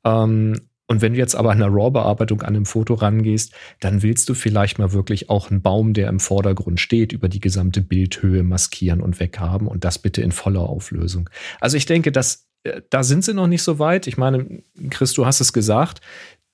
Ähm, 0.03 0.63
und 0.89 1.03
wenn 1.03 1.15
du 1.15 1.19
jetzt 1.19 1.35
aber 1.35 1.51
an 1.51 1.63
einer 1.63 1.73
RAW-Bearbeitung 1.73 2.43
an 2.43 2.55
einem 2.55 2.67
Foto 2.67 2.95
rangehst, 2.95 3.53
dann 3.81 4.03
willst 4.03 4.29
du 4.29 4.35
vielleicht 4.35 4.79
mal 4.79 4.93
wirklich 4.93 5.31
auch 5.31 5.51
einen 5.51 5.63
Baum, 5.63 5.95
der 5.95 6.09
im 6.09 6.21
Vordergrund 6.21 6.81
steht, 6.81 7.13
über 7.13 7.29
die 7.29 7.41
gesamte 7.41 7.81
Bildhöhe 7.81 8.45
maskieren 8.45 9.01
und 9.01 9.19
weghaben 9.19 9.67
und 9.67 9.85
das 9.85 9.99
bitte 9.99 10.23
in 10.23 10.33
voller 10.33 10.63
Auflösung. 10.63 11.29
Also 11.61 11.77
ich 11.77 11.87
denke, 11.87 12.13
dass 12.13 12.47
äh, 12.63 12.83
da 12.91 13.03
sind 13.03 13.25
sie 13.25 13.35
noch 13.35 13.49
nicht 13.49 13.63
so 13.63 13.79
weit. 13.79 14.07
Ich 14.07 14.17
meine, 14.17 14.63
Chris, 14.91 15.13
du 15.13 15.27
hast 15.27 15.41
es 15.41 15.53
gesagt, 15.53 16.01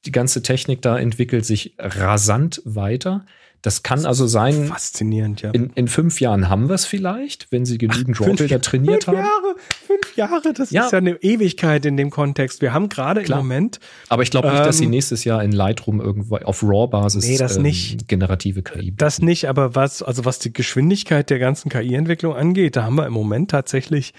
die 0.06 0.12
ganze 0.12 0.42
Technik 0.42 0.82
da 0.82 0.98
entwickelt 0.98 1.44
sich 1.44 1.76
rasant 1.78 2.62
weiter. 2.64 3.26
Das 3.62 3.84
kann 3.84 4.04
also 4.04 4.26
sein. 4.26 4.66
Faszinierend, 4.66 5.42
ja. 5.42 5.50
In, 5.50 5.70
in 5.76 5.86
fünf 5.86 6.20
Jahren 6.20 6.48
haben 6.48 6.68
wir 6.68 6.74
es 6.74 6.84
vielleicht, 6.84 7.52
wenn 7.52 7.64
sie 7.64 7.78
genügend 7.78 8.20
RAW-Bilder 8.20 8.60
trainiert 8.60 9.04
fünf 9.04 9.16
haben. 9.16 9.24
Jahre, 9.24 9.56
fünf 9.86 10.16
Jahre, 10.16 10.52
das 10.52 10.70
ja. 10.72 10.84
ist 10.84 10.90
ja 10.90 10.98
eine 10.98 11.22
Ewigkeit 11.22 11.86
in 11.86 11.96
dem 11.96 12.10
Kontext. 12.10 12.60
Wir 12.60 12.72
haben 12.72 12.88
gerade 12.88 13.22
im 13.22 13.30
Moment. 13.30 13.78
Aber 14.08 14.24
ich 14.24 14.32
glaube 14.32 14.48
nicht, 14.48 14.58
ähm, 14.58 14.64
dass 14.64 14.78
sie 14.78 14.84
ähm, 14.84 14.90
nächstes 14.90 15.22
Jahr 15.22 15.44
in 15.44 15.52
Lightroom 15.52 16.00
irgendwo 16.00 16.36
auf 16.38 16.64
RAW-Basis 16.64 17.24
nee, 17.24 17.38
das 17.38 17.56
ähm, 17.56 17.62
nicht. 17.62 18.08
generative 18.08 18.62
KI. 18.62 18.92
Das 18.96 19.22
nicht, 19.22 19.48
aber 19.48 19.76
was, 19.76 20.02
also 20.02 20.24
was 20.24 20.40
die 20.40 20.52
Geschwindigkeit 20.52 21.30
der 21.30 21.38
ganzen 21.38 21.68
KI-Entwicklung 21.68 22.34
angeht, 22.34 22.74
da 22.74 22.82
haben 22.82 22.96
wir 22.96 23.06
im 23.06 23.12
Moment 23.12 23.52
tatsächlich 23.52 24.12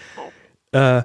äh, 0.71 1.03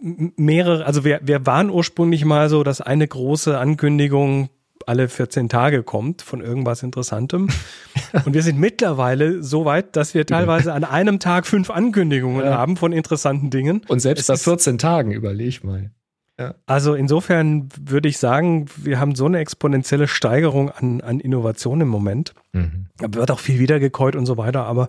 mehrere, 0.00 0.86
also 0.86 1.04
wir, 1.04 1.20
wir 1.22 1.44
waren 1.44 1.68
ursprünglich 1.68 2.24
mal 2.24 2.48
so, 2.48 2.64
dass 2.64 2.80
eine 2.80 3.06
große 3.06 3.58
Ankündigung 3.58 4.48
alle 4.86 5.08
14 5.08 5.48
Tage 5.48 5.82
kommt 5.82 6.22
von 6.22 6.40
irgendwas 6.40 6.82
Interessantem. 6.82 7.48
Und 8.24 8.34
wir 8.34 8.42
sind 8.42 8.58
mittlerweile 8.58 9.42
so 9.42 9.64
weit, 9.64 9.96
dass 9.96 10.14
wir 10.14 10.26
teilweise 10.26 10.72
an 10.72 10.84
einem 10.84 11.18
Tag 11.18 11.46
fünf 11.46 11.70
Ankündigungen 11.70 12.44
ja. 12.44 12.56
haben 12.56 12.76
von 12.76 12.92
interessanten 12.92 13.50
Dingen. 13.50 13.82
Und 13.88 14.00
selbst 14.00 14.28
nach 14.28 14.38
14 14.38 14.78
Tagen, 14.78 15.12
überleg 15.12 15.64
mal. 15.64 15.90
Ja. 16.38 16.54
Also 16.66 16.94
insofern 16.94 17.68
würde 17.78 18.08
ich 18.08 18.18
sagen, 18.18 18.66
wir 18.76 19.00
haben 19.00 19.14
so 19.14 19.26
eine 19.26 19.38
exponentielle 19.38 20.06
Steigerung 20.06 20.70
an, 20.70 21.00
an 21.00 21.20
Innovation 21.20 21.80
im 21.80 21.88
Moment. 21.88 22.34
Mhm. 22.52 22.86
Da 22.98 23.12
wird 23.12 23.30
auch 23.30 23.40
viel 23.40 23.58
wiedergekäut 23.58 24.16
und 24.16 24.26
so 24.26 24.36
weiter, 24.36 24.64
aber 24.64 24.88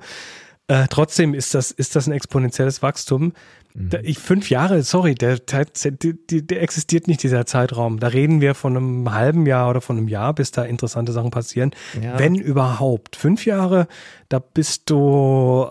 Äh, 0.68 0.88
trotzdem 0.90 1.34
ist 1.34 1.54
das, 1.54 1.72
ist 1.72 1.96
das 1.96 2.08
ein 2.08 2.12
exponentielles 2.12 2.82
Wachstum. 2.82 3.32
Mhm. 3.78 3.90
Da, 3.90 4.00
ich, 4.02 4.18
fünf 4.18 4.50
Jahre, 4.50 4.82
sorry, 4.82 5.14
der, 5.14 5.38
der, 5.38 6.62
existiert 6.62 7.08
nicht, 7.08 7.22
dieser 7.22 7.46
Zeitraum. 7.46 8.00
Da 8.00 8.08
reden 8.08 8.42
wir 8.42 8.56
von 8.56 8.76
einem 8.76 9.14
halben 9.14 9.46
Jahr 9.46 9.70
oder 9.70 9.82
von 9.82 9.98
einem 9.98 10.08
Jahr, 10.08 10.34
bis 10.34 10.52
da 10.52 10.64
interessante 10.64 11.12
Sachen 11.12 11.30
passieren. 11.30 11.72
Ja. 12.02 12.18
Wenn 12.18 12.36
überhaupt. 12.36 13.16
Fünf 13.16 13.46
Jahre, 13.46 13.88
da 14.30 14.40
bist 14.40 14.90
du, 14.90 15.68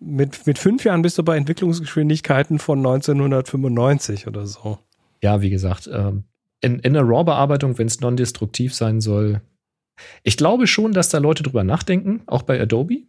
mit, 0.00 0.46
mit 0.46 0.58
fünf 0.58 0.84
Jahren 0.84 1.02
bist 1.02 1.18
du 1.18 1.24
bei 1.24 1.36
Entwicklungsgeschwindigkeiten 1.36 2.58
von 2.60 2.78
1995 2.78 4.28
oder 4.28 4.46
so. 4.46 4.78
Ja, 5.22 5.40
wie 5.40 5.50
gesagt, 5.50 5.90
ähm, 5.92 6.24
in, 6.60 6.78
in 6.78 6.92
der 6.92 7.02
RAW-Bearbeitung, 7.02 7.76
wenn 7.78 7.88
es 7.88 8.00
non-destruktiv 8.00 8.74
sein 8.74 9.00
soll, 9.00 9.40
ich 10.22 10.36
glaube 10.36 10.66
schon, 10.66 10.92
dass 10.92 11.08
da 11.08 11.18
Leute 11.18 11.42
drüber 11.42 11.64
nachdenken, 11.64 12.22
auch 12.26 12.42
bei 12.42 12.60
Adobe. 12.60 13.02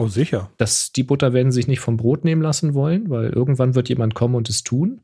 Oh, 0.00 0.08
sicher. 0.08 0.50
dass 0.56 0.92
die 0.92 1.02
Butter 1.02 1.34
werden 1.34 1.52
sich 1.52 1.68
nicht 1.68 1.80
vom 1.80 1.98
Brot 1.98 2.24
nehmen 2.24 2.40
lassen 2.40 2.72
wollen, 2.72 3.10
weil 3.10 3.28
irgendwann 3.28 3.74
wird 3.74 3.90
jemand 3.90 4.14
kommen 4.14 4.34
und 4.34 4.48
es 4.48 4.62
tun. 4.62 5.02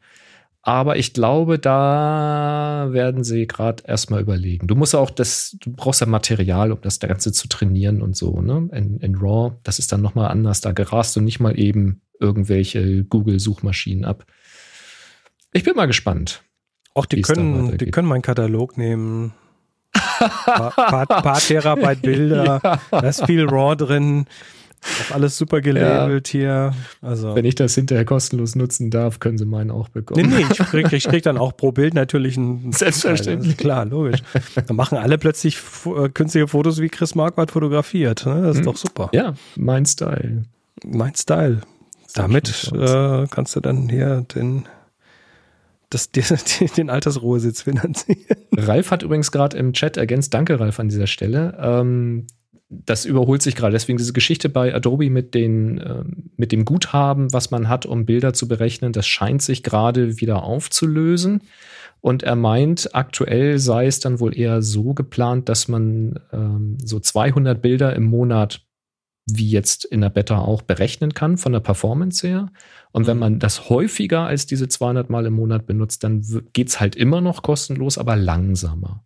Aber 0.62 0.96
ich 0.96 1.12
glaube, 1.12 1.58
da 1.58 2.88
werden 2.90 3.22
sie 3.22 3.46
gerade 3.46 3.84
erstmal 3.86 4.22
überlegen. 4.22 4.66
Du 4.66 4.74
musst 4.74 4.94
auch 4.94 5.10
das, 5.10 5.54
du 5.60 5.70
brauchst 5.70 6.00
ja 6.00 6.06
Material, 6.06 6.72
um 6.72 6.80
das 6.80 6.98
Ganze 6.98 7.30
zu 7.30 7.46
trainieren 7.46 8.00
und 8.00 8.16
so, 8.16 8.40
ne? 8.40 8.70
In, 8.72 8.98
in 9.00 9.14
RAW, 9.16 9.52
das 9.62 9.78
ist 9.78 9.92
dann 9.92 10.00
nochmal 10.00 10.28
anders. 10.28 10.62
Da 10.62 10.72
gerast 10.72 11.14
du 11.14 11.20
nicht 11.20 11.40
mal 11.40 11.56
eben 11.56 12.00
irgendwelche 12.18 13.04
Google-Suchmaschinen 13.04 14.06
ab. 14.06 14.24
Ich 15.52 15.62
bin 15.62 15.76
mal 15.76 15.86
gespannt. 15.86 16.42
Auch 16.94 17.04
die 17.04 17.20
können, 17.20 17.76
die 17.76 17.90
können 17.90 18.08
meinen 18.08 18.22
Katalog 18.22 18.78
nehmen. 18.78 19.34
paar, 19.92 20.70
paar, 20.70 21.06
paar 21.06 21.38
Terabyte 21.38 22.00
Bilder, 22.00 22.80
da 22.90 23.00
ist 23.00 23.26
viel 23.26 23.46
RAW 23.46 23.76
drin. 23.76 24.26
Auch 25.08 25.14
alles 25.14 25.36
super 25.36 25.60
gelabelt 25.60 26.28
hier. 26.28 26.74
Also. 27.02 27.34
Wenn 27.34 27.44
ich 27.44 27.54
das 27.54 27.74
hinterher 27.74 28.04
kostenlos 28.04 28.54
nutzen 28.54 28.90
darf, 28.90 29.20
können 29.20 29.38
sie 29.38 29.44
meinen 29.44 29.70
auch 29.70 29.88
Nee, 29.88 29.92
bekommen. 30.00 30.28
nee, 30.30 30.44
ich 30.50 30.58
krieg, 30.70 30.92
ich 30.92 31.04
krieg 31.08 31.22
dann 31.22 31.38
auch 31.38 31.56
pro 31.56 31.72
Bild 31.72 31.94
natürlich 31.94 32.36
ein. 32.36 32.72
Selbstverständlich. 32.72 33.56
Klar, 33.56 33.84
logisch. 33.86 34.20
Dann 34.66 34.76
machen 34.76 34.98
alle 34.98 35.18
plötzlich 35.18 35.58
äh, 35.86 36.08
künstliche 36.08 36.48
Fotos, 36.48 36.80
wie 36.80 36.88
Chris 36.88 37.14
Marquardt 37.14 37.50
fotografiert. 37.50 38.24
Ne? 38.26 38.42
Das 38.42 38.56
ist 38.56 38.60
Mhm. 38.60 38.64
doch 38.66 38.76
super. 38.76 39.10
Ja, 39.12 39.34
mein 39.56 39.84
Style. 39.86 40.42
Mein 40.84 41.14
Style. 41.14 41.60
Damit 42.14 42.70
äh, 42.74 43.26
kannst 43.30 43.54
du 43.56 43.60
dann 43.60 43.88
hier 43.88 44.22
den, 44.34 44.64
das, 45.90 46.10
den 46.76 46.90
Altersruhesitz 46.90 47.62
finanzieren. 47.62 48.24
Ralf 48.56 48.90
hat 48.90 49.02
übrigens 49.02 49.30
gerade 49.32 49.56
im 49.56 49.72
Chat 49.72 49.96
ergänzt, 49.96 50.32
danke 50.32 50.58
Ralf 50.58 50.80
an 50.80 50.88
dieser 50.88 51.06
Stelle. 51.06 51.56
Ähm, 51.60 52.26
das 52.68 53.04
überholt 53.04 53.42
sich 53.42 53.54
gerade. 53.54 53.72
Deswegen 53.72 53.98
diese 53.98 54.12
Geschichte 54.12 54.48
bei 54.48 54.74
Adobe 54.74 55.10
mit, 55.10 55.34
den, 55.34 55.80
ähm, 55.84 56.30
mit 56.36 56.52
dem 56.52 56.64
Guthaben, 56.64 57.32
was 57.32 57.50
man 57.50 57.68
hat, 57.68 57.86
um 57.86 58.06
Bilder 58.06 58.32
zu 58.32 58.48
berechnen, 58.48 58.92
das 58.92 59.06
scheint 59.06 59.42
sich 59.42 59.62
gerade 59.62 60.20
wieder 60.20 60.42
aufzulösen. 60.42 61.42
Und 62.00 62.22
er 62.22 62.36
meint, 62.36 62.94
aktuell 62.94 63.58
sei 63.58 63.86
es 63.86 64.00
dann 64.00 64.20
wohl 64.20 64.36
eher 64.36 64.62
so 64.62 64.94
geplant, 64.94 65.48
dass 65.48 65.68
man 65.68 66.20
ähm, 66.32 66.78
so 66.82 67.00
200 67.00 67.60
Bilder 67.60 67.94
im 67.96 68.04
Monat, 68.04 68.62
wie 69.26 69.50
jetzt 69.50 69.84
in 69.84 70.02
der 70.02 70.10
Beta 70.10 70.38
auch, 70.38 70.62
berechnen 70.62 71.14
kann 71.14 71.38
von 71.38 71.52
der 71.52 71.60
Performance 71.60 72.26
her. 72.26 72.52
Und 72.92 73.06
wenn 73.06 73.18
man 73.18 73.38
das 73.38 73.68
häufiger 73.68 74.22
als 74.22 74.46
diese 74.46 74.68
200 74.68 75.10
Mal 75.10 75.26
im 75.26 75.34
Monat 75.34 75.66
benutzt, 75.66 76.04
dann 76.04 76.22
geht 76.52 76.68
es 76.68 76.80
halt 76.80 76.96
immer 76.96 77.20
noch 77.20 77.42
kostenlos, 77.42 77.98
aber 77.98 78.16
langsamer. 78.16 79.04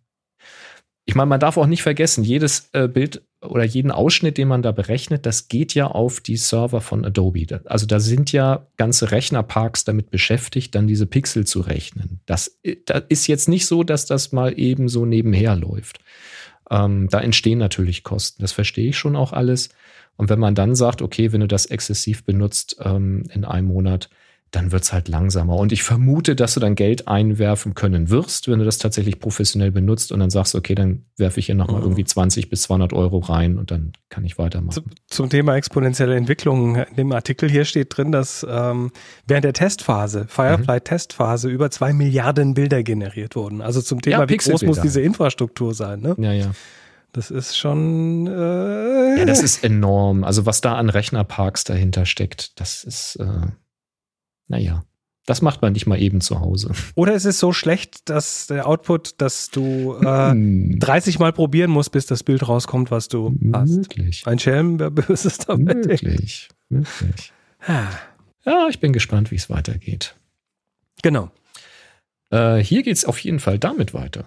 Ich 1.05 1.15
meine, 1.15 1.27
man 1.29 1.39
darf 1.39 1.57
auch 1.57 1.65
nicht 1.65 1.81
vergessen, 1.81 2.23
jedes 2.23 2.69
äh, 2.73 2.87
Bild 2.87 3.23
oder 3.41 3.63
jeden 3.63 3.89
Ausschnitt, 3.91 4.37
den 4.37 4.47
man 4.47 4.61
da 4.61 4.71
berechnet, 4.71 5.25
das 5.25 5.47
geht 5.47 5.73
ja 5.73 5.87
auf 5.87 6.19
die 6.19 6.37
Server 6.37 6.79
von 6.79 7.03
Adobe. 7.03 7.61
Also 7.65 7.87
da 7.87 7.99
sind 7.99 8.31
ja 8.31 8.67
ganze 8.77 9.11
Rechnerparks 9.11 9.83
damit 9.83 10.11
beschäftigt, 10.11 10.75
dann 10.75 10.85
diese 10.87 11.07
Pixel 11.07 11.45
zu 11.47 11.61
rechnen. 11.61 12.19
Das, 12.27 12.59
i- 12.65 12.81
das 12.85 13.03
ist 13.09 13.25
jetzt 13.27 13.49
nicht 13.49 13.65
so, 13.65 13.83
dass 13.83 14.05
das 14.05 14.31
mal 14.31 14.57
eben 14.59 14.89
so 14.89 15.05
nebenher 15.05 15.55
läuft. 15.55 15.99
Ähm, 16.69 17.07
da 17.09 17.19
entstehen 17.19 17.57
natürlich 17.57 18.03
Kosten. 18.03 18.41
Das 18.43 18.51
verstehe 18.51 18.89
ich 18.89 18.97
schon 18.97 19.15
auch 19.15 19.33
alles. 19.33 19.69
Und 20.17 20.29
wenn 20.29 20.39
man 20.39 20.53
dann 20.53 20.75
sagt, 20.75 21.01
okay, 21.01 21.31
wenn 21.31 21.41
du 21.41 21.47
das 21.47 21.65
exzessiv 21.65 22.23
benutzt 22.23 22.77
ähm, 22.83 23.23
in 23.33 23.43
einem 23.43 23.67
Monat, 23.67 24.09
dann 24.51 24.73
wird 24.73 24.83
es 24.83 24.91
halt 24.91 25.07
langsamer. 25.07 25.55
Und 25.55 25.71
ich 25.71 25.81
vermute, 25.81 26.35
dass 26.35 26.55
du 26.55 26.59
dann 26.59 26.75
Geld 26.75 27.07
einwerfen 27.07 27.73
können 27.73 28.09
wirst, 28.09 28.49
wenn 28.49 28.59
du 28.59 28.65
das 28.65 28.79
tatsächlich 28.79 29.19
professionell 29.21 29.71
benutzt 29.71 30.11
und 30.11 30.19
dann 30.19 30.29
sagst, 30.29 30.55
okay, 30.55 30.75
dann 30.75 31.05
werfe 31.15 31.39
ich 31.39 31.45
hier 31.45 31.55
nochmal 31.55 31.77
Mhm. 31.77 31.83
irgendwie 31.87 32.03
20 32.03 32.49
bis 32.49 32.63
200 32.63 32.91
Euro 32.91 33.19
rein 33.19 33.57
und 33.57 33.71
dann 33.71 33.93
kann 34.09 34.25
ich 34.25 34.37
weitermachen. 34.37 34.83
zum 35.07 35.29
Thema 35.29 35.55
exponentielle 35.55 36.15
Entwicklung. 36.17 36.75
In 36.75 36.95
dem 36.97 37.11
Artikel 37.13 37.49
hier 37.49 37.63
steht 37.63 37.95
drin, 37.95 38.11
dass 38.11 38.45
ähm, 38.49 38.91
während 39.25 39.45
der 39.45 39.53
Testphase, 39.53 40.25
Firefly-Testphase, 40.27 41.49
über 41.49 41.71
zwei 41.71 41.93
Milliarden 41.93 42.53
Bilder 42.53 42.83
generiert 42.83 43.35
wurden. 43.37 43.61
Also 43.61 43.81
zum 43.81 44.01
Thema, 44.01 44.19
Ja, 44.23 44.29
wie 44.29 44.37
groß 44.37 44.63
muss 44.63 44.81
diese 44.81 45.01
Infrastruktur 45.01 45.73
sein? 45.73 46.01
Ne? 46.01 46.15
Ja, 46.19 46.33
ja. 46.33 46.51
Das 47.13 47.31
ist 47.31 47.57
schon. 47.57 48.27
Äh, 48.27 49.19
Ja, 49.19 49.25
das 49.25 49.41
ist 49.43 49.63
enorm. 49.63 50.23
Also 50.23 50.45
was 50.45 50.61
da 50.61 50.75
an 50.75 50.89
Rechnerparks 50.89 51.63
dahinter 51.65 52.05
steckt, 52.05 52.59
das 52.59 52.83
ist, 52.83 53.15
äh, 53.17 53.25
naja, 54.51 54.83
das 55.25 55.41
macht 55.41 55.61
man 55.61 55.71
nicht 55.73 55.85
mal 55.87 55.99
eben 56.01 56.19
zu 56.19 56.39
Hause. 56.41 56.71
Oder 56.95 57.13
ist 57.13 57.25
es 57.25 57.39
so 57.39 57.53
schlecht, 57.53 58.09
dass 58.09 58.47
der 58.47 58.67
Output, 58.67 59.21
dass 59.21 59.49
du 59.49 59.95
äh, 60.03 60.31
Hm, 60.31 60.77
30 60.79 61.19
Mal 61.19 61.31
probieren 61.31 61.71
musst, 61.71 61.91
bis 61.91 62.05
das 62.05 62.23
Bild 62.23 62.47
rauskommt, 62.47 62.91
was 62.91 63.07
du 63.07 63.33
hast? 63.53 63.69
möglich. 63.69 64.23
Ein 64.25 64.39
Schelm, 64.39 64.77
wer 64.79 64.89
Böses 64.91 65.37
damit. 65.39 65.85
Möglich. 65.87 66.49
Möglich. 66.69 67.31
Ah, 67.65 67.87
Ja, 68.45 68.67
ich 68.69 68.79
bin 68.79 68.91
gespannt, 68.93 69.31
wie 69.31 69.35
es 69.35 69.49
weitergeht. 69.49 70.15
Genau. 71.01 71.31
Äh, 72.31 72.57
hier 72.57 72.83
geht 72.83 72.97
es 72.97 73.05
auf 73.05 73.19
jeden 73.19 73.39
Fall 73.39 73.57
damit 73.59 73.93
weiter. 73.93 74.25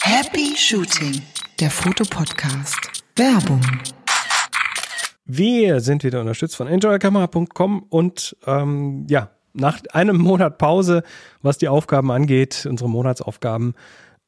Happy 0.00 0.54
Shooting, 0.56 1.22
der 1.60 1.70
Fotopodcast. 1.70 2.78
Werbung. 3.16 3.60
Wir 5.24 5.80
sind 5.80 6.04
wieder 6.04 6.20
unterstützt 6.20 6.56
von 6.56 6.66
enjoykamera.com 6.66 7.84
und 7.88 8.36
ähm, 8.46 9.06
ja, 9.08 9.30
nach 9.52 9.80
einem 9.92 10.16
Monat 10.18 10.58
Pause, 10.58 11.02
was 11.42 11.58
die 11.58 11.68
Aufgaben 11.68 12.10
angeht, 12.10 12.66
unsere 12.68 12.90
Monatsaufgaben, 12.90 13.74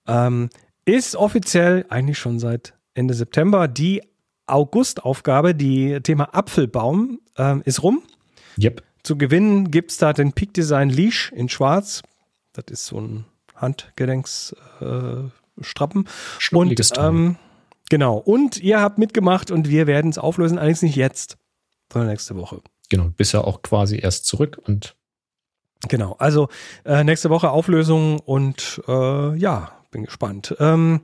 ähm, 0.07 0.51
ist 0.85 1.17
offiziell 1.17 1.87
eigentlich 1.89 2.19
schon 2.19 2.39
seit 2.39 2.75
Ende 2.95 3.15
September 3.15 3.69
die 3.69 4.03
Augustaufgabe, 4.47 5.55
die 5.55 6.01
Thema 6.03 6.35
Apfelbaum, 6.35 7.21
ähm, 7.39 7.63
ist 7.65 7.83
rum. 7.83 8.03
Yep. 8.59 8.83
Zu 9.03 9.19
gewinnen 9.19 9.71
gibt 9.71 9.91
es 9.91 9.99
da 9.99 10.13
den 10.13 10.33
Peak 10.33 10.55
Design 10.55 10.91
Leash 10.91 11.33
in 11.33 11.49
schwarz. 11.49 12.03
Das 12.53 12.67
ist 12.71 12.87
so 12.87 13.01
ein 13.01 13.25
Handgelenksstrappen. 13.55 16.09
Äh, 16.51 16.57
und 16.57 16.93
ähm, 16.99 17.37
genau. 17.95 18.17
Und 18.17 18.59
ihr 18.59 18.81
habt 18.81 18.99
mitgemacht 18.99 19.53
und 19.53 19.69
wir 19.69 19.87
werden 19.87 20.11
es 20.11 20.19
auflösen, 20.19 20.59
allerdings 20.59 20.83
nicht 20.83 20.97
jetzt, 20.97 21.39
sondern 21.93 22.11
nächste 22.11 22.35
Woche. 22.35 22.61
Genau, 22.89 23.11
bist 23.17 23.33
ja 23.33 23.43
auch 23.43 23.63
quasi 23.63 24.01
erst 24.01 24.27
zurück 24.27 24.61
und 24.65 24.97
Genau. 25.89 26.17
Also 26.19 26.49
äh, 26.85 27.05
nächste 27.05 27.31
Woche 27.31 27.51
Auflösung 27.51 28.19
und 28.19 28.83
äh, 28.89 29.37
ja, 29.37 29.73
bin 29.91 30.07
gespannt. 30.07 30.57
Ähm, 30.59 31.03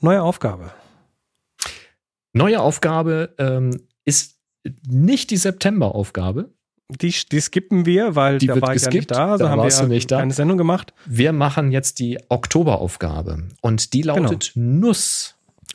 neue 0.00 0.22
Aufgabe. 0.22 0.70
neue 2.32 2.60
Aufgabe 2.60 3.34
ähm, 3.38 3.80
ist 4.04 4.38
nicht 4.86 5.30
die 5.30 5.38
September-Aufgabe. 5.38 6.50
Die, 6.90 7.14
die 7.32 7.40
skippen 7.40 7.86
wir, 7.86 8.14
weil 8.14 8.36
Die 8.38 8.46
da 8.46 8.60
war 8.60 8.74
ich 8.74 8.82
ja 8.82 8.88
geskippt, 8.90 8.94
nicht 8.94 9.10
da. 9.10 9.38
So 9.38 9.44
da 9.44 9.50
haben 9.50 9.62
wir 9.62 9.70
ja 9.70 9.86
nicht 9.86 10.10
da. 10.10 10.18
keine 10.18 10.34
Sendung 10.34 10.58
gemacht. 10.58 10.92
Wir 11.06 11.32
machen 11.32 11.72
jetzt 11.72 11.98
die 11.98 12.18
Oktoberaufgabe 12.28 13.48
und 13.62 13.94
die 13.94 14.02
lautet 14.02 14.52
Nuss. 14.54 15.34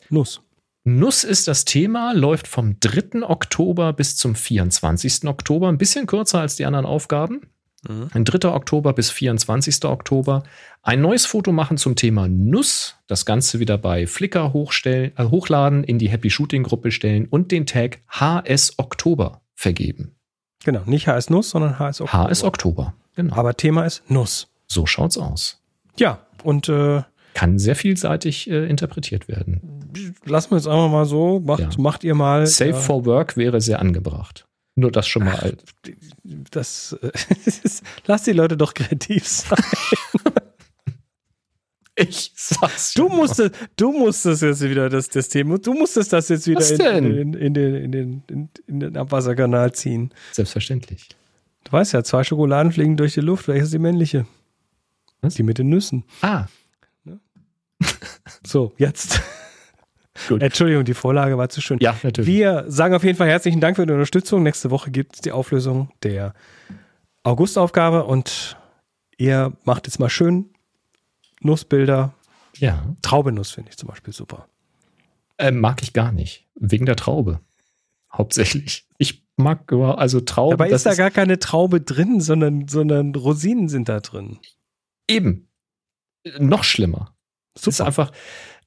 Nuss. 0.10 0.42
Nuss 0.84 1.24
ist 1.24 1.48
das 1.48 1.66
Thema, 1.66 2.14
läuft 2.14 2.48
vom 2.48 2.80
3. 2.80 3.24
Oktober 3.24 3.92
bis 3.94 4.16
zum 4.16 4.36
24. 4.36 5.26
Oktober, 5.26 5.68
ein 5.68 5.78
bisschen 5.78 6.08
kürzer 6.08 6.40
als 6.40 6.56
die 6.56 6.66
anderen 6.66 6.86
Aufgaben. 6.86 7.42
Ein 8.14 8.26
3. 8.26 8.50
Oktober 8.50 8.94
bis 8.94 9.12
24. 9.12 9.86
Oktober. 9.86 10.44
Ein 10.82 11.02
neues 11.02 11.26
Foto 11.26 11.52
machen 11.52 11.78
zum 11.78 11.96
Thema 11.96 12.28
Nuss. 12.28 12.96
Das 13.08 13.26
Ganze 13.26 13.60
wieder 13.60 13.78
bei 13.78 14.08
Flickr 14.08 14.52
hochstellen, 14.52 15.12
äh, 15.16 15.26
hochladen, 15.26 15.84
in 15.84 16.00
die 16.00 16.10
Happy 16.10 16.30
Shooting 16.30 16.64
Gruppe 16.64 16.92
stellen 16.92 17.28
und 17.30 17.52
den 17.52 17.66
Tag 17.66 18.00
HS 18.10 18.78
Oktober 18.78 19.42
vergeben. 19.54 20.16
Genau, 20.66 20.82
nicht 20.86 21.08
HS 21.08 21.30
Nuss, 21.30 21.52
sondern 21.52 21.80
HS 21.80 22.02
Oktober. 22.02 22.30
HS 22.30 22.44
Oktober. 22.44 22.94
Genau. 23.16 23.36
Aber 23.36 23.56
Thema 23.56 23.86
ist 23.86 24.04
Nuss. 24.10 24.48
so 24.68 24.86
schaut's 24.86 25.18
aus. 25.18 25.62
Ja, 25.98 26.26
und 26.44 26.68
äh, 26.70 27.04
Kann 27.38 27.60
sehr 27.60 27.76
vielseitig 27.76 28.50
äh, 28.50 28.66
interpretiert 28.68 29.28
werden. 29.28 29.62
lassen 30.26 30.50
wir 30.52 30.58
jetzt 30.58 30.66
einfach 30.68 30.90
mal 30.90 31.06
so. 31.06 31.40
Macht, 31.40 31.60
Ja. 31.60 31.70
macht 31.78 32.04
ihr 32.04 32.16
mal. 32.16 32.48
Safe 32.48 32.72
äh, 32.72 32.74
for 32.74 33.06
Work 33.06 33.38
wäre 33.38 33.62
sehr 33.62 33.80
angebracht. 33.80 34.48
Nur 34.74 34.92
das 34.92 35.08
schon 35.08 35.26
mal. 35.26 35.56
das, 36.50 36.98
äh, 37.04 37.12
lasst 38.08 38.26
die 38.26 38.32
Leute 38.32 38.58
doch 38.58 38.74
kreativ 38.74 39.28
sein. 39.28 39.60
Ich 42.00 42.32
sag's 42.36 42.94
Du 42.94 43.08
ja 43.08 43.16
musstest, 43.16 43.56
du 43.76 43.92
musstest 43.92 44.44
jetzt 44.44 44.62
wieder 44.62 44.88
das, 44.88 45.10
das 45.10 45.30
Thema, 45.30 45.58
du 45.58 45.74
musstest 45.74 46.14
das 46.14 46.30
jetzt 46.30 46.46
wieder 46.46 46.98
in, 46.98 47.06
in, 47.06 47.34
in, 47.34 47.54
den, 47.56 47.76
in, 47.76 47.92
den, 47.92 48.50
in, 48.68 48.80
den 48.80 48.98
Abwasserkanal 48.98 49.72
ziehen. 49.74 50.12
Selbstverständlich. 50.32 51.10
Du 51.64 51.72
weißt 51.72 51.94
ja, 51.94 52.04
zwei 52.04 52.24
Schokoladen 52.24 52.72
fliegen 52.72 52.98
durch 52.98 53.16
die 53.16 53.22
Luft. 53.22 53.48
Welche 53.48 53.64
ist 53.64 53.74
die 53.74 53.80
männliche? 53.80 54.28
Was? 55.22 55.34
Die 55.34 55.44
mit 55.44 55.58
den 55.58 55.70
Nüssen. 55.70 56.04
Ah, 56.22 56.46
So, 58.46 58.74
jetzt. 58.78 59.22
Gut. 60.28 60.42
Entschuldigung, 60.42 60.84
die 60.84 60.96
Vorlage 60.96 61.38
war 61.38 61.50
zu 61.50 61.62
schön. 61.62 61.78
ja, 61.80 61.96
natürlich. 62.02 62.28
Wir 62.28 62.66
sagen 62.68 62.96
auf 62.96 63.04
jeden 63.04 63.18
Fall 63.18 63.28
herzlichen 63.28 63.62
Dank 63.62 63.76
für 63.76 63.86
die 63.86 63.94
Unterstützung. 63.94 64.42
Nächste 64.44 64.72
Woche 64.72 64.90
gibt 64.90 65.16
es 65.16 65.22
die 65.22 65.32
Auflösung 65.32 65.92
der 66.02 66.34
Augustaufgabe 67.24 68.04
und 68.06 68.58
ihr 69.18 69.54
macht 69.64 69.86
jetzt 69.86 70.00
mal 70.00 70.10
schön 70.10 70.50
Nussbilder. 71.42 72.14
ja. 72.56 72.84
Traubenuss 73.04 73.52
finde 73.52 73.70
ich 73.70 73.78
zum 73.78 73.90
Beispiel 73.90 74.14
super. 74.14 74.48
Äh, 75.38 75.52
mag 75.52 75.84
ich 75.84 75.94
gar 75.94 76.12
nicht. 76.12 76.48
Wegen 76.56 76.88
der 76.88 76.96
Traube. 76.96 77.42
Hauptsächlich. 78.12 78.88
Ich 78.98 79.24
mag 79.36 79.72
also 79.72 80.22
Traube. 80.22 80.58
Dabei 80.58 80.70
das 80.70 80.82
ist 80.82 80.88
da 80.88 80.96
gar 80.96 81.12
keine 81.12 81.38
Traube 81.38 81.82
drin, 81.82 82.22
sondern, 82.22 82.68
sondern 82.68 83.14
Rosinen 83.14 83.70
sind 83.70 83.88
da 83.88 84.00
drin. 84.00 84.40
eben 85.08 85.48
noch 86.40 86.64
schlimmer. 86.64 87.14
Es 87.62 87.68
ist 87.68 87.78
Super. 87.78 87.88
einfach, 87.88 88.12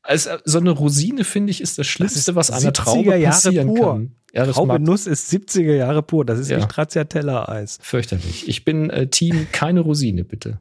also 0.03 0.31
so 0.45 0.59
eine 0.59 0.71
Rosine, 0.71 1.25
finde 1.25 1.51
ich, 1.51 1.61
ist 1.61 1.79
das 1.79 1.87
Schlimmste, 1.87 2.19
ist 2.19 2.35
was 2.35 2.51
einer 2.51 2.71
70er 2.71 2.73
Traube 2.73 3.17
Jahre 3.17 3.25
passieren 3.25 3.69
pur. 3.69 3.93
kann. 3.93 4.17
Ja, 4.33 4.47
das 4.47 4.57
mag 4.57 4.67
Traubenuss 4.67 5.07
ist 5.07 5.31
70er 5.33 5.75
Jahre 5.75 6.03
pur. 6.03 6.25
Das 6.25 6.39
ist 6.39 6.49
Ja. 6.51 6.59
wie 6.59 6.63
Stracciatella-Eis. 6.63 7.79
fürchterlich. 7.83 8.49
Ich 8.49 8.65
bin 8.65 8.89
äh, 8.91 9.09
Team 9.09 9.49
keine 9.53 9.81
Rosine, 9.81 10.25
bitte. 10.25 10.61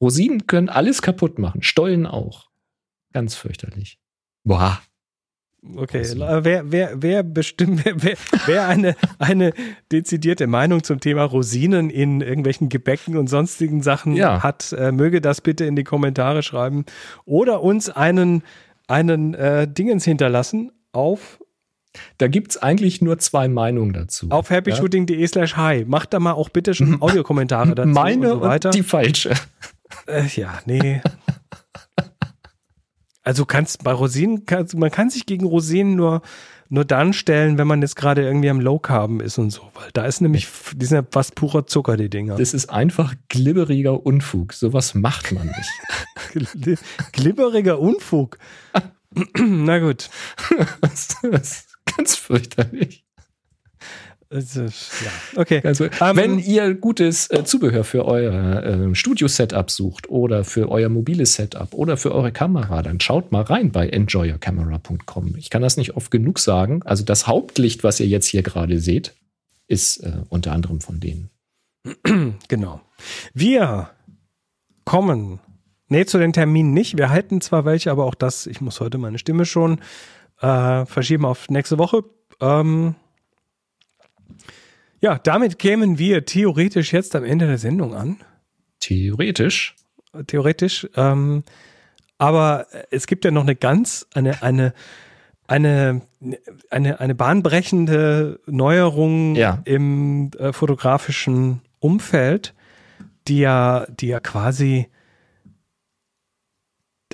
Rosinen 0.00 0.46
können 0.46 0.68
alles 0.68 1.00
kaputt 1.02 1.38
machen. 1.38 1.62
Stollen 1.62 2.06
auch. 2.06 2.50
Ganz 3.12 3.36
fürchterlich. 3.36 3.98
Boah. 4.42 4.80
Okay, 5.76 6.04
wer, 6.14 6.70
wer, 6.70 6.92
wer 7.02 7.22
bestimmt, 7.22 7.84
wer, 7.94 8.14
wer, 8.46 8.68
eine, 8.68 8.94
eine 9.18 9.52
dezidierte 9.90 10.46
Meinung 10.46 10.82
zum 10.84 11.00
Thema 11.00 11.22
Rosinen 11.24 11.88
in 11.90 12.20
irgendwelchen 12.20 12.68
Gebäcken 12.68 13.16
und 13.16 13.28
sonstigen 13.28 13.82
Sachen 13.82 14.14
Ja. 14.14 14.42
hat, 14.42 14.72
äh, 14.78 14.92
möge 14.92 15.20
das 15.22 15.40
bitte 15.40 15.64
in 15.64 15.74
die 15.74 15.84
Kommentare 15.84 16.42
schreiben 16.42 16.84
oder 17.24 17.62
uns 17.62 17.88
einen, 17.88 18.42
einen 18.88 19.32
äh, 19.34 19.66
Dingens 19.66 20.04
hinterlassen 20.04 20.70
auf, 20.92 21.38
Da 22.18 22.28
gibt's 22.28 22.56
eigentlich 22.58 23.00
nur 23.00 23.18
zwei 23.18 23.48
Meinungen 23.48 23.92
dazu. 23.94 24.26
auf 24.30 24.50
happyshooting.de 24.50 25.26
slash 25.26 25.56
hi. 25.56 25.84
Macht 25.86 26.12
da 26.12 26.20
mal 26.20 26.32
auch 26.32 26.50
bitte 26.50 26.74
schon 26.74 27.00
Audiokommentare 27.00 27.74
dazu 27.74 27.88
Meine 27.88 28.34
und 28.34 28.40
so 28.42 28.46
weiter. 28.46 28.68
und 28.68 28.74
die 28.74 28.82
falsche. 28.82 29.30
Äh, 30.06 30.26
ja, 30.34 30.58
nee. 30.66 31.00
Also 33.24 33.44
kannst 33.46 33.82
bei 33.82 33.92
Rosinen, 33.92 34.44
kannst, 34.46 34.76
man 34.76 34.90
kann 34.90 35.10
sich 35.10 35.24
gegen 35.26 35.46
Rosinen 35.46 35.96
nur, 35.96 36.20
nur 36.68 36.84
dann 36.84 37.12
stellen, 37.12 37.56
wenn 37.58 37.66
man 37.66 37.80
jetzt 37.82 37.96
gerade 37.96 38.22
irgendwie 38.22 38.50
am 38.50 38.60
Low 38.60 38.78
Carben 38.78 39.20
ist 39.20 39.38
und 39.38 39.50
so, 39.50 39.62
weil 39.74 39.88
da 39.94 40.04
ist 40.04 40.20
nämlich, 40.20 40.46
die 40.74 40.84
sind 40.86 40.96
ja 40.96 41.06
fast 41.10 41.34
purer 41.34 41.66
Zucker, 41.66 41.96
die 41.96 42.10
Dinger. 42.10 42.36
Das 42.36 42.52
ist 42.54 42.68
einfach 42.70 43.14
glibberiger 43.28 44.04
Unfug. 44.04 44.52
Sowas 44.52 44.94
macht 44.94 45.32
man 45.32 45.46
nicht. 45.46 45.70
Gl- 46.34 46.78
Glibberiger 47.12 47.78
Unfug. 47.78 48.38
Na 49.38 49.78
gut. 49.78 50.10
das 50.82 51.18
ist 51.22 51.68
ganz 51.96 52.16
fürchterlich. 52.16 53.03
Ja, 54.30 55.10
okay. 55.36 55.60
Also, 55.64 55.84
Ähm, 55.84 56.16
wenn 56.16 56.38
ihr 56.38 56.74
gutes 56.74 57.30
äh, 57.30 57.44
Zubehör 57.44 57.84
für 57.84 58.04
euer 58.04 58.62
äh, 58.62 58.94
Studio-Setup 58.94 59.70
sucht 59.70 60.08
oder 60.08 60.44
für 60.44 60.70
euer 60.70 60.88
mobiles 60.88 61.34
Setup 61.34 61.72
oder 61.72 61.96
für 61.96 62.12
eure 62.12 62.32
Kamera, 62.32 62.82
dann 62.82 63.00
schaut 63.00 63.32
mal 63.32 63.42
rein 63.42 63.70
bei 63.70 63.88
enjoyyourcamera.com. 63.88 65.36
Ich 65.36 65.50
kann 65.50 65.62
das 65.62 65.76
nicht 65.76 65.96
oft 65.96 66.10
genug 66.10 66.38
sagen. 66.38 66.82
Also 66.84 67.04
das 67.04 67.26
Hauptlicht, 67.26 67.84
was 67.84 68.00
ihr 68.00 68.06
jetzt 68.06 68.26
hier 68.26 68.42
gerade 68.42 68.80
seht, 68.80 69.14
ist 69.66 69.98
äh, 69.98 70.22
unter 70.28 70.52
anderem 70.52 70.80
von 70.80 71.00
denen. 71.00 71.30
Genau. 72.48 72.80
Wir 73.34 73.90
kommen, 74.84 75.40
nee, 75.88 76.04
zu 76.06 76.18
den 76.18 76.32
Terminen 76.32 76.72
nicht. 76.72 76.96
Wir 76.96 77.10
halten 77.10 77.40
zwar 77.40 77.64
welche, 77.64 77.90
aber 77.90 78.04
auch 78.04 78.14
das, 78.14 78.46
ich 78.46 78.60
muss 78.60 78.80
heute 78.80 78.98
meine 78.98 79.18
Stimme 79.18 79.44
schon 79.44 79.80
äh, 80.40 80.86
verschieben 80.86 81.24
auf 81.24 81.48
nächste 81.50 81.78
Woche. 81.78 82.04
Ähm, 82.40 82.94
ja, 85.04 85.18
damit 85.22 85.58
kämen 85.58 85.98
wir 85.98 86.24
theoretisch 86.24 86.94
jetzt 86.94 87.14
am 87.14 87.24
Ende 87.24 87.46
der 87.46 87.58
Sendung 87.58 87.94
an. 87.94 88.16
Theoretisch. 88.80 89.74
Theoretisch. 90.26 90.88
Ähm, 90.96 91.44
aber 92.16 92.66
es 92.90 93.06
gibt 93.06 93.26
ja 93.26 93.30
noch 93.30 93.42
eine 93.42 93.54
ganz, 93.54 94.06
eine, 94.14 94.42
eine, 94.42 94.72
eine, 95.46 96.00
eine, 96.70 97.00
eine 97.00 97.14
bahnbrechende 97.14 98.40
Neuerung 98.46 99.34
Ja. 99.36 99.60
im 99.66 100.30
äh, 100.38 100.54
fotografischen 100.54 101.60
Umfeld, 101.80 102.54
die 103.28 103.40
ja, 103.40 103.86
die 103.90 104.06
ja 104.06 104.20
quasi, 104.20 104.86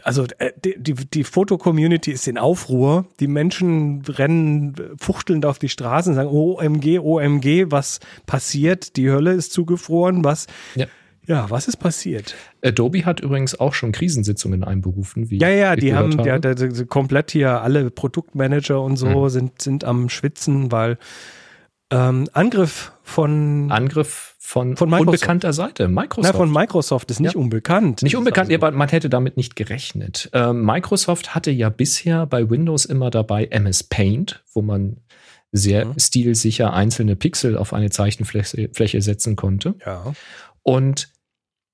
also 0.04 0.24
äh, 0.38 0.52
die, 0.64 0.74
die, 0.78 0.94
die 0.94 1.24
Foto-Community 1.24 2.12
ist 2.12 2.26
in 2.28 2.38
Aufruhr. 2.38 3.04
Die 3.20 3.26
Menschen 3.28 4.02
rennen 4.06 4.74
fuchtelnd 4.98 5.44
auf 5.46 5.58
die 5.58 5.68
Straßen 5.68 6.12
und 6.12 6.16
sagen, 6.16 6.28
OMG, 6.30 6.98
OMG, 7.00 7.66
was 7.70 8.00
passiert? 8.26 8.96
Die 8.96 9.10
Hölle 9.10 9.32
ist 9.32 9.52
zugefroren, 9.52 10.24
was, 10.24 10.46
Ja. 10.74 10.86
ja, 11.26 11.48
was 11.50 11.68
ist 11.68 11.76
passiert? 11.78 12.34
Adobe 12.64 13.04
hat 13.04 13.20
übrigens 13.20 13.58
auch 13.58 13.74
schon 13.74 13.92
Krisensitzungen 13.92 14.64
einberufen. 14.64 15.30
Wie 15.30 15.38
Ja, 15.38 15.48
ja, 15.48 15.76
die 15.76 15.94
haben 15.94 16.16
habe. 16.18 16.28
ja, 16.28 16.38
da- 16.38 16.54
da- 16.54 16.84
komplett 16.84 17.30
hier 17.32 17.60
alle 17.62 17.90
Produktmanager 17.90 18.80
und 18.82 18.96
so 18.96 19.06
Mhm. 19.24 19.28
sind, 19.28 19.62
sind 19.62 19.84
am 19.84 20.08
Schwitzen, 20.08 20.70
weil 20.72 20.98
ähm, 21.92 22.28
Angriff 22.34 22.92
von, 23.02 23.72
Angriff 23.72 24.36
von, 24.50 24.76
Von 24.76 24.92
unbekannter 24.92 25.52
Seite. 25.52 25.84
na, 25.84 26.00
Microsoft. 26.02 26.34
von 26.36 26.50
Microsoft 26.50 27.10
ist 27.12 27.20
nicht 27.20 27.34
Ja. 27.34 27.40
unbekannt. 27.40 28.02
Nicht 28.02 28.16
unbekannt, 28.16 28.52
aber 28.52 28.72
man 28.72 28.88
hätte 28.88 29.08
damit 29.08 29.36
nicht 29.36 29.54
gerechnet. 29.54 30.28
Ähm, 30.32 30.64
Microsoft 30.64 31.36
hatte 31.36 31.52
ja 31.52 31.68
bisher 31.68 32.26
bei 32.26 32.50
Windows 32.50 32.84
immer 32.84 33.10
dabei 33.10 33.44
MS 33.46 33.84
Paint, 33.84 34.42
wo 34.52 34.60
man 34.60 34.96
sehr 35.52 35.84
Mhm. 35.84 35.98
stilsicher 36.00 36.72
einzelne 36.72 37.14
Pixel 37.14 37.56
auf 37.56 37.72
eine 37.72 37.90
Zeichenfläche 37.90 38.70
Fläche 38.72 39.00
setzen 39.02 39.36
konnte. 39.36 39.76
ja. 39.86 40.12
Und 40.64 41.10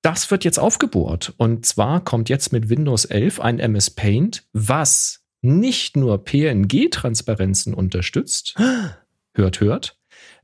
das 0.03 0.31
wird 0.31 0.45
jetzt 0.45 0.59
aufgebohrt. 0.59 1.33
Und 1.39 1.65
zwar 1.65 2.05
kommt 2.05 2.29
jetzt 2.29 2.53
mit 2.53 2.69
Windows 2.69 3.07
11 3.07 3.41
ein 3.41 3.59
MS 3.59 3.89
Paint, 3.91 4.45
was 4.53 5.25
nicht 5.41 5.97
nur 5.97 6.23
PNG-Transparenzen 6.25 7.73
unterstützt, 7.75 8.55
hört, 9.35 9.61
hört, 9.61 9.97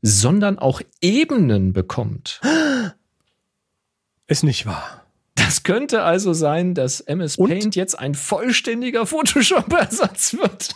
sondern 0.02 0.58
auch 0.58 0.82
Ebenen 1.00 1.72
bekommt. 1.72 2.40
Ist 4.26 4.42
nicht 4.44 4.66
wahr. 4.66 5.04
Das 5.34 5.62
könnte 5.62 6.02
also 6.02 6.32
sein, 6.32 6.74
dass 6.74 7.00
MS 7.00 7.36
Und? 7.36 7.48
Paint 7.50 7.76
jetzt 7.76 7.98
ein 7.98 8.14
vollständiger 8.14 9.06
Photoshop-Ersatz 9.06 10.34
wird. 10.34 10.74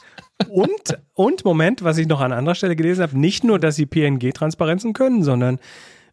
Und, 0.49 0.99
und 1.15 1.45
Moment, 1.45 1.83
was 1.83 1.99
ich 1.99 2.07
noch 2.07 2.21
an 2.21 2.33
anderer 2.33 2.55
Stelle 2.55 2.77
gelesen 2.77 3.03
habe, 3.03 3.19
nicht 3.19 3.43
nur, 3.45 3.59
dass 3.59 3.77
sie 3.77 3.87
PNG-Transparenzen 3.87 4.93
können, 4.93 5.23
sondern 5.23 5.59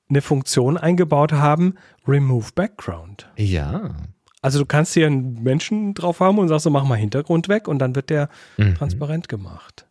eine 0.09 0.21
Funktion 0.21 0.77
eingebaut 0.77 1.33
haben, 1.33 1.75
Remove 2.07 2.51
Background. 2.53 3.29
Ja. 3.37 3.95
Also 4.41 4.59
du 4.59 4.65
kannst 4.65 4.93
hier 4.93 5.07
einen 5.07 5.41
Menschen 5.43 5.93
drauf 5.93 6.19
haben 6.19 6.37
und 6.37 6.47
sagst 6.49 6.63
so, 6.63 6.69
mach 6.69 6.83
mal 6.83 6.95
Hintergrund 6.95 7.47
weg 7.47 7.67
und 7.67 7.79
dann 7.79 7.95
wird 7.95 8.09
der 8.09 8.29
Mhm. 8.57 8.75
transparent 8.75 9.29
gemacht. 9.29 9.87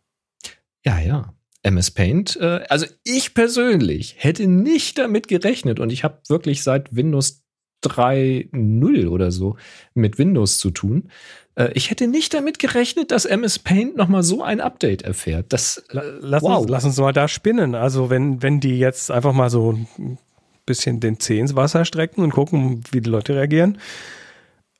Ja, 0.85 0.99
ja. 0.99 1.33
MS 1.63 1.91
Paint, 1.91 2.37
äh, 2.39 2.61
also 2.69 2.85
ich 3.03 3.33
persönlich 3.33 4.15
hätte 4.19 4.47
nicht 4.47 4.97
damit 4.97 5.27
gerechnet 5.27 5.79
und 5.79 5.91
ich 5.91 6.03
habe 6.03 6.19
wirklich 6.27 6.61
seit 6.61 6.95
Windows 6.95 7.43
3.0 7.83 9.07
oder 9.07 9.31
so 9.31 9.57
mit 9.93 10.17
Windows 10.17 10.57
zu 10.57 10.71
tun. 10.71 11.09
Äh, 11.55 11.71
ich 11.73 11.89
hätte 11.89 12.07
nicht 12.07 12.33
damit 12.33 12.59
gerechnet, 12.59 13.11
dass 13.11 13.25
MS 13.25 13.59
Paint 13.59 13.95
nochmal 13.95 14.23
so 14.23 14.43
ein 14.43 14.61
Update 14.61 15.01
erfährt. 15.01 15.47
Das, 15.49 15.77
äh, 15.89 16.01
Lass, 16.19 16.43
wow. 16.43 16.61
uns, 16.61 16.69
lass 16.69 16.85
uns 16.85 16.97
mal 16.97 17.13
da 17.13 17.27
spinnen. 17.27 17.75
Also 17.75 18.09
wenn, 18.09 18.41
wenn 18.41 18.59
die 18.59 18.79
jetzt 18.79 19.11
einfach 19.11 19.33
mal 19.33 19.49
so 19.49 19.73
ein 19.97 20.17
bisschen 20.65 20.99
den 20.99 21.19
Zeh 21.19 21.39
ins 21.39 21.55
Wasser 21.55 21.85
strecken 21.85 22.23
und 22.23 22.31
gucken, 22.31 22.83
wie 22.91 23.01
die 23.01 23.09
Leute 23.09 23.35
reagieren. 23.35 23.77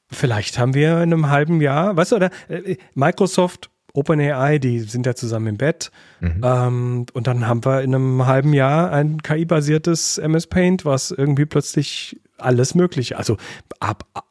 Vielleicht 0.10 0.60
haben 0.60 0.74
wir 0.74 0.98
in 0.98 1.14
einem 1.14 1.30
halben 1.30 1.60
Jahr, 1.60 1.98
weißt 1.98 2.12
du, 2.12 2.16
oder 2.18 2.30
äh, 2.48 2.78
Microsoft, 2.94 3.70
OpenAI, 3.94 4.58
die 4.60 4.80
sind 4.80 5.06
ja 5.06 5.14
zusammen 5.16 5.48
im 5.48 5.58
Bett. 5.58 5.92
Mhm. 6.20 6.42
Ähm, 6.44 7.06
und 7.14 7.28
dann 7.28 7.48
haben 7.48 7.64
wir 7.64 7.82
in 7.82 7.94
einem 7.94 8.26
halben 8.26 8.54
Jahr 8.54 8.92
ein 8.92 9.22
KI-basiertes 9.22 10.18
MS 10.18 10.48
Paint, 10.48 10.84
was 10.86 11.12
irgendwie 11.12 11.46
plötzlich 11.46 12.20
alles 12.38 12.76
mögliche, 12.76 13.18
also 13.18 13.38
ab, 13.80 14.06
ab, 14.14 14.26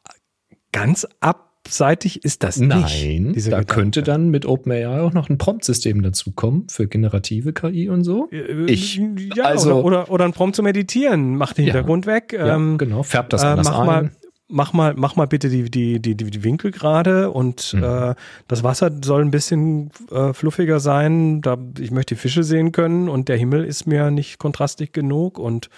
ganz 0.73 1.07
abseitig 1.21 2.23
ist 2.25 2.43
das 2.43 2.57
nicht. 2.57 2.69
Nein, 2.69 3.33
da 3.33 3.39
Gedanke. 3.41 3.65
könnte 3.73 4.03
dann 4.03 4.29
mit 4.29 4.45
OpenAI 4.45 4.99
auch 4.99 5.13
noch 5.13 5.29
ein 5.29 5.37
Prompt-System 5.37 6.01
dazukommen 6.01 6.67
für 6.69 6.87
generative 6.87 7.53
KI 7.53 7.87
und 7.89 8.03
so. 8.03 8.29
Äh, 8.31 8.65
Ich- 8.65 8.97
ja, 9.35 9.45
also- 9.45 9.75
oder, 9.75 9.85
oder, 9.85 10.11
oder 10.11 10.25
ein 10.25 10.33
Prompt 10.33 10.55
zu 10.57 10.63
meditieren, 10.63 11.35
mach 11.37 11.53
den 11.53 11.65
Ja. 11.65 11.73
Hintergrund 11.73 12.05
weg. 12.05 12.33
Ja, 12.37 12.55
ähm, 12.55 12.77
genau, 12.77 13.01
färbt 13.03 13.31
das 13.33 13.43
äh, 13.43 13.47
anders 13.47 13.67
mach 13.69 13.79
ein. 13.79 13.85
mal, 13.85 14.11
mach 14.53 14.71
mal, 14.71 14.93
mach 14.95 15.15
mal 15.15 15.25
bitte 15.27 15.49
die, 15.49 15.69
die, 15.69 15.99
die, 15.99 16.15
die 16.15 16.43
Winkel 16.43 16.71
gerade 16.71 17.31
und 17.31 17.73
Mhm. 17.73 17.83
äh, 17.83 18.15
das 18.47 18.63
Wasser 18.63 18.91
soll 19.03 19.21
ein 19.21 19.31
bisschen 19.31 19.89
äh, 20.11 20.31
fluffiger 20.33 20.79
sein. 20.79 21.41
Da, 21.41 21.57
ich 21.79 21.91
möchte 21.91 22.15
die 22.15 22.19
Fische 22.21 22.43
sehen 22.43 22.71
können 22.71 23.09
und 23.09 23.27
der 23.29 23.37
Himmel 23.37 23.65
ist 23.65 23.87
mir 23.87 24.11
nicht 24.11 24.37
kontrastig 24.39 24.93
genug 24.93 25.39
und 25.39 25.69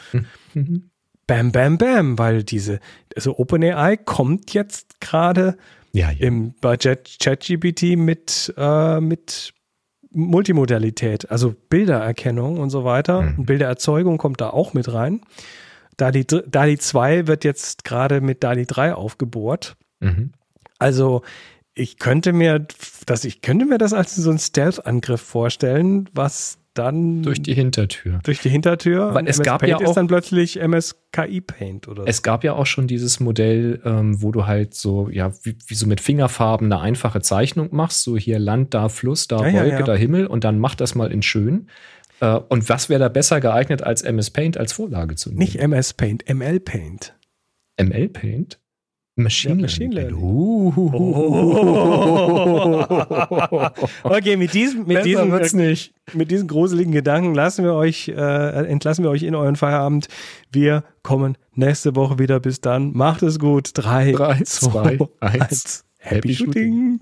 Mhm. 0.54 0.90
bam, 1.28 1.52
bam, 1.52 1.78
bam, 1.78 2.20
weil 2.20 2.44
diese, 2.44 2.80
also 3.16 3.38
OpenAI 3.40 3.98
kommt 3.98 4.54
jetzt 4.54 5.00
gerade 5.02 5.58
Ja, 5.94 6.12
ja. 6.12 6.28
im 6.28 6.54
bei 6.62 6.76
Chat- 6.78 7.18
ChatGPT 7.20 7.96
mit, 7.98 8.54
äh, 8.58 9.00
mit 9.00 9.54
Multimodalität, 10.12 11.30
also 11.30 11.54
Bildererkennung 11.70 12.58
und 12.58 12.70
so 12.70 12.84
weiter. 12.86 13.22
Mhm. 13.22 13.40
Und 13.40 13.46
Bildererzeugung 13.46 14.18
kommt 14.18 14.42
da 14.42 14.50
auch 14.50 14.74
mit 14.74 14.92
rein. 14.94 15.22
DALI, 15.98 16.26
DALI 16.26 16.78
2 16.78 17.28
wird 17.28 17.44
jetzt 17.44 17.84
gerade 17.86 18.22
mit 18.22 18.44
DALI 18.44 18.66
3 18.66 18.94
aufgebohrt. 18.96 19.76
Mhm. 20.00 20.32
Also 20.80 21.22
ich 21.74 21.98
könnte 22.00 22.34
mir 22.34 22.66
das, 23.06 23.26
ich 23.26 23.42
könnte 23.42 23.66
mir 23.66 23.78
das 23.78 23.94
als 23.94 24.16
so 24.16 24.30
ein 24.32 24.40
Stealth-Angriff 24.40 25.22
vorstellen, 25.22 26.10
was 26.14 26.58
dann 26.74 27.24
Durch 27.24 27.42
die 27.42 27.54
Hintertür. 27.54 28.20
durch 28.24 28.40
die 28.42 28.50
Hintertür 28.50 29.14
Weil 29.14 29.22
und 29.24 29.28
es 29.30 29.38
MS 29.40 29.46
gab 29.46 29.62
Paint 29.62 29.72
ja 29.72 29.80
ist 29.80 29.90
auch- 29.92 29.96
dann 29.96 30.08
plötzlich 30.08 30.60
MSKI 30.60 31.40
Paint 31.40 31.88
oder 31.88 32.04
Es 32.06 32.22
gab 32.22 32.44
ja 32.44 32.52
auch 32.52 32.66
schon 32.66 32.88
dieses 32.88 33.22
Modell, 33.22 33.80
ähm, 33.86 34.22
wo 34.22 34.34
du 34.34 34.46
halt 34.46 34.74
so, 34.74 35.08
ja, 35.10 35.32
wie, 35.44 35.56
wie 35.68 35.74
so 35.74 35.88
mit 35.88 36.02
Fingerfarben 36.02 36.70
eine 36.72 36.82
einfache 36.82 37.22
Zeichnung 37.22 37.70
machst, 37.74 38.04
so 38.04 38.18
hier 38.18 38.40
Land, 38.40 38.74
da 38.74 38.90
Fluss, 38.90 39.30
da 39.30 39.40
Ja, 39.44 39.48
ja, 39.48 39.62
Wolke, 39.62 39.76
ja. 39.78 39.84
da 39.84 39.96
Himmel 39.96 40.28
und 40.28 40.44
dann 40.44 40.60
mach 40.60 40.76
das 40.76 40.96
mal 40.96 41.14
in 41.14 41.22
schön. 41.22 41.70
Äh, 42.20 42.40
und 42.50 42.68
was 42.70 42.90
wäre 42.90 43.00
da 43.00 43.10
besser 43.10 43.40
geeignet, 43.42 43.84
als 43.84 44.02
MS 44.02 44.32
Paint 44.32 44.58
als 44.58 44.74
Vorlage 44.74 45.16
zu 45.16 45.30
nehmen? 45.30 45.40
nicht 45.40 45.58
MS 45.58 45.94
Paint, 45.94 46.28
ML 46.34 46.60
Paint. 46.60 47.16
ML 47.80 48.10
Paint? 48.10 48.60
Machine, 49.18 49.56
Ja, 49.56 49.62
Machine 49.62 49.96
Learning. 49.96 50.22
Uh. 50.22 50.74
Okay, 54.04 54.36
mit 54.36 54.54
diesem, 54.54 54.86
mit 54.86 55.06
diesem, 55.06 55.32
nicht. 55.54 55.94
mit 56.14 56.32
diesen 56.32 56.50
gruseligen 56.50 56.92
Gedanken 56.92 57.34
lassen 57.34 57.64
wir 57.64 57.74
euch, 57.74 58.10
äh, 58.10 58.66
entlassen 58.68 59.04
wir 59.04 59.10
euch 59.12 59.24
in 59.24 59.34
euren 59.36 59.56
Feierabend. 59.56 60.08
Wir 60.52 60.84
kommen 61.02 61.38
nächste 61.54 61.96
Woche 61.96 62.20
wieder. 62.20 62.42
Bis 62.42 62.60
dann. 62.60 62.92
Macht 62.92 63.24
es 63.24 63.40
gut. 63.40 63.70
Drei, 63.74 64.12
Drei, 64.12 64.42
zwei, 64.44 64.98
zwei, 64.98 65.08
eins. 65.22 65.86
Happy 65.98 66.16
Happy 66.16 66.36
Shooting. 66.36 67.00